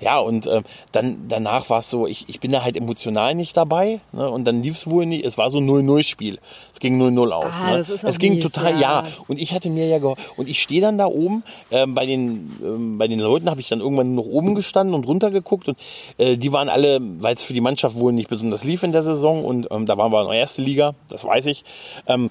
Ja, 0.00 0.18
und 0.18 0.46
ähm, 0.46 0.62
dann 0.92 1.28
danach 1.28 1.68
war 1.70 1.80
es 1.80 1.90
so, 1.90 2.06
ich, 2.06 2.28
ich 2.28 2.40
bin 2.40 2.52
da 2.52 2.62
halt 2.62 2.76
emotional 2.76 3.34
nicht 3.34 3.56
dabei. 3.56 4.00
Ne? 4.12 4.28
Und 4.28 4.44
dann 4.44 4.62
lief 4.62 4.76
es 4.76 4.86
wohl 4.86 5.06
nicht, 5.06 5.24
es 5.24 5.38
war 5.38 5.50
so 5.50 5.58
ein 5.58 5.68
0-0-Spiel. 5.68 6.38
Es 6.72 6.80
ging 6.80 7.00
0-0 7.00 7.30
aus. 7.30 7.54
Ah, 7.60 7.72
ne? 7.72 7.78
es 7.78 8.18
ging 8.18 8.34
mies, 8.34 8.44
total, 8.44 8.72
ja. 8.72 9.02
ja. 9.02 9.04
Und 9.28 9.38
ich 9.38 9.52
hatte 9.52 9.70
mir 9.70 9.86
ja 9.86 10.02
und 10.36 10.48
ich 10.48 10.62
stehe 10.62 10.80
dann 10.80 10.98
da 10.98 11.06
oben, 11.06 11.44
ähm, 11.70 11.94
bei, 11.94 12.06
den, 12.06 12.56
ähm, 12.62 12.98
bei 12.98 13.08
den 13.08 13.20
Leuten 13.20 13.48
habe 13.48 13.60
ich 13.60 13.68
dann 13.68 13.80
irgendwann 13.80 14.14
noch 14.14 14.24
oben 14.24 14.54
gestanden 14.54 14.94
und 14.94 15.06
runtergeguckt 15.06 15.68
und 15.68 15.78
äh, 16.18 16.36
die 16.36 16.52
waren 16.52 16.68
alle, 16.68 16.98
weil 17.00 17.34
es 17.34 17.42
für 17.42 17.52
die 17.52 17.60
Mannschaft 17.60 17.96
wohl 17.96 18.12
nicht 18.12 18.28
besonders 18.28 18.64
lief 18.64 18.82
in 18.82 18.92
der 18.92 19.02
Saison 19.02 19.44
und 19.44 19.68
ähm, 19.70 19.86
da 19.86 19.96
waren 20.10 20.26
wir 20.26 20.30
in 20.30 20.30
der 20.32 20.40
ersten 20.40 20.62
Liga, 20.62 20.94
das 21.08 21.24
weiß 21.24 21.46
ich. 21.46 21.64
Ähm, 22.06 22.30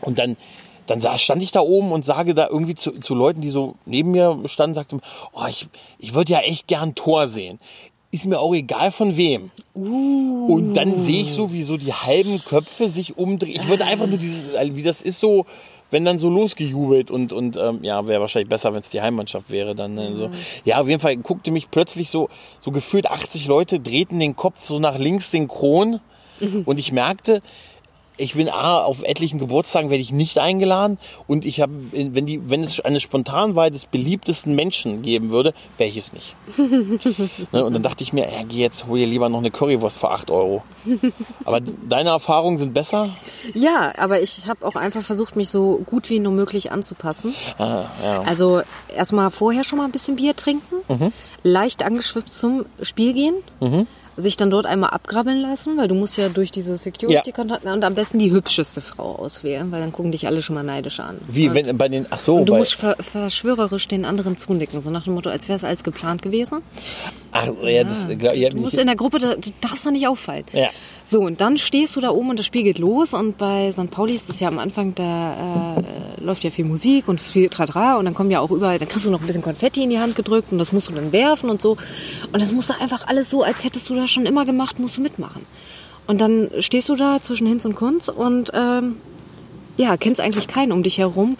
und 0.00 0.18
dann, 0.18 0.36
dann 0.86 1.02
stand 1.18 1.42
ich 1.42 1.52
da 1.52 1.60
oben 1.60 1.92
und 1.92 2.04
sage 2.04 2.34
da 2.34 2.48
irgendwie 2.48 2.74
zu, 2.74 2.92
zu 3.00 3.14
Leuten, 3.14 3.40
die 3.40 3.48
so 3.48 3.74
neben 3.86 4.12
mir 4.12 4.38
standen, 4.46 4.74
sagte, 4.74 5.00
oh, 5.32 5.46
ich, 5.48 5.66
ich 5.98 6.14
würde 6.14 6.32
ja 6.32 6.40
echt 6.40 6.66
gern 6.66 6.94
Tor 6.94 7.28
sehen. 7.28 7.58
Ist 8.10 8.26
mir 8.26 8.38
auch 8.38 8.54
egal 8.54 8.92
von 8.92 9.16
wem. 9.16 9.50
Und 9.74 10.74
dann 10.74 11.00
sehe 11.00 11.22
ich 11.22 11.32
so, 11.32 11.52
wie 11.52 11.64
so 11.64 11.76
die 11.76 11.92
halben 11.92 12.40
Köpfe 12.44 12.88
sich 12.88 13.18
umdrehen. 13.18 13.60
Ich 13.60 13.68
würde 13.68 13.84
einfach 13.86 14.06
nur 14.06 14.18
dieses, 14.18 14.50
wie 14.52 14.84
das 14.84 15.02
ist 15.02 15.18
so, 15.18 15.46
wenn 15.90 16.04
dann 16.04 16.18
so 16.18 16.28
losgejubelt 16.28 17.10
und, 17.10 17.32
und 17.32 17.56
ähm, 17.56 17.78
ja, 17.82 18.06
wäre 18.06 18.20
wahrscheinlich 18.20 18.48
besser, 18.48 18.72
wenn 18.72 18.80
es 18.80 18.90
die 18.90 19.00
Heimmannschaft 19.00 19.50
wäre 19.50 19.74
dann. 19.74 19.94
Ne, 19.94 20.14
so. 20.16 20.30
Ja, 20.64 20.80
auf 20.80 20.88
jeden 20.88 21.00
Fall 21.00 21.16
guckte 21.16 21.50
mich 21.50 21.70
plötzlich 21.70 22.10
so, 22.10 22.28
so 22.60 22.70
gefühlt 22.72 23.08
80 23.08 23.46
Leute 23.46 23.80
drehten 23.80 24.18
den 24.18 24.36
Kopf 24.36 24.64
so 24.64 24.78
nach 24.78 24.98
links 24.98 25.30
synchron 25.30 26.00
und 26.64 26.78
ich 26.78 26.92
merkte, 26.92 27.42
ich 28.16 28.34
bin 28.34 28.48
A, 28.48 28.78
auf 28.84 29.02
etlichen 29.02 29.40
Geburtstagen 29.40 29.90
werde 29.90 30.00
ich 30.00 30.12
nicht 30.12 30.38
eingeladen 30.38 30.98
und 31.26 31.44
ich 31.44 31.60
habe, 31.60 31.72
wenn 31.90 32.26
die, 32.26 32.48
wenn 32.48 32.62
es 32.62 32.78
eine 32.78 33.00
Spontanwahl 33.00 33.72
des 33.72 33.86
beliebtesten 33.86 34.54
Menschen 34.54 35.02
geben 35.02 35.30
würde, 35.30 35.52
wäre 35.78 35.90
ich 35.90 35.96
es 35.96 36.12
nicht. 36.12 36.36
ne, 37.52 37.64
und 37.64 37.72
dann 37.72 37.82
dachte 37.82 38.04
ich 38.04 38.12
mir, 38.12 38.30
ja, 38.30 38.44
geh 38.44 38.58
jetzt, 38.58 38.86
hol 38.86 38.98
dir 39.00 39.06
lieber 39.08 39.28
noch 39.28 39.40
eine 39.40 39.50
Currywurst 39.50 39.98
für 39.98 40.10
8 40.12 40.30
Euro. 40.30 40.62
Aber 41.44 41.60
deine 41.60 42.10
Erfahrungen 42.10 42.56
sind 42.56 42.72
besser? 42.72 43.10
Ja, 43.52 43.92
aber 43.96 44.20
ich 44.20 44.46
habe 44.46 44.64
auch 44.64 44.76
einfach 44.76 45.02
versucht, 45.02 45.34
mich 45.34 45.48
so 45.48 45.78
gut 45.84 46.08
wie 46.08 46.20
nur 46.20 46.32
möglich 46.32 46.70
anzupassen. 46.70 47.34
Ah, 47.58 47.86
ja. 48.02 48.22
Also 48.22 48.62
erstmal 48.94 49.30
vorher 49.30 49.64
schon 49.64 49.78
mal 49.78 49.86
ein 49.86 49.92
bisschen 49.92 50.16
Bier 50.16 50.36
trinken, 50.36 50.76
Mhm. 50.88 51.12
leicht 51.42 51.82
angeschwippt 51.82 52.30
zum 52.30 52.66
Spiel 52.80 53.12
gehen, 53.12 53.34
sich 54.16 54.36
dann 54.36 54.50
dort 54.50 54.66
einmal 54.66 54.90
abgrabbeln 54.90 55.40
lassen, 55.40 55.76
weil 55.76 55.88
du 55.88 55.94
musst 55.94 56.16
ja 56.16 56.28
durch 56.28 56.50
diese 56.52 56.76
Security-Kontakte 56.76 57.72
und 57.72 57.84
am 57.84 57.94
besten 57.94 58.18
die 58.18 58.30
hübscheste 58.30 58.80
Frau 58.80 59.16
auswählen, 59.16 59.70
weil 59.72 59.80
dann 59.80 59.92
gucken 59.92 60.12
dich 60.12 60.26
alle 60.26 60.42
schon 60.42 60.54
mal 60.54 60.62
neidisch 60.62 61.00
an. 61.00 61.18
Wie, 61.28 61.48
und, 61.48 61.54
wenn 61.54 61.76
bei 61.76 61.88
den, 61.88 62.06
ach 62.10 62.20
so, 62.20 62.36
und 62.36 62.48
du 62.48 62.56
musst 62.56 62.74
ver 62.74 62.96
verschwörerisch 62.98 63.88
den 63.88 64.04
anderen 64.04 64.36
zunicken, 64.36 64.80
so 64.80 64.90
nach 64.90 65.04
dem 65.04 65.14
Motto, 65.14 65.30
als 65.30 65.48
wäre 65.48 65.56
es 65.56 65.64
alles 65.64 65.82
geplant 65.84 66.22
gewesen. 66.22 66.58
ach, 67.32 67.48
ja, 67.62 67.84
das, 67.84 68.06
glaub- 68.18 68.34
ja, 68.36 68.50
Du 68.50 68.58
musst 68.58 68.78
in 68.78 68.86
der 68.86 68.96
Gruppe, 68.96 69.18
da 69.18 69.34
du 69.34 69.50
darfst 69.60 69.84
da 69.86 69.90
nicht 69.90 70.06
auffallen. 70.06 70.44
Ja. 70.52 70.68
So, 71.02 71.20
und 71.20 71.40
dann 71.40 71.58
stehst 71.58 71.96
du 71.96 72.00
da 72.00 72.10
oben 72.10 72.30
und 72.30 72.38
das 72.38 72.46
Spiel 72.46 72.62
geht 72.62 72.78
los 72.78 73.12
und 73.12 73.36
bei 73.36 73.70
St. 73.72 73.90
Pauli 73.90 74.14
ist 74.14 74.28
das 74.28 74.40
ja 74.40 74.48
am 74.48 74.58
Anfang, 74.58 74.94
da 74.94 75.76
äh, 75.76 76.24
läuft 76.24 76.44
ja 76.44 76.50
viel 76.50 76.64
Musik 76.64 77.08
und 77.08 77.20
es 77.20 77.26
ist 77.26 77.32
viel 77.32 77.48
Tratra 77.50 77.96
und 77.98 78.06
dann 78.06 78.14
kommen 78.14 78.30
ja 78.30 78.40
auch 78.40 78.50
überall, 78.50 78.78
dann 78.78 78.88
kriegst 78.88 79.04
du 79.04 79.10
noch 79.10 79.20
ein 79.20 79.26
bisschen 79.26 79.42
Konfetti 79.42 79.82
in 79.82 79.90
die 79.90 79.98
Hand 79.98 80.16
gedrückt 80.16 80.50
und 80.52 80.58
das 80.58 80.72
musst 80.72 80.88
du 80.88 80.92
dann 80.92 81.12
werfen 81.12 81.50
und 81.50 81.60
so. 81.60 81.76
Und 82.32 82.40
das 82.40 82.52
musst 82.52 82.70
du 82.70 82.74
einfach 82.80 83.06
alles 83.06 83.28
so, 83.28 83.42
als 83.42 83.64
hättest 83.64 83.90
du 83.90 83.94
das 84.04 84.10
schon 84.10 84.26
immer 84.26 84.44
gemacht, 84.44 84.78
musst 84.78 84.96
du 84.96 85.00
mitmachen. 85.00 85.44
Und 86.06 86.20
dann 86.20 86.50
stehst 86.60 86.88
du 86.88 86.96
da 86.96 87.20
zwischen 87.22 87.46
Hinz 87.46 87.64
und 87.64 87.74
Kunz 87.74 88.08
und 88.08 88.50
ähm, 88.54 88.96
ja, 89.76 89.96
kennst 89.96 90.20
eigentlich 90.20 90.46
keinen 90.46 90.72
um 90.72 90.82
dich 90.82 90.98
herum. 90.98 91.36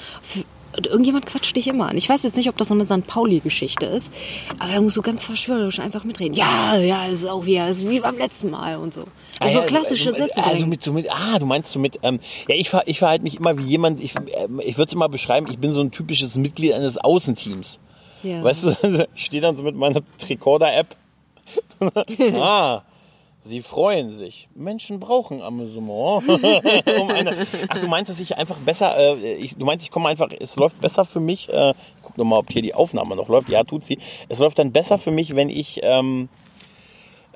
Irgendjemand 0.77 1.27
quatscht 1.27 1.55
dich 1.55 1.69
immer 1.69 1.89
an. 1.89 1.97
Ich 1.97 2.09
weiß 2.09 2.25
jetzt 2.25 2.37
nicht, 2.37 2.49
ob 2.49 2.57
das 2.57 2.69
so 2.69 2.75
eine 2.75 2.85
St. 2.85 3.07
Pauli-Geschichte 3.07 3.87
ist, 3.87 4.13
aber 4.59 4.73
da 4.73 4.81
musst 4.81 4.97
du 4.97 5.03
ganz 5.03 5.23
verschwörerisch 5.23 5.79
einfach 5.79 6.03
mitreden. 6.03 6.35
Ja, 6.35 6.77
ja, 6.77 7.07
es 7.07 7.21
ist 7.21 7.27
auch 7.27 7.47
wie, 7.47 7.57
es 7.59 7.79
ist 7.79 7.91
wie 7.91 8.01
beim 8.01 8.19
letzten 8.19 8.51
Mal 8.51 8.77
und 8.79 8.93
so. 8.93 9.03
Ah, 9.39 9.45
Also 9.45 9.61
ja, 9.61 9.67
klassische 9.67 10.11
also, 10.11 10.25
Sätze. 10.25 10.43
Also 10.43 10.67
mit, 10.67 10.83
so 10.83 10.93
mit, 10.93 11.07
ah, 11.13 11.39
du 11.39 11.47
meinst 11.47 11.71
so 11.71 11.79
mit, 11.79 12.01
ähm, 12.03 12.19
ja, 12.49 12.57
ich, 12.57 12.73
ich 12.87 12.99
verhalte 12.99 13.23
mich 13.23 13.37
immer 13.37 13.57
wie 13.57 13.63
jemand, 13.63 14.01
ich, 14.01 14.15
ähm, 14.17 14.61
ich 14.65 14.77
würde 14.77 14.89
es 14.89 14.95
immer 14.95 15.09
beschreiben, 15.09 15.47
ich 15.49 15.59
bin 15.59 15.71
so 15.71 15.81
ein 15.81 15.93
typisches 15.93 16.35
Mitglied 16.37 16.73
eines 16.73 16.99
Außenteams. 16.99 17.79
Ja. 18.25 18.43
Weißt 18.43 18.65
du, 18.65 19.07
ich 19.15 19.27
stehe 19.27 19.43
dann 19.43 19.55
so 19.57 19.63
mit 19.63 19.77
meiner 19.77 20.01
Tricorder-App. 20.19 20.97
ah, 22.41 22.83
sie 23.43 23.63
freuen 23.63 24.11
sich. 24.11 24.49
Menschen 24.55 25.01
brauchen 25.01 25.43
Amüsement. 25.43 26.29
um 26.29 27.11
eine, 27.11 27.47
ach, 27.69 27.79
du 27.79 27.87
meinst, 27.87 28.11
dass 28.11 28.21
ich 28.21 28.37
einfach 28.37 28.57
besser, 28.57 28.97
äh, 28.97 29.35
ich, 29.35 29.57
du 29.57 29.65
meinst, 29.65 29.85
ich 29.85 29.91
komme 29.91 30.09
einfach, 30.09 30.31
es 30.39 30.57
läuft 30.57 30.81
besser 30.81 31.05
für 31.05 31.21
mich, 31.21 31.49
äh, 31.53 31.75
guck 32.03 32.19
noch 32.19 32.25
mal, 32.25 32.39
ob 32.39 32.51
hier 32.51 32.63
die 32.63 32.75
Aufnahme 32.75 33.17
noch 33.17 33.29
läuft. 33.29 33.49
Ja, 33.49 33.65
tut 33.65 33.85
sie. 33.85 33.99
Es 34.29 34.39
läuft 34.39 34.59
dann 34.59 34.73
besser 34.73 34.99
für 34.99 35.11
mich, 35.11 35.37
wenn 35.37 35.49
ich, 35.49 35.81
ähm, 35.83 36.29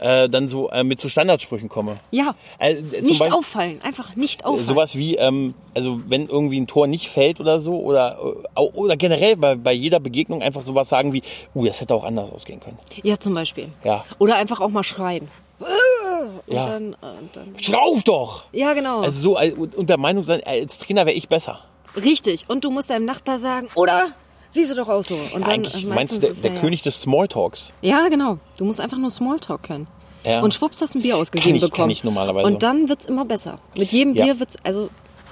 äh, 0.00 0.28
dann 0.28 0.48
so 0.48 0.70
äh, 0.70 0.84
mit 0.84 1.00
so 1.00 1.08
Standardsprüchen 1.08 1.68
komme. 1.68 1.96
ja, 2.10 2.34
zum 2.60 3.00
nicht 3.06 3.18
Beispiel- 3.20 3.32
auffallen, 3.32 3.80
einfach 3.82 4.16
nicht 4.16 4.44
auffallen. 4.44 4.66
Sowas 4.66 4.94
wie, 4.96 5.16
ähm, 5.16 5.54
also 5.74 6.00
wenn 6.06 6.28
irgendwie 6.28 6.60
ein 6.60 6.66
Tor 6.66 6.86
nicht 6.86 7.08
fällt 7.08 7.40
oder 7.40 7.60
so, 7.60 7.78
oder, 7.80 8.18
äh, 8.56 8.60
oder 8.60 8.96
generell 8.96 9.36
bei, 9.36 9.54
bei 9.56 9.72
jeder 9.72 10.00
Begegnung 10.00 10.42
einfach 10.42 10.62
sowas 10.62 10.88
sagen 10.88 11.12
wie, 11.12 11.22
uh, 11.54 11.66
das 11.66 11.80
hätte 11.80 11.94
auch 11.94 12.04
anders 12.04 12.30
ausgehen 12.32 12.60
können. 12.60 12.78
Ja, 13.02 13.18
zum 13.18 13.34
Beispiel. 13.34 13.68
Ja. 13.84 14.04
Oder 14.18 14.36
einfach 14.36 14.60
auch 14.60 14.68
mal 14.70 14.82
schreien. 14.84 15.28
Und 15.58 16.54
Ja. 16.54 16.68
dann, 16.68 16.92
äh, 16.94 16.96
dann. 17.32 17.54
Schrauf 17.60 18.02
doch! 18.04 18.44
Ja, 18.52 18.72
genau. 18.74 19.00
Also 19.00 19.20
so 19.20 19.38
und 19.38 19.90
der 19.90 19.98
Meinung 19.98 20.22
sein, 20.24 20.40
als 20.44 20.78
Trainer 20.78 21.06
wäre 21.06 21.16
ich 21.16 21.28
besser. 21.28 21.60
Richtig. 21.96 22.44
Und 22.48 22.64
du 22.64 22.70
musst 22.70 22.90
deinem 22.90 23.04
Nachbar 23.04 23.38
sagen, 23.38 23.68
oder? 23.74 24.08
Siehst 24.50 24.70
du 24.72 24.76
doch 24.76 24.88
auch 24.88 25.02
so. 25.02 25.14
Und 25.14 25.42
dann, 25.42 25.44
Eigentlich 25.44 25.84
äh, 25.84 25.88
meinst 25.88 26.14
du 26.14 26.18
der, 26.20 26.32
der 26.32 26.50
er 26.50 26.54
ja- 26.56 26.60
König 26.60 26.82
des 26.82 27.00
Smalltalks. 27.02 27.72
Ja, 27.82 28.08
genau. 28.08 28.38
Du 28.56 28.64
musst 28.64 28.80
einfach 28.80 28.96
nur 28.98 29.10
Smalltalk 29.10 29.62
können. 29.62 29.86
Ja. 30.24 30.40
Und 30.40 30.52
schwupps 30.54 30.80
hast 30.82 30.94
du 30.94 30.98
ein 30.98 31.02
Bier 31.02 31.16
ausgegeben 31.16 31.44
Kann 31.50 31.54
ich- 31.56 31.60
kann 31.62 31.70
bekommen. 31.70 31.90
ich 31.90 32.04
normalerweise. 32.04 32.46
Und 32.46 32.62
dann 32.62 32.88
wird's 32.88 33.04
immer 33.06 33.24
besser. 33.24 33.58
Mit 33.76 33.92
jedem 33.92 34.14
Ja. 34.14 34.24
Bier 34.24 34.40
wird's, 34.40 34.56
also 34.64 34.88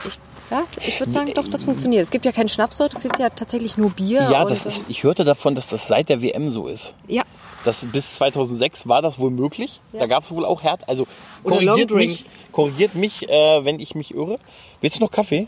ich, 0.06 0.18
ja, 0.50 0.62
ich 0.86 1.00
würde 1.00 1.10
sagen, 1.12 1.32
doch, 1.34 1.48
das 1.48 1.64
funktioniert. 1.64 2.04
Es 2.04 2.10
gibt 2.10 2.24
ja 2.24 2.30
keinen 2.32 2.48
Schnaps 2.48 2.76
dort, 2.76 2.94
es 2.94 3.02
gibt 3.02 3.18
ja 3.18 3.30
tatsächlich 3.30 3.76
nur 3.76 3.90
Bier. 3.90 4.28
Ja, 4.30 4.44
das 4.44 4.64
ist, 4.64 4.84
ich 4.88 5.02
hörte 5.02 5.24
davon, 5.24 5.54
dass 5.56 5.66
das 5.66 5.88
seit 5.88 6.08
der 6.08 6.22
WM 6.22 6.50
so 6.50 6.68
ist. 6.68 6.94
Ja, 7.08 7.22
Das, 7.64 7.84
bis 7.86 8.14
2006 8.14 8.86
war 8.86 9.02
das 9.02 9.18
wohl 9.18 9.30
möglich. 9.30 9.80
Da 9.92 10.06
gab 10.06 10.22
es 10.22 10.30
wohl 10.30 10.44
auch 10.44 10.62
Herd. 10.62 10.88
Also 10.88 11.08
korrigiert 11.42 11.90
mich, 11.90 12.24
korrigiert 12.52 12.94
mich 12.94 13.28
äh, 13.28 13.64
wenn 13.64 13.80
ich 13.80 13.96
mich 13.96 14.14
irre. 14.14 14.38
Willst 14.81 14.97
du 14.97 15.01
noch 15.01 15.11
Kaffee? 15.11 15.47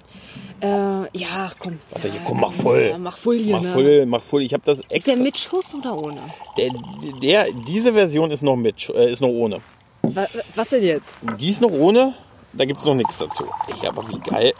äh, 0.60 0.66
ja, 0.66 1.52
komm. 1.58 1.78
Warte, 1.90 2.10
hier, 2.10 2.20
komm, 2.26 2.40
mach 2.40 2.52
voll. 2.52 2.88
Ja, 2.90 2.98
mach 2.98 3.16
voll 3.16 3.38
hier, 3.38 3.56
Mach 3.56 3.62
ne? 3.62 3.72
voll, 3.72 4.06
mach 4.06 4.22
voll. 4.22 4.42
Ich 4.42 4.52
habe 4.52 4.62
das 4.66 4.78
Ist 4.80 4.90
extra. 4.92 5.12
der 5.14 5.22
mit 5.22 5.38
Schuss 5.38 5.74
oder 5.74 5.96
ohne? 5.96 6.20
Der, 6.56 6.70
der, 7.22 7.52
diese 7.66 7.92
Version 7.92 8.30
ist 8.30 8.42
noch 8.42 8.56
mit, 8.56 8.88
äh, 8.90 9.10
ist 9.12 9.20
noch 9.20 9.28
ohne. 9.28 9.60
Wa- 10.02 10.26
Was 10.54 10.70
denn 10.70 10.82
jetzt? 10.84 11.14
Die 11.38 11.50
ist 11.50 11.60
noch 11.60 11.70
ohne, 11.70 12.14
da 12.52 12.64
gibt's 12.64 12.84
noch 12.84 12.94
nichts 12.94 13.18
dazu. 13.18 13.44
Ja, 13.82 13.90
aber 13.90 14.08
wie 14.08 14.18
geil. 14.18 14.52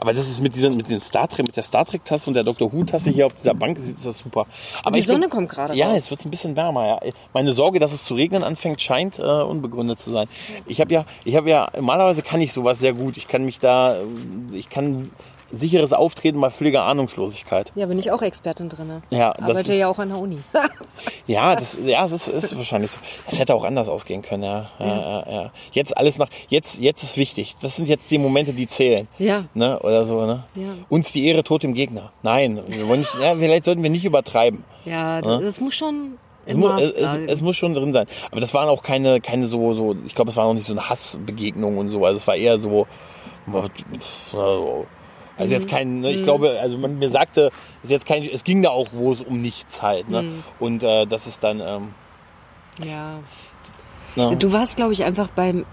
Aber 0.00 0.14
das 0.14 0.26
ist 0.28 0.40
mit 0.40 0.54
diesen, 0.54 0.76
mit 0.76 0.88
den 0.88 1.00
Star 1.02 1.28
Trek, 1.28 1.46
mit 1.46 1.56
der 1.56 1.62
Star 1.62 1.84
Trek 1.84 2.04
Tasse 2.04 2.28
und 2.30 2.34
der 2.34 2.42
Dr. 2.42 2.72
Who 2.72 2.84
Tasse 2.84 3.10
hier 3.10 3.26
auf 3.26 3.34
dieser 3.34 3.52
Bank, 3.54 3.78
ist 3.78 4.04
das 4.04 4.18
super. 4.18 4.46
Aber 4.82 4.92
Die 4.92 5.00
ich 5.00 5.06
bin- 5.06 5.16
Sonne 5.16 5.28
kommt 5.28 5.50
gerade 5.50 5.74
Ja, 5.74 5.88
raus. 5.88 5.98
es 5.98 6.10
wird 6.10 6.24
ein 6.24 6.30
bisschen 6.30 6.56
wärmer, 6.56 6.86
ja. 6.86 7.00
Meine 7.34 7.52
Sorge, 7.52 7.78
dass 7.78 7.92
es 7.92 8.04
zu 8.04 8.14
regnen 8.14 8.42
anfängt, 8.42 8.80
scheint 8.80 9.18
äh, 9.18 9.22
unbegründet 9.22 10.00
zu 10.00 10.10
sein. 10.10 10.26
Ich 10.66 10.80
habe 10.80 10.92
ja, 10.94 11.04
ich 11.24 11.36
habe 11.36 11.50
ja, 11.50 11.68
normalerweise 11.76 12.22
kann 12.22 12.40
ich 12.40 12.52
sowas 12.52 12.78
sehr 12.80 12.94
gut. 12.94 13.16
Ich 13.18 13.28
kann 13.28 13.44
mich 13.44 13.58
da, 13.60 13.96
äh, 13.96 14.00
ich 14.54 14.70
kann 14.70 15.10
sicheres 15.52 15.92
Auftreten 15.92 16.40
bei 16.40 16.50
völliger 16.50 16.84
Ahnungslosigkeit. 16.84 17.72
Ja, 17.74 17.86
bin 17.86 17.98
ich 17.98 18.10
auch 18.10 18.22
Expertin 18.22 18.68
drin. 18.68 19.02
Ja, 19.10 19.32
das 19.34 19.50
Arbeite 19.50 19.72
ist- 19.72 19.78
ja 19.78 19.88
auch 19.88 19.98
an 19.98 20.08
der 20.10 20.18
Uni. 20.18 20.38
Ja, 21.26 21.54
das, 21.56 21.78
ja, 21.82 22.02
das 22.02 22.12
ist, 22.12 22.28
ist 22.28 22.56
wahrscheinlich 22.56 22.90
so. 22.90 22.98
Das 23.24 23.38
hätte 23.38 23.54
auch 23.54 23.64
anders 23.64 23.88
ausgehen 23.88 24.20
können, 24.20 24.42
ja. 24.42 24.70
ja, 24.78 24.86
ja. 24.86 25.32
ja. 25.32 25.52
Jetzt 25.72 25.96
alles 25.96 26.18
nach, 26.18 26.28
jetzt, 26.48 26.78
jetzt 26.78 27.02
ist 27.02 27.16
wichtig. 27.16 27.56
Das 27.62 27.76
sind 27.76 27.88
jetzt 27.88 28.10
die 28.10 28.18
Momente, 28.18 28.52
die 28.52 28.66
zählen. 28.66 29.08
Ja. 29.18 29.44
Ne? 29.54 29.78
Oder 29.80 30.04
so, 30.04 30.26
ne? 30.26 30.44
Ja. 30.54 30.74
Uns 30.90 31.12
die 31.12 31.26
Ehre 31.26 31.42
tot 31.42 31.62
dem 31.62 31.72
Gegner. 31.72 32.12
Nein, 32.22 32.60
wir 32.66 32.86
wollen 32.88 33.00
nicht, 33.00 33.14
ja, 33.20 33.34
vielleicht 33.36 33.64
sollten 33.64 33.82
wir 33.82 33.88
nicht 33.90 34.04
übertreiben. 34.04 34.64
Ja, 34.84 35.22
das, 35.22 35.40
das 35.42 35.60
muss 35.60 35.74
schon 35.74 36.18
Es, 36.44 36.54
im 36.54 36.60
mu 36.60 36.68
Maß 36.68 36.90
es, 36.90 37.14
es, 37.28 37.40
muss 37.40 37.56
schon 37.56 37.74
drin 37.74 37.92
sein. 37.94 38.06
Aber 38.30 38.40
das 38.40 38.52
waren 38.52 38.68
auch 38.68 38.82
keine, 38.82 39.20
keine 39.20 39.46
so, 39.46 39.72
so, 39.72 39.96
ich 40.04 40.14
glaube, 40.14 40.30
es 40.32 40.36
war 40.36 40.46
auch 40.46 40.54
nicht 40.54 40.66
so 40.66 40.72
eine 40.74 40.90
Hassbegegnung 40.90 41.78
und 41.78 41.88
so. 41.88 42.04
Also 42.04 42.16
es 42.16 42.26
war 42.26 42.36
eher 42.36 42.58
so, 42.58 42.86
also 45.40 45.54
jetzt 45.54 45.68
kein, 45.68 46.00
ne, 46.00 46.12
ich 46.12 46.22
glaube, 46.22 46.58
also 46.60 46.78
man 46.78 46.98
mir 46.98 47.08
sagte, 47.10 47.50
es 47.78 47.84
ist 47.84 47.90
jetzt 47.90 48.06
kein, 48.06 48.22
es 48.24 48.44
ging 48.44 48.62
da 48.62 48.70
auch, 48.70 48.88
wo 48.92 49.12
es 49.12 49.20
um 49.20 49.40
nichts 49.40 49.82
halt, 49.82 50.08
ne? 50.08 50.24
Und 50.58 50.82
äh, 50.82 51.06
das 51.06 51.26
ist 51.26 51.42
dann, 51.42 51.60
ähm, 51.60 51.88
ja. 52.84 53.18
ne? 54.16 54.36
Du 54.36 54.52
warst, 54.52 54.76
glaube 54.76 54.92
ich, 54.92 55.04
einfach 55.04 55.28
beim 55.30 55.64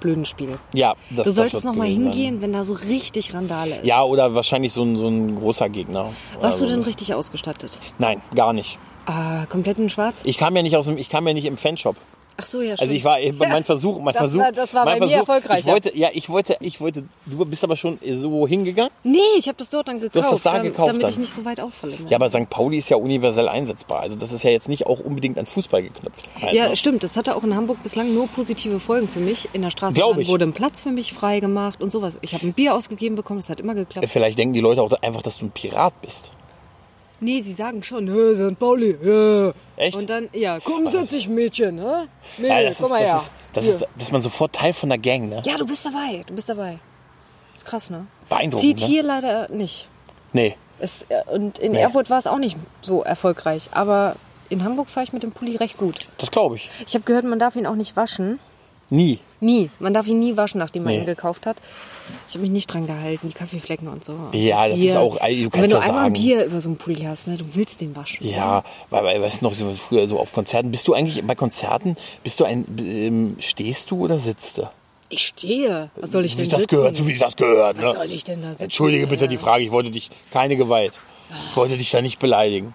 blöden 0.00 0.24
Spiel. 0.24 0.58
ja, 0.72 0.94
das 1.10 1.26
Du 1.26 1.32
solltest 1.32 1.54
wird's 1.54 1.64
noch 1.64 1.74
mal 1.74 1.84
gewesen 1.86 2.04
sein. 2.04 2.12
hingehen, 2.12 2.40
wenn 2.40 2.52
da 2.54 2.64
so 2.64 2.72
richtig 2.72 3.34
Randale 3.34 3.76
ist. 3.76 3.84
Ja, 3.86 4.02
oder 4.02 4.34
wahrscheinlich 4.34 4.72
so 4.72 4.82
ein, 4.82 4.96
so 4.96 5.08
ein 5.08 5.36
großer 5.38 5.68
Gegner. 5.68 6.12
Warst 6.40 6.60
du 6.60 6.64
Also, 6.64 6.66
denn 6.74 6.82
richtig 6.84 7.12
ausgestattet? 7.12 7.78
Nein, 7.98 8.22
gar 8.34 8.52
nicht. 8.54 8.78
Ah, 9.06 9.44
komplett 9.50 9.78
in 9.78 9.90
schwarz? 9.90 10.22
Ich 10.24 10.38
kam 10.38 10.56
ja 10.56 10.62
nicht 10.62 10.76
aus 10.76 10.86
dem, 10.86 10.96
ich 10.96 11.08
kam 11.10 11.26
ja 11.28 11.34
nicht 11.34 11.44
im 11.44 11.56
Fanshop. 11.58 11.96
Ach 12.42 12.46
so, 12.46 12.60
ja, 12.60 12.74
Also 12.78 12.92
ich 12.92 13.04
war, 13.04 13.18
mein 13.38 13.64
Versuch, 13.64 13.98
mein 14.00 14.12
Das 14.14 14.22
Versuch, 14.22 14.40
war- 14.40 14.52
das 14.52 14.74
war 14.74 14.84
bei 14.84 14.94
mir 14.94 14.98
Versuch, 15.00 15.16
erfolgreicher. 15.18 15.58
Ich 15.60 15.66
wollte, 15.66 15.96
ja, 15.96 16.08
ich 16.12 16.28
wollte, 16.28 16.56
ich 16.60 16.80
wollte, 16.80 17.04
du 17.26 17.44
bist 17.44 17.62
aber 17.64 17.76
schon 17.76 17.98
so 18.12 18.46
hingegangen. 18.46 18.90
Nee, 19.04 19.18
ich 19.38 19.46
habe 19.48 19.56
das 19.58 19.68
dort 19.70 19.88
dann 19.88 20.00
gekauft. 20.00 20.24
hast 20.24 20.32
das 20.32 20.42
da 20.42 20.52
dam- 20.52 20.62
gekauft 20.62 20.88
Damit 20.88 21.02
dann? 21.02 21.10
ich 21.10 21.18
nicht 21.18 21.32
so 21.32 21.44
weit 21.44 21.60
auffalle. 21.60 21.94
Ja, 22.08 22.16
aber 22.16 22.28
St. 22.30 22.48
Pauli 22.50 22.78
ist 22.78 22.88
ja 22.90 22.96
universell 22.96 23.48
einsetzbar. 23.48 24.00
Also 24.00 24.16
das 24.16 24.32
ist 24.32 24.42
ja 24.42 24.50
jetzt 24.50 24.68
nicht 24.68 24.86
auch 24.86 25.00
unbedingt 25.00 25.38
an 25.38 25.46
Fußball 25.46 25.82
geknüpft. 25.82 26.28
Halt, 26.40 26.54
Ja, 26.54 26.68
ne? 26.68 26.76
stimmt. 26.76 27.02
Das 27.02 27.16
hatte 27.16 27.36
auch 27.36 27.44
in 27.44 27.54
Hamburg 27.54 27.82
bislang 27.82 28.14
nur 28.14 28.28
positive 28.28 28.80
Folgen 28.80 29.08
für 29.08 29.20
mich. 29.20 29.48
In 29.52 29.62
der 29.62 29.70
ich. 30.22 30.28
wurde 30.28 30.44
ein 30.44 30.52
Platz 30.52 30.80
für 30.80 30.90
mich 30.90 31.12
frei 31.12 31.40
gemacht 31.40 31.80
und 31.82 31.92
sowas. 31.92 32.18
Ich 32.22 32.34
habe 32.34 32.46
ein 32.46 32.52
Bier 32.52 32.74
ausgegeben 32.74 33.16
bekommen, 33.16 33.40
es 33.40 33.50
hat 33.50 33.60
immer 33.60 33.74
geklappt. 33.74 34.08
Vielleicht 34.08 34.38
denken 34.38 34.54
die 34.54 34.60
Leute 34.60 34.82
auch 34.82 34.90
einfach, 35.02 35.22
dass 35.22 35.38
du 35.38 35.46
ein 35.46 35.50
Pirat 35.50 35.92
bist. 36.02 36.32
Nee, 37.20 37.42
sie 37.42 37.52
sagen 37.52 37.82
schon, 37.82 38.08
hä, 38.08 38.34
St. 38.34 38.58
Pauli, 38.58 38.96
ja. 39.02 39.52
Echt? 39.76 39.96
Und 39.96 40.08
dann, 40.08 40.28
ja, 40.32 40.58
komm, 40.60 40.90
setz 40.90 41.10
dich, 41.10 41.28
Mädchen, 41.28 41.78
hä? 41.78 42.06
Nee, 42.38 42.48
Ja, 42.48 42.62
das 42.62 42.76
komm 42.78 42.86
ist, 42.86 42.90
mal 42.92 43.00
her. 43.02 43.14
das 43.14 43.22
ist, 43.24 43.32
das 43.52 43.64
ist, 43.66 43.80
das 43.82 44.02
ist 44.04 44.12
man 44.12 44.22
sofort 44.22 44.54
Teil 44.54 44.72
von 44.72 44.88
der 44.88 44.98
Gang, 44.98 45.28
ne? 45.28 45.42
ja, 45.44 45.56
du 45.58 45.66
bist 45.66 45.84
dabei, 45.84 46.22
du 46.26 46.34
bist 46.34 46.48
dabei. 46.48 46.78
Ist 47.54 47.66
krass, 47.66 47.90
ne? 47.90 48.06
Beeindruckend, 48.30 48.62
Zieht 48.66 48.80
ne? 48.80 48.86
hier 48.86 49.02
leider 49.02 49.48
nicht. 49.50 49.86
Nee. 50.32 50.56
Es, 50.78 51.04
äh, 51.10 51.22
und 51.30 51.58
in 51.58 51.72
Nee. 51.72 51.78
Erfurt 51.80 52.08
war 52.08 52.18
es 52.18 52.26
auch 52.26 52.38
nicht 52.38 52.56
so 52.80 53.02
erfolgreich. 53.02 53.68
Aber 53.72 54.16
in 54.48 54.64
Hamburg 54.64 54.88
fahre 54.88 55.04
ich 55.04 55.12
mit 55.12 55.22
dem 55.22 55.32
Pulli 55.32 55.56
recht 55.56 55.76
gut. 55.76 56.06
Das 56.16 56.30
glaube 56.30 56.56
ich. 56.56 56.70
Ich 56.86 56.94
habe 56.94 57.04
gehört, 57.04 57.24
man 57.26 57.38
darf 57.38 57.54
ihn 57.56 57.66
auch 57.66 57.74
nicht 57.74 57.96
waschen. 57.96 58.38
Nie. 58.88 59.18
Nie. 59.40 59.70
Man 59.78 59.94
darf 59.94 60.06
ihn 60.06 60.18
nie 60.18 60.36
waschen, 60.36 60.58
nachdem 60.58 60.84
man 60.84 60.92
Nee. 60.92 61.00
ihn 61.00 61.06
gekauft 61.06 61.46
hat. 61.46 61.56
Ich 62.28 62.34
habe 62.34 62.42
mich 62.42 62.50
nicht 62.50 62.66
dran 62.66 62.86
gehalten, 62.86 63.28
die 63.28 63.34
Kaffeeflecken 63.34 63.88
und 63.88 64.04
so. 64.04 64.12
Ja, 64.32 64.68
das 64.68 64.78
ist 64.78 64.96
auch- 64.96 65.16
du 65.18 65.24
Und 65.26 65.50
kannst 65.50 65.54
wenn 65.62 65.70
du 65.70 65.78
einmal 65.78 66.02
sagen- 66.04 66.12
Bier 66.14 66.44
über 66.44 66.60
so 66.60 66.68
einen 66.68 66.76
Pulli 66.76 67.02
hast, 67.02 67.26
ne, 67.28 67.36
du 67.36 67.44
willst 67.54 67.80
den 67.80 67.96
waschen. 67.96 68.26
Ja, 68.26 68.62
weil, 68.90 69.04
weil 69.04 69.22
weißt 69.22 69.40
du 69.40 69.46
noch, 69.46 69.54
so 69.54 69.70
früher 69.70 70.06
so 70.06 70.18
auf 70.20 70.32
Konzerten, 70.32 70.70
bist 70.70 70.86
du 70.88 70.94
eigentlich 70.94 71.24
bei 71.24 71.34
Konzerten, 71.34 71.96
bist 72.22 72.38
du 72.40 72.44
ein, 72.44 72.64
ähm, 72.80 73.36
stehst 73.38 73.90
du 73.90 74.04
oder 74.04 74.18
sitzt 74.18 74.58
du? 74.58 74.68
Ich 75.08 75.26
stehe. 75.26 75.90
Was 75.96 76.12
soll 76.12 76.24
ich 76.24 76.34
Wie 76.36 76.42
denn 76.42 76.50
das 76.50 76.60
sitzen? 76.62 76.76
gehört, 76.76 76.96
so 76.96 77.06
wie 77.06 77.10
sich 77.10 77.18
das 77.20 77.34
gehört. 77.36 77.78
Was 77.78 77.84
Ne? 77.84 77.92
soll 78.00 78.12
ich 78.12 78.24
denn 78.24 78.42
da 78.42 78.50
sitzen? 78.50 78.62
Entschuldige 78.64 79.06
bitte 79.06 79.24
ja. 79.24 79.28
die 79.28 79.38
Frage, 79.38 79.64
ich 79.64 79.72
wollte 79.72 79.90
dich, 79.90 80.10
keine 80.30 80.56
Gewalt. 80.56 80.92
Ich 81.50 81.56
wollte 81.56 81.76
dich 81.76 81.90
da 81.90 82.00
nicht 82.02 82.18
beleidigen. 82.18 82.74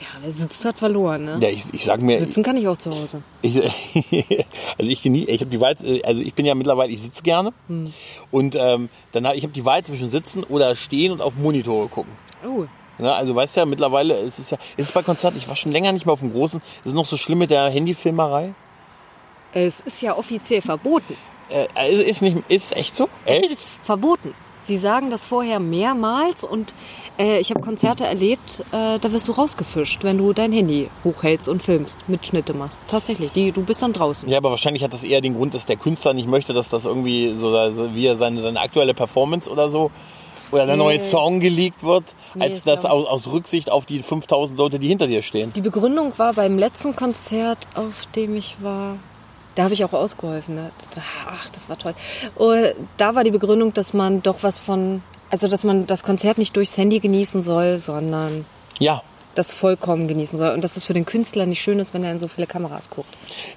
Ja, 0.00 0.06
wer 0.20 0.30
sitzt, 0.30 0.64
hat 0.64 0.78
verloren, 0.78 1.24
ne? 1.24 1.38
Ja, 1.40 1.48
ich, 1.48 1.64
ich 1.72 1.84
sag 1.84 2.00
mir, 2.00 2.18
Sitzen 2.18 2.42
kann 2.42 2.56
ich 2.56 2.68
auch 2.68 2.76
zu 2.76 2.90
Hause. 2.90 3.22
ich, 3.42 3.56
also 4.78 4.90
ich 4.90 5.02
genieße, 5.02 5.30
ich 5.30 5.40
habe 5.40 5.50
die 5.50 5.60
Wahl, 5.60 5.76
also 6.04 6.20
ich 6.20 6.34
bin 6.34 6.46
ja 6.46 6.54
mittlerweile, 6.54 6.92
ich 6.92 7.02
sitze 7.02 7.22
gerne 7.22 7.52
Hm. 7.66 7.92
und 8.30 8.54
ähm, 8.56 8.88
dann 9.12 9.26
hab, 9.26 9.34
ich 9.34 9.42
habe 9.42 9.52
die 9.52 9.64
Wahl 9.64 9.82
zwischen 9.84 10.10
sitzen 10.10 10.44
oder 10.44 10.76
stehen 10.76 11.12
und 11.12 11.20
auf 11.20 11.36
Monitore 11.36 11.88
gucken. 11.88 12.12
Oh. 12.46 12.64
Ne, 13.00 13.12
also 13.12 13.34
weißt 13.34 13.56
ja, 13.56 13.64
mittlerweile 13.64 14.14
ist 14.14 14.38
es 14.38 14.50
ja, 14.50 14.58
ist 14.76 14.86
es 14.86 14.92
bei 14.92 15.02
Konzerten, 15.02 15.38
ich 15.38 15.48
war 15.48 15.54
schon 15.56 15.72
länger 15.72 15.92
nicht 15.92 16.06
mehr 16.06 16.12
auf 16.12 16.20
dem 16.20 16.32
großen, 16.32 16.60
ist 16.60 16.86
es 16.86 16.94
noch 16.94 17.04
so 17.06 17.16
schlimm 17.16 17.38
mit 17.38 17.50
der 17.50 17.68
Handyfilmerei? 17.70 18.54
Es 19.52 19.80
ist 19.80 20.02
ja 20.02 20.16
offiziell 20.16 20.62
verboten. 20.62 21.16
Äh, 21.48 21.66
also 21.74 22.02
ist 22.02 22.22
nicht, 22.22 22.36
ist 22.48 22.76
echt 22.76 22.94
so? 22.94 23.08
Echt? 23.24 23.46
Es 23.46 23.52
ist 23.52 23.80
verboten. 23.84 24.34
Sie 24.64 24.76
sagen 24.76 25.10
das 25.10 25.26
vorher 25.26 25.60
mehrmals 25.60 26.44
und 26.44 26.74
äh, 27.18 27.40
ich 27.40 27.50
habe 27.50 27.60
Konzerte 27.60 28.04
erlebt, 28.04 28.60
äh, 28.72 28.98
da 28.98 29.12
wirst 29.12 29.28
du 29.28 29.32
rausgefischt, 29.32 30.04
wenn 30.04 30.18
du 30.18 30.32
dein 30.32 30.52
Handy 30.52 30.88
hochhältst 31.04 31.48
und 31.48 31.62
filmst, 31.62 32.08
Mitschnitte 32.08 32.54
machst. 32.54 32.82
Tatsächlich, 32.88 33.32
die, 33.32 33.52
du 33.52 33.62
bist 33.62 33.82
dann 33.82 33.92
draußen. 33.92 34.28
Ja, 34.28 34.38
aber 34.38 34.50
wahrscheinlich 34.50 34.82
hat 34.84 34.92
das 34.92 35.04
eher 35.04 35.20
den 35.20 35.34
Grund, 35.34 35.54
dass 35.54 35.66
der 35.66 35.76
Künstler 35.76 36.14
nicht 36.14 36.28
möchte, 36.28 36.52
dass 36.52 36.68
das 36.70 36.84
irgendwie 36.84 37.34
so, 37.38 37.50
so 37.70 37.94
wie 37.94 38.06
er 38.06 38.16
seine, 38.16 38.42
seine 38.42 38.60
aktuelle 38.60 38.94
Performance 38.94 39.50
oder 39.50 39.68
so 39.68 39.90
oder 40.50 40.64
der 40.64 40.76
Nee. 40.76 40.82
neue 40.82 40.98
Song 41.00 41.40
geleakt 41.40 41.82
wird, 41.82 42.04
Nee, 42.34 42.44
als 42.44 42.64
das 42.64 42.86
aus, 42.86 43.06
aus 43.06 43.26
Rücksicht 43.30 43.70
auf 43.70 43.84
die 43.84 44.02
5000 44.02 44.58
Leute, 44.58 44.78
die 44.78 44.88
hinter 44.88 45.06
dir 45.06 45.20
stehen. 45.22 45.52
Die 45.54 45.60
Begründung 45.60 46.16
war 46.18 46.32
beim 46.32 46.56
letzten 46.58 46.96
Konzert, 46.96 47.58
auf 47.74 48.06
dem 48.16 48.34
ich 48.34 48.56
war, 48.62 48.96
da 49.56 49.64
habe 49.64 49.74
ich 49.74 49.84
auch 49.84 49.92
ausgeholfen. 49.92 50.54
Ne? 50.54 50.70
Ach, 51.28 51.50
das 51.50 51.68
war 51.68 51.76
toll. 51.76 51.94
Und 52.36 52.72
da 52.96 53.14
war 53.14 53.24
die 53.24 53.30
Begründung, 53.30 53.74
dass 53.74 53.92
man 53.92 54.22
doch 54.22 54.36
was 54.42 54.58
von, 54.58 55.02
also 55.30 55.48
dass 55.48 55.64
man 55.64 55.86
das 55.86 56.02
Konzert 56.02 56.38
nicht 56.38 56.56
durchs 56.56 56.76
Handy 56.76 57.00
genießen 57.00 57.42
soll, 57.42 57.78
sondern 57.78 58.44
Ja, 58.78 59.02
das 59.38 59.52
vollkommen 59.52 60.08
genießen 60.08 60.36
soll. 60.36 60.52
Und 60.52 60.62
dass 60.64 60.76
es 60.76 60.84
für 60.84 60.92
den 60.94 61.06
Künstler 61.06 61.46
nicht 61.46 61.60
schön 61.60 61.78
ist, 61.78 61.94
wenn 61.94 62.02
er 62.04 62.12
in 62.12 62.18
so 62.18 62.28
viele 62.28 62.46
Kameras 62.46 62.90
guckt. 62.90 63.08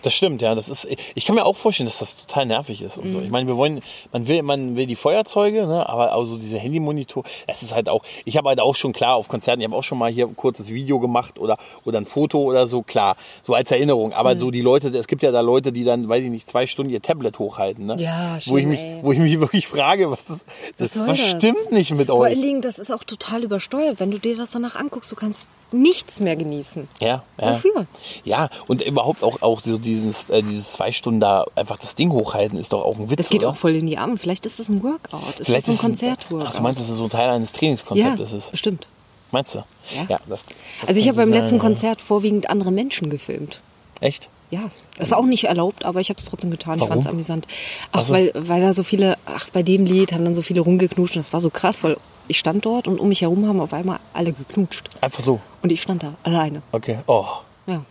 das 0.03 0.13
stimmt, 0.13 0.41
ja. 0.41 0.53
Das 0.55 0.69
ist, 0.69 0.87
ich 1.15 1.25
kann 1.25 1.35
mir 1.35 1.45
auch 1.45 1.55
vorstellen, 1.55 1.87
dass 1.87 1.99
das 1.99 2.15
total 2.25 2.45
nervig 2.45 2.81
ist 2.81 2.97
und 2.97 3.05
Mhm. 3.05 3.09
so. 3.09 3.19
Ich 3.21 3.29
meine, 3.31 3.47
wir 3.47 3.57
wollen, 3.57 3.81
man 4.11 4.27
will, 4.27 4.43
man 4.43 4.75
will 4.77 4.85
die 4.85 4.95
Feuerzeuge, 4.95 5.65
ne, 5.65 5.89
aber 5.89 6.13
auch 6.13 6.25
so 6.25 6.37
diese 6.37 6.57
Handymonitor, 6.59 7.23
das 7.47 7.63
ist 7.63 7.73
halt 7.73 7.89
auch, 7.89 8.03
ich 8.25 8.37
habe 8.37 8.49
halt 8.49 8.59
auch 8.59 8.75
schon 8.75 8.93
klar 8.93 9.15
auf 9.15 9.27
Konzerten, 9.27 9.61
ich 9.61 9.65
habe 9.67 9.75
auch 9.75 9.83
schon 9.83 9.97
mal 9.97 10.11
hier 10.11 10.27
ein 10.27 10.35
kurzes 10.35 10.69
Video 10.69 10.99
gemacht 10.99 11.39
oder, 11.39 11.57
oder 11.83 11.99
ein 11.99 12.05
Foto 12.05 12.39
oder 12.43 12.67
so, 12.67 12.83
klar, 12.83 13.15
so 13.41 13.53
als 13.55 13.71
Erinnerung. 13.71 14.09
Mhm. 14.09 14.13
Aber 14.15 14.37
so 14.37 14.51
die 14.51 14.61
Leute, 14.61 14.89
es 14.89 15.07
gibt 15.07 15.23
ja 15.23 15.31
da 15.31 15.41
Leute, 15.41 15.71
die 15.71 15.83
dann, 15.83 16.07
weiß 16.07 16.23
ich 16.23 16.29
nicht, 16.29 16.47
zwei 16.47 16.67
Stunden 16.67 16.91
ihr 16.91 17.01
Tablet 17.01 17.39
hochhalten, 17.39 17.85
ne? 17.87 17.95
Ja, 17.99 18.33
wo 18.45 18.57
ich 18.57 18.63
schön, 18.63 18.69
mich, 18.69 18.79
ey. 18.79 18.99
wo 19.01 19.11
ich 19.11 19.19
mich 19.19 19.39
wirklich 19.39 19.67
frage, 19.67 20.11
was 20.11 20.25
das, 20.25 20.45
das 20.77 20.99
was 20.99 21.07
das? 21.07 21.19
stimmt 21.29 21.71
nicht 21.71 21.91
mit 21.95 22.07
Vor 22.07 22.19
euch? 22.19 22.33
allen 22.33 22.41
Dingen, 22.41 22.61
das 22.61 22.77
ist 22.77 22.91
auch 22.91 23.03
total 23.03 23.43
übersteuert. 23.43 23.99
Wenn 23.99 24.11
du 24.11 24.19
dir 24.19 24.37
das 24.37 24.51
danach 24.51 24.75
anguckst, 24.75 25.11
du 25.11 25.15
kannst 25.15 25.47
nichts 25.71 26.19
mehr 26.19 26.35
genießen. 26.35 26.87
Ja, 26.99 27.23
ja. 27.39 27.51
Wofür? 27.53 27.85
Ja, 28.23 28.49
und 28.67 28.81
überhaupt 28.81 29.23
auch, 29.23 29.41
auch 29.41 29.61
so 29.61 29.77
dieses, 29.77 30.29
äh, 30.29 30.41
dieses 30.43 30.73
zwei 30.73 30.91
Stunden 30.91 31.19
da 31.19 31.45
einfach 31.55 31.77
das 31.77 31.95
Ding 31.95 32.11
hochhalten 32.11 32.57
ist 32.59 32.73
doch 32.73 32.83
auch 32.83 32.97
ein 32.97 33.09
Witz. 33.09 33.17
Das 33.17 33.29
geht 33.29 33.41
oder? 33.43 33.51
auch 33.51 33.55
voll 33.57 33.75
in 33.75 33.87
die 33.87 33.97
Arme. 33.97 34.17
Vielleicht 34.17 34.45
ist 34.45 34.59
das 34.59 34.69
ein 34.69 34.83
Workout. 34.83 35.39
Ist 35.39 35.47
Vielleicht 35.47 35.67
das 35.67 35.75
ist 35.75 35.81
so 35.81 35.87
ein 35.87 35.93
es 35.93 36.03
ein- 36.03 36.09
Konzertworkout? 36.09 36.47
Ach, 36.49 36.55
du 36.55 36.61
meinst, 36.61 36.81
das 36.81 36.89
ist 36.89 36.97
so 36.97 37.07
Teil 37.07 37.29
eines 37.29 37.51
ja, 37.51 37.57
Trainingskonzeptes 37.59 38.33
ist? 38.33 38.51
bestimmt. 38.51 38.87
Meinst 39.31 39.55
du? 39.55 39.63
Ja. 39.95 40.05
das, 40.07 40.19
das 40.27 40.43
Also 40.87 40.99
ich 40.99 41.07
habe 41.07 41.17
beim 41.17 41.31
letzten 41.31 41.55
ja. 41.55 41.61
Konzert 41.61 42.01
vorwiegend 42.01 42.49
andere 42.49 42.71
Menschen 42.71 43.09
gefilmt. 43.09 43.61
Echt? 44.01 44.27
Ja, 44.51 44.69
das 44.97 45.07
ist 45.07 45.13
auch 45.13 45.25
nicht 45.25 45.45
erlaubt, 45.45 45.85
aber 45.85 46.01
ich 46.01 46.09
habe 46.09 46.19
es 46.19 46.25
trotzdem 46.25 46.51
getan. 46.51 46.75
Ich 46.75 46.81
Warum? 46.81 46.89
fand 46.89 47.05
es 47.05 47.07
amüsant. 47.07 47.47
Ach, 47.93 48.01
Ach 48.01 48.05
so. 48.05 48.13
weil, 48.13 48.31
weil 48.35 48.61
da 48.61 48.73
so 48.73 48.83
viele, 48.83 49.17
ach, 49.25 49.49
bei 49.49 49.63
dem 49.63 49.85
Lied 49.85 50.11
haben 50.11 50.25
dann 50.25 50.35
so 50.35 50.41
viele 50.41 50.59
rumgeknutscht 50.61 51.15
und 51.15 51.21
das 51.25 51.31
war 51.31 51.39
so 51.39 51.49
krass, 51.49 51.83
weil 51.83 51.97
ich 52.27 52.37
stand 52.37 52.65
dort 52.65 52.87
und 52.87 52.99
um 52.99 53.07
mich 53.09 53.21
herum 53.21 53.47
haben 53.47 53.59
auf 53.61 53.73
einmal 53.73 53.99
alle 54.13 54.33
geknutscht. 54.33 54.89
Einfach 54.99 55.23
so. 55.23 55.39
Und 55.61 55.71
ich 55.71 55.81
stand 55.81 56.03
da 56.03 56.15
alleine. 56.23 56.61
Okay. 56.73 56.99
Oh. 57.07 57.25
Ja. 57.65 57.83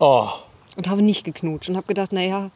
Oh. 0.00 0.28
Und 0.76 0.88
habe 0.88 1.00
nicht 1.02 1.24
geknutscht 1.24 1.70
und 1.70 1.76
habe 1.76 1.86
gedacht, 1.86 2.12
naja, 2.12 2.50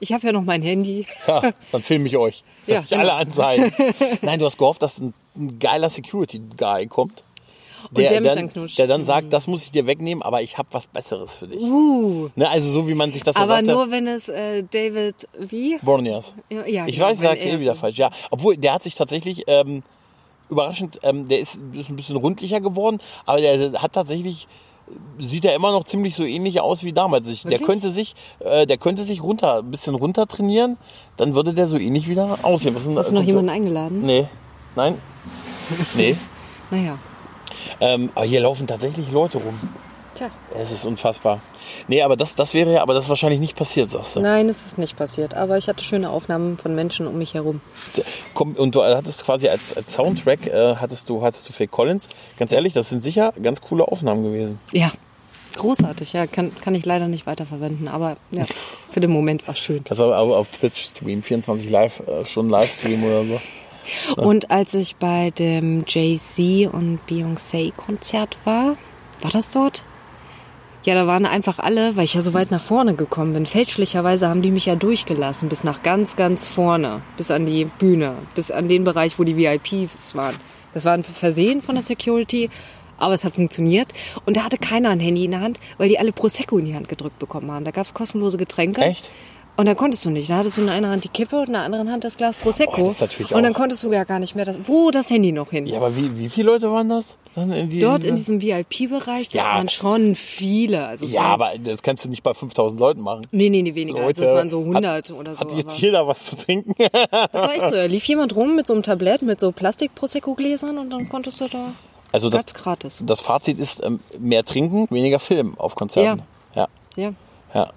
ich 0.00 0.12
habe 0.12 0.26
ja 0.26 0.32
noch 0.32 0.42
mein 0.42 0.62
Handy. 0.62 1.06
Ja, 1.26 1.52
dann 1.70 1.82
film 1.82 2.04
ich 2.06 2.16
euch. 2.16 2.42
Ja, 2.66 2.76
Dass 2.76 2.86
ich 2.86 2.92
alle 2.98 3.02
genau. 3.10 3.16
anzeigen. 3.16 3.72
Nein, 4.22 4.38
du 4.40 4.46
hast 4.46 4.58
gehofft, 4.58 4.82
dass 4.82 4.98
ein, 4.98 5.14
ein 5.36 5.58
geiler 5.58 5.88
Security-Guy 5.90 6.88
kommt. 6.88 7.22
Der 7.90 8.20
mich 8.20 8.28
dann, 8.28 8.36
dann 8.36 8.52
knutscht. 8.52 8.78
Der 8.78 8.86
dann 8.86 9.04
sagt, 9.04 9.32
das 9.32 9.46
muss 9.46 9.64
ich 9.64 9.70
dir 9.70 9.86
wegnehmen, 9.86 10.22
aber 10.22 10.42
ich 10.42 10.58
habe 10.58 10.68
was 10.72 10.86
Besseres 10.86 11.36
für 11.36 11.48
dich. 11.48 11.60
Uh, 11.60 12.28
Ne, 12.36 12.48
also 12.48 12.70
so 12.70 12.88
wie 12.88 12.94
man 12.94 13.12
sich 13.12 13.22
das 13.22 13.36
aber 13.36 13.56
sagte. 13.56 13.72
nur 13.72 13.90
wenn 13.90 14.06
es 14.06 14.28
äh, 14.28 14.62
David, 14.62 15.28
wie? 15.38 15.78
Borneas. 15.82 16.32
Ja, 16.50 16.66
ja, 16.66 16.86
ich 16.86 16.96
genau, 16.96 17.08
weiß, 17.08 17.18
ich 17.18 17.24
er 17.24 17.46
eh 17.46 17.60
wieder 17.60 17.74
falsch. 17.74 17.98
Ja, 17.98 18.10
obwohl 18.30 18.56
der 18.56 18.74
hat 18.74 18.82
sich 18.82 18.94
tatsächlich 18.94 19.44
ähm, 19.46 19.82
überraschend, 20.48 21.00
ähm, 21.02 21.28
der 21.28 21.40
ist, 21.40 21.60
ist 21.72 21.90
ein 21.90 21.96
bisschen 21.96 22.16
rundlicher 22.16 22.60
geworden, 22.60 22.98
aber 23.26 23.40
der 23.40 23.72
hat 23.80 23.92
tatsächlich 23.92 24.48
sieht 25.18 25.44
er 25.44 25.54
immer 25.54 25.72
noch 25.72 25.84
ziemlich 25.84 26.14
so 26.14 26.24
ähnlich 26.24 26.60
aus 26.60 26.84
wie 26.84 26.92
damals. 26.92 27.28
Ich, 27.28 27.42
der 27.44 27.58
könnte 27.58 27.90
sich, 27.90 28.14
äh, 28.40 28.66
der 28.66 28.76
könnte 28.76 29.02
sich 29.02 29.22
runter, 29.22 29.58
ein 29.58 29.70
bisschen 29.70 29.94
runter 29.94 30.26
trainieren, 30.26 30.78
dann 31.16 31.34
würde 31.34 31.54
der 31.54 31.66
so 31.66 31.76
ähnlich 31.76 32.08
wieder 32.08 32.38
aussehen. 32.42 32.74
Was 32.74 32.88
Hast 32.88 33.10
du 33.10 33.14
noch 33.14 33.22
jemanden 33.22 33.50
eingeladen? 33.50 34.02
Nee. 34.02 34.26
Nein? 34.76 34.98
Nee. 35.94 36.16
Naja. 36.72 36.98
Ähm, 37.80 38.10
aber 38.14 38.26
hier 38.26 38.40
laufen 38.40 38.66
tatsächlich 38.66 39.10
Leute 39.10 39.38
rum. 39.38 39.58
Tja. 40.14 40.28
Es 40.60 40.72
ist 40.72 40.84
unfassbar. 40.84 41.40
Nee, 41.86 42.02
aber 42.02 42.16
das, 42.16 42.34
das 42.34 42.52
wäre 42.52 42.72
ja, 42.72 42.82
aber 42.82 42.94
das 42.94 43.04
ist 43.04 43.08
wahrscheinlich 43.08 43.40
nicht 43.40 43.56
passiert, 43.56 43.90
sagst 43.90 44.16
du. 44.16 44.20
Nein, 44.20 44.48
es 44.48 44.66
ist 44.66 44.78
nicht 44.78 44.96
passiert. 44.96 45.34
Aber 45.34 45.56
ich 45.56 45.68
hatte 45.68 45.84
schöne 45.84 46.10
Aufnahmen 46.10 46.58
von 46.58 46.74
Menschen 46.74 47.06
um 47.06 47.16
mich 47.16 47.34
herum. 47.34 47.60
Komm, 48.34 48.54
und 48.54 48.74
du 48.74 48.82
hattest 48.82 49.24
quasi 49.24 49.48
als, 49.48 49.76
als 49.76 49.94
Soundtrack, 49.94 50.46
äh, 50.46 50.76
hattest 50.76 51.08
du, 51.08 51.22
hattest 51.22 51.48
du 51.48 51.52
Phil 51.52 51.68
Collins. 51.68 52.08
Ganz 52.38 52.52
ehrlich, 52.52 52.72
das 52.72 52.88
sind 52.88 53.02
sicher 53.02 53.32
ganz 53.40 53.60
coole 53.60 53.86
Aufnahmen 53.86 54.24
gewesen. 54.24 54.58
Ja. 54.72 54.92
Großartig, 55.56 56.12
ja. 56.12 56.26
Kann, 56.26 56.52
kann 56.60 56.74
ich 56.74 56.84
leider 56.84 57.08
nicht 57.08 57.26
weiterverwenden. 57.26 57.88
Aber 57.88 58.16
ja, 58.30 58.44
für 58.90 59.00
den 59.00 59.10
Moment 59.10 59.46
war 59.48 59.56
schön. 59.56 59.82
Kannst 59.84 60.00
du 60.00 60.12
aber 60.12 60.36
auf 60.36 60.48
Twitch 60.48 60.88
streamen, 60.88 61.22
24 61.22 61.70
live, 61.70 62.00
äh, 62.06 62.24
Stunden 62.24 62.50
Livestream 62.50 63.02
oder 63.04 63.24
so. 63.24 63.40
Und 64.16 64.50
als 64.50 64.74
ich 64.74 64.96
bei 64.96 65.30
dem 65.30 65.84
Jay-Z 65.86 66.72
und 66.72 67.00
Beyoncé-Konzert 67.08 68.38
war, 68.44 68.76
war 69.20 69.30
das 69.30 69.50
dort? 69.52 69.82
Ja, 70.84 70.94
da 70.94 71.06
waren 71.06 71.26
einfach 71.26 71.58
alle, 71.58 71.96
weil 71.96 72.04
ich 72.04 72.14
ja 72.14 72.22
so 72.22 72.32
weit 72.32 72.50
nach 72.50 72.62
vorne 72.62 72.94
gekommen 72.94 73.34
bin. 73.34 73.44
Fälschlicherweise 73.44 74.28
haben 74.28 74.40
die 74.40 74.50
mich 74.50 74.64
ja 74.64 74.76
durchgelassen, 74.76 75.50
bis 75.50 75.62
nach 75.62 75.82
ganz, 75.82 76.16
ganz 76.16 76.48
vorne, 76.48 77.02
bis 77.18 77.30
an 77.30 77.44
die 77.44 77.66
Bühne, 77.66 78.14
bis 78.34 78.50
an 78.50 78.66
den 78.68 78.84
Bereich, 78.84 79.18
wo 79.18 79.24
die 79.24 79.36
VIPs 79.36 80.14
waren. 80.14 80.34
Das 80.72 80.86
war 80.86 80.94
ein 80.94 81.02
Versehen 81.02 81.60
von 81.60 81.74
der 81.74 81.82
Security, 81.82 82.48
aber 82.96 83.12
es 83.12 83.24
hat 83.24 83.34
funktioniert. 83.34 83.88
Und 84.24 84.38
da 84.38 84.44
hatte 84.44 84.56
keiner 84.56 84.88
ein 84.88 85.00
Handy 85.00 85.26
in 85.26 85.32
der 85.32 85.40
Hand, 85.40 85.60
weil 85.76 85.90
die 85.90 85.98
alle 85.98 86.12
Prosecco 86.12 86.56
in 86.56 86.64
die 86.64 86.74
Hand 86.74 86.88
gedrückt 86.88 87.18
bekommen 87.18 87.50
haben. 87.50 87.64
Da 87.66 87.72
gab's 87.72 87.92
kostenlose 87.92 88.38
Getränke. 88.38 88.80
Echt? 88.80 89.10
Und 89.56 89.66
dann 89.66 89.76
konntest 89.76 90.06
du 90.06 90.10
nicht. 90.10 90.30
Da 90.30 90.36
hattest 90.36 90.56
du 90.56 90.62
in 90.62 90.70
einer 90.70 90.88
Hand 90.88 91.04
die 91.04 91.08
Kippe 91.08 91.36
und 91.36 91.48
in 91.48 91.52
der 91.52 91.62
anderen 91.62 91.90
Hand 91.92 92.02
das 92.04 92.16
Glas 92.16 92.34
Prosecco. 92.36 92.80
Oh, 92.80 92.86
das 92.86 92.94
ist 92.94 93.00
natürlich 93.02 93.34
und 93.34 93.42
dann 93.42 93.52
auch- 93.52 93.56
konntest 93.58 93.82
du 93.84 93.92
ja 93.92 94.04
gar 94.04 94.18
nicht 94.18 94.34
mehr 94.34 94.46
das, 94.46 94.56
wo 94.64 94.90
das 94.90 95.10
Handy 95.10 95.32
noch 95.32 95.50
hin. 95.50 95.66
Ja, 95.66 95.76
aber 95.76 95.94
wie, 95.96 96.18
wie 96.18 96.30
viele 96.30 96.46
Leute 96.52 96.72
waren 96.72 96.88
das? 96.88 97.18
Dann 97.34 97.52
in 97.52 97.68
die, 97.68 97.80
Dort 97.80 98.04
in 98.04 98.16
diesem 98.16 98.40
VIP-Bereich, 98.40 99.28
das 99.28 99.34
Ja. 99.34 99.48
waren 99.48 99.68
schon 99.68 100.14
viele. 100.14 100.86
Also 100.86 101.04
Ja, 101.04 101.22
aber 101.24 101.52
das 101.62 101.82
kannst 101.82 102.06
du 102.06 102.08
nicht 102.08 102.22
bei 102.22 102.32
5000 102.32 102.80
Leuten 102.80 103.02
machen. 103.02 103.26
Nee, 103.32 103.50
nee, 103.50 103.60
nee, 103.60 103.74
weniger. 103.74 103.98
Leute, 104.00 104.22
also 104.22 104.32
es 104.32 104.38
waren 104.38 104.48
so 104.50 104.60
hat- 104.60 104.66
100 104.84 105.10
oder 105.10 105.34
so. 105.34 105.40
Hat 105.40 105.52
jetzt 105.52 105.78
jeder 105.78 106.06
was 106.06 106.20
zu 106.24 106.36
trinken? 106.36 106.74
das 106.78 106.92
war 107.32 107.52
echt 107.52 107.68
so. 107.68 107.74
Da 107.74 107.84
lief 107.84 108.04
jemand 108.06 108.34
rum 108.34 108.56
mit 108.56 108.66
so 108.66 108.72
einem 108.72 108.82
Tablett, 108.82 109.20
mit 109.20 109.40
so 109.40 109.52
Plastik-Prosecco-Gläsern 109.52 110.78
und 110.78 110.88
dann 110.90 111.08
konntest 111.10 111.38
du 111.40 111.48
da 111.48 111.72
Also 112.12 112.30
das, 112.30 112.46
gratis. 112.46 113.02
das 113.04 113.20
Fazit 113.20 113.58
ist 113.58 113.84
ähm, 113.84 114.00
mehr 114.18 114.42
trinken, 114.44 114.86
weniger 114.90 115.18
filmen 115.18 115.54
auf 115.58 115.74
Konzerten. 115.76 116.22
Ja. 116.54 116.66
Ja. 116.96 117.12
ja. 117.54 117.70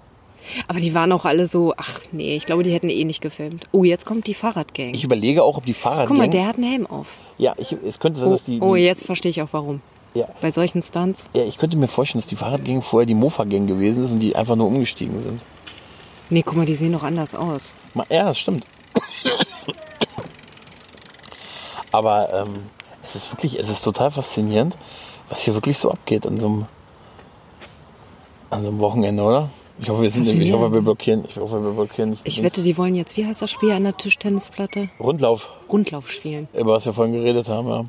Aber 0.68 0.78
die 0.78 0.94
waren 0.94 1.10
auch 1.12 1.24
alle 1.24 1.46
so, 1.46 1.74
ach 1.76 2.00
nee, 2.12 2.36
ich 2.36 2.46
glaube, 2.46 2.62
die 2.62 2.72
hätten 2.72 2.88
eh 2.88 3.04
nicht 3.04 3.20
gefilmt. 3.20 3.66
Oh, 3.72 3.84
jetzt 3.84 4.04
kommt 4.06 4.26
die 4.26 4.34
Fahrradgang. 4.34 4.94
Ich 4.94 5.04
überlege 5.04 5.42
auch, 5.42 5.56
ob 5.56 5.66
die 5.66 5.72
Fahrradgang... 5.74 6.08
Guck 6.08 6.16
mal, 6.18 6.28
der 6.30 6.46
hat 6.46 6.56
einen 6.56 6.64
Helm 6.70 6.86
auf. 6.86 7.16
Ja, 7.38 7.54
ich, 7.58 7.72
es 7.86 7.98
könnte 7.98 8.20
sein, 8.20 8.28
Oh, 8.28 8.32
dass 8.32 8.44
die... 8.44 8.60
oh, 8.60 8.74
die 8.74 8.82
jetzt 8.82 9.06
verstehe 9.06 9.30
ich 9.30 9.40
auch 9.42 9.48
warum. 9.52 9.80
ja. 10.14 10.26
Bei 10.40 10.50
solchen 10.50 10.82
Stunts. 10.82 11.28
ja, 11.34 11.42
ich 11.44 11.58
könnte 11.58 11.76
mir 11.76 11.88
vorstellen, 11.88 12.20
dass 12.20 12.28
die 12.28 12.36
Fahrradgang 12.36 12.82
vorher 12.82 13.06
die 13.06 13.14
Mofa-Gang 13.14 13.66
gewesen 13.66 14.04
ist 14.04 14.10
und 14.12 14.20
die 14.20 14.36
einfach 14.36 14.56
nur 14.56 14.66
umgestiegen 14.66 15.22
sind. 15.22 15.40
Nee, 16.30 16.42
guck 16.42 16.56
mal, 16.56 16.66
die 16.66 16.74
sehen 16.74 16.92
doch 16.92 17.02
anders 17.02 17.34
aus. 17.34 17.74
Ja, 18.08 18.24
das 18.24 18.38
stimmt. 18.38 18.66
Aber 21.92 22.32
ähm, 22.32 22.64
es 23.04 23.14
ist 23.14 23.30
wirklich, 23.32 23.58
es 23.58 23.68
ist 23.68 23.82
total 23.82 24.10
faszinierend, 24.10 24.76
was 25.28 25.42
hier 25.42 25.54
wirklich 25.54 25.78
so 25.78 25.90
abgeht 25.90 26.26
an 26.26 26.40
so 26.40 26.46
einem, 26.46 26.66
an 28.50 28.62
so 28.62 28.68
einem 28.68 28.78
Wochenende, 28.80 29.22
oder? 29.22 29.48
Ich 29.78 29.88
hoffe, 29.88 30.02
wir 30.02 30.10
sind, 30.10 30.26
ich 30.26 30.52
hoffe, 30.52 30.72
wir 30.72 30.82
blockieren, 30.82 31.24
ich 31.28 31.36
hoffe, 31.36 31.62
wir 31.62 31.72
blockieren 31.72 32.10
nicht. 32.10 32.22
Ich 32.24 32.42
wette, 32.42 32.62
die 32.62 32.76
wollen 32.78 32.94
jetzt, 32.94 33.16
wie 33.16 33.26
heißt 33.26 33.42
das 33.42 33.50
Spiel 33.50 33.72
an 33.72 33.82
der 33.84 33.96
Tischtennisplatte? 33.96 34.88
Rundlauf, 35.00 35.50
Rundlauf 35.70 36.08
spielen. 36.10 36.46
über 36.54 36.74
was 36.74 36.86
wir 36.86 36.92
vorhin 36.92 37.14
geredet 37.14 37.48
haben, 37.48 37.68
ja. 37.68 37.84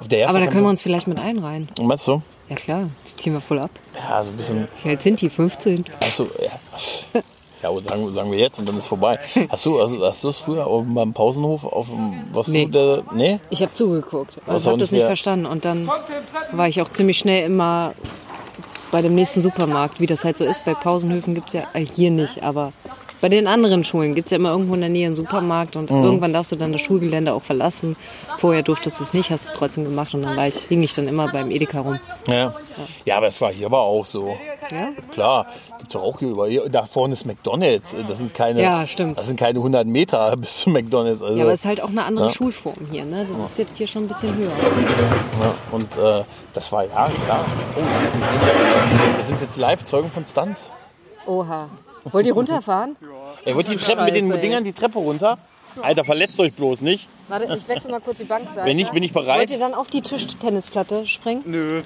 Auf 0.00 0.08
der 0.08 0.28
Aber 0.28 0.38
da 0.40 0.46
können 0.46 0.62
wir 0.62 0.70
uns 0.70 0.82
vielleicht 0.82 1.06
mit 1.08 1.18
einreihen. 1.18 1.68
Meinst 1.80 2.06
du? 2.08 2.22
Ja 2.48 2.56
klar, 2.56 2.88
das 3.02 3.16
ziehen 3.16 3.32
wir 3.32 3.40
voll 3.40 3.58
ab. 3.58 3.70
Ja, 3.96 4.22
so 4.22 4.30
ein 4.30 4.36
bisschen. 4.36 4.68
Wie 4.82 4.88
alt 4.88 5.02
sind 5.02 5.20
die? 5.20 5.28
15? 5.28 5.84
Hast 6.00 6.18
du, 6.20 6.26
ja, 6.40 7.20
ja 7.62 7.68
und 7.70 7.84
sagen, 7.84 8.12
sagen 8.14 8.30
wir 8.30 8.38
jetzt 8.38 8.58
und 8.58 8.68
dann 8.68 8.78
ist 8.78 8.86
vorbei. 8.86 9.18
Hast 9.50 9.66
du, 9.66 9.80
also, 9.80 10.00
hast 10.06 10.22
du 10.24 10.28
es 10.28 10.38
früher 10.38 10.66
auf, 10.66 10.84
beim 10.86 11.12
Pausenhof 11.12 11.64
auf 11.64 11.90
dem, 11.90 12.24
was 12.32 12.48
Nee. 12.48 12.66
du, 12.66 12.70
der, 12.70 13.02
nee? 13.14 13.40
Ich 13.50 13.62
habe 13.62 13.72
zugeguckt. 13.72 14.38
Was 14.46 14.62
Ich 14.62 14.68
habe 14.68 14.78
das 14.78 14.92
nicht 14.92 15.04
verstanden. 15.04 15.46
Und 15.46 15.64
dann 15.64 15.90
war 16.52 16.68
ich 16.68 16.80
auch 16.80 16.88
ziemlich 16.88 17.18
schnell 17.18 17.44
immer 17.46 17.94
bei 18.94 19.02
dem 19.02 19.16
nächsten 19.16 19.42
Supermarkt. 19.42 19.98
Wie 19.98 20.06
das 20.06 20.24
halt 20.24 20.36
so 20.36 20.44
ist. 20.44 20.64
Bei 20.64 20.72
Pausenhöfen 20.72 21.34
gibt's 21.34 21.52
ja, 21.52 21.64
äh, 21.72 21.84
hier 21.84 22.12
nicht, 22.12 22.44
aber 22.44 22.72
bei 23.24 23.30
den 23.30 23.46
anderen 23.46 23.84
Schulen 23.84 24.14
gibt's 24.14 24.32
ja 24.32 24.36
immer 24.36 24.50
irgendwo 24.50 24.74
in 24.74 24.82
der 24.82 24.90
Nähe 24.90 25.06
einen 25.06 25.14
Supermarkt. 25.14 25.76
Und 25.76 25.90
Mhm. 25.90 26.04
irgendwann 26.04 26.34
darfst 26.34 26.52
du 26.52 26.56
dann 26.56 26.72
das 26.72 26.82
Schulgelände 26.82 27.32
auch 27.32 27.40
verlassen. 27.42 27.96
Vorher 28.36 28.62
durftest 28.62 29.00
du 29.00 29.04
es 29.04 29.14
nicht, 29.14 29.30
hast 29.30 29.46
es 29.46 29.52
trotzdem 29.52 29.84
gemacht. 29.84 30.12
Und 30.12 30.20
dann 30.20 30.36
war 30.36 30.46
ich, 30.46 30.56
hing 30.68 30.82
ich 30.82 30.92
dann 30.92 31.08
immer 31.08 31.32
beim 31.32 31.50
Edeka 31.50 31.80
rum. 31.80 31.98
Ja. 32.26 32.54
Ja, 33.06 33.16
aber 33.16 33.28
es 33.28 33.40
war 33.40 33.50
hier 33.50 33.64
aber 33.66 33.80
auch 33.80 34.04
so. 34.04 34.36
Ja? 34.70 34.88
Klar, 35.10 35.46
gibt's 35.78 35.94
doch 35.94 36.02
auch 36.02 36.18
hier 36.18 36.28
über. 36.28 36.48
Hier, 36.48 36.68
da 36.68 36.84
vorne 36.84 37.14
ist 37.14 37.24
McDonalds. 37.24 37.96
Das 38.06 38.18
sind 38.18 38.34
keine, 38.34 38.60
Ja, 38.60 38.86
stimmt. 38.86 39.16
Das 39.18 39.26
sind 39.26 39.40
keine 39.40 39.58
100 39.58 39.86
Meter 39.86 40.36
bis 40.36 40.58
zu 40.58 40.68
McDonalds. 40.68 41.22
Also, 41.22 41.34
Ja, 41.38 41.44
aber 41.44 41.52
es 41.54 41.60
ist 41.60 41.66
halt 41.66 41.82
auch 41.82 41.88
eine 41.88 42.04
andere 42.04 42.26
Ja. 42.26 42.30
Schulform 42.32 42.74
hier. 42.90 43.06
Ne? 43.06 43.26
Das 43.26 43.38
ist 43.52 43.56
jetzt 43.58 43.78
hier 43.78 43.86
schon 43.86 44.04
ein 44.04 44.08
bisschen 44.08 44.36
höher. 44.36 44.48
ja, 44.48 45.54
und 45.72 45.96
äh, 45.96 46.24
das 46.52 46.70
war 46.72 46.84
ja 46.84 46.90
klar. 47.24 47.40
Oh, 47.74 47.80
wir 49.16 49.24
sind 49.24 49.40
jetzt 49.40 49.56
Live-Zeugen 49.56 50.10
von 50.10 50.26
Stunts. 50.26 50.70
Oha. 51.26 51.68
Wollt 52.04 52.26
ihr 52.26 52.34
runterfahren? 52.34 52.96
Er 53.46 53.54
wollte 53.54 53.70
die 53.72 53.76
Treppe 53.76 54.04
mit 54.04 54.14
den 54.14 54.24
Scheiße, 54.26 54.36
ey. 54.36 54.40
Dingern 54.40 54.64
die 54.64 54.72
Treppe 54.72 54.98
runter. 54.98 55.36
Alter, 55.82 56.04
verletzt 56.04 56.40
euch 56.40 56.52
bloß 56.54 56.80
nicht. 56.80 57.08
Warte, 57.28 57.52
ich 57.54 57.68
wechsle 57.68 57.90
mal 57.90 58.00
kurz 58.00 58.16
die 58.16 58.24
Bankseite. 58.24 58.64
Wenn 58.64 58.76
nicht, 58.76 58.92
bin 58.92 59.02
ich 59.02 59.12
bereit. 59.12 59.40
Wollt 59.40 59.50
ihr 59.50 59.58
dann 59.58 59.74
auf 59.74 59.88
die 59.88 60.00
Tischtennisplatte 60.00 61.04
springen? 61.04 61.42
Nö. 61.44 61.82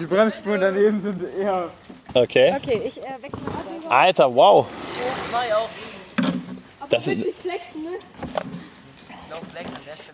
Die 0.00 0.06
Bremsspuren 0.06 0.60
daneben 0.60 1.02
sind 1.02 1.22
eher. 1.38 1.68
Okay. 2.14 2.54
Okay, 2.56 2.80
ich 2.84 2.98
äh, 3.02 3.04
wechsle 3.20 3.40
mal. 3.88 3.98
Alter, 3.98 4.34
wow. 4.34 4.66
Das 6.88 7.06
ist, 7.06 7.18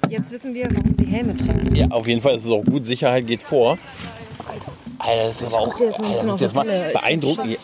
Jetzt 0.09 0.31
wissen 0.33 0.55
wir, 0.55 0.67
warum 0.71 0.95
sie 0.97 1.07
Helme 1.07 1.37
tragen. 1.37 1.75
ja, 1.75 1.87
auf 1.91 2.09
jeden 2.09 2.21
Fall 2.21 2.35
ist 2.35 2.45
es 2.45 2.51
auch 2.51 2.65
gut. 2.65 2.85
Sicherheit 2.85 3.27
geht 3.27 3.43
vor. 3.43 3.79
Alter, 4.99 5.27
das 5.27 5.41
ist 5.41 5.47
aber 5.47 5.59
auch 5.61 5.81
Alter, 5.81 6.37
das 6.37 6.55
mal-. 6.55 6.87
Ich 6.89 6.93
beeindruckend. 6.93 7.59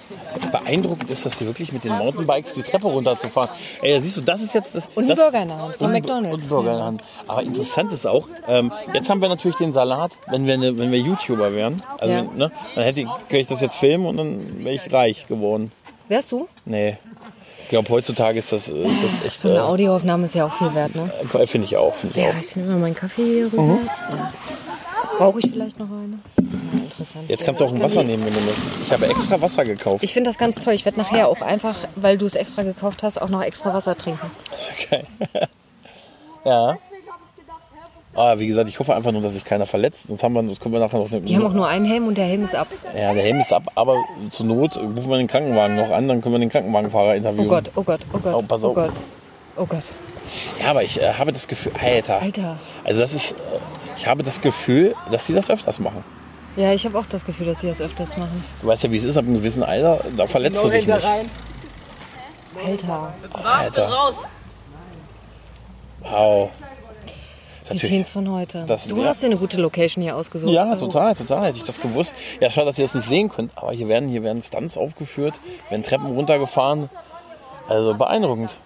Beeindruckend 0.53 1.11
ist 1.11 1.25
das 1.27 1.39
hier 1.39 1.47
wirklich 1.47 1.73
mit 1.73 1.85
den 1.85 1.93
Mountainbikes 1.97 2.53
die 2.55 2.63
Treppe 2.63 2.87
runterzufahren. 2.89 3.51
Ey, 3.83 3.95
da 3.95 4.01
siehst 4.01 4.17
du, 4.17 4.21
das 4.21 4.43
ist 4.43 4.55
jetzt 4.55 4.75
das. 4.75 4.89
Und 4.95 5.09
das, 5.09 5.19
Burger 5.19 5.43
in 5.43 5.49
der 5.49 5.59
Hand 5.59 5.77
von 5.77 5.87
und- 5.87 5.93
McDonald's. 5.93 6.45
Und 6.45 6.49
Burger 6.51 6.71
in 6.73 6.77
der 6.77 6.85
Hand. 6.87 7.03
Aber 7.29 7.43
interessant 7.43 7.93
ist 7.93 8.07
auch, 8.07 8.27
ähm, 8.49 8.73
jetzt 8.93 9.09
haben 9.11 9.21
wir 9.21 9.29
natürlich 9.29 9.57
den 9.57 9.73
Salat, 9.73 10.13
wenn 10.29 10.47
wir, 10.47 10.57
ne, 10.59 10.77
wenn 10.79 10.91
wir 10.93 10.99
YouTuber 10.99 11.53
wären. 11.55 11.83
Also, 11.99 12.13
Ja. 12.15 12.23
ne, 12.23 12.51
dann 12.75 12.85
hätte 12.85 13.01
ich, 13.01 13.07
könnte 13.07 13.39
ich 13.39 13.47
das 13.47 13.61
jetzt 13.61 13.77
filmen 13.77 14.07
und 14.07 14.17
dann 14.17 14.65
wäre 14.65 14.75
ich 14.75 14.93
reich 14.93 15.27
geworden. 15.27 15.73
Wärst 16.09 16.33
du? 16.33 16.49
Nee. 16.65 16.99
Ich 17.65 17.69
glaube, 17.71 17.89
heutzutage 17.91 18.39
ist 18.41 18.53
das, 18.53 18.69
ist 18.69 19.05
das 19.05 19.25
echt. 19.27 19.39
So 19.41 19.49
eine 19.49 19.59
äh, 19.59 19.61
Audioaufnahme 19.61 20.25
ist 20.25 20.35
ja 20.35 20.45
auch 20.47 20.53
viel 20.53 20.75
wert, 20.75 20.93
ne? 20.97 21.09
äh, 21.35 21.47
Finde 21.47 21.67
ich 21.67 21.77
auch. 21.77 21.95
Finde 21.95 22.19
ich 22.19 22.25
Ja, 22.25 22.31
auch. 22.31 22.35
ich 22.45 22.57
nehme 22.57 22.71
mal 22.73 22.79
meinen 22.81 22.95
Kaffee 22.97 23.23
hier 23.25 23.47
rüber. 23.53 23.79
Ja. 24.11 24.33
Brauche 25.19 25.39
ich 25.39 25.51
vielleicht 25.51 25.79
noch 25.79 25.87
eine? 25.87 26.19
Ja, 27.01 27.21
interessant. 27.21 27.31
Jetzt 27.31 27.45
kannst 27.45 27.61
du 27.61 27.65
auch 27.65 27.73
ein 27.73 27.83
Wasser 27.83 28.03
nehmen, 28.03 28.25
wenn 28.25 28.35
du 28.35 28.41
möchtest. 28.41 28.83
Ich 28.87 28.93
habe 28.93 29.07
extra 29.07 29.41
Wasser 29.41 29.65
gekauft. 29.65 30.05
Ich 30.05 30.13
finde 30.13 30.31
das 30.31 30.39
ganz 30.39 30.57
toll. 30.57 30.75
Ich 30.75 30.85
werde 30.85 30.99
nachher 30.99 31.29
auch 31.29 31.41
einfach, 31.41 31.77
weil 31.97 32.19
du 32.19 32.27
es 32.27 32.35
extra 32.35 32.63
gekauft 32.63 33.03
hast, 33.03 33.21
auch 33.21 33.29
noch 33.29 33.43
extra 33.43 33.73
Wasser 33.73 33.97
trinken. 33.97 34.31
Das 34.51 34.69
ist 34.69 34.91
geil. 34.91 35.07
ja. 36.45 36.77
Ah, 38.13 38.39
wie 38.39 38.49
gesagt, 38.49 38.69
ich 38.69 38.79
hoffe 38.79 38.95
einfach 38.95 39.13
nur, 39.13 39.23
dass 39.23 39.35
sich 39.35 39.45
keiner 39.45 39.67
verletzt. 39.67 40.09
Sonst 40.09 40.23
haben 40.25 40.35
wir, 40.35 40.43
sonst 40.43 40.61
können 40.61 40.75
wir 40.75 40.81
nachher 40.81 40.99
noch. 40.99 41.09
Die 41.11 41.37
haben 41.37 41.47
auch 41.47 41.53
nur 41.53 41.69
einen 41.69 41.85
Helm 41.85 42.09
und 42.09 42.19
der 42.19 42.27
Helm 42.27 42.43
ist 42.43 42.57
ab. 42.57 42.67
ja, 42.95 43.15
der 43.15 43.23
Helm 43.23 43.39
ist 43.39 43.53
ab, 43.53 43.71
aber 43.77 43.97
zur 44.31 44.47
Not 44.47 44.77
rufen 44.77 45.11
wir 45.11 45.17
den 45.17 45.29
Krankenwagen 45.29 45.77
noch 45.77 45.91
an, 45.91 46.09
dann 46.09 46.21
können 46.21 46.35
wir 46.35 46.41
den 46.41 46.49
Krankenwagenfahrer 46.49 47.15
interviewen. 47.15 47.47
Oh 47.47 47.51
Gott, 47.51 47.71
oh 47.77 47.83
Gott, 47.83 48.01
oh 48.13 48.19
Gott. 48.19 48.35
Oh, 48.35 48.43
pass 48.43 48.65
oh 48.65 48.69
auf. 48.71 48.75
Gott. 48.75 48.93
Oh 49.57 49.67
Gott. 49.67 49.85
Ja, 50.61 50.71
aber 50.71 50.83
ich 50.83 51.01
äh, 51.01 51.13
habe 51.13 51.33
das 51.33 51.47
Gefühl, 51.47 51.73
Alter. 51.81 52.21
Alter. 52.21 52.59
Also 52.83 53.01
das 53.01 53.15
ist, 53.15 53.33
äh, 53.33 53.37
ich 53.97 54.07
habe 54.07 54.25
das 54.25 54.41
Gefühl, 54.41 54.97
dass 55.13 55.27
sie 55.27 55.35
das 55.35 55.49
öfters 55.49 55.79
machen. 55.79 56.05
Ja, 56.57 56.73
ich 56.73 56.85
habe 56.85 56.99
auch 56.99 57.07
das 57.07 57.25
Gefühl, 57.25 57.47
dass 57.47 57.59
die 57.59 57.69
das 57.69 57.81
öfters 57.81 58.17
machen. 58.17 58.45
Du 58.61 58.67
weißt 58.67 58.83
ja, 58.85 58.91
wie 58.91 58.97
es 58.97 59.05
ist 59.05 59.17
ab 59.17 59.25
einem 59.25 59.35
gewissen 59.35 59.63
Alter, 59.63 60.05
da 60.17 60.27
verletzt 60.27 60.63
du 60.63 60.69
dich 60.69 60.87
nicht. 60.87 61.05
Alter. 62.67 63.15
Alter. 63.33 64.13
Wow. 66.03 66.51
Das 66.51 67.69
Die 67.69 67.77
ist 67.77 67.83
natürlich- 67.83 67.91
Teens 67.91 68.11
von 68.11 68.31
heute. 68.33 68.65
das- 68.67 68.87
du 68.89 69.01
ja. 69.01 69.09
hast 69.09 69.23
dir 69.23 69.27
eine 69.27 69.37
gute 69.37 69.57
Location 69.61 70.03
hier 70.03 70.17
ausgesucht. 70.17 70.51
Ja, 70.51 70.65
Also, 70.71 70.87
total, 70.87 71.15
total. 71.15 71.47
Hätte 71.47 71.59
ich 71.59 71.65
das 71.65 71.81
gewusst. 71.81 72.17
Ja, 72.41 72.51
schade, 72.51 72.67
dass 72.67 72.79
ihr 72.79 72.85
das 72.87 72.95
nicht 72.95 73.09
sehen 73.09 73.29
könnt. 73.29 73.53
Aber 73.57 73.73
hier 73.73 73.87
werden, 73.87 74.09
hier 74.09 74.23
werden 74.25 74.43
Stunts 74.43 74.77
aufgeführt, 74.77 75.35
werden 75.69 75.83
Treppen 75.85 76.07
runtergefahren. 76.07 76.91
Also 77.69 77.95
beeindruckend. 77.95 78.57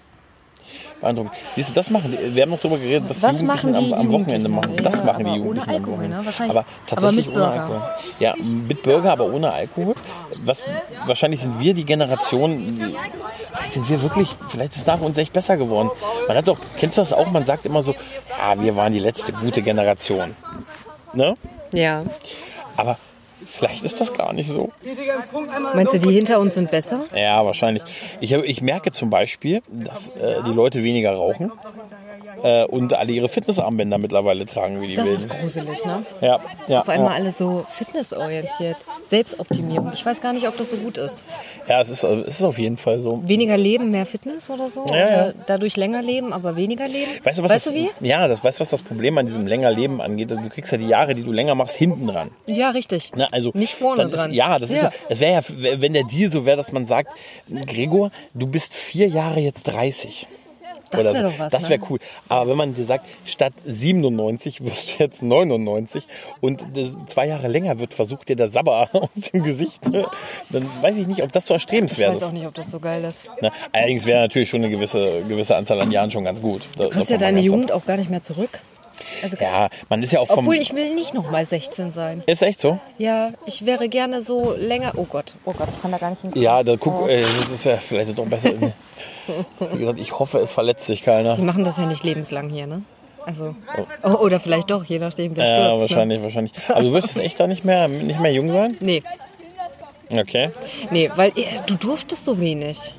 Beeindruckend. 1.04 1.34
Siehst 1.54 1.68
du, 1.70 1.74
das 1.74 1.90
machen 1.90 2.10
die. 2.10 2.34
Wir 2.34 2.42
haben 2.42 2.50
noch 2.50 2.58
darüber 2.58 2.78
geredet, 2.78 3.04
was, 3.08 3.22
Was 3.22 3.40
Jugendlichen 3.40 3.74
die 3.74 3.92
am, 3.94 4.00
am 4.00 4.12
Wochenende 4.12 4.48
machen. 4.48 4.76
Das 4.76 4.98
Ja, 4.98 5.04
machen 5.04 5.24
die 5.26 5.30
Jugendlichen 5.32 5.46
ohne 5.50 5.62
am 5.62 5.68
Alkohol, 5.76 5.92
Wochenende. 5.98 6.16
ne? 6.18 6.26
Wahrscheinlich. 6.26 6.56
Aber 6.56 6.66
tatsächlich 6.86 7.26
Aber 7.28 7.34
mit 7.36 7.44
ohne. 7.48 7.60
Alkohol. 7.60 7.82
Ja, 8.18 8.34
mit 8.68 8.82
Burger, 8.82 9.12
aber 9.12 9.26
ohne 9.26 9.52
Alkohol. 9.52 9.94
Was, 10.44 10.62
wahrscheinlich 11.06 11.40
sind 11.40 11.60
wir 11.60 11.74
die 11.74 11.84
Generation, 11.84 12.92
sind 13.70 13.88
wir 13.88 14.02
wirklich, 14.02 14.34
vielleicht 14.48 14.72
ist 14.72 14.78
es 14.80 14.86
nach 14.86 15.00
uns 15.00 15.16
echt 15.18 15.32
besser 15.32 15.56
geworden. 15.56 15.90
Man 16.28 16.36
hat 16.36 16.48
doch, 16.48 16.58
kennst 16.78 16.98
du 16.98 17.02
das 17.02 17.12
auch? 17.12 17.30
Man 17.30 17.44
sagt 17.44 17.66
immer 17.66 17.82
so, 17.82 17.94
ja, 18.38 18.60
wir 18.60 18.76
waren 18.76 18.92
die 18.92 18.98
letzte 18.98 19.32
gute 19.32 19.62
Generation. 19.62 20.34
Ne? 21.12 21.34
Ja. 21.72 22.02
Aber 22.76 22.98
vielleicht 23.46 23.84
ist 23.84 24.00
das 24.00 24.12
gar 24.14 24.32
nicht 24.32 24.48
so. 24.48 24.70
Meinst 25.74 25.94
du, 25.94 25.98
die 25.98 26.12
hinter 26.12 26.40
uns 26.40 26.54
sind 26.54 26.70
besser? 26.70 27.04
Ja, 27.14 27.44
wahrscheinlich. 27.44 27.82
Ich, 28.20 28.34
hab, 28.34 28.44
ich 28.44 28.60
merke 28.60 28.92
zum 28.92 29.10
Beispiel, 29.10 29.62
dass 29.68 30.08
äh, 30.16 30.42
die 30.46 30.52
Leute 30.52 30.82
weniger 30.82 31.12
rauchen 31.12 31.52
äh, 32.44 32.64
und 32.66 32.92
alle 32.92 33.10
ihre 33.10 33.28
Fitnessarmbänder 33.28 33.98
mittlerweile 33.98 34.44
tragen, 34.46 34.80
wie 34.80 34.88
die 34.88 34.94
Das 34.94 35.06
willen. 35.06 35.16
ist 35.16 35.30
gruselig, 35.30 35.84
ne? 35.84 36.04
Ja, 36.20 36.40
ja, 36.68 36.80
Auf 36.80 36.88
einmal 36.88 37.10
ja. 37.10 37.16
alle 37.16 37.32
so 37.32 37.64
fitnessorientiert. 37.70 38.76
Selbstoptimierung. 39.08 39.90
Ich 39.94 40.04
weiß 40.04 40.20
gar 40.20 40.32
nicht, 40.32 40.46
ob 40.46 40.56
das 40.58 40.70
so 40.70 40.76
gut 40.76 40.98
ist. 40.98 41.24
ja 41.68 41.80
es, 41.80 41.88
ist, 41.88 42.04
es 42.04 42.36
ist 42.40 42.44
auf 42.44 42.58
jeden 42.58 42.76
Fall 42.76 43.00
so. 43.00 43.22
Weniger 43.26 43.56
leben, 43.56 43.90
mehr 43.90 44.06
Fitness 44.06 44.50
oder 44.50 44.68
so? 44.68 44.84
Ja, 44.90 45.26
ja. 45.26 45.32
Dadurch 45.46 45.76
länger 45.76 46.02
leben, 46.02 46.32
aber 46.32 46.54
weniger 46.56 46.86
leben? 46.86 47.10
Weißt 47.24 47.38
du, 47.38 47.42
was 47.42 47.50
weißt 47.50 47.66
das, 47.66 47.72
du 47.72 47.78
wie? 47.80 47.90
Ja, 48.06 48.28
das 48.28 48.44
weißt 48.44 48.58
du, 48.58 48.60
was 48.60 48.70
das 48.70 48.82
Problem 48.82 49.16
an 49.18 49.26
diesem 49.26 49.46
länger 49.46 49.70
Leben 49.70 50.00
angeht. 50.00 50.30
Also, 50.30 50.42
Du 50.42 50.50
kriegst 50.50 50.70
ja 50.70 50.78
die 50.78 50.88
Jahre, 50.88 51.14
die 51.14 51.22
du 51.22 51.32
länger 51.32 51.54
machst, 51.54 51.76
hinten 51.76 52.06
dran. 52.06 52.30
Ja, 52.46 52.68
richtig. 52.70 53.12
Ne, 53.14 53.26
also 53.32 53.50
Nicht 53.54 53.74
vorne 53.74 54.08
dran. 54.10 54.30
Ist, 54.30 54.36
ja, 54.36 54.58
das 54.58 54.70
ist 54.70 54.82
ja, 54.82 54.90
das 55.08 55.18
wäre 55.20 55.32
ja, 55.32 55.80
wenn 55.80 55.94
der 55.94 56.04
Deal 56.04 56.30
so 56.30 56.44
wäre, 56.44 56.58
dass 56.58 56.72
man 56.72 56.84
sagt, 56.84 57.10
Gregor, 57.66 58.10
du 58.34 58.46
bist 58.46 58.74
vier 58.74 59.08
Jahre 59.08 59.40
jetzt 59.40 59.62
30. 59.64 60.26
Das 61.02 61.14
wäre 61.14 61.16
so. 61.16 61.30
doch 61.30 61.38
was, 61.38 61.52
Das 61.52 61.62
ne? 61.64 61.68
wäre 61.70 61.80
cool. 61.90 61.98
Aber 62.28 62.50
wenn 62.50 62.56
man 62.56 62.74
dir 62.74 62.84
sagt, 62.84 63.06
statt 63.24 63.52
97 63.64 64.64
wirst 64.64 64.90
du 64.98 65.02
jetzt 65.02 65.22
99 65.22 66.06
und 66.40 66.62
zwei 67.06 67.26
Jahre 67.26 67.48
länger 67.48 67.78
wird, 67.78 67.94
versucht 67.94 68.28
dir 68.28 68.36
der 68.36 68.48
Sabber 68.48 68.88
aus 68.92 69.08
dem 69.32 69.42
Gesicht, 69.42 69.80
dann 70.50 70.66
weiß 70.82 70.96
ich 70.96 71.06
nicht, 71.06 71.22
ob 71.22 71.32
das 71.32 71.46
so 71.46 71.54
Ich 71.54 71.56
erstrebenswert 71.56 72.14
weiß 72.14 72.22
auch 72.22 72.26
ist. 72.28 72.32
nicht, 72.32 72.46
ob 72.46 72.54
das 72.54 72.70
so 72.70 72.80
geil 72.80 73.04
ist. 73.04 73.26
Ne? 73.40 73.50
Allerdings 73.72 74.06
wäre 74.06 74.20
natürlich 74.20 74.48
schon 74.48 74.62
eine 74.62 74.70
gewisse, 74.70 75.22
gewisse 75.28 75.56
Anzahl 75.56 75.80
an 75.80 75.90
Jahren 75.90 76.10
schon 76.10 76.24
ganz 76.24 76.40
gut. 76.40 76.62
Du 76.76 76.84
hast 76.84 76.94
davon 76.94 77.06
ja 77.08 77.18
deine 77.18 77.40
Jugend 77.40 77.72
auch 77.72 77.84
gar 77.84 77.96
nicht 77.96 78.10
mehr 78.10 78.22
zurück. 78.22 78.60
Also. 79.22 79.36
Ja, 79.40 79.68
man 79.88 80.02
ist 80.02 80.12
ja 80.12 80.20
auch 80.20 80.26
vom... 80.26 80.40
Obwohl 80.40 80.56
ich 80.56 80.74
will 80.74 80.94
nicht 80.94 81.14
noch 81.14 81.30
mal 81.30 81.44
16 81.44 81.92
sein. 81.92 82.22
ist 82.26 82.42
echt 82.42 82.60
so? 82.60 82.78
Ja, 82.98 83.30
ich 83.46 83.64
wäre 83.66 83.88
gerne 83.88 84.20
so 84.20 84.54
länger. 84.58 84.92
Oh 84.96 85.04
Gott, 85.04 85.34
oh 85.44 85.52
Gott, 85.52 85.68
ich 85.74 85.80
kann 85.82 85.92
da 85.92 85.98
gar 85.98 86.10
nicht 86.10 86.22
hinkommen. 86.22 86.42
Ja, 86.42 86.62
da 86.62 86.76
guck, 86.76 87.08
äh, 87.08 87.22
das 87.22 87.50
ist 87.50 87.64
ja 87.64 87.76
vielleicht 87.76 88.18
doch 88.18 88.26
besser. 88.26 88.50
Wie 89.72 89.78
gesagt, 89.78 90.00
ich 90.00 90.18
hoffe, 90.18 90.38
es 90.38 90.52
verletzt 90.52 90.86
sich 90.86 91.02
keiner. 91.02 91.36
Die 91.36 91.42
machen 91.42 91.64
das 91.64 91.78
ja 91.78 91.86
nicht 91.86 92.04
lebenslang 92.04 92.50
hier, 92.50 92.66
ne? 92.66 92.82
Also. 93.26 93.54
Oh, 94.02 94.10
oder 94.16 94.38
vielleicht 94.38 94.70
doch, 94.70 94.84
je 94.84 94.98
nachdem, 94.98 95.34
wer 95.34 95.46
Ja, 95.48 95.64
stürzt. 95.76 95.80
wahrscheinlich, 95.90 96.22
wahrscheinlich. 96.22 96.52
Aber 96.68 96.82
du 96.82 96.92
würdest 96.92 97.18
echt 97.18 97.40
da 97.40 97.46
nicht 97.46 97.64
mehr, 97.64 97.88
nicht 97.88 98.20
mehr 98.20 98.32
jung 98.32 98.52
sein? 98.52 98.72
Ne? 98.72 98.76
Nee, 98.80 99.02
Okay. 100.20 100.50
nee, 100.90 101.10
weil 101.16 101.30
äh, 101.30 101.44
du 101.66 101.76
durftest 101.76 102.24
so 102.24 102.38
wenig. 102.38 102.94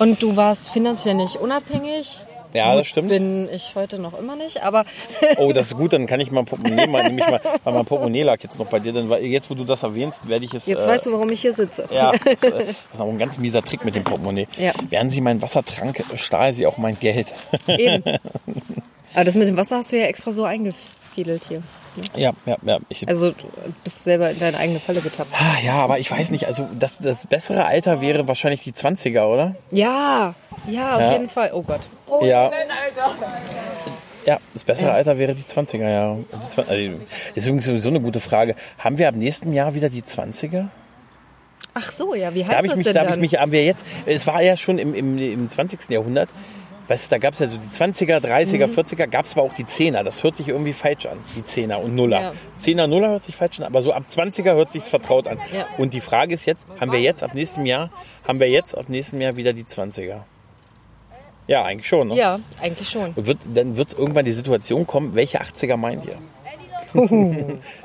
Und 0.00 0.20
du 0.22 0.36
warst 0.36 0.70
finanziell 0.70 1.14
nicht 1.14 1.36
unabhängig. 1.36 2.20
Ja, 2.56 2.74
das 2.74 2.86
stimmt. 2.88 3.08
Bin 3.08 3.48
ich 3.52 3.74
heute 3.74 3.98
noch 3.98 4.18
immer 4.18 4.34
nicht, 4.36 4.62
aber 4.62 4.84
Oh, 5.36 5.52
das 5.52 5.68
ist 5.68 5.76
gut, 5.76 5.92
dann 5.92 6.06
kann 6.06 6.20
ich 6.20 6.30
mal 6.30 6.40
ein 6.40 6.46
Portemonnaie 6.46 6.86
mal, 6.86 7.02
nämlich 7.04 7.28
mal, 7.28 7.40
weil 7.64 7.74
mein 7.74 7.84
Portemonnaie 7.84 8.22
lag 8.22 8.40
jetzt 8.42 8.58
noch 8.58 8.66
bei 8.66 8.78
dir, 8.80 8.92
denn 8.92 9.10
jetzt, 9.24 9.50
wo 9.50 9.54
du 9.54 9.64
das 9.64 9.82
erwähnst, 9.82 10.28
werde 10.28 10.44
ich 10.44 10.54
es. 10.54 10.66
jetzt 10.66 10.84
äh, 10.84 10.88
weißt 10.88 11.06
du, 11.06 11.12
warum 11.12 11.30
ich 11.30 11.40
hier 11.42 11.52
sitze. 11.54 11.84
Ja, 11.90 12.12
das, 12.24 12.42
äh, 12.42 12.50
das 12.50 12.66
ist 12.94 13.00
auch 13.00 13.08
ein 13.08 13.18
ganz 13.18 13.38
mieser 13.38 13.62
Trick 13.62 13.84
mit 13.84 13.94
dem 13.94 14.04
Portemonnaie. 14.04 14.48
Ja. 14.58 14.72
Während 14.88 15.12
sie 15.12 15.20
meinen 15.20 15.42
Wassertrank 15.42 16.02
stahl 16.16 16.52
sie 16.52 16.66
auch 16.66 16.78
mein 16.78 16.98
Geld. 16.98 17.32
Eben. 17.66 18.02
Aber 19.14 19.24
das 19.24 19.34
mit 19.34 19.48
dem 19.48 19.56
Wasser 19.56 19.76
hast 19.78 19.92
du 19.92 19.98
ja 19.98 20.06
extra 20.06 20.30
so 20.30 20.44
eingefädelt 20.44 21.42
hier. 21.48 21.62
ja, 22.14 22.32
ja, 22.44 22.56
ja. 22.62 22.78
Ich, 22.90 23.08
Also 23.08 23.30
du 23.30 23.44
bist 23.82 24.04
selber 24.04 24.30
in 24.30 24.38
deine 24.38 24.58
eigene 24.58 24.78
Falle 24.80 25.00
getappt. 25.00 25.30
Ah, 25.32 25.58
ja, 25.64 25.74
aber 25.82 25.98
ich 25.98 26.10
weiß 26.10 26.30
nicht, 26.30 26.46
also 26.46 26.68
das, 26.78 26.98
das 26.98 27.26
bessere 27.26 27.64
Alter 27.64 28.02
wäre 28.02 28.28
wahrscheinlich 28.28 28.62
die 28.64 28.72
20er, 28.72 29.24
oder? 29.26 29.54
Ja, 29.70 30.34
ja, 30.68 30.96
auf 30.96 31.00
Ja. 31.00 31.12
jeden 31.12 31.30
Fall. 31.30 31.52
Oh 31.54 31.62
Gott. 31.62 31.80
Ja. 32.22 32.50
Ja, 34.24 34.38
das 34.52 34.64
bessere 34.64 34.90
Alter 34.92 35.18
wäre 35.18 35.34
die 35.34 35.42
20er 35.44 35.88
Jahre. 35.88 36.24
Also, 36.32 36.62
Das 36.62 36.68
ist 37.36 37.46
übrigens 37.46 37.64
sowieso 37.66 37.88
eine 37.90 38.00
gute 38.00 38.18
Frage. 38.18 38.56
Haben 38.78 38.98
wir 38.98 39.08
ab 39.08 39.14
nächsten 39.14 39.52
Jahr 39.52 39.74
wieder 39.74 39.88
die 39.88 40.02
20er? 40.02 40.66
Ach 41.74 41.92
so, 41.92 42.14
ja, 42.14 42.34
wie 42.34 42.42
heißt 42.42 42.52
Da 42.52 42.56
habe 42.56 42.66
ich 42.66 42.72
das 42.72 42.78
mich, 42.78 42.86
denn 42.86 42.94
da 42.94 43.00
habe 43.02 43.12
ich 43.12 43.18
mich, 43.20 43.38
haben 43.38 43.52
wir 43.52 43.64
jetzt, 43.64 43.86
es 44.06 44.26
war 44.26 44.42
ja 44.42 44.56
schon 44.56 44.78
im, 44.78 44.94
im, 44.94 45.18
im 45.18 45.48
20. 45.48 45.90
Jahrhundert, 45.90 46.30
weißt 46.88 47.06
du, 47.06 47.14
da 47.14 47.18
gab 47.18 47.34
es 47.34 47.38
ja 47.38 47.46
so 47.48 47.56
die 47.58 47.68
20er, 47.68 48.16
30er, 48.18 48.66
Mhm. 48.66 48.72
40er, 48.72 49.06
gab 49.06 49.26
es 49.26 49.32
aber 49.34 49.42
auch 49.42 49.52
die 49.54 49.64
10er. 49.64 50.02
Das 50.02 50.24
hört 50.24 50.36
sich 50.38 50.48
irgendwie 50.48 50.72
falsch 50.72 51.06
an, 51.06 51.18
die 51.36 51.42
10er 51.42 51.76
und 51.76 51.94
Nuller. 51.94 52.20
Ja. 52.20 52.32
10er, 52.64 52.86
Nuller 52.88 53.10
hört 53.10 53.24
sich 53.24 53.36
falsch 53.36 53.60
an, 53.60 53.66
aber 53.66 53.82
so 53.82 53.92
ab 53.92 54.04
20er 54.10 54.54
hört 54.54 54.72
sich 54.72 54.82
vertraut 54.84 55.28
an. 55.28 55.38
Ja. 55.54 55.66
Und 55.78 55.92
die 55.94 56.00
Frage 56.00 56.34
ist 56.34 56.46
jetzt, 56.46 56.66
haben 56.80 56.90
wir 56.92 57.00
jetzt 57.00 57.22
ab 57.22 57.34
nächstem 57.34 57.66
Jahr, 57.66 57.90
haben 58.26 58.40
wir 58.40 58.48
jetzt 58.48 58.76
ab 58.76 58.86
nächstem 58.88 59.20
Jahr 59.20 59.36
wieder 59.36 59.52
die 59.52 59.64
20er? 59.64 60.22
Ja, 61.46 61.64
eigentlich 61.64 61.88
schon. 61.88 62.08
Ne? 62.08 62.16
Ja, 62.16 62.40
eigentlich 62.60 62.88
schon. 62.88 63.12
Und 63.14 63.26
wird, 63.26 63.38
dann 63.54 63.76
wird 63.76 63.92
irgendwann 63.96 64.24
die 64.24 64.32
Situation 64.32 64.86
kommen, 64.86 65.14
welche 65.14 65.40
80er 65.40 65.76
meint 65.76 66.04
ihr? 66.04 66.16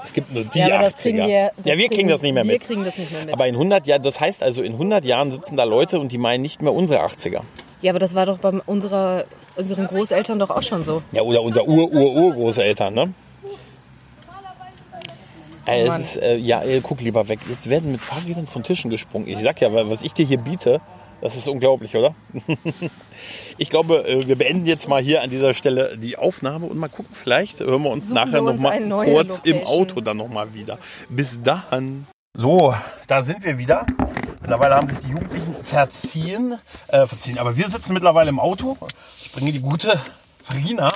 es 0.03 0.14
gibt 0.14 0.34
nur 0.34 0.45
die 0.45 0.59
ja, 0.59 0.68
aber 0.68 0.76
80er. 0.76 0.91
das 0.91 1.01
kriegen 1.01 1.18
wir, 1.18 1.51
ja, 1.66 1.78
wir 1.78 1.89
kriegen 1.89 2.07
das 2.07 2.22
nicht 2.22 2.34
mehr 2.34 2.43
wir 2.43 2.53
mit. 2.53 2.62
kriegen 2.64 2.86
das 2.86 2.97
nicht 2.97 3.12
mehr 3.12 3.26
mit. 3.26 3.34
Aber 3.34 3.47
in 3.47 3.55
100 3.55 3.86
Jahren, 3.86 4.01
das 4.01 4.22
heißt 4.22 4.41
also, 4.41 4.62
in 4.62 4.74
100 4.74 5.03
Jahren 5.05 5.32
sitzen 5.32 5.57
da 5.57 5.64
Leute 5.64 5.99
und 5.99 6.12
die 6.12 6.18
meinen 6.18 6.41
nicht 6.41 6.62
mehr 6.62 6.74
unsere 6.74 7.03
80er. 7.03 7.41
ja, 7.82 7.91
aber 7.91 7.99
das 7.99 8.16
war 8.16 8.26
doch 8.26 8.38
bei 8.38 8.51
unserer, 8.66 9.26
unseren 9.57 9.88
Großeltern 9.88 10.39
doch 10.39 10.49
auch 10.49 10.64
schon 10.64 10.84
so. 10.84 11.01
Ja, 11.12 11.24
oder 11.24 11.41
unser 11.41 11.68
Ur-Ur-Urgroßeltern, 11.68 12.93
ne? 12.93 13.14
Äh, 15.66 15.88
es 15.88 15.99
ist, 15.99 16.18
äh, 16.18 16.38
ja, 16.38 16.64
äh, 16.64 16.82
guck 16.82 17.01
lieber 17.01 17.28
weg. 17.28 17.39
Jetzt 17.47 17.70
werden 17.70 17.91
mit 17.91 18.01
Fahrrädern 18.01 18.47
von 18.47 18.64
Tischen 18.64 18.89
gesprungen. 18.89 19.28
Ich 19.28 19.43
sag 19.43 19.62
ja, 19.62 19.72
was 19.72 20.01
ich 20.01 20.14
dir 20.14 20.26
hier 20.26 20.39
biete, 20.39 20.82
das 21.22 21.38
ist 21.38 21.48
unglaublich, 21.48 21.96
oder? 21.96 22.16
ich 23.58 23.70
glaube, 23.70 24.08
äh, 24.08 24.28
wir 24.28 24.36
beenden 24.36 24.66
jetzt 24.66 24.90
mal 24.90 25.02
hier 25.02 25.22
an 25.22 25.30
dieser 25.30 25.54
Stelle 25.54 25.98
die 25.98 26.18
Aufnahme 26.18 26.66
und 26.66 26.78
mal 26.78 26.90
gucken, 26.90 27.14
vielleicht 27.14 27.60
hören 27.60 27.84
wir 27.84 27.92
uns 27.92 28.06
Suchen 28.06 28.16
nachher 28.16 28.34
wir 28.34 28.42
noch 28.42 28.54
uns 28.54 28.62
mal 28.62 28.72
eine 28.72 28.88
neue 28.88 29.14
kurz 29.14 29.42
im 29.44 29.60
Location. 29.60 29.82
Auto 29.82 30.02
dann 30.02 30.18
noch 30.18 30.30
mal 30.30 30.54
wieder. 30.54 30.80
Bis 31.10 31.42
dann. 31.42 32.08
So, 32.34 32.74
da 33.08 33.24
sind 33.24 33.44
wir 33.46 33.58
wieder. 33.58 33.86
Mittlerweile 34.42 34.76
haben 34.76 34.90
sich 34.90 35.00
die 35.00 35.10
Jugendlichen 35.10 35.56
verziehen, 35.64 36.58
äh, 36.88 37.06
verziehen. 37.06 37.38
Aber 37.38 37.56
wir 37.58 37.70
sitzen 37.70 37.94
mittlerweile 37.94 38.30
im 38.30 38.40
Auto. 38.40 38.78
Ich 39.20 39.32
bringe 39.32 39.52
die 39.52 39.62
gute 39.62 40.00
Farina 40.42 40.90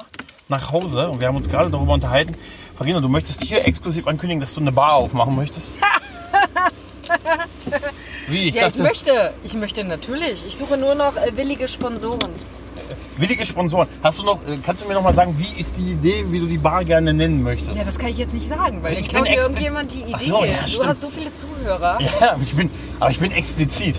nach 0.48 0.72
Hause 0.72 1.10
und 1.10 1.20
wir 1.20 1.28
haben 1.28 1.36
uns 1.36 1.50
gerade 1.50 1.70
darüber 1.70 1.94
unterhalten. 1.94 2.36
Farina, 2.74 3.00
du 3.00 3.10
möchtest 3.10 3.44
hier 3.44 3.66
exklusiv 3.68 4.08
ankündigen, 4.08 4.42
dass 4.42 4.54
du 4.54 4.62
eine 4.62 4.72
Bar 4.72 4.96
aufmachen 4.96 5.36
möchtest? 5.36 5.74
Wie? 8.28 8.50
Ich 8.50 8.56
Ja, 8.56 8.68
ich 8.68 8.74
dachte, 8.74 8.84
möchte. 8.84 9.34
Ich 9.44 9.54
möchte 9.54 9.84
natürlich. 9.84 10.44
Ich 10.48 10.58
suche 10.58 10.78
nur 10.78 10.96
noch 10.96 11.16
äh, 11.18 11.36
willige 11.36 11.68
Sponsoren. 11.68 12.32
willige 13.18 13.46
Sponsoren. 13.46 13.88
Hast 14.04 14.20
du 14.20 14.24
noch, 14.24 14.40
äh, 14.48 14.58
kannst 14.66 14.84
du 14.84 14.88
mir 14.88 14.94
noch 14.96 15.04
mal 15.04 15.14
sagen, 15.14 15.36
wie 15.38 15.60
ist 15.60 15.72
die 15.78 15.92
Idee, 15.94 16.26
wie 16.30 16.40
du 16.40 16.48
die 16.48 16.58
Bar 16.58 16.84
gerne 16.84 17.14
nennen 17.14 17.42
möchtest? 17.44 17.76
Ja, 17.78 17.84
das 17.84 17.98
kann 17.98 18.10
ich 18.10 18.18
jetzt 18.18 18.34
nicht 18.34 18.48
sagen, 18.50 18.82
weil 18.84 18.94
Ich 18.94 19.00
ich 19.08 19.14
expliz- 19.14 19.30
irgendjemand 19.44 19.94
die 19.94 20.02
Idee. 20.02 20.26
So, 20.26 20.44
ja, 20.44 20.54
du 20.62 20.68
stimmt. 20.68 20.88
hast 20.90 21.02
so 21.02 21.10
viele 21.10 21.32
Zuhörer. 21.36 21.98
Ja, 22.22 22.32
aber 22.34 22.42
ich 22.44 22.54
bin, 22.56 22.70
aber 23.00 23.12
ich 23.12 23.20
bin 23.20 23.32
explizit. 23.32 23.96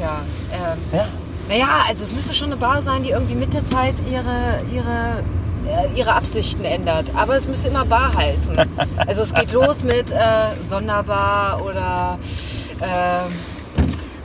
Ja. 0.00 0.20
Ähm, 0.52 0.78
Ja? 0.98 1.06
naja, 1.48 1.68
also 1.88 2.04
es 2.04 2.12
müsste 2.12 2.34
schon 2.34 2.48
eine 2.48 2.56
Bar 2.56 2.82
sein, 2.82 3.02
die 3.02 3.10
irgendwie 3.10 3.34
mit 3.34 3.52
der 3.54 3.66
Zeit 3.66 3.94
ihre, 4.10 4.60
ihre, 4.74 5.22
äh, 5.68 5.98
ihre 5.98 6.14
Absichten 6.14 6.64
ändert. 6.64 7.06
Aber 7.14 7.36
es 7.36 7.46
müsste 7.46 7.68
immer 7.68 7.84
Bar 7.84 8.12
heißen. 8.16 8.56
Also 9.06 9.22
es 9.22 9.32
geht 9.34 9.52
los 9.52 9.84
mit 9.84 10.10
äh, 10.10 10.16
Sonderbar 10.66 11.62
oder 11.64 12.18
ähm, 12.82 13.32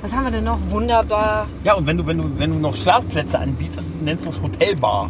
was 0.01 0.13
haben 0.15 0.25
wir 0.25 0.31
denn 0.31 0.43
noch? 0.43 0.59
Wunderbar. 0.69 1.47
Ja, 1.63 1.73
und 1.73 1.85
wenn 1.87 1.97
du, 1.97 2.05
wenn 2.07 2.17
du, 2.17 2.39
wenn 2.39 2.51
du 2.51 2.59
noch 2.59 2.75
Schlafplätze 2.75 3.39
anbietest, 3.39 3.91
nennst 4.01 4.25
du 4.25 4.29
es 4.29 4.41
Hotelbar. 4.41 5.09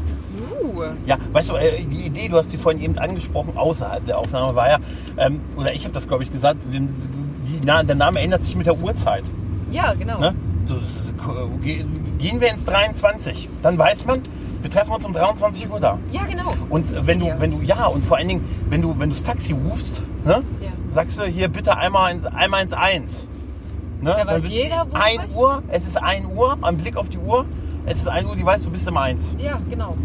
Uh. 0.61 0.83
Ja, 1.05 1.17
weißt 1.33 1.49
du, 1.51 1.55
äh, 1.55 1.83
die 1.83 2.05
Idee, 2.07 2.29
du 2.29 2.37
hast 2.37 2.51
sie 2.51 2.57
vorhin 2.57 2.81
eben 2.81 2.97
angesprochen, 2.97 3.57
außerhalb 3.57 4.05
der 4.05 4.17
Aufnahme 4.17 4.55
war 4.55 4.69
ja, 4.69 4.77
ähm, 5.17 5.41
oder 5.55 5.73
ich 5.73 5.83
habe 5.83 5.93
das 5.93 6.07
glaube 6.07 6.23
ich 6.23 6.31
gesagt, 6.31 6.57
die, 6.71 6.87
Na- 7.65 7.83
der 7.83 7.95
Name 7.95 8.19
ändert 8.19 8.45
sich 8.45 8.55
mit 8.55 8.65
der 8.65 8.77
Uhrzeit. 8.81 9.23
Ja, 9.71 9.93
genau. 9.93 10.19
Ne? 10.19 10.35
So, 10.65 10.77
ist, 10.77 11.13
äh, 11.19 11.57
ge- 11.63 11.85
gehen 12.17 12.41
wir 12.41 12.49
ins 12.51 12.65
23, 12.65 13.49
dann 13.61 13.77
weiß 13.77 14.05
man, 14.05 14.21
wir 14.61 14.69
treffen 14.71 14.91
uns 14.91 15.05
um 15.05 15.13
23 15.13 15.69
Uhr 15.69 15.79
da. 15.79 15.97
Ja, 16.11 16.23
genau. 16.25 16.53
Und 16.69 16.85
wenn 17.07 17.19
du, 17.19 17.33
wenn 17.39 17.51
du, 17.51 17.61
ja, 17.61 17.85
und 17.85 18.03
vor 18.05 18.17
allen 18.17 18.27
Dingen, 18.27 18.45
wenn 18.69 18.81
du, 18.81 18.95
wenn 18.99 19.09
du 19.09 19.15
das 19.15 19.23
Taxi 19.23 19.53
rufst, 19.53 20.01
ne, 20.25 20.43
Ja. 20.61 20.69
sagst 20.89 21.19
du 21.19 21.23
hier 21.25 21.47
bitte 21.47 21.77
einmal 21.77 22.11
ins, 22.13 22.25
einmal 22.25 22.63
ins 22.63 22.73
Eins. 22.73 23.25
Ne? 24.01 24.15
Da 24.17 24.27
weiß 24.27 24.47
jeder, 24.49 24.85
wo 24.89 24.95
du 24.95 25.01
1 25.01 25.23
bist. 25.23 25.35
Uhr, 25.35 25.63
es 25.69 25.87
ist 25.87 26.01
1 26.01 26.27
Uhr, 26.35 26.57
am 26.61 26.77
Blick 26.77 26.97
auf 26.97 27.09
die 27.09 27.17
Uhr, 27.17 27.45
es 27.85 27.97
ist 27.97 28.07
1 28.07 28.27
Uhr, 28.27 28.35
die 28.35 28.45
weißt, 28.45 28.65
du 28.65 28.69
bist 28.69 28.87
im 28.87 28.97
Eins. 28.97 29.35
Ja, 29.39 29.59
genau. 29.69 29.95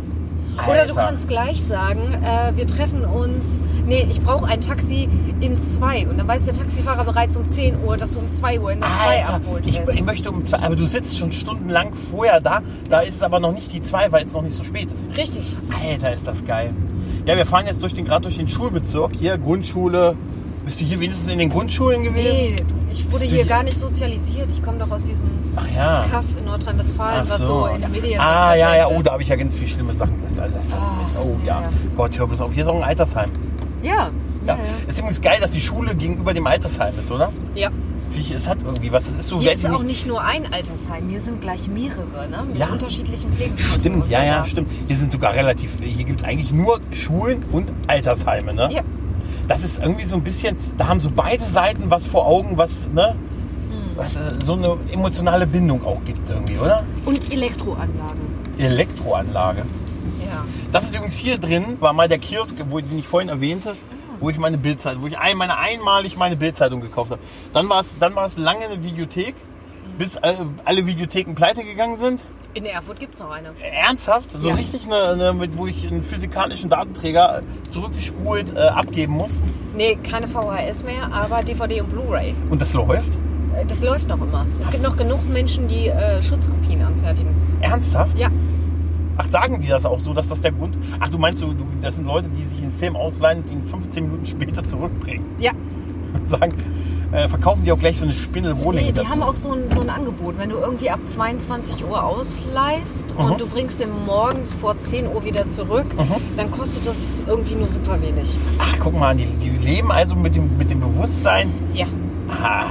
Oder 0.67 0.87
du 0.87 0.91
Alter. 0.91 1.07
kannst 1.07 1.29
gleich 1.29 1.63
sagen, 1.63 2.13
äh, 2.23 2.53
wir 2.55 2.67
treffen 2.67 3.05
uns. 3.05 3.63
Nee, 3.87 4.07
ich 4.11 4.21
brauche 4.21 4.47
ein 4.47 4.61
Taxi 4.61 5.09
in 5.41 5.61
zwei. 5.63 6.07
Und 6.07 6.19
dann 6.19 6.29
weiß 6.29 6.45
der 6.45 6.55
Taxifahrer 6.55 7.05
bereits 7.05 7.37
um 7.37 7.49
10 7.49 7.83
Uhr, 7.83 7.97
dass 7.97 8.13
du 8.13 8.19
um 8.19 8.33
2 8.33 8.61
Uhr 8.61 8.73
in 8.73 8.81
der 8.81 8.89
2 8.89 9.17
Alter, 9.19 9.35
abholt 9.35 9.67
ich, 9.67 9.81
ich 9.81 10.03
möchte 10.03 10.31
um 10.31 10.45
zwei, 10.45 10.59
aber 10.59 10.77
du 10.77 10.85
sitzt 10.87 11.19
schon 11.19 11.33
stundenlang 11.33 11.95
vorher 11.95 12.41
da. 12.41 12.61
Da 12.91 13.01
ist 13.01 13.17
es 13.17 13.23
aber 13.23 13.41
noch 13.41 13.53
nicht 13.53 13.73
die 13.73 13.83
zwei, 13.83 14.13
weil 14.13 14.27
es 14.27 14.35
noch 14.35 14.43
nicht 14.43 14.55
so 14.55 14.63
spät 14.63 14.93
ist. 14.93 15.17
Richtig. 15.17 15.57
Alter, 15.89 16.13
ist 16.13 16.27
das 16.27 16.45
geil. 16.45 16.75
Ja, 17.27 17.37
wir 17.37 17.47
fahren 17.47 17.67
jetzt 17.67 17.83
durch 17.83 17.95
den, 17.95 18.05
gerade 18.05 18.23
durch 18.23 18.37
den 18.37 18.49
Schulbezirk. 18.49 19.13
Hier, 19.19 19.39
Grundschule. 19.39 20.17
Bist 20.65 20.81
du 20.81 20.85
hier 20.85 21.01
wenigstens 21.01 21.29
in 21.29 21.39
den 21.39 21.49
Grundschulen 21.51 22.05
gewesen? 22.05 22.33
Nee, 22.33 22.57
ich 22.91 23.11
wurde 23.11 23.25
hier 23.25 23.39
hier- 23.39 23.45
gar 23.47 23.63
nicht 23.63 23.79
sozialisiert. 23.79 24.49
Ich 24.53 24.63
komme 24.63 24.79
doch 24.79 24.91
aus 24.91 25.03
diesem 25.05 25.27
Ach 25.57 25.67
ja. 25.75 26.07
Kaff 26.11 26.25
in 26.39 26.45
Nordrhein-Westfalen, 26.45 27.21
was 27.29 27.39
so 27.39 27.67
in 27.67 27.81
den 27.81 27.91
Medien 27.91 28.21
Ah, 28.21 28.55
ja, 28.55 28.77
ja. 28.77 28.89
Oh, 28.89 29.03
da 29.03 29.13
habe 29.13 29.23
ich 29.23 29.29
ja 29.29 29.37
ganz 29.37 29.57
viele 29.57 29.69
schlimme 29.69 29.95
Sachen. 29.95 30.15
Das, 30.25 30.37
das, 30.37 30.51
das, 30.53 30.73
Ah, 30.79 31.21
oh, 31.21 31.37
ja. 31.45 31.57
ja, 31.57 31.61
ja. 31.63 31.69
Gott, 31.97 32.17
hör 32.19 32.27
bloß 32.29 32.41
auf. 32.41 32.53
Hier 32.53 32.63
ist 32.63 32.69
auch 32.69 32.77
ein 32.77 32.85
Altersheim. 32.85 33.31
Ja. 33.83 34.11
Ja. 34.47 34.55
Ja, 34.55 34.59
Ist 34.89 34.99
übrigens 34.99 35.21
geil, 35.21 35.39
dass 35.41 35.53
die 35.53 35.61
Schule 35.61 35.95
gegenüber 35.95 36.33
dem 36.35 36.47
Altersheim 36.47 36.95
ist, 36.99 37.11
oder? 37.11 37.33
ja. 37.55 37.71
Es 38.37 38.47
hat 38.47 38.59
irgendwie 38.63 38.93
was. 38.93 39.05
Das 39.05 39.15
ist 39.15 39.29
so, 39.29 39.41
Hier 39.41 39.53
ist 39.53 39.65
auch 39.65 39.83
nicht. 39.83 40.07
nur 40.07 40.21
ein 40.23 40.53
Altersheim, 40.53 41.09
hier 41.09 41.21
sind 41.23 41.41
gleich 41.41 41.67
mehrere, 41.69 42.29
ne? 42.31 42.45
Mit 42.47 42.59
Ja. 42.59 42.67
unterschiedlichen 42.67 43.33
Pflegestufen. 43.33 43.81
Stimmt, 43.81 44.11
ja, 44.11 44.23
ja, 44.23 44.45
stimmt. 44.45 44.71
Hier 44.87 44.97
sind 44.99 45.11
sogar 45.11 45.33
relativ, 45.33 45.79
hier 45.81 46.05
gibt 46.05 46.21
es 46.21 46.27
eigentlich 46.27 46.53
nur 46.53 46.81
Schulen 46.91 47.43
und 47.53 47.73
Altersheime, 47.87 48.53
ne? 48.53 48.69
Ja. 48.71 48.83
Das 49.53 49.65
ist 49.65 49.83
irgendwie 49.83 50.07
so 50.07 50.17
ein 50.17 50.23
bisschen, 50.23 50.57
da 50.79 50.89
haben 50.89 50.99
so 50.99 51.11
beide 51.15 51.45
Seiten 51.45 51.91
was 51.91 52.07
vor 52.07 52.27
Augen, 52.27 52.57
was, 52.57 52.89
ne? 52.89 53.15
Hm. 53.69 53.97
Was 53.97 54.17
äh, 54.17 54.21
so 54.43 54.55
eine 54.55 54.79
emotionale 54.91 55.47
Bindung 55.47 55.85
auch 55.85 56.03
gibt 56.07 56.31
irgendwie, 56.31 56.57
oder? 56.57 56.85
Und 57.05 57.31
Elektroanlagen. 57.31 58.23
Elektroanlage. 58.57 59.61
Ja. 60.27 60.47
Das 60.73 60.85
ist 60.85 60.95
übrigens 60.95 61.19
hier 61.19 61.37
drin, 61.37 61.77
war 61.81 61.93
mal 61.93 62.09
der 62.09 62.17
Kiosk, 62.17 62.57
wo 62.71 62.81
den 62.81 62.99
ich 62.99 63.07
vorhin 63.07 63.29
erwähnte, 63.29 63.77
wo 64.21 64.31
ich 64.31 64.39
meine 64.39 64.57
Bildzeitung, 64.57 65.03
wo 65.03 65.07
ich 65.07 65.19
ein, 65.19 65.37
meine 65.37 65.59
einmalig 65.59 66.17
meine 66.17 66.37
Bildzeitung 66.37 66.81
gekauft 66.81 67.11
habe. 67.11 67.21
Dann 67.53 67.69
war 67.69 67.83
es, 67.83 67.95
dann 67.99 68.15
lange 68.39 68.65
eine 68.65 68.83
Videothek, 68.83 69.35
bis 69.99 70.17
äh, 70.17 70.35
alle 70.65 70.87
Videotheken 70.87 71.35
pleite 71.35 71.63
gegangen 71.63 71.99
sind. 72.01 72.25
In 72.55 72.67
Erfurt 72.67 73.01
gibt 73.01 73.15
es 73.15 73.21
noch 73.21 73.31
eine. 73.31 73.49
Ernsthaft? 73.63 74.31
So 74.33 74.49
Ja. 74.49 74.55
richtig 74.55 74.85
eine, 74.85 75.03
eine, 75.11 75.33
mit, 75.33 75.57
wo 75.57 75.67
ich 75.67 75.87
einen 75.87 76.03
physikalischen 76.03 76.69
Datenträger 76.69 77.39
äh, 77.39 77.71
zurückgespult 77.71 78.55
äh, 78.55 78.59
abgeben 78.61 79.15
muss. 79.15 79.41
Nee, 79.75 79.97
keine 79.97 80.29
VHS 80.29 80.85
mehr, 80.85 81.11
aber 81.13 81.43
DVD 81.43 81.81
und 81.81 81.91
Blu-ray. 81.91 82.35
Und 82.51 82.61
das 82.61 82.75
läuft? 82.75 83.15
Äh, 83.57 83.65
Das 83.67 83.81
läuft 83.83 84.07
noch 84.09 84.21
immer. 84.21 84.45
Es 84.63 84.71
gibt 84.71 84.83
noch 84.83 84.97
genug 84.99 85.27
Menschen, 85.31 85.67
die 85.67 85.89
äh, 85.89 86.23
Schutzkopien 86.23 86.83
anfertigen. 86.83 87.31
Ernsthaft? 87.63 88.19
Ja. 88.19 88.29
Ach, 89.17 89.31
sagen 89.31 89.61
die 89.63 89.69
das 89.69 89.87
auch 89.87 90.01
so, 90.01 90.13
dass 90.13 90.29
das 90.29 90.43
der 90.43 90.53
Grund? 90.53 90.77
Ach, 91.01 91.09
du 91.09 91.17
meinst, 91.19 91.43
du, 91.43 91.55
du, 91.55 91.65
das 91.81 91.97
sind 91.97 92.07
Leute, 92.07 92.29
die 92.29 92.43
sich 92.45 92.63
einen 92.63 92.73
Film 92.73 92.97
ausleihen 92.97 93.45
und 93.45 93.51
ihn 93.53 93.63
15 93.63 94.05
Minuten 94.05 94.27
später 94.27 94.63
zurückbringen. 94.63 95.25
Ja. 95.39 95.53
Und 96.15 96.29
sagen, 96.29 96.53
äh, 97.13 97.29
verkaufen 97.29 97.65
die 97.65 97.73
auch 97.73 97.79
gleich 97.79 97.99
so 97.99 98.05
eine 98.05 98.13
Spindel 98.13 98.53
Rohlinge 98.53 98.87
Nee, 98.87 98.93
die 98.93 98.97
dazu. 98.99 99.11
haben 99.11 99.23
auch 99.23 99.35
so 99.35 99.53
ein, 99.53 99.71
so 99.75 99.81
ein 99.83 99.91
Angebot. 99.91 100.39
Wenn 100.39 100.51
du 100.51 100.57
irgendwie 100.57 100.91
ab 100.91 101.01
22 101.07 101.85
Uhr 101.85 102.03
ausleihst 102.03 103.15
Mhm. 103.19 103.25
und 103.25 103.41
du 103.41 103.47
bringst 103.47 103.81
den 103.81 103.91
morgens 104.07 104.55
vor 104.55 104.79
10 104.79 105.07
Uhr 105.09 105.23
wieder 105.25 105.49
zurück, 105.51 105.87
dann 106.37 106.51
kostet 106.51 106.87
das 106.87 107.19
irgendwie 107.27 107.55
nur 107.55 107.69
super 107.69 108.01
wenig. 108.01 108.35
Ach, 108.59 108.75
guck 108.81 108.99
mal, 108.99 109.15
die, 109.15 109.27
die 109.27 109.51
leben 109.51 109.93
also 109.93 110.15
mit 110.17 110.35
dem, 110.35 110.57
mit 110.57 110.71
dem 110.71 110.81
Bewusstsein. 110.81 111.53
Ja. 111.75 111.87
Ah, 112.31 112.65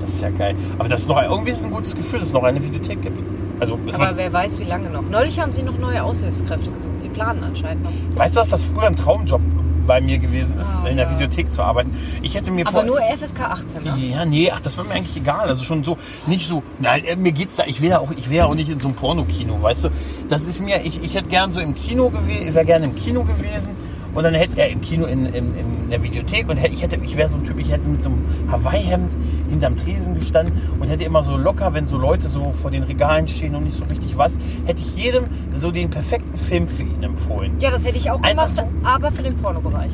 das 0.00 0.14
ist 0.14 0.22
ja 0.22 0.30
geil. 0.30 0.56
Aber 0.78 0.88
das 0.88 1.00
ist 1.02 1.08
noch 1.08 1.22
irgendwie 1.22 1.50
ist 1.52 1.64
ein 1.64 1.70
gutes 1.70 1.94
Gefühl, 1.94 2.18
dass 2.18 2.28
es 2.28 2.34
noch 2.34 2.42
eine 2.42 2.62
Videothek 2.62 3.00
gibt. 3.02 3.18
Also, 3.60 3.78
Aber 3.92 4.16
wer 4.16 4.32
weiß, 4.32 4.58
wie 4.58 4.64
lange 4.64 4.88
noch. 4.88 5.02
Neulich 5.02 5.38
haben 5.38 5.52
sie 5.52 5.62
noch 5.62 5.76
neue 5.78 6.02
Aushilfskräfte 6.02 6.70
gesucht. 6.70 7.02
Sie 7.02 7.10
planen 7.10 7.44
anscheinend 7.44 7.84
noch. 7.84 7.90
weißt 8.16 8.34
du, 8.34 8.40
dass 8.40 8.48
das 8.48 8.62
früher 8.62 8.84
ein 8.86 8.96
Traumjob 8.96 9.42
bei 9.86 10.00
mir 10.00 10.18
gewesen 10.18 10.58
ist, 10.60 10.74
Ah, 10.74 10.86
in 10.86 10.96
der 10.96 11.06
ja. 11.06 11.12
Videothek 11.12 11.52
zu 11.52 11.62
arbeiten? 11.62 11.92
Ich 12.22 12.34
hätte 12.34 12.50
mir 12.50 12.66
Aber 12.66 12.78
vor. 12.78 12.84
nur 12.84 13.00
FSK 13.00 13.40
18, 13.40 13.82
ne? 13.82 13.94
Ja, 14.10 14.24
nee, 14.24 14.50
ach, 14.52 14.60
das 14.60 14.76
war 14.78 14.84
mir 14.84 14.94
eigentlich 14.94 15.16
egal. 15.16 15.48
Also 15.48 15.64
schon 15.64 15.82
so, 15.84 15.96
nicht 16.26 16.46
so, 16.48 16.62
nein, 16.78 17.04
äh, 17.04 17.16
mir 17.16 17.32
geht's 17.32 17.56
da, 17.56 17.64
ich 17.66 17.80
wäre 17.80 18.00
auch, 18.00 18.10
ich 18.16 18.30
wäre 18.30 18.46
auch 18.46 18.54
nicht 18.54 18.68
in 18.70 18.78
so 18.80 18.88
einem 18.88 18.96
Pornokino, 18.96 19.60
weißt 19.62 19.84
du? 19.84 19.88
Das 20.28 20.44
ist 20.44 20.60
mir, 20.62 20.80
ich, 20.84 21.02
ich 21.02 21.14
hätte 21.14 21.28
gern 21.28 21.52
so 21.52 21.60
im 21.60 21.74
Kino 21.74 22.10
gewesen, 22.10 22.48
ich 22.48 22.54
wäre 22.54 22.64
gerne 22.64 22.84
im 22.86 22.94
Kino 22.94 23.24
gewesen 23.24 23.74
und 24.14 24.24
dann 24.24 24.34
hätte 24.34 24.60
er 24.60 24.70
im 24.70 24.80
Kino 24.80 25.06
in, 25.06 25.26
in, 25.26 25.54
in 25.56 25.90
der 25.90 26.02
Videothek 26.02 26.48
und 26.48 26.56
hätte, 26.56 26.74
ich 26.74 26.82
hätte, 26.82 26.96
ich 27.02 27.16
wäre 27.16 27.28
so 27.28 27.36
ein 27.36 27.44
Typ, 27.44 27.58
ich 27.58 27.70
hätte 27.70 27.88
mit 27.88 28.02
so 28.02 28.10
einem 28.10 28.24
Hawaii-Hemd 28.50 29.12
hinterm 29.50 29.76
Tresen 29.76 30.14
gestanden 30.14 30.60
und 30.78 30.88
hätte 30.88 31.04
immer 31.04 31.22
so 31.22 31.36
locker, 31.36 31.72
wenn 31.74 31.86
so 31.86 31.96
Leute 31.96 32.28
so 32.28 32.52
vor 32.52 32.70
den 32.70 32.82
Regalen 32.84 33.28
stehen 33.28 33.54
und 33.54 33.64
nicht 33.64 33.76
so 33.76 33.84
richtig 33.84 34.16
was, 34.16 34.38
hätte 34.66 34.80
ich 34.80 34.96
jedem 34.96 35.26
so 35.54 35.70
den 35.70 35.90
perfekten 35.90 36.36
Film 36.36 36.68
für 36.68 36.82
ihn 36.82 37.02
empfohlen. 37.02 37.52
Ja, 37.60 37.70
das 37.70 37.84
hätte 37.84 37.98
ich 37.98 38.10
auch 38.10 38.22
Einfach 38.22 38.48
gemacht, 38.48 38.66
aber 38.84 39.10
für 39.10 39.22
den 39.22 39.36
Pornobereich. 39.36 39.92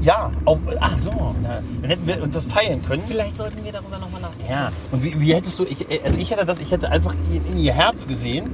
Ja, 0.00 0.32
auf, 0.46 0.58
ach 0.80 0.96
so, 0.96 1.34
na, 1.42 1.62
dann 1.80 1.90
hätten 1.90 2.06
wir 2.06 2.22
uns 2.22 2.34
das 2.34 2.48
teilen 2.48 2.84
können. 2.84 3.04
Vielleicht 3.06 3.36
sollten 3.36 3.64
wir 3.64 3.70
darüber 3.70 3.98
nochmal 3.98 4.20
nachdenken. 4.20 4.50
Ja, 4.50 4.72
und 4.90 5.04
wie, 5.04 5.18
wie 5.20 5.34
hättest 5.34 5.58
du, 5.58 5.64
ich, 5.64 5.86
also 6.04 6.18
ich 6.18 6.30
hätte 6.30 6.44
das, 6.44 6.58
ich 6.58 6.72
hätte 6.72 6.90
einfach 6.90 7.14
in, 7.30 7.46
in 7.52 7.58
ihr 7.62 7.72
Herz 7.72 8.06
gesehen, 8.06 8.50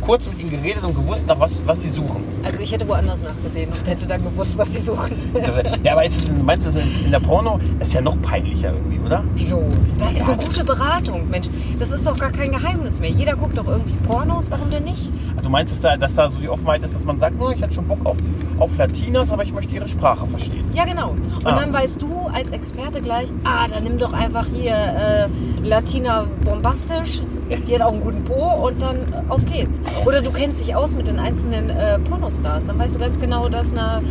kurz 0.00 0.28
mit 0.28 0.40
ihnen 0.40 0.50
geredet 0.50 0.82
und 0.84 0.94
gewusst, 0.94 1.26
nach 1.26 1.38
was, 1.40 1.62
was 1.66 1.82
sie 1.82 1.88
suchen. 1.90 2.24
Also 2.44 2.60
ich 2.60 2.72
hätte 2.72 2.86
woanders 2.88 3.22
nachgesehen 3.22 3.70
und 3.70 3.88
hätte 3.88 4.06
dann 4.06 4.22
gewusst, 4.22 4.56
was 4.58 4.72
sie 4.72 4.80
suchen. 4.80 5.12
Ja, 5.84 5.92
aber 5.92 6.04
ist 6.04 6.16
es, 6.18 6.28
in- 6.28 6.44
meinst 6.44 6.66
du, 6.66 6.70
in 6.78 7.10
der 7.10 7.20
Porno, 7.20 7.58
das 7.78 7.88
ist 7.88 7.94
ja 7.94 8.00
noch 8.00 8.20
peinlicher 8.22 8.72
irgendwie, 8.72 8.98
oder? 9.04 9.22
Wieso? 9.34 9.62
Da 9.98 10.10
ist 10.10 10.18
Ja, 10.20 10.26
eine 10.26 10.36
gute 10.44 10.64
Beratung. 10.64 11.28
Mensch, 11.30 11.48
das 11.78 11.90
ist 11.90 12.06
doch 12.06 12.18
gar 12.18 12.30
kein 12.30 12.50
Geheimnis 12.52 13.00
mehr. 13.00 13.10
Jeder 13.10 13.34
guckt 13.36 13.56
doch 13.58 13.66
irgendwie 13.66 13.94
Pornos, 14.06 14.50
warum 14.50 14.70
denn 14.70 14.84
nicht? 14.84 15.10
Ach, 15.36 15.42
Du 15.42 15.50
meinst, 15.50 15.72
dass 15.74 15.80
da, 15.80 15.96
dass 15.96 16.14
da 16.14 16.28
so 16.28 16.38
die 16.38 16.48
Offenheit 16.48 16.82
ist, 16.82 16.94
dass 16.94 17.04
man 17.04 17.18
sagt, 17.18 17.38
no, 17.38 17.50
ich 17.50 17.60
hätte 17.62 17.72
schon 17.74 17.86
Bock 17.86 18.04
auf, 18.04 18.16
auf 18.58 18.76
Latinas, 18.76 19.32
aber 19.32 19.42
ich 19.44 19.52
möchte 19.52 19.74
ihre 19.74 19.88
Sprache 19.88 20.26
verstehen. 20.26 20.64
Ja, 20.74 20.84
genau. 20.84 21.10
Und 21.10 21.46
Ah. 21.46 21.56
dann 21.60 21.72
weißt 21.72 22.00
du 22.02 22.28
als 22.32 22.50
Experte 22.50 23.00
gleich, 23.00 23.28
ah, 23.44 23.66
dann 23.68 23.84
nimm 23.84 23.98
doch 23.98 24.12
einfach 24.12 24.46
hier 24.52 24.74
äh, 24.74 25.28
Latina 25.66 26.26
bombastisch, 26.44 27.20
die 27.56 27.74
hat 27.74 27.82
auch 27.82 27.92
einen 27.92 28.00
guten 28.00 28.24
Po 28.24 28.66
und 28.66 28.80
dann 28.82 28.96
äh, 28.96 29.30
auf 29.30 29.44
geht's. 29.44 29.80
Oder 30.06 30.20
du 30.20 30.30
kennst 30.30 30.60
dich 30.60 30.74
aus 30.74 30.94
mit 30.94 31.06
den 31.06 31.18
einzelnen 31.18 31.70
äh, 31.70 31.98
Pornostars. 31.98 32.66
Dann 32.66 32.78
weißt 32.78 32.94
du 32.96 32.98
ganz 32.98 33.18
genau, 33.18 33.48
dass 33.48 33.72
eine, 33.72 34.02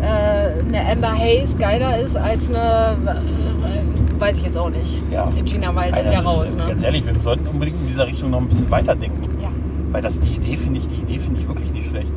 äh, 0.00 0.60
eine 0.60 0.90
Amber 0.90 1.12
Hayes 1.12 1.56
geiler 1.56 1.98
ist 1.98 2.16
als 2.16 2.48
eine, 2.48 2.96
äh, 3.06 4.20
weiß 4.20 4.38
ich 4.38 4.44
jetzt 4.44 4.58
auch 4.58 4.70
nicht. 4.70 4.98
Ja. 5.10 5.30
Gina 5.44 5.74
Wild 5.74 5.96
ist 5.96 6.12
ja 6.12 6.20
raus, 6.20 6.54
äh, 6.54 6.58
ne? 6.58 6.64
Ganz 6.68 6.82
ehrlich, 6.82 7.06
wir 7.06 7.14
sollten 7.22 7.46
unbedingt 7.46 7.80
in 7.80 7.86
dieser 7.88 8.06
Richtung 8.06 8.30
noch 8.30 8.40
ein 8.40 8.48
bisschen 8.48 8.70
weiterdenken. 8.70 9.22
Ja. 9.40 9.48
Weil 9.92 10.02
das 10.02 10.18
die 10.20 10.34
Idee 10.34 10.56
finde 10.56 10.80
ich, 10.80 10.88
die 10.88 11.02
Idee 11.02 11.18
finde 11.18 11.40
ich 11.40 11.48
wirklich 11.48 11.70
nicht 11.72 11.88
schlecht. 11.88 12.10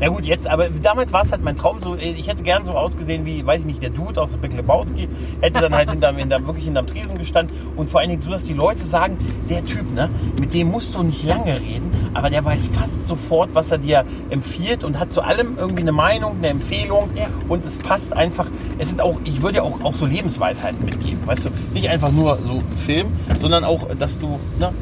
Ja 0.00 0.08
gut, 0.08 0.24
jetzt, 0.26 0.46
aber 0.46 0.68
damals 0.68 1.12
war 1.12 1.22
es 1.22 1.32
halt 1.32 1.42
mein 1.42 1.56
Traum 1.56 1.80
so, 1.80 1.96
ich 1.96 2.28
hätte 2.28 2.42
gern 2.42 2.64
so 2.64 2.72
ausgesehen 2.72 3.24
wie, 3.24 3.46
weiß 3.46 3.60
ich 3.60 3.66
nicht, 3.66 3.82
der 3.82 3.90
Dude 3.90 4.20
aus 4.20 4.36
Big 4.36 4.52
Lebowski, 4.54 5.08
hätte 5.40 5.60
dann 5.60 5.74
halt 5.74 5.90
hinterm, 5.90 6.16
hinterm, 6.16 6.46
wirklich 6.46 6.66
hinterm 6.66 6.86
Tresen 6.86 7.16
gestanden 7.16 7.56
und 7.76 7.88
vor 7.88 8.00
allen 8.00 8.10
Dingen 8.10 8.20
so, 8.22 8.30
dass 8.30 8.44
die 8.44 8.52
Leute 8.52 8.82
sagen, 8.84 9.16
der 9.48 9.64
Typ, 9.64 9.90
ne, 9.94 10.10
mit 10.38 10.52
dem 10.52 10.70
musst 10.70 10.94
du 10.94 11.02
nicht 11.02 11.24
lange 11.24 11.58
reden, 11.60 11.90
aber 12.12 12.28
der 12.28 12.44
weiß 12.44 12.66
fast 12.66 13.06
sofort, 13.06 13.54
was 13.54 13.70
er 13.70 13.78
dir 13.78 14.04
empfiehlt 14.28 14.84
und 14.84 14.98
hat 14.98 15.12
zu 15.12 15.22
allem 15.22 15.56
irgendwie 15.56 15.82
eine 15.82 15.92
Meinung, 15.92 16.36
eine 16.38 16.48
Empfehlung 16.48 17.08
Ja. 17.14 17.26
und 17.48 17.64
es 17.64 17.78
passt 17.78 18.12
einfach, 18.12 18.46
es 18.78 18.90
sind 18.90 19.00
auch, 19.00 19.18
ich 19.24 19.40
würde 19.42 19.58
ja 19.58 19.62
auch, 19.62 19.82
auch 19.82 19.94
so 19.94 20.04
Lebensweisheiten 20.04 20.84
mitgeben, 20.84 21.26
weißt 21.26 21.46
du, 21.46 21.50
nicht 21.72 21.88
einfach 21.88 22.12
nur 22.12 22.38
so 22.44 22.62
Film, 22.76 23.08
sondern 23.40 23.64
auch, 23.64 23.88
dass 23.98 24.18
du, 24.18 24.38
ne, 24.58 24.72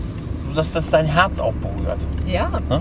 dass 0.57 0.73
das 0.73 0.91
dein 0.91 1.07
Herz 1.07 1.39
auch 1.39 1.55
berührt. 1.55 2.05
Ja. 2.27 2.51
Ne? 2.69 2.81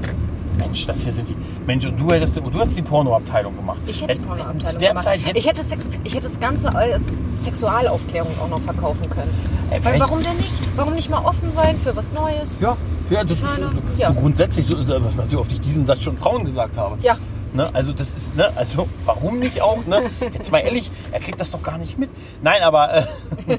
Mensch, 0.58 0.86
das 0.86 1.02
hier 1.04 1.12
sind 1.12 1.30
die. 1.30 1.36
Mensch, 1.66 1.86
und 1.86 2.00
du 2.00 2.10
hättest, 2.12 2.36
du 2.38 2.60
hast 2.60 2.78
die 2.78 2.82
Pornoabteilung 2.82 3.56
gemacht. 3.56 3.80
Ich 3.88 4.02
hätte 4.02 4.16
die 4.16 4.24
Pornoabteilung 4.26 4.66
Zu 4.66 4.78
der 4.78 4.90
gemacht. 4.90 5.06
Zeit 5.06 5.20
ich, 5.34 5.46
hätte 5.46 5.64
Sex, 5.64 5.90
ich 6.04 6.16
hätte 6.16 6.30
das 6.30 6.40
Ganze 6.40 6.74
als 6.76 7.04
Sexualaufklärung 7.38 8.32
auch 8.40 8.50
noch 8.50 8.62
verkaufen 8.62 9.10
können. 9.10 9.34
Ey, 9.72 9.84
Weil 9.84 10.00
warum 10.00 10.22
denn 10.22 10.38
nicht? 10.38 10.60
Warum 10.76 10.94
nicht 10.94 11.10
mal 11.10 11.24
offen 11.24 11.52
sein 11.52 11.80
für 11.84 11.96
was 11.96 12.12
Neues? 12.14 12.58
Ja, 12.62 12.78
ja, 13.10 13.24
das 13.24 13.40
ist 13.40 13.56
so, 13.56 13.70
so, 13.70 13.80
Ja. 13.98 14.10
so 14.10 14.14
grundsätzlich, 14.16 14.66
so, 14.68 14.78
was 15.04 15.16
man 15.16 15.28
so 15.28 15.40
oft 15.40 15.52
ich 15.52 15.62
diesen 15.62 15.86
Satz 15.86 16.04
schon 16.04 16.18
Frauen 16.18 16.46
gesagt 16.46 16.78
habe. 16.78 16.98
Ja. 17.02 17.18
Ne? 17.54 17.70
Also 17.74 17.94
das 17.94 18.16
ist, 18.16 18.36
ne, 18.36 18.52
also 18.56 18.88
warum 19.06 19.38
nicht 19.38 19.62
auch, 19.62 19.86
ne? 19.86 20.02
Jetzt 20.34 20.52
mal 20.52 20.60
ehrlich, 20.60 20.90
er 21.12 21.20
kriegt 21.20 21.40
das 21.40 21.52
doch 21.52 21.62
gar 21.62 21.78
nicht 21.78 22.00
mit. 22.00 22.10
Nein, 22.42 22.64
aber 22.64 22.94
äh, 22.96 23.06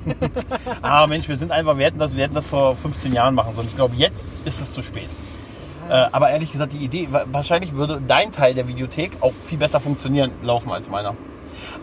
ah 0.82 1.06
Mensch, 1.06 1.28
wir 1.28 1.36
sind 1.36 1.52
einfach, 1.52 1.78
wir 1.78 1.86
hätten 1.86 1.98
das, 2.00 2.16
wir 2.16 2.24
hätten 2.24 2.34
das 2.34 2.46
vor 2.46 2.74
15 2.74 3.12
Jahren 3.12 3.36
machen 3.36 3.54
sollen. 3.54 3.68
Ich 3.68 3.76
glaube, 3.76 3.94
jetzt 3.96 4.32
ist 4.44 4.60
es 4.60 4.72
zu 4.72 4.82
spät. 4.82 5.08
Äh, 5.88 6.08
aber 6.12 6.30
ehrlich 6.30 6.52
gesagt, 6.52 6.72
die 6.72 6.78
Idee, 6.84 7.08
wa- 7.10 7.24
wahrscheinlich 7.30 7.74
würde 7.74 8.00
dein 8.06 8.32
Teil 8.32 8.54
der 8.54 8.66
Videothek 8.68 9.18
auch 9.20 9.32
viel 9.44 9.58
besser 9.58 9.80
funktionieren, 9.80 10.30
laufen 10.42 10.70
als 10.72 10.88
meiner. 10.88 11.14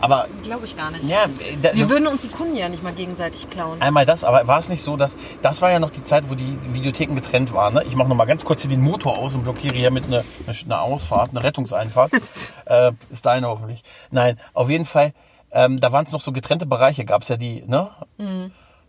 Aber 0.00 0.26
Glaube 0.42 0.66
ich 0.66 0.76
gar 0.76 0.90
nicht. 0.90 1.04
ja, 1.04 1.24
da, 1.62 1.72
Wir 1.74 1.88
würden 1.88 2.06
uns 2.06 2.22
die 2.22 2.28
Kunden 2.28 2.56
ja 2.56 2.68
nicht 2.68 2.82
mal 2.82 2.92
gegenseitig 2.92 3.48
klauen. 3.48 3.80
Einmal 3.80 4.04
das, 4.04 4.22
aber 4.22 4.46
war 4.46 4.58
es 4.58 4.68
nicht 4.68 4.82
so, 4.82 4.96
dass 4.96 5.16
das 5.40 5.62
war 5.62 5.70
ja 5.70 5.78
noch 5.78 5.90
die 5.90 6.02
Zeit, 6.02 6.24
wo 6.28 6.34
die 6.34 6.58
Videotheken 6.72 7.14
getrennt 7.14 7.52
waren. 7.54 7.74
Ne? 7.74 7.82
Ich 7.84 7.96
mache 7.96 8.08
noch 8.08 8.16
mal 8.16 8.26
ganz 8.26 8.44
kurz 8.44 8.60
hier 8.60 8.70
den 8.70 8.82
Motor 8.82 9.16
aus 9.18 9.34
und 9.34 9.44
blockiere 9.44 9.74
hier 9.74 9.90
mit 9.90 10.06
einer 10.06 10.24
eine 10.64 10.80
Ausfahrt, 10.80 11.30
eine 11.30 11.42
Rettungseinfahrt. 11.42 12.12
äh, 12.66 12.92
ist 13.10 13.24
deine 13.24 13.46
hoffentlich. 13.48 13.82
Nein, 14.10 14.38
auf 14.52 14.68
jeden 14.68 14.84
Fall. 14.84 15.12
Ähm, 15.52 15.80
da 15.80 15.90
waren 15.92 16.04
es 16.04 16.12
noch 16.12 16.20
so 16.20 16.32
getrennte 16.32 16.66
Bereiche, 16.66 17.04
gab 17.04 17.22
es 17.22 17.28
ja 17.28 17.36
die, 17.36 17.62
ne? 17.66 17.90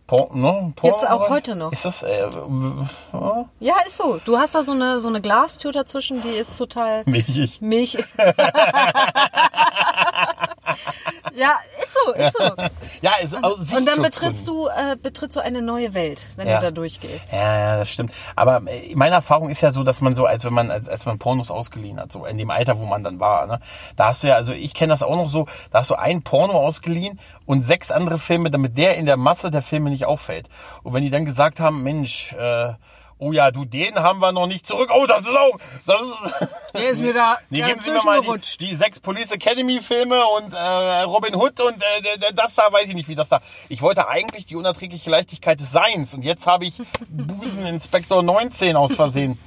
Por 0.06 0.34
ne? 0.36 0.72
Porno 0.76 0.96
Gibt's 0.96 1.04
auch 1.06 1.30
heute 1.30 1.54
noch. 1.56 1.72
Ist 1.72 1.86
das, 1.86 2.02
äh, 2.02 2.26
w- 2.30 3.44
Ja, 3.60 3.74
ist 3.86 3.96
so. 3.96 4.20
Du 4.24 4.36
hast 4.38 4.54
da 4.54 4.62
so 4.62 4.72
eine, 4.72 5.00
so 5.00 5.08
eine 5.08 5.22
Glastür 5.22 5.72
dazwischen, 5.72 6.22
die 6.22 6.36
ist 6.36 6.58
total 6.58 7.02
milchig? 7.06 7.62
Milch. 7.62 7.96
ja, 11.34 11.58
ist 11.82 11.92
so, 11.92 12.12
ist 12.12 12.38
so. 12.38 12.44
Ja, 13.02 13.12
ist, 13.22 13.36
aus 13.42 13.72
Und 13.72 13.86
dann 13.86 14.02
betrittst 14.02 14.46
du, 14.48 14.68
äh, 14.68 14.96
betrittst 15.00 15.36
du 15.36 15.40
eine 15.40 15.62
neue 15.62 15.94
Welt, 15.94 16.30
wenn 16.36 16.48
Ja. 16.48 16.56
du 16.56 16.66
da 16.66 16.70
durchgehst. 16.70 17.32
Ja, 17.32 17.58
ja, 17.58 17.76
das 17.78 17.90
stimmt. 17.90 18.12
Aber 18.36 18.62
äh, 18.70 18.94
meine 18.94 19.16
Erfahrung 19.16 19.50
ist 19.50 19.60
ja 19.60 19.70
so, 19.70 19.82
dass 19.82 20.00
man 20.00 20.14
so, 20.14 20.26
als 20.26 20.44
wenn 20.44 20.54
man, 20.54 20.70
als, 20.70 20.88
als 20.88 21.06
man 21.06 21.18
Pornos 21.18 21.50
ausgeliehen 21.50 21.98
hat, 22.00 22.12
so 22.12 22.24
in 22.24 22.38
dem 22.38 22.50
Alter, 22.50 22.78
wo 22.78 22.84
man 22.84 23.02
dann 23.04 23.20
war, 23.20 23.46
ne, 23.46 23.60
da 23.96 24.06
hast 24.08 24.22
du 24.22 24.28
ja, 24.28 24.34
also 24.36 24.52
ich 24.52 24.74
kenne 24.74 24.92
das 24.92 25.02
auch 25.02 25.16
noch 25.16 25.28
so, 25.28 25.46
da 25.70 25.80
hast 25.80 25.90
du 25.90 25.94
ein 25.96 26.22
Porno 26.22 26.54
ausgeliehen 26.54 27.18
und 27.46 27.64
sechs 27.64 27.90
andere 27.90 28.18
Filme, 28.18 28.50
damit 28.50 28.78
der 28.78 28.96
in 28.96 29.06
der 29.06 29.16
Masse 29.16 29.50
der 29.50 29.62
Filme 29.62 29.90
nicht 29.90 30.06
auffällt. 30.06 30.48
Und 30.82 30.94
wenn 30.94 31.02
die 31.02 31.10
dann 31.10 31.24
gesagt 31.24 31.60
haben, 31.60 31.82
Mensch, 31.82 32.32
äh, 32.34 32.72
oh 33.18 33.32
ja, 33.32 33.50
du, 33.50 33.64
den 33.64 33.94
haben 33.96 34.20
wir 34.20 34.32
noch 34.32 34.46
nicht 34.46 34.66
zurück. 34.66 34.90
Oh, 34.94 35.06
das 35.06 35.22
ist 35.22 35.36
auch, 35.36 35.58
das 35.86 36.00
ist, 36.00 36.48
Der 36.74 36.88
ist 36.88 37.00
mir 37.00 37.14
da 37.14 37.36
Nee, 37.50 37.62
geben 37.62 37.80
Sie 37.80 37.90
mir 37.90 38.02
mal 38.02 38.20
die, 38.20 38.58
die 38.58 38.74
sechs 38.74 38.98
Police 39.00 39.30
Academy 39.30 39.80
Filme 39.80 40.22
und 40.36 40.52
äh, 40.52 41.02
Robin 41.02 41.34
Hood 41.34 41.60
und 41.60 41.76
äh, 41.76 42.32
das 42.34 42.56
da, 42.56 42.72
weiß 42.72 42.88
ich 42.88 42.94
nicht, 42.94 43.08
wie 43.08 43.14
das 43.14 43.28
da. 43.28 43.40
Ich 43.68 43.80
wollte 43.82 44.08
eigentlich 44.08 44.46
die 44.46 44.56
unerträgliche 44.56 45.10
Leichtigkeit 45.10 45.60
des 45.60 45.70
Seins 45.70 46.14
und 46.14 46.22
jetzt 46.22 46.46
habe 46.46 46.66
ich 46.66 46.82
Buseninspektor 47.08 48.22
19 48.22 48.76
aus 48.76 48.94
Versehen. 48.94 49.38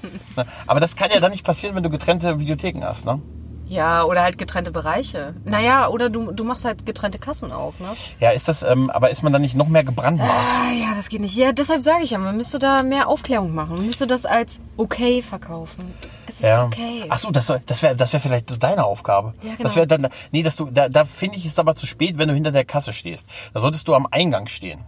Aber 0.67 0.79
das 0.79 0.95
kann 0.95 1.11
ja 1.11 1.19
dann 1.19 1.31
nicht 1.31 1.43
passieren, 1.43 1.75
wenn 1.75 1.83
du 1.83 1.89
getrennte 1.89 2.39
Videotheken 2.39 2.83
hast, 2.83 3.05
ne? 3.05 3.21
Ja, 3.69 4.03
oder 4.03 4.23
halt 4.23 4.37
getrennte 4.37 4.71
Bereiche. 4.71 5.33
Naja, 5.43 5.87
oder 5.89 6.09
du, 6.09 6.31
du 6.31 6.43
machst 6.43 6.63
halt 6.65 6.85
getrennte 6.85 7.19
Kassen 7.19 7.51
auch, 7.51 7.73
ne? 7.79 7.87
Ja, 8.19 8.31
ist 8.31 8.47
das, 8.47 8.63
ähm, 8.63 8.89
aber 8.89 9.09
ist 9.09 9.23
man 9.23 9.33
dann 9.33 9.41
nicht 9.41 9.55
noch 9.55 9.67
mehr 9.67 9.83
gebrandmarkt? 9.83 10.33
Ah, 10.33 10.71
ja, 10.71 10.93
das 10.95 11.09
geht 11.09 11.21
nicht. 11.21 11.35
Ja, 11.35 11.51
deshalb 11.51 11.83
sage 11.83 12.03
ich 12.03 12.11
ja, 12.11 12.17
man 12.17 12.37
müsste 12.37 12.59
da 12.59 12.83
mehr 12.83 13.07
Aufklärung 13.07 13.53
machen. 13.53 13.75
Man 13.75 13.85
müsste 13.85 14.07
das 14.07 14.25
als 14.25 14.61
okay 14.77 15.21
verkaufen. 15.21 15.93
Es 16.27 16.35
ist 16.35 16.43
Ja. 16.43 16.65
okay. 16.65 17.05
Ach 17.09 17.19
so, 17.19 17.29
das, 17.31 17.51
das 17.65 17.81
wäre 17.81 17.95
das 17.95 18.13
wär 18.13 18.19
vielleicht 18.19 18.61
deine 18.63 18.85
Aufgabe. 18.85 19.33
Ja, 19.41 19.51
genau. 19.51 19.63
Das 19.63 19.75
wäre 19.75 19.87
dann, 19.87 20.07
nee, 20.31 20.43
dass 20.43 20.55
du, 20.55 20.69
da, 20.71 20.87
da 20.89 21.03
finde 21.05 21.37
ich 21.37 21.45
es 21.45 21.59
aber 21.59 21.75
zu 21.75 21.85
spät, 21.85 22.17
wenn 22.17 22.29
du 22.29 22.33
hinter 22.33 22.51
der 22.51 22.65
Kasse 22.65 22.93
stehst. 22.93 23.27
Da 23.53 23.59
solltest 23.59 23.87
du 23.87 23.95
am 23.95 24.07
Eingang 24.09 24.47
stehen. 24.47 24.79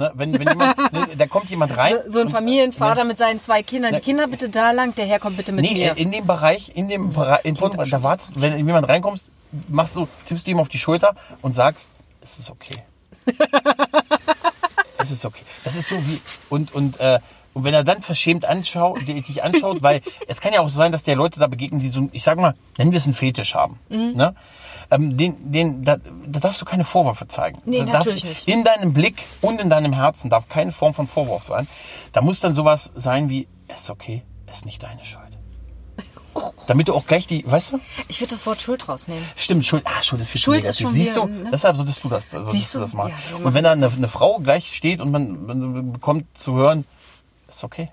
Ne? 0.00 0.10
Wenn, 0.14 0.32
wenn 0.32 0.48
jemand, 0.48 0.92
ne, 0.92 1.08
da 1.16 1.26
kommt 1.26 1.50
jemand 1.50 1.76
rein. 1.76 1.96
So, 2.06 2.12
so 2.14 2.18
ein 2.20 2.26
und- 2.26 2.32
Familienvater 2.32 3.04
mit 3.04 3.18
seinen 3.18 3.38
zwei 3.40 3.62
Kindern. 3.62 3.94
Die 3.94 4.00
Kinder 4.00 4.26
bitte 4.26 4.48
da 4.48 4.70
lang, 4.70 4.94
der 4.94 5.04
Herr 5.04 5.18
kommt 5.20 5.36
bitte 5.36 5.52
mit 5.52 5.62
Nee, 5.62 5.74
mir. 5.74 5.96
in 5.98 6.10
dem 6.10 6.26
Bereich, 6.26 6.72
in 6.74 6.88
dem 6.88 7.10
Bereich, 7.12 7.44
in 7.44 7.54
da 7.54 8.02
wartest, 8.02 8.32
wenn 8.34 8.56
jemand 8.66 8.88
reinkommt, 8.88 9.20
machst 9.68 9.94
du, 9.96 10.08
tippst 10.24 10.46
du 10.46 10.52
ihm 10.52 10.58
auf 10.58 10.70
die 10.70 10.78
Schulter 10.78 11.14
und 11.42 11.54
sagst, 11.54 11.90
es 12.22 12.38
ist 12.38 12.50
okay. 12.50 12.76
es 14.98 15.10
ist 15.10 15.24
okay. 15.26 15.42
Das 15.64 15.76
ist 15.76 15.88
so 15.88 15.96
wie, 16.06 16.20
und, 16.48 16.72
und, 16.74 16.98
äh, 17.00 17.18
und 17.52 17.64
wenn 17.64 17.74
er 17.74 17.84
dann 17.84 18.00
verschämt 18.00 18.44
anschaut, 18.46 19.00
die- 19.06 19.20
dich 19.20 19.42
anschaut, 19.42 19.82
weil 19.82 20.00
es 20.28 20.40
kann 20.40 20.52
ja 20.54 20.60
auch 20.60 20.68
so 20.70 20.78
sein, 20.78 20.92
dass 20.92 21.02
der 21.02 21.16
Leute 21.16 21.40
da 21.40 21.46
begegnen, 21.46 21.80
die 21.80 21.88
so, 21.88 22.08
ich 22.12 22.22
sag 22.22 22.38
mal, 22.38 22.54
nennen 22.78 22.92
wir 22.92 22.98
es 22.98 23.04
einen 23.04 23.14
Fetisch 23.14 23.54
haben. 23.54 23.78
Mhm. 23.90 24.12
Ne? 24.14 24.34
Ähm, 24.90 25.16
den, 25.16 25.52
den, 25.52 25.84
da, 25.84 25.96
da 25.96 26.40
darfst 26.40 26.60
du 26.60 26.64
keine 26.64 26.84
Vorwürfe 26.84 27.28
zeigen. 27.28 27.60
Nee, 27.64 27.78
Da 27.78 27.84
darf, 27.86 27.94
natürlich 27.98 28.24
nicht. 28.24 28.48
In 28.48 28.64
deinem 28.64 28.92
Blick 28.92 29.22
und 29.40 29.60
in 29.60 29.70
deinem 29.70 29.92
Herzen 29.92 30.30
darf 30.30 30.48
keine 30.48 30.72
Form 30.72 30.94
von 30.94 31.06
Vorwurf 31.06 31.44
sein. 31.44 31.68
Da 32.12 32.22
muss 32.22 32.40
dann 32.40 32.54
sowas 32.54 32.90
sein 32.94 33.28
wie, 33.28 33.46
es 33.68 33.82
ist 33.82 33.90
okay, 33.90 34.22
es 34.46 34.58
ist 34.58 34.66
nicht 34.66 34.82
deine 34.82 35.04
Schuld. 35.04 35.22
Damit 36.66 36.88
du 36.88 36.94
auch 36.94 37.06
gleich 37.06 37.26
die, 37.26 37.44
weißt 37.48 37.72
du? 37.72 37.80
Ich 38.08 38.20
würde 38.20 38.32
das 38.34 38.46
Wort 38.46 38.60
Schuld 38.60 38.88
rausnehmen. 38.88 39.22
Stimmt, 39.36 39.64
Schuld, 39.64 39.84
ah, 39.86 40.02
Schuld 40.02 40.22
ist 40.22 40.30
viel 40.30 40.40
Schuld 40.40 40.64
ist 40.64 40.80
schon 40.80 40.92
Siehst 40.92 41.14
wieder, 41.16 41.26
du, 41.26 41.32
ne? 41.32 41.50
deshalb 41.52 41.76
solltest 41.76 42.02
du 42.02 42.08
das, 42.08 42.30
solltest 42.30 42.52
Siehst 42.52 42.74
du 42.74 42.80
das 42.80 42.92
machen. 42.92 43.12
Ja, 43.30 43.44
und 43.44 43.54
wenn 43.54 43.64
da 43.64 43.72
eine, 43.72 43.86
eine 43.86 44.08
Frau 44.08 44.38
gleich 44.38 44.74
steht 44.74 45.00
und 45.00 45.10
man, 45.12 45.46
man 45.46 45.92
bekommt 45.92 46.26
zu 46.36 46.54
hören, 46.54 46.84
ist 47.48 47.62
okay. 47.64 47.90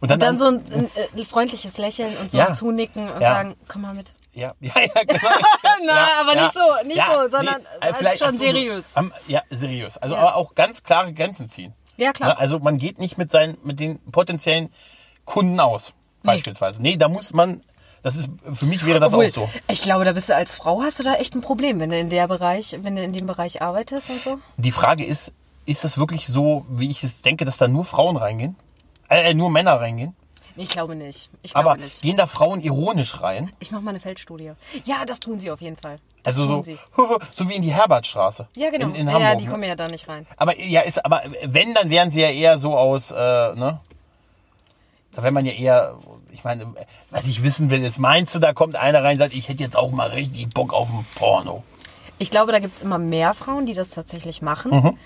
Und 0.00 0.10
Und 0.12 0.22
dann 0.22 0.38
so 0.38 0.46
ein, 0.46 0.62
ein, 0.72 0.90
äh, 1.16 1.24
freundliches 1.24 1.78
Lächeln 1.78 2.16
und 2.18 2.30
so 2.30 2.38
Ja. 2.38 2.52
Zunicken 2.52 3.08
und 3.10 3.20
Ja. 3.20 3.30
sagen, 3.34 3.56
komm 3.68 3.82
mal 3.82 3.94
mit. 3.94 4.12
ja, 4.32 4.52
ja, 4.60 4.72
ja, 4.80 5.02
genau. 5.04 5.28
Na, 5.86 6.06
aber 6.20 6.34
nicht 6.40 6.52
so, 6.54 6.60
nicht 6.86 7.02
so, 7.06 7.28
sondern 7.30 7.60
äh, 7.62 7.86
als 7.86 7.96
vielleicht- 7.98 8.18
schon 8.18 8.32
so, 8.32 8.38
seriös. 8.38 8.90
am- 8.94 9.12
ja, 9.28 9.42
seriös. 9.50 9.96
Also 9.98 10.14
Ja. 10.14 10.20
aber 10.22 10.36
auch 10.36 10.54
ganz 10.54 10.82
klare 10.82 11.12
Grenzen 11.12 11.48
ziehen. 11.48 11.72
Ja, 11.96 12.12
klar. 12.12 12.30
Ne? 12.30 12.38
Also 12.38 12.58
man 12.58 12.76
geht 12.78 12.98
nicht 12.98 13.16
mit 13.18 13.30
seinen, 13.30 13.56
mit 13.64 13.80
den 13.80 13.98
potenziellen 14.12 14.70
Kunden 15.24 15.58
aus, 15.60 15.92
beispielsweise. 16.22 16.82
Nee, 16.82 16.96
da 16.98 17.08
muss 17.08 17.32
man, 17.32 17.62
das 18.02 18.16
ist, 18.16 18.28
für 18.52 18.66
mich 18.66 18.84
wäre 18.84 19.00
das 19.00 19.12
Obwohl, 19.12 19.26
auch 19.26 19.30
so. 19.30 19.50
ich 19.68 19.80
glaube, 19.82 20.04
da 20.04 20.12
bist 20.12 20.28
du 20.28 20.36
als 20.36 20.54
Frau 20.54 20.82
hast 20.82 20.98
du 20.98 21.02
da 21.04 21.14
echt 21.14 21.34
ein 21.34 21.40
Problem, 21.40 21.80
wenn 21.80 21.90
du 21.90 21.98
in 21.98 22.10
der 22.10 22.28
Bereich, 22.28 22.76
wenn 22.82 22.96
du 22.96 23.02
in 23.02 23.12
dem 23.14 23.26
Bereich 23.26 23.62
arbeitest 23.62 24.10
und 24.10 24.20
so. 24.22 24.38
Die 24.58 24.72
Frage 24.72 25.04
ist, 25.04 25.32
ist 25.64 25.82
das 25.84 25.96
wirklich 25.98 26.26
so, 26.26 26.66
wie 26.68 26.90
ich 26.90 27.02
es 27.02 27.22
denke, 27.22 27.44
dass 27.46 27.56
da 27.56 27.66
nur 27.66 27.84
Frauen 27.84 28.16
reingehen? 28.16 28.56
Äh, 29.08 29.34
nur 29.34 29.50
Männer 29.50 29.80
reingehen? 29.80 30.14
Ich 30.56 30.70
glaube 30.70 30.96
nicht. 30.96 31.28
Ich 31.42 31.52
glaube 31.52 31.70
Aber 31.72 31.78
nicht. 31.82 32.00
gehen 32.02 32.16
da 32.16 32.26
Frauen 32.26 32.60
ironisch 32.62 33.20
rein? 33.22 33.52
Ich 33.60 33.70
mache 33.70 33.82
mal 33.82 33.90
eine 33.90 34.00
Feldstudie. 34.00 34.52
Ja, 34.84 35.04
das 35.04 35.20
tun 35.20 35.38
sie 35.38 35.50
auf 35.50 35.60
jeden 35.60 35.76
Fall. 35.76 35.98
Das 36.22 36.34
Also 36.36 36.46
tun 36.46 36.56
so, 36.56 36.62
sie. 36.62 36.78
so 37.32 37.48
wie 37.48 37.54
in 37.56 37.62
die 37.62 37.74
Herbertstraße. 37.74 38.48
Ja, 38.56 38.70
genau. 38.70 38.86
In, 38.86 38.94
in 38.94 39.06
Hamburg. 39.08 39.22
ja, 39.22 39.34
die 39.34 39.44
ne? 39.44 39.50
kommen 39.50 39.64
ja 39.64 39.76
da 39.76 39.88
nicht 39.88 40.08
rein. 40.08 40.26
Aber 40.38 40.58
ja, 40.58 40.80
ist, 40.80 41.04
aber 41.04 41.22
wenn, 41.44 41.74
dann 41.74 41.90
wären 41.90 42.10
sie 42.10 42.20
ja 42.22 42.30
eher 42.30 42.58
so 42.58 42.76
aus, 42.76 43.10
äh, 43.10 43.14
ne? 43.16 43.80
Da 45.12 45.22
wäre 45.22 45.32
man 45.32 45.46
ja 45.46 45.52
eher, 45.52 45.98
ich 46.32 46.44
meine, 46.44 46.74
was 47.10 47.26
ich 47.26 47.42
wissen 47.42 47.70
will, 47.70 47.82
ist, 47.82 47.98
meinst 47.98 48.34
du, 48.34 48.38
da 48.38 48.52
kommt 48.52 48.76
einer 48.76 49.02
rein 49.02 49.12
und 49.12 49.18
sagt, 49.18 49.34
ich 49.34 49.48
hätte 49.48 49.62
jetzt 49.62 49.76
auch 49.76 49.90
mal 49.90 50.08
richtig 50.10 50.50
Bock 50.52 50.74
auf 50.74 50.90
ein 50.90 51.06
Porno? 51.14 51.64
Ich 52.18 52.30
glaube, 52.30 52.50
da 52.52 52.58
gibt's 52.60 52.80
immer 52.80 52.98
mehr 52.98 53.34
Frauen, 53.34 53.66
die 53.66 53.74
das 53.74 53.90
tatsächlich 53.90 54.40
machen. 54.40 54.70
Mhm. 54.70 54.98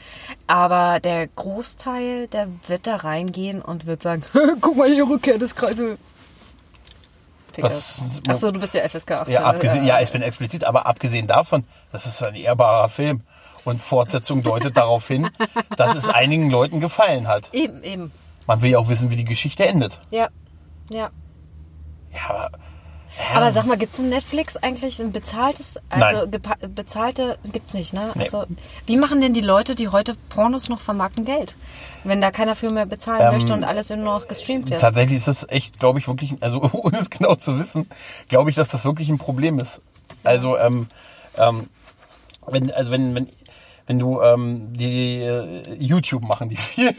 Aber 0.47 1.01
der 1.01 1.27
Großteil, 1.27 2.29
der 2.29 2.47
wird 2.69 2.87
da 2.87 2.97
reingehen 2.97 3.63
und 3.63 3.87
wird 3.87 4.03
sagen, 4.03 4.23
guck 4.61 4.77
mal 4.77 4.89
hier, 4.89 5.09
Rückkehr 5.09 5.39
des 5.39 5.55
Kreises. 5.57 5.99
Was- 7.59 8.21
Achso, 8.29 8.53
du 8.53 8.61
bist 8.61 8.75
ja 8.75 8.89
FSK 8.89 9.11
18. 9.13 9.35
Ja, 9.35 9.45
abgesehen, 9.45 9.85
ja, 9.85 10.01
ich 10.01 10.13
bin 10.13 10.23
explizit, 10.23 10.65
aber 10.65 10.87
abgesehen 10.87 11.27
davon, 11.27 11.65
das 11.93 12.07
ist 12.07 12.23
ein 12.23 12.35
ehrbarer 12.37 12.89
Film. 12.89 13.23
Und 13.65 13.83
Fortsetzung 13.83 14.43
deutet 14.45 14.77
darauf 14.77 15.07
hin, 15.07 15.29
dass 15.77 15.95
es 15.95 16.09
einigen 16.09 16.49
Leuten 16.49 16.81
gefallen 16.81 17.29
hat. 17.29 17.53
Eben, 17.53 17.83
eben. 17.83 18.13
Man 18.47 18.63
will 18.63 18.71
ja 18.71 18.79
auch 18.79 18.89
wissen, 18.89 19.11
wie 19.11 19.17
die 19.17 19.25
Geschichte 19.25 19.67
endet. 19.67 19.99
Ja, 20.11 20.29
ja. 20.91 21.11
Ja, 22.13 22.21
aber 22.31 22.51
Aber 23.35 23.53
sag 23.53 23.67
mal, 23.67 23.77
gibt's 23.77 23.99
in 23.99 24.09
Netflix 24.09 24.57
eigentlich 24.57 25.01
ein 25.01 25.13
bezahltes, 25.13 25.79
also 25.89 26.27
bezahlte 26.75 27.39
gibt's 27.45 27.75
nicht, 27.75 27.93
ne? 27.93 28.13
Nee. 28.15 28.25
Also 28.25 28.45
wie 28.87 28.97
machen 28.97 29.21
denn 29.21 29.35
die 29.35 29.41
Leute, 29.41 29.75
die 29.75 29.89
heute 29.89 30.17
Pornos 30.29 30.69
noch 30.69 30.81
vermarkten, 30.81 31.25
Geld? 31.25 31.57
Wenn 32.05 32.21
da 32.21 32.31
keiner 32.31 32.55
für 32.55 32.71
mehr 32.71 32.87
bezahlen 32.87 33.21
Ähm, 33.21 33.33
möchte 33.33 33.53
und 33.53 33.65
alles 33.65 33.91
nur 33.91 33.99
noch 33.99 34.29
gestreamt 34.29 34.71
wird. 34.71 34.81
Tatsächlich 34.81 35.19
ist 35.19 35.29
das 35.29 35.47
echt, 35.49 35.79
glaube 35.79 35.99
ich, 35.99 36.09
wirklich, 36.09 36.37
also 36.41 36.63
ohne 36.73 36.99
es 36.99 37.11
genau 37.11 37.35
zu 37.35 37.59
wissen, 37.59 37.89
glaube 38.29 38.51
ich, 38.51 38.57
dass 38.57 38.69
das 38.69 38.85
wirklich 38.85 39.09
ein 39.09 39.19
Problem 39.19 39.59
ist. 39.59 39.81
Also, 40.25 40.57
ähm, 40.59 40.87
ähm, 41.37 41.69
wenn, 42.47 42.71
also 42.73 42.91
wenn, 42.91 43.15
wenn, 43.15 43.29
wenn 43.91 43.99
du 43.99 44.23
ähm, 44.23 44.73
die 44.73 45.17
äh, 45.21 45.63
YouTube 45.77 46.23
machen, 46.23 46.49
die 46.49 46.55
viel. 46.55 46.95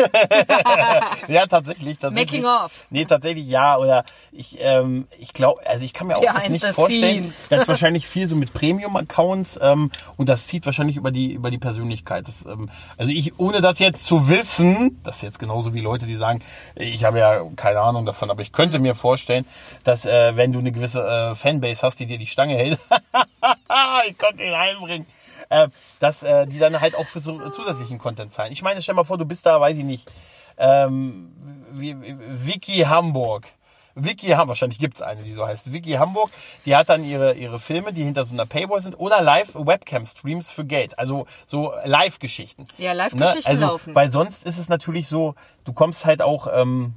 ja, 1.30 1.48
tatsächlich, 1.48 1.98
tatsächlich. 1.98 2.42
Making 2.42 2.46
of. 2.46 2.86
Nee, 2.90 3.06
tatsächlich 3.06 3.48
ja. 3.48 3.78
Oder 3.78 4.04
ich, 4.34 4.58
ähm, 4.60 5.08
ich 5.18 5.32
glaube, 5.32 5.66
also 5.66 5.86
ich 5.86 5.94
kann 5.94 6.08
mir 6.08 6.18
auch 6.18 6.22
das 6.22 6.34
Behind 6.34 6.52
nicht 6.52 6.68
the 6.68 6.74
vorstellen. 6.74 7.24
scenes. 7.32 7.48
Das 7.48 7.62
ist 7.62 7.68
wahrscheinlich 7.70 8.06
viel 8.06 8.28
so 8.28 8.36
mit 8.36 8.52
Premium-Accounts 8.52 9.58
ähm, 9.62 9.90
und 10.18 10.28
das 10.28 10.48
zieht 10.48 10.66
wahrscheinlich 10.66 10.98
über 10.98 11.12
die 11.12 11.32
über 11.32 11.50
die 11.50 11.60
Persönlichkeit. 11.60 12.28
Das, 12.28 12.46
ähm, 12.46 12.70
also 12.98 13.10
ich, 13.10 13.40
ohne 13.40 13.62
das 13.62 13.80
jetzt 13.80 14.04
zu 14.04 14.28
wissen, 14.28 15.00
das 15.06 15.18
ist 15.18 15.22
jetzt 15.22 15.40
genauso 15.40 15.74
wie 15.74 15.80
Leute, 15.80 16.08
die 16.08 16.18
sagen, 16.18 16.42
ich 16.76 17.06
habe 17.06 17.20
ja 17.20 17.42
keine 17.56 17.80
Ahnung 17.80 18.06
davon, 18.06 18.30
aber 18.30 18.42
ich 18.42 18.52
könnte 18.52 18.80
mir 18.80 18.96
vorstellen, 18.96 19.46
dass 19.86 20.06
äh, 20.06 20.36
wenn 20.36 20.52
du 20.52 20.60
eine 20.60 20.74
gewisse 20.74 21.08
äh, 21.08 21.36
Fanbase 21.36 21.84
hast, 21.84 22.02
die 22.02 22.06
dir 22.06 22.18
die 22.18 22.28
Stange 22.28 22.56
hält, 22.58 22.80
ich 24.10 24.18
konnte 24.18 24.44
ihn 24.44 24.54
einbringen, 24.54 25.06
äh, 25.52 25.68
dass 26.00 26.24
äh, 26.24 26.48
die 26.48 26.58
dann 26.58 26.80
halt 26.80 26.96
auch 26.96 27.08
für 27.08 27.20
so 27.20 27.50
zusätzlichen 27.50 28.00
Content 28.00 28.32
zahlen. 28.32 28.52
Ich 28.52 28.64
meine, 28.64 28.82
stell 28.82 28.96
mal 28.96 29.04
vor, 29.04 29.18
du 29.18 29.26
bist 29.26 29.46
da, 29.46 29.60
weiß 29.60 29.78
ich 29.78 29.84
nicht, 29.84 30.10
ähm, 30.58 31.32
Vicky 31.74 32.80
Hamburg. 32.80 33.48
Vicky 33.94 34.28
Hamburg, 34.28 34.50
wahrscheinlich 34.50 34.80
gibt's 34.80 35.02
eine, 35.02 35.22
die 35.22 35.34
so 35.34 35.46
heißt. 35.46 35.74
Vicky 35.74 35.92
Hamburg, 35.92 36.30
die 36.66 36.78
hat 36.78 36.88
dann 36.88 37.04
ihre, 37.04 37.34
ihre 37.34 37.60
Filme, 37.60 37.92
die 37.92 38.04
hinter 38.04 38.24
so 38.24 38.34
einer 38.34 38.46
Paywall 38.46 38.80
sind, 38.80 38.98
oder 38.98 39.22
Live-Webcam-Streams 39.22 40.50
für 40.50 40.64
Geld. 40.64 40.98
Also 40.98 41.28
so 41.46 41.74
Live-Geschichten. 41.84 42.66
Ja, 42.78 42.94
Live-Geschichten 42.94 43.50
also, 43.50 43.66
laufen. 43.66 43.94
Weil 43.94 44.10
sonst 44.10 44.46
ist 44.46 44.58
es 44.58 44.70
natürlich 44.70 45.10
so, 45.10 45.36
du 45.66 45.74
kommst 45.74 46.06
halt 46.06 46.22
auch, 46.22 46.48
ähm, 46.54 46.94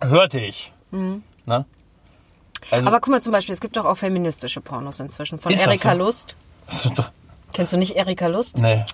hörte 0.00 0.38
ich. 0.38 0.72
Ne? 0.92 1.64
Also, 2.70 2.82
Mhm. 2.82 2.86
Aber 2.86 3.00
guck 3.00 3.08
mal 3.08 3.20
zum 3.20 3.32
Beispiel, 3.32 3.52
es 3.52 3.60
gibt 3.60 3.76
doch 3.76 3.84
auch 3.84 3.98
feministische 3.98 4.60
Pornos 4.60 5.00
inzwischen 5.00 5.40
von 5.40 5.50
Erika 5.52 5.92
so? 5.92 5.98
Lust. 5.98 6.36
Kennst 7.52 7.72
du 7.72 7.76
nicht 7.76 7.96
Erika 7.96 8.26
Lust? 8.26 8.58
nee. 8.58 8.84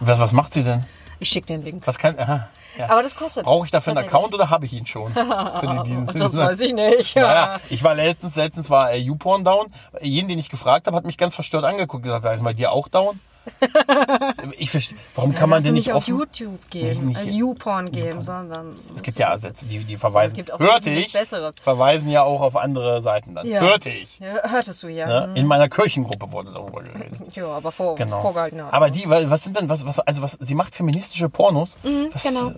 Was, 0.00 0.20
was 0.20 0.32
macht 0.32 0.52
sie 0.52 0.62
denn? 0.62 0.84
Ich 1.18 1.28
schick 1.28 1.46
dir 1.46 1.58
den 1.58 1.64
Link. 1.64 1.86
Was 1.86 1.98
kann, 1.98 2.16
aha. 2.18 2.48
Ja. 2.78 2.90
Aber 2.90 3.02
das 3.02 3.16
kostet. 3.16 3.44
Brauche 3.44 3.64
ich 3.66 3.72
dafür 3.72 3.96
einen. 3.96 4.06
Account 4.06 4.32
oder 4.32 4.50
habe 4.50 4.66
ich 4.66 4.72
ihn 4.72 4.86
schon? 4.86 5.12
Für 5.12 5.80
die 5.82 5.82
Dienste? 5.90 6.16
Das 6.18 6.36
weiß 6.36 6.60
ich 6.60 6.72
nicht. 6.72 7.16
Naja, 7.16 7.58
ich 7.68 7.82
war 7.82 7.96
letztens, 7.96 8.36
letztens 8.36 8.70
war 8.70 8.92
äh, 8.92 8.98
YouPorn 8.98 9.44
down. 9.44 9.66
Jeden, 10.00 10.28
den 10.28 10.38
ich 10.38 10.48
gefragt 10.48 10.86
habe, 10.86 10.96
hat 10.96 11.04
mich 11.04 11.18
ganz 11.18 11.34
verstört 11.34 11.64
angeguckt. 11.64 12.04
Gesagt, 12.04 12.22
sag 12.22 12.36
ich 12.36 12.42
mal, 12.42 12.54
dir 12.54 12.70
auch 12.70 12.86
down? 12.86 13.18
Ich 14.58 14.70
verstehe, 14.70 14.98
warum 15.14 15.34
kann 15.34 15.48
man 15.50 15.62
denn 15.62 15.74
nicht 15.74 15.86
nicht 15.88 15.94
auf? 15.94 16.06
YouTube 16.08 16.58
gehen, 16.70 17.06
Nicht- 17.08 17.18
äh, 17.20 17.24
nicht- 17.24 17.34
YouPorn 17.38 17.90
gehen, 17.90 18.22
sondern 18.22 18.76
Es 18.94 19.02
gibt 19.02 19.18
ja 19.18 19.36
Sätze, 19.38 19.66
die, 19.66 19.84
die 19.84 19.96
verweisen. 19.96 20.32
Es 20.32 20.36
gibt 20.36 20.52
auch 20.52 20.58
hörte 20.58 20.90
ich, 20.90 21.12
bessere. 21.12 21.52
verweisen 21.62 22.08
ja 22.10 22.22
auch 22.22 22.40
auf 22.40 22.56
andere 22.56 23.00
Seiten 23.00 23.34
dann. 23.34 23.46
Ja. 23.46 23.60
Hörte 23.60 23.90
ich. 23.90 24.18
Ja, 24.18 24.48
hörtest 24.50 24.82
du 24.82 24.88
ja. 24.88 25.26
Ne? 25.26 25.34
In 25.38 25.46
meiner 25.46 25.68
Kirchengruppe 25.68 26.32
wurde 26.32 26.52
darüber 26.52 26.82
geredet. 26.82 27.18
Ja, 27.34 27.46
aber 27.46 27.70
vor, 27.70 27.94
Genau. 27.94 28.20
vorgehaltener. 28.22 28.68
Aber 28.72 28.90
die, 28.90 29.08
weil, 29.08 29.30
was 29.30 29.44
sind 29.44 29.56
denn, 29.58 29.68
was, 29.68 29.86
was, 29.86 30.00
also 30.00 30.22
was, 30.22 30.32
sie 30.40 30.54
macht 30.54 30.74
feministische 30.74 31.28
Pornos? 31.28 31.76
was, 32.12 32.22
genau. 32.24 32.48
äh, 32.48 32.54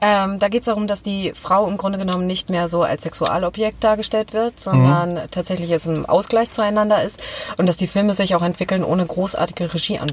Ähm, 0.00 0.38
da 0.38 0.48
geht 0.48 0.60
es 0.62 0.66
darum, 0.66 0.86
dass 0.86 1.02
die 1.02 1.32
Frau 1.34 1.66
im 1.66 1.76
Grunde 1.76 1.98
genommen 1.98 2.26
nicht 2.26 2.50
mehr 2.50 2.68
so 2.68 2.82
als 2.82 3.02
Sexualobjekt 3.02 3.82
dargestellt 3.82 4.32
wird, 4.32 4.60
sondern 4.60 5.14
Mhm. 5.14 5.30
tatsächlich 5.30 5.70
es 5.70 5.86
ein 5.86 6.06
Ausgleich 6.06 6.50
zueinander 6.52 7.02
ist 7.02 7.20
und 7.56 7.68
dass 7.68 7.76
die 7.76 7.86
Filme 7.86 8.12
sich 8.14 8.34
auch 8.34 8.42
entwickeln 8.42 8.84
ohne 8.84 9.06
großartige 9.06 9.72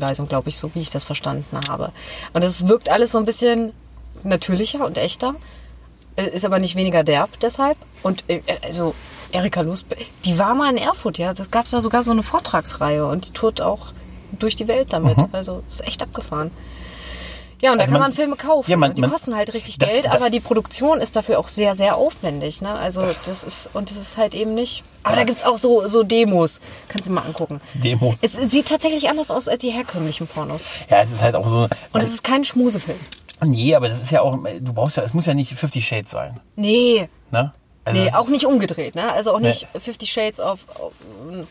Regieanweisung, 0.09 0.27
glaube 0.27 0.49
ich, 0.49 0.57
so 0.57 0.73
wie 0.73 0.81
ich 0.81 0.89
das 0.89 1.03
verstanden 1.03 1.57
habe. 1.67 1.91
Und 2.33 2.43
es 2.43 2.67
wirkt 2.67 2.89
alles 2.89 3.11
so 3.11 3.17
ein 3.17 3.25
bisschen 3.25 3.73
natürlicher 4.23 4.85
und 4.85 4.97
echter, 4.97 5.35
äh, 6.15 6.27
ist 6.29 6.45
aber 6.45 6.59
nicht 6.59 6.75
weniger 6.75 7.03
derb 7.03 7.39
deshalb. 7.41 7.77
Und 8.03 8.23
äh, 8.27 8.41
also 8.61 8.93
Erika 9.31 9.61
Lust, 9.61 9.85
die 10.25 10.39
war 10.39 10.55
mal 10.55 10.71
in 10.71 10.77
Erfurt, 10.77 11.17
ja, 11.17 11.33
das 11.33 11.51
gab 11.51 11.69
da 11.69 11.81
sogar 11.81 12.03
so 12.03 12.11
eine 12.11 12.23
Vortragsreihe 12.23 13.05
und 13.05 13.27
die 13.27 13.31
tourt 13.31 13.61
auch 13.61 13.93
durch 14.31 14.55
die 14.55 14.67
Welt 14.67 14.93
damit. 14.93 15.17
Also 15.31 15.63
ist 15.67 15.85
echt 15.85 16.01
abgefahren. 16.01 16.51
Ja, 17.61 17.71
und 17.71 17.77
da. 17.79 17.83
Also 17.83 17.91
kann 17.91 18.01
man- 18.01 18.09
man 18.11 18.13
Filme 18.13 18.35
kaufen. 18.35 18.69
Ja, 18.71 18.77
man- 18.77 18.93
die 18.95 19.01
man- 19.01 19.09
kosten 19.11 19.35
halt 19.35 19.53
richtig 19.53 19.77
das- 19.77 19.89
Geld, 19.91 20.05
das- 20.05 20.15
aber 20.15 20.29
die 20.29 20.39
Produktion 20.39 21.01
ist 21.01 21.15
dafür 21.15 21.39
auch 21.39 21.47
sehr, 21.47 21.75
sehr 21.75 21.95
aufwendig. 21.97 22.61
Ne? 22.61 22.73
Also 22.73 23.03
das 23.25 23.43
ist, 23.43 23.69
und 23.73 23.89
das 23.89 23.97
ist 23.97 24.17
halt 24.17 24.33
eben 24.33 24.53
nicht. 24.53 24.83
Aber 25.03 25.15
da 25.15 25.23
gibt's 25.23 25.43
auch 25.43 25.57
so, 25.57 25.87
so 25.87 26.03
Demos. 26.03 26.59
Kannst 26.87 27.07
du 27.07 27.11
mal 27.13 27.21
angucken. 27.21 27.59
Demos. 27.75 28.19
Es 28.21 28.33
sieht 28.33 28.67
tatsächlich 28.67 29.09
anders 29.09 29.31
aus 29.31 29.47
als 29.47 29.61
die 29.61 29.71
herkömmlichen 29.71 30.27
Pornos. 30.27 30.63
Ja, 30.89 31.01
es 31.01 31.11
ist 31.11 31.21
halt 31.21 31.35
auch 31.35 31.47
so. 31.49 31.67
Und 31.93 32.01
es 32.01 32.13
ist 32.13 32.23
kein 32.23 32.43
Schmusefilm. 32.45 32.99
nee, 33.41 33.73
aber 33.75 33.87
das 33.89 34.01
ist 34.01 34.11
ja 34.11 34.21
auch, 34.21 34.37
du 34.37 34.73
brauchst 34.73 34.97
ja, 34.97 35.03
es 35.03 35.13
muss 35.13 35.25
ja 35.25 35.33
nicht 35.33 35.53
Fifty 35.53 35.81
Shades 35.81 36.11
sein. 36.11 36.39
Nee. 36.57 37.07
Ne? 37.31 37.53
Also 37.89 38.01
Nee, 38.01 38.11
auch 38.13 38.27
nicht 38.29 38.45
umgedreht, 38.45 38.95
ne? 38.95 39.11
Also 39.13 39.33
auch 39.33 39.39
nicht 39.39 39.67
Nee. 39.73 39.79
Fifty 39.79 40.05
Shades 40.05 40.39
of, 40.39 40.65
of, 40.79 40.93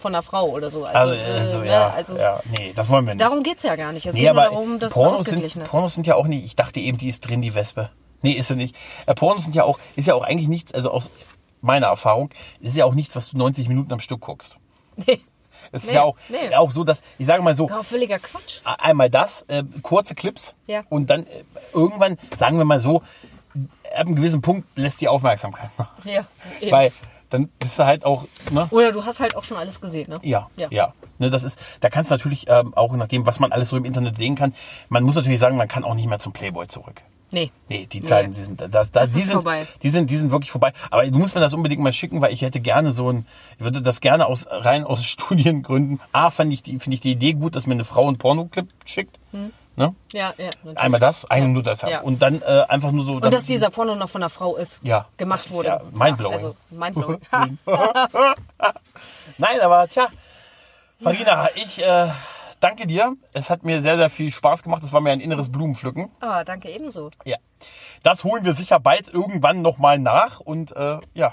von 0.00 0.14
einer 0.14 0.22
Frau 0.22 0.48
oder 0.48 0.70
so. 0.70 0.84
Also, 0.84 1.12
äh, 1.14 1.18
also, 1.40 1.58
ne? 1.58 1.66
ja, 1.66 1.90
also 1.90 2.14
es- 2.14 2.20
ja, 2.20 2.40
nee, 2.56 2.72
das 2.74 2.88
wollen 2.88 3.06
wir 3.06 3.14
nicht. 3.14 3.24
darum 3.24 3.42
geht's 3.42 3.62
ja 3.64 3.76
gar 3.76 3.92
nicht. 3.92 4.06
Es 4.06 4.14
nee, 4.14 4.22
geht 4.22 4.32
nur 4.34 4.42
darum, 4.42 4.78
dass 4.78 4.88
es 4.92 4.94
Pornos 4.94 5.20
ausgeglichen 5.20 5.50
sind, 5.54 5.62
ist. 5.62 5.70
Pornos 5.70 5.94
sind 5.94 6.06
ja 6.06 6.14
auch 6.14 6.26
nicht, 6.26 6.44
ich 6.44 6.56
dachte 6.56 6.80
eben, 6.80 6.98
die 6.98 7.08
ist 7.08 7.20
drin, 7.28 7.42
die 7.42 7.54
Wespe. 7.54 7.90
Nee, 8.22 8.32
ist 8.32 8.48
sie 8.48 8.56
nicht. 8.56 8.74
Äh, 9.06 9.14
Pornos 9.14 9.44
sind 9.44 9.54
ja 9.54 9.64
auch, 9.64 9.78
ist 9.96 10.06
ja 10.06 10.14
auch 10.14 10.24
eigentlich 10.24 10.48
nichts, 10.48 10.72
also 10.74 10.90
aus 10.90 11.10
meiner 11.60 11.86
Erfahrung, 11.88 12.30
ist 12.60 12.76
ja 12.76 12.84
auch 12.84 12.94
nichts, 12.94 13.14
was 13.16 13.30
du 13.30 13.38
90 13.38 13.68
Minuten 13.68 13.92
am 13.92 14.00
Stück 14.00 14.20
guckst. 14.20 14.56
Nee. 15.06 15.20
Es 15.72 15.82
ist 15.82 15.88
Nee, 15.90 15.96
ja 15.96 16.04
auch, 16.04 16.16
nee. 16.28 16.54
auch 16.54 16.70
so, 16.70 16.82
dass, 16.84 17.02
ich 17.18 17.26
sage 17.26 17.42
mal 17.42 17.54
so, 17.54 17.68
Ja, 17.68 17.82
völliger 17.82 18.18
Quatsch. 18.18 18.60
einmal 18.64 19.10
das, 19.10 19.42
äh, 19.48 19.64
kurze 19.82 20.14
Clips 20.14 20.54
Ja. 20.66 20.82
und 20.88 21.10
dann 21.10 21.24
äh, 21.24 21.44
irgendwann, 21.74 22.16
sagen 22.38 22.56
wir 22.58 22.64
mal 22.64 22.78
so, 22.80 23.02
ab 23.94 24.06
einem 24.06 24.14
gewissen 24.16 24.40
Punkt 24.42 24.66
lässt 24.76 25.00
die 25.00 25.08
Aufmerksamkeit 25.08 25.70
nach. 25.78 25.90
Ja. 26.04 26.26
eben. 26.60 26.72
Weil 26.72 26.92
dann 27.30 27.48
bist 27.58 27.78
du 27.78 27.84
halt 27.84 28.04
auch, 28.06 28.26
ne? 28.50 28.66
Oder 28.70 28.90
du 28.92 29.04
hast 29.04 29.20
halt 29.20 29.36
auch 29.36 29.44
schon 29.44 29.56
alles 29.58 29.80
gesehen, 29.80 30.08
ne? 30.10 30.18
Ja, 30.22 30.48
ja. 30.56 30.68
Ja. 30.70 30.94
Ne, 31.18 31.30
das 31.30 31.42
ist, 31.44 31.58
da 31.80 31.90
kannst 31.90 32.10
du 32.10 32.14
natürlich 32.14 32.46
ähm, 32.48 32.72
auch 32.74 32.92
nach 32.94 33.08
dem, 33.08 33.26
was 33.26 33.40
man 33.40 33.52
alles 33.52 33.68
so 33.70 33.76
im 33.76 33.84
Internet 33.84 34.16
sehen 34.16 34.34
kann, 34.36 34.54
man 34.88 35.02
muss 35.02 35.16
natürlich 35.16 35.40
sagen, 35.40 35.56
man 35.56 35.68
kann 35.68 35.84
auch 35.84 35.94
nicht 35.94 36.08
mehr 36.08 36.18
zum 36.20 36.32
Playboy 36.32 36.68
zurück. 36.68 37.02
Nee. 37.30 37.50
Nee, 37.68 37.84
die 37.92 38.00
Zeiten, 38.02 38.30
Nee. 38.30 38.34
die 38.36 38.40
sind, 38.44 38.60
das, 38.62 38.70
das, 38.70 38.90
Das 38.92 39.12
die 39.12 39.20
sind, 39.20 39.32
vorbei. 39.32 39.66
die 39.82 39.90
sind, 39.90 40.08
die 40.08 40.16
sind 40.16 40.30
wirklich 40.30 40.50
vorbei. 40.50 40.72
Aber 40.90 41.06
du 41.06 41.18
musst 41.18 41.34
mir 41.34 41.42
das 41.42 41.52
unbedingt 41.52 41.82
mal 41.82 41.92
schicken, 41.92 42.22
weil 42.22 42.32
ich 42.32 42.40
hätte 42.40 42.60
gerne 42.60 42.92
so 42.92 43.10
ein, 43.12 43.26
ich 43.58 43.64
würde 43.64 43.82
das 43.82 44.00
gerne 44.00 44.24
aus, 44.24 44.46
rein 44.48 44.84
aus 44.84 45.04
Studiengründen. 45.42 46.00
A, 46.12 46.30
fand 46.30 46.52
ich 46.54 46.62
die, 46.62 46.78
finde 46.78 46.94
ich 46.94 47.00
die 47.00 47.10
Idee 47.12 47.34
gut, 47.34 47.54
dass 47.56 47.66
mir 47.66 47.74
eine 47.74 47.84
Frau 47.84 48.06
einen 48.08 48.16
Pornoclip 48.16 48.68
schickt. 48.86 49.18
Ne? 49.78 49.94
Ja, 50.12 50.34
ja. 50.36 50.46
natürlich. 50.46 50.78
Einmal 50.78 51.00
das, 51.00 51.24
eine 51.30 51.46
Ja. 51.46 51.52
nur 51.52 51.62
deshalb. 51.62 51.92
Ja. 51.92 52.00
Und 52.00 52.20
dann 52.20 52.42
äh, 52.42 52.64
einfach 52.68 52.90
nur 52.90 53.04
so. 53.04 53.14
Und 53.14 53.32
dass 53.32 53.44
dieser 53.44 53.70
Porno 53.70 53.94
noch 53.94 54.10
von 54.10 54.22
einer 54.22 54.30
Frau 54.30 54.56
ist. 54.56 54.80
Ja, 54.82 55.00
das 55.00 55.16
Gemacht 55.16 55.40
ist 55.46 55.52
wurde. 55.52 55.68
ja 55.68 55.82
mindblowing. 55.92 56.32
Also, 56.32 56.56
mindblowing. 56.70 57.20
Nein, 59.38 59.60
aber 59.62 59.88
tja, 59.88 60.08
Farina, 61.02 61.48
ich 61.54 61.82
äh, 61.82 62.08
danke 62.60 62.86
dir. 62.86 63.14
Es 63.32 63.50
hat 63.50 63.62
mir 63.62 63.82
sehr, 63.82 63.96
sehr 63.96 64.10
viel 64.10 64.32
Spaß 64.32 64.62
gemacht. 64.62 64.82
Es 64.82 64.92
war 64.92 65.00
mir 65.00 65.10
ein 65.10 65.20
inneres 65.20 65.50
Blumenpflücken. 65.50 66.10
ah, 66.20 66.44
danke 66.44 66.70
ebenso. 66.70 67.10
Ja. 67.24 67.36
Das 68.02 68.24
holen 68.24 68.44
wir 68.44 68.52
sicher 68.54 68.80
bald 68.80 69.08
irgendwann 69.12 69.62
nochmal 69.62 69.98
nach. 69.98 70.40
Und 70.40 70.74
äh, 70.76 70.98
ja, 71.14 71.32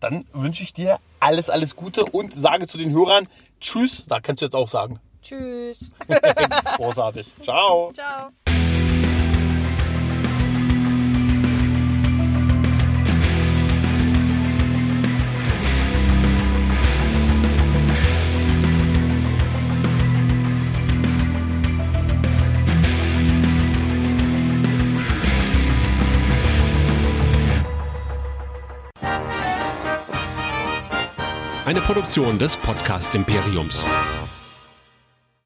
dann 0.00 0.24
wünsche 0.32 0.62
ich 0.62 0.72
dir 0.72 0.98
alles, 1.20 1.50
alles 1.50 1.76
Gute 1.76 2.04
und 2.04 2.32
sage 2.32 2.66
zu 2.66 2.78
den 2.78 2.92
Hörern 2.92 3.28
Tschüss. 3.60 4.06
Da 4.06 4.20
kannst 4.20 4.40
du 4.40 4.46
jetzt 4.46 4.54
auch 4.54 4.68
sagen. 4.68 5.00
Tschüss. 5.22 5.90
Großartig. 6.76 7.32
Ciao. 7.42 7.92
Ciao. 7.92 8.30
Eine 31.64 31.80
Produktion 31.80 32.38
des 32.38 32.56
Podcast 32.58 33.14
Imperiums. 33.14 33.88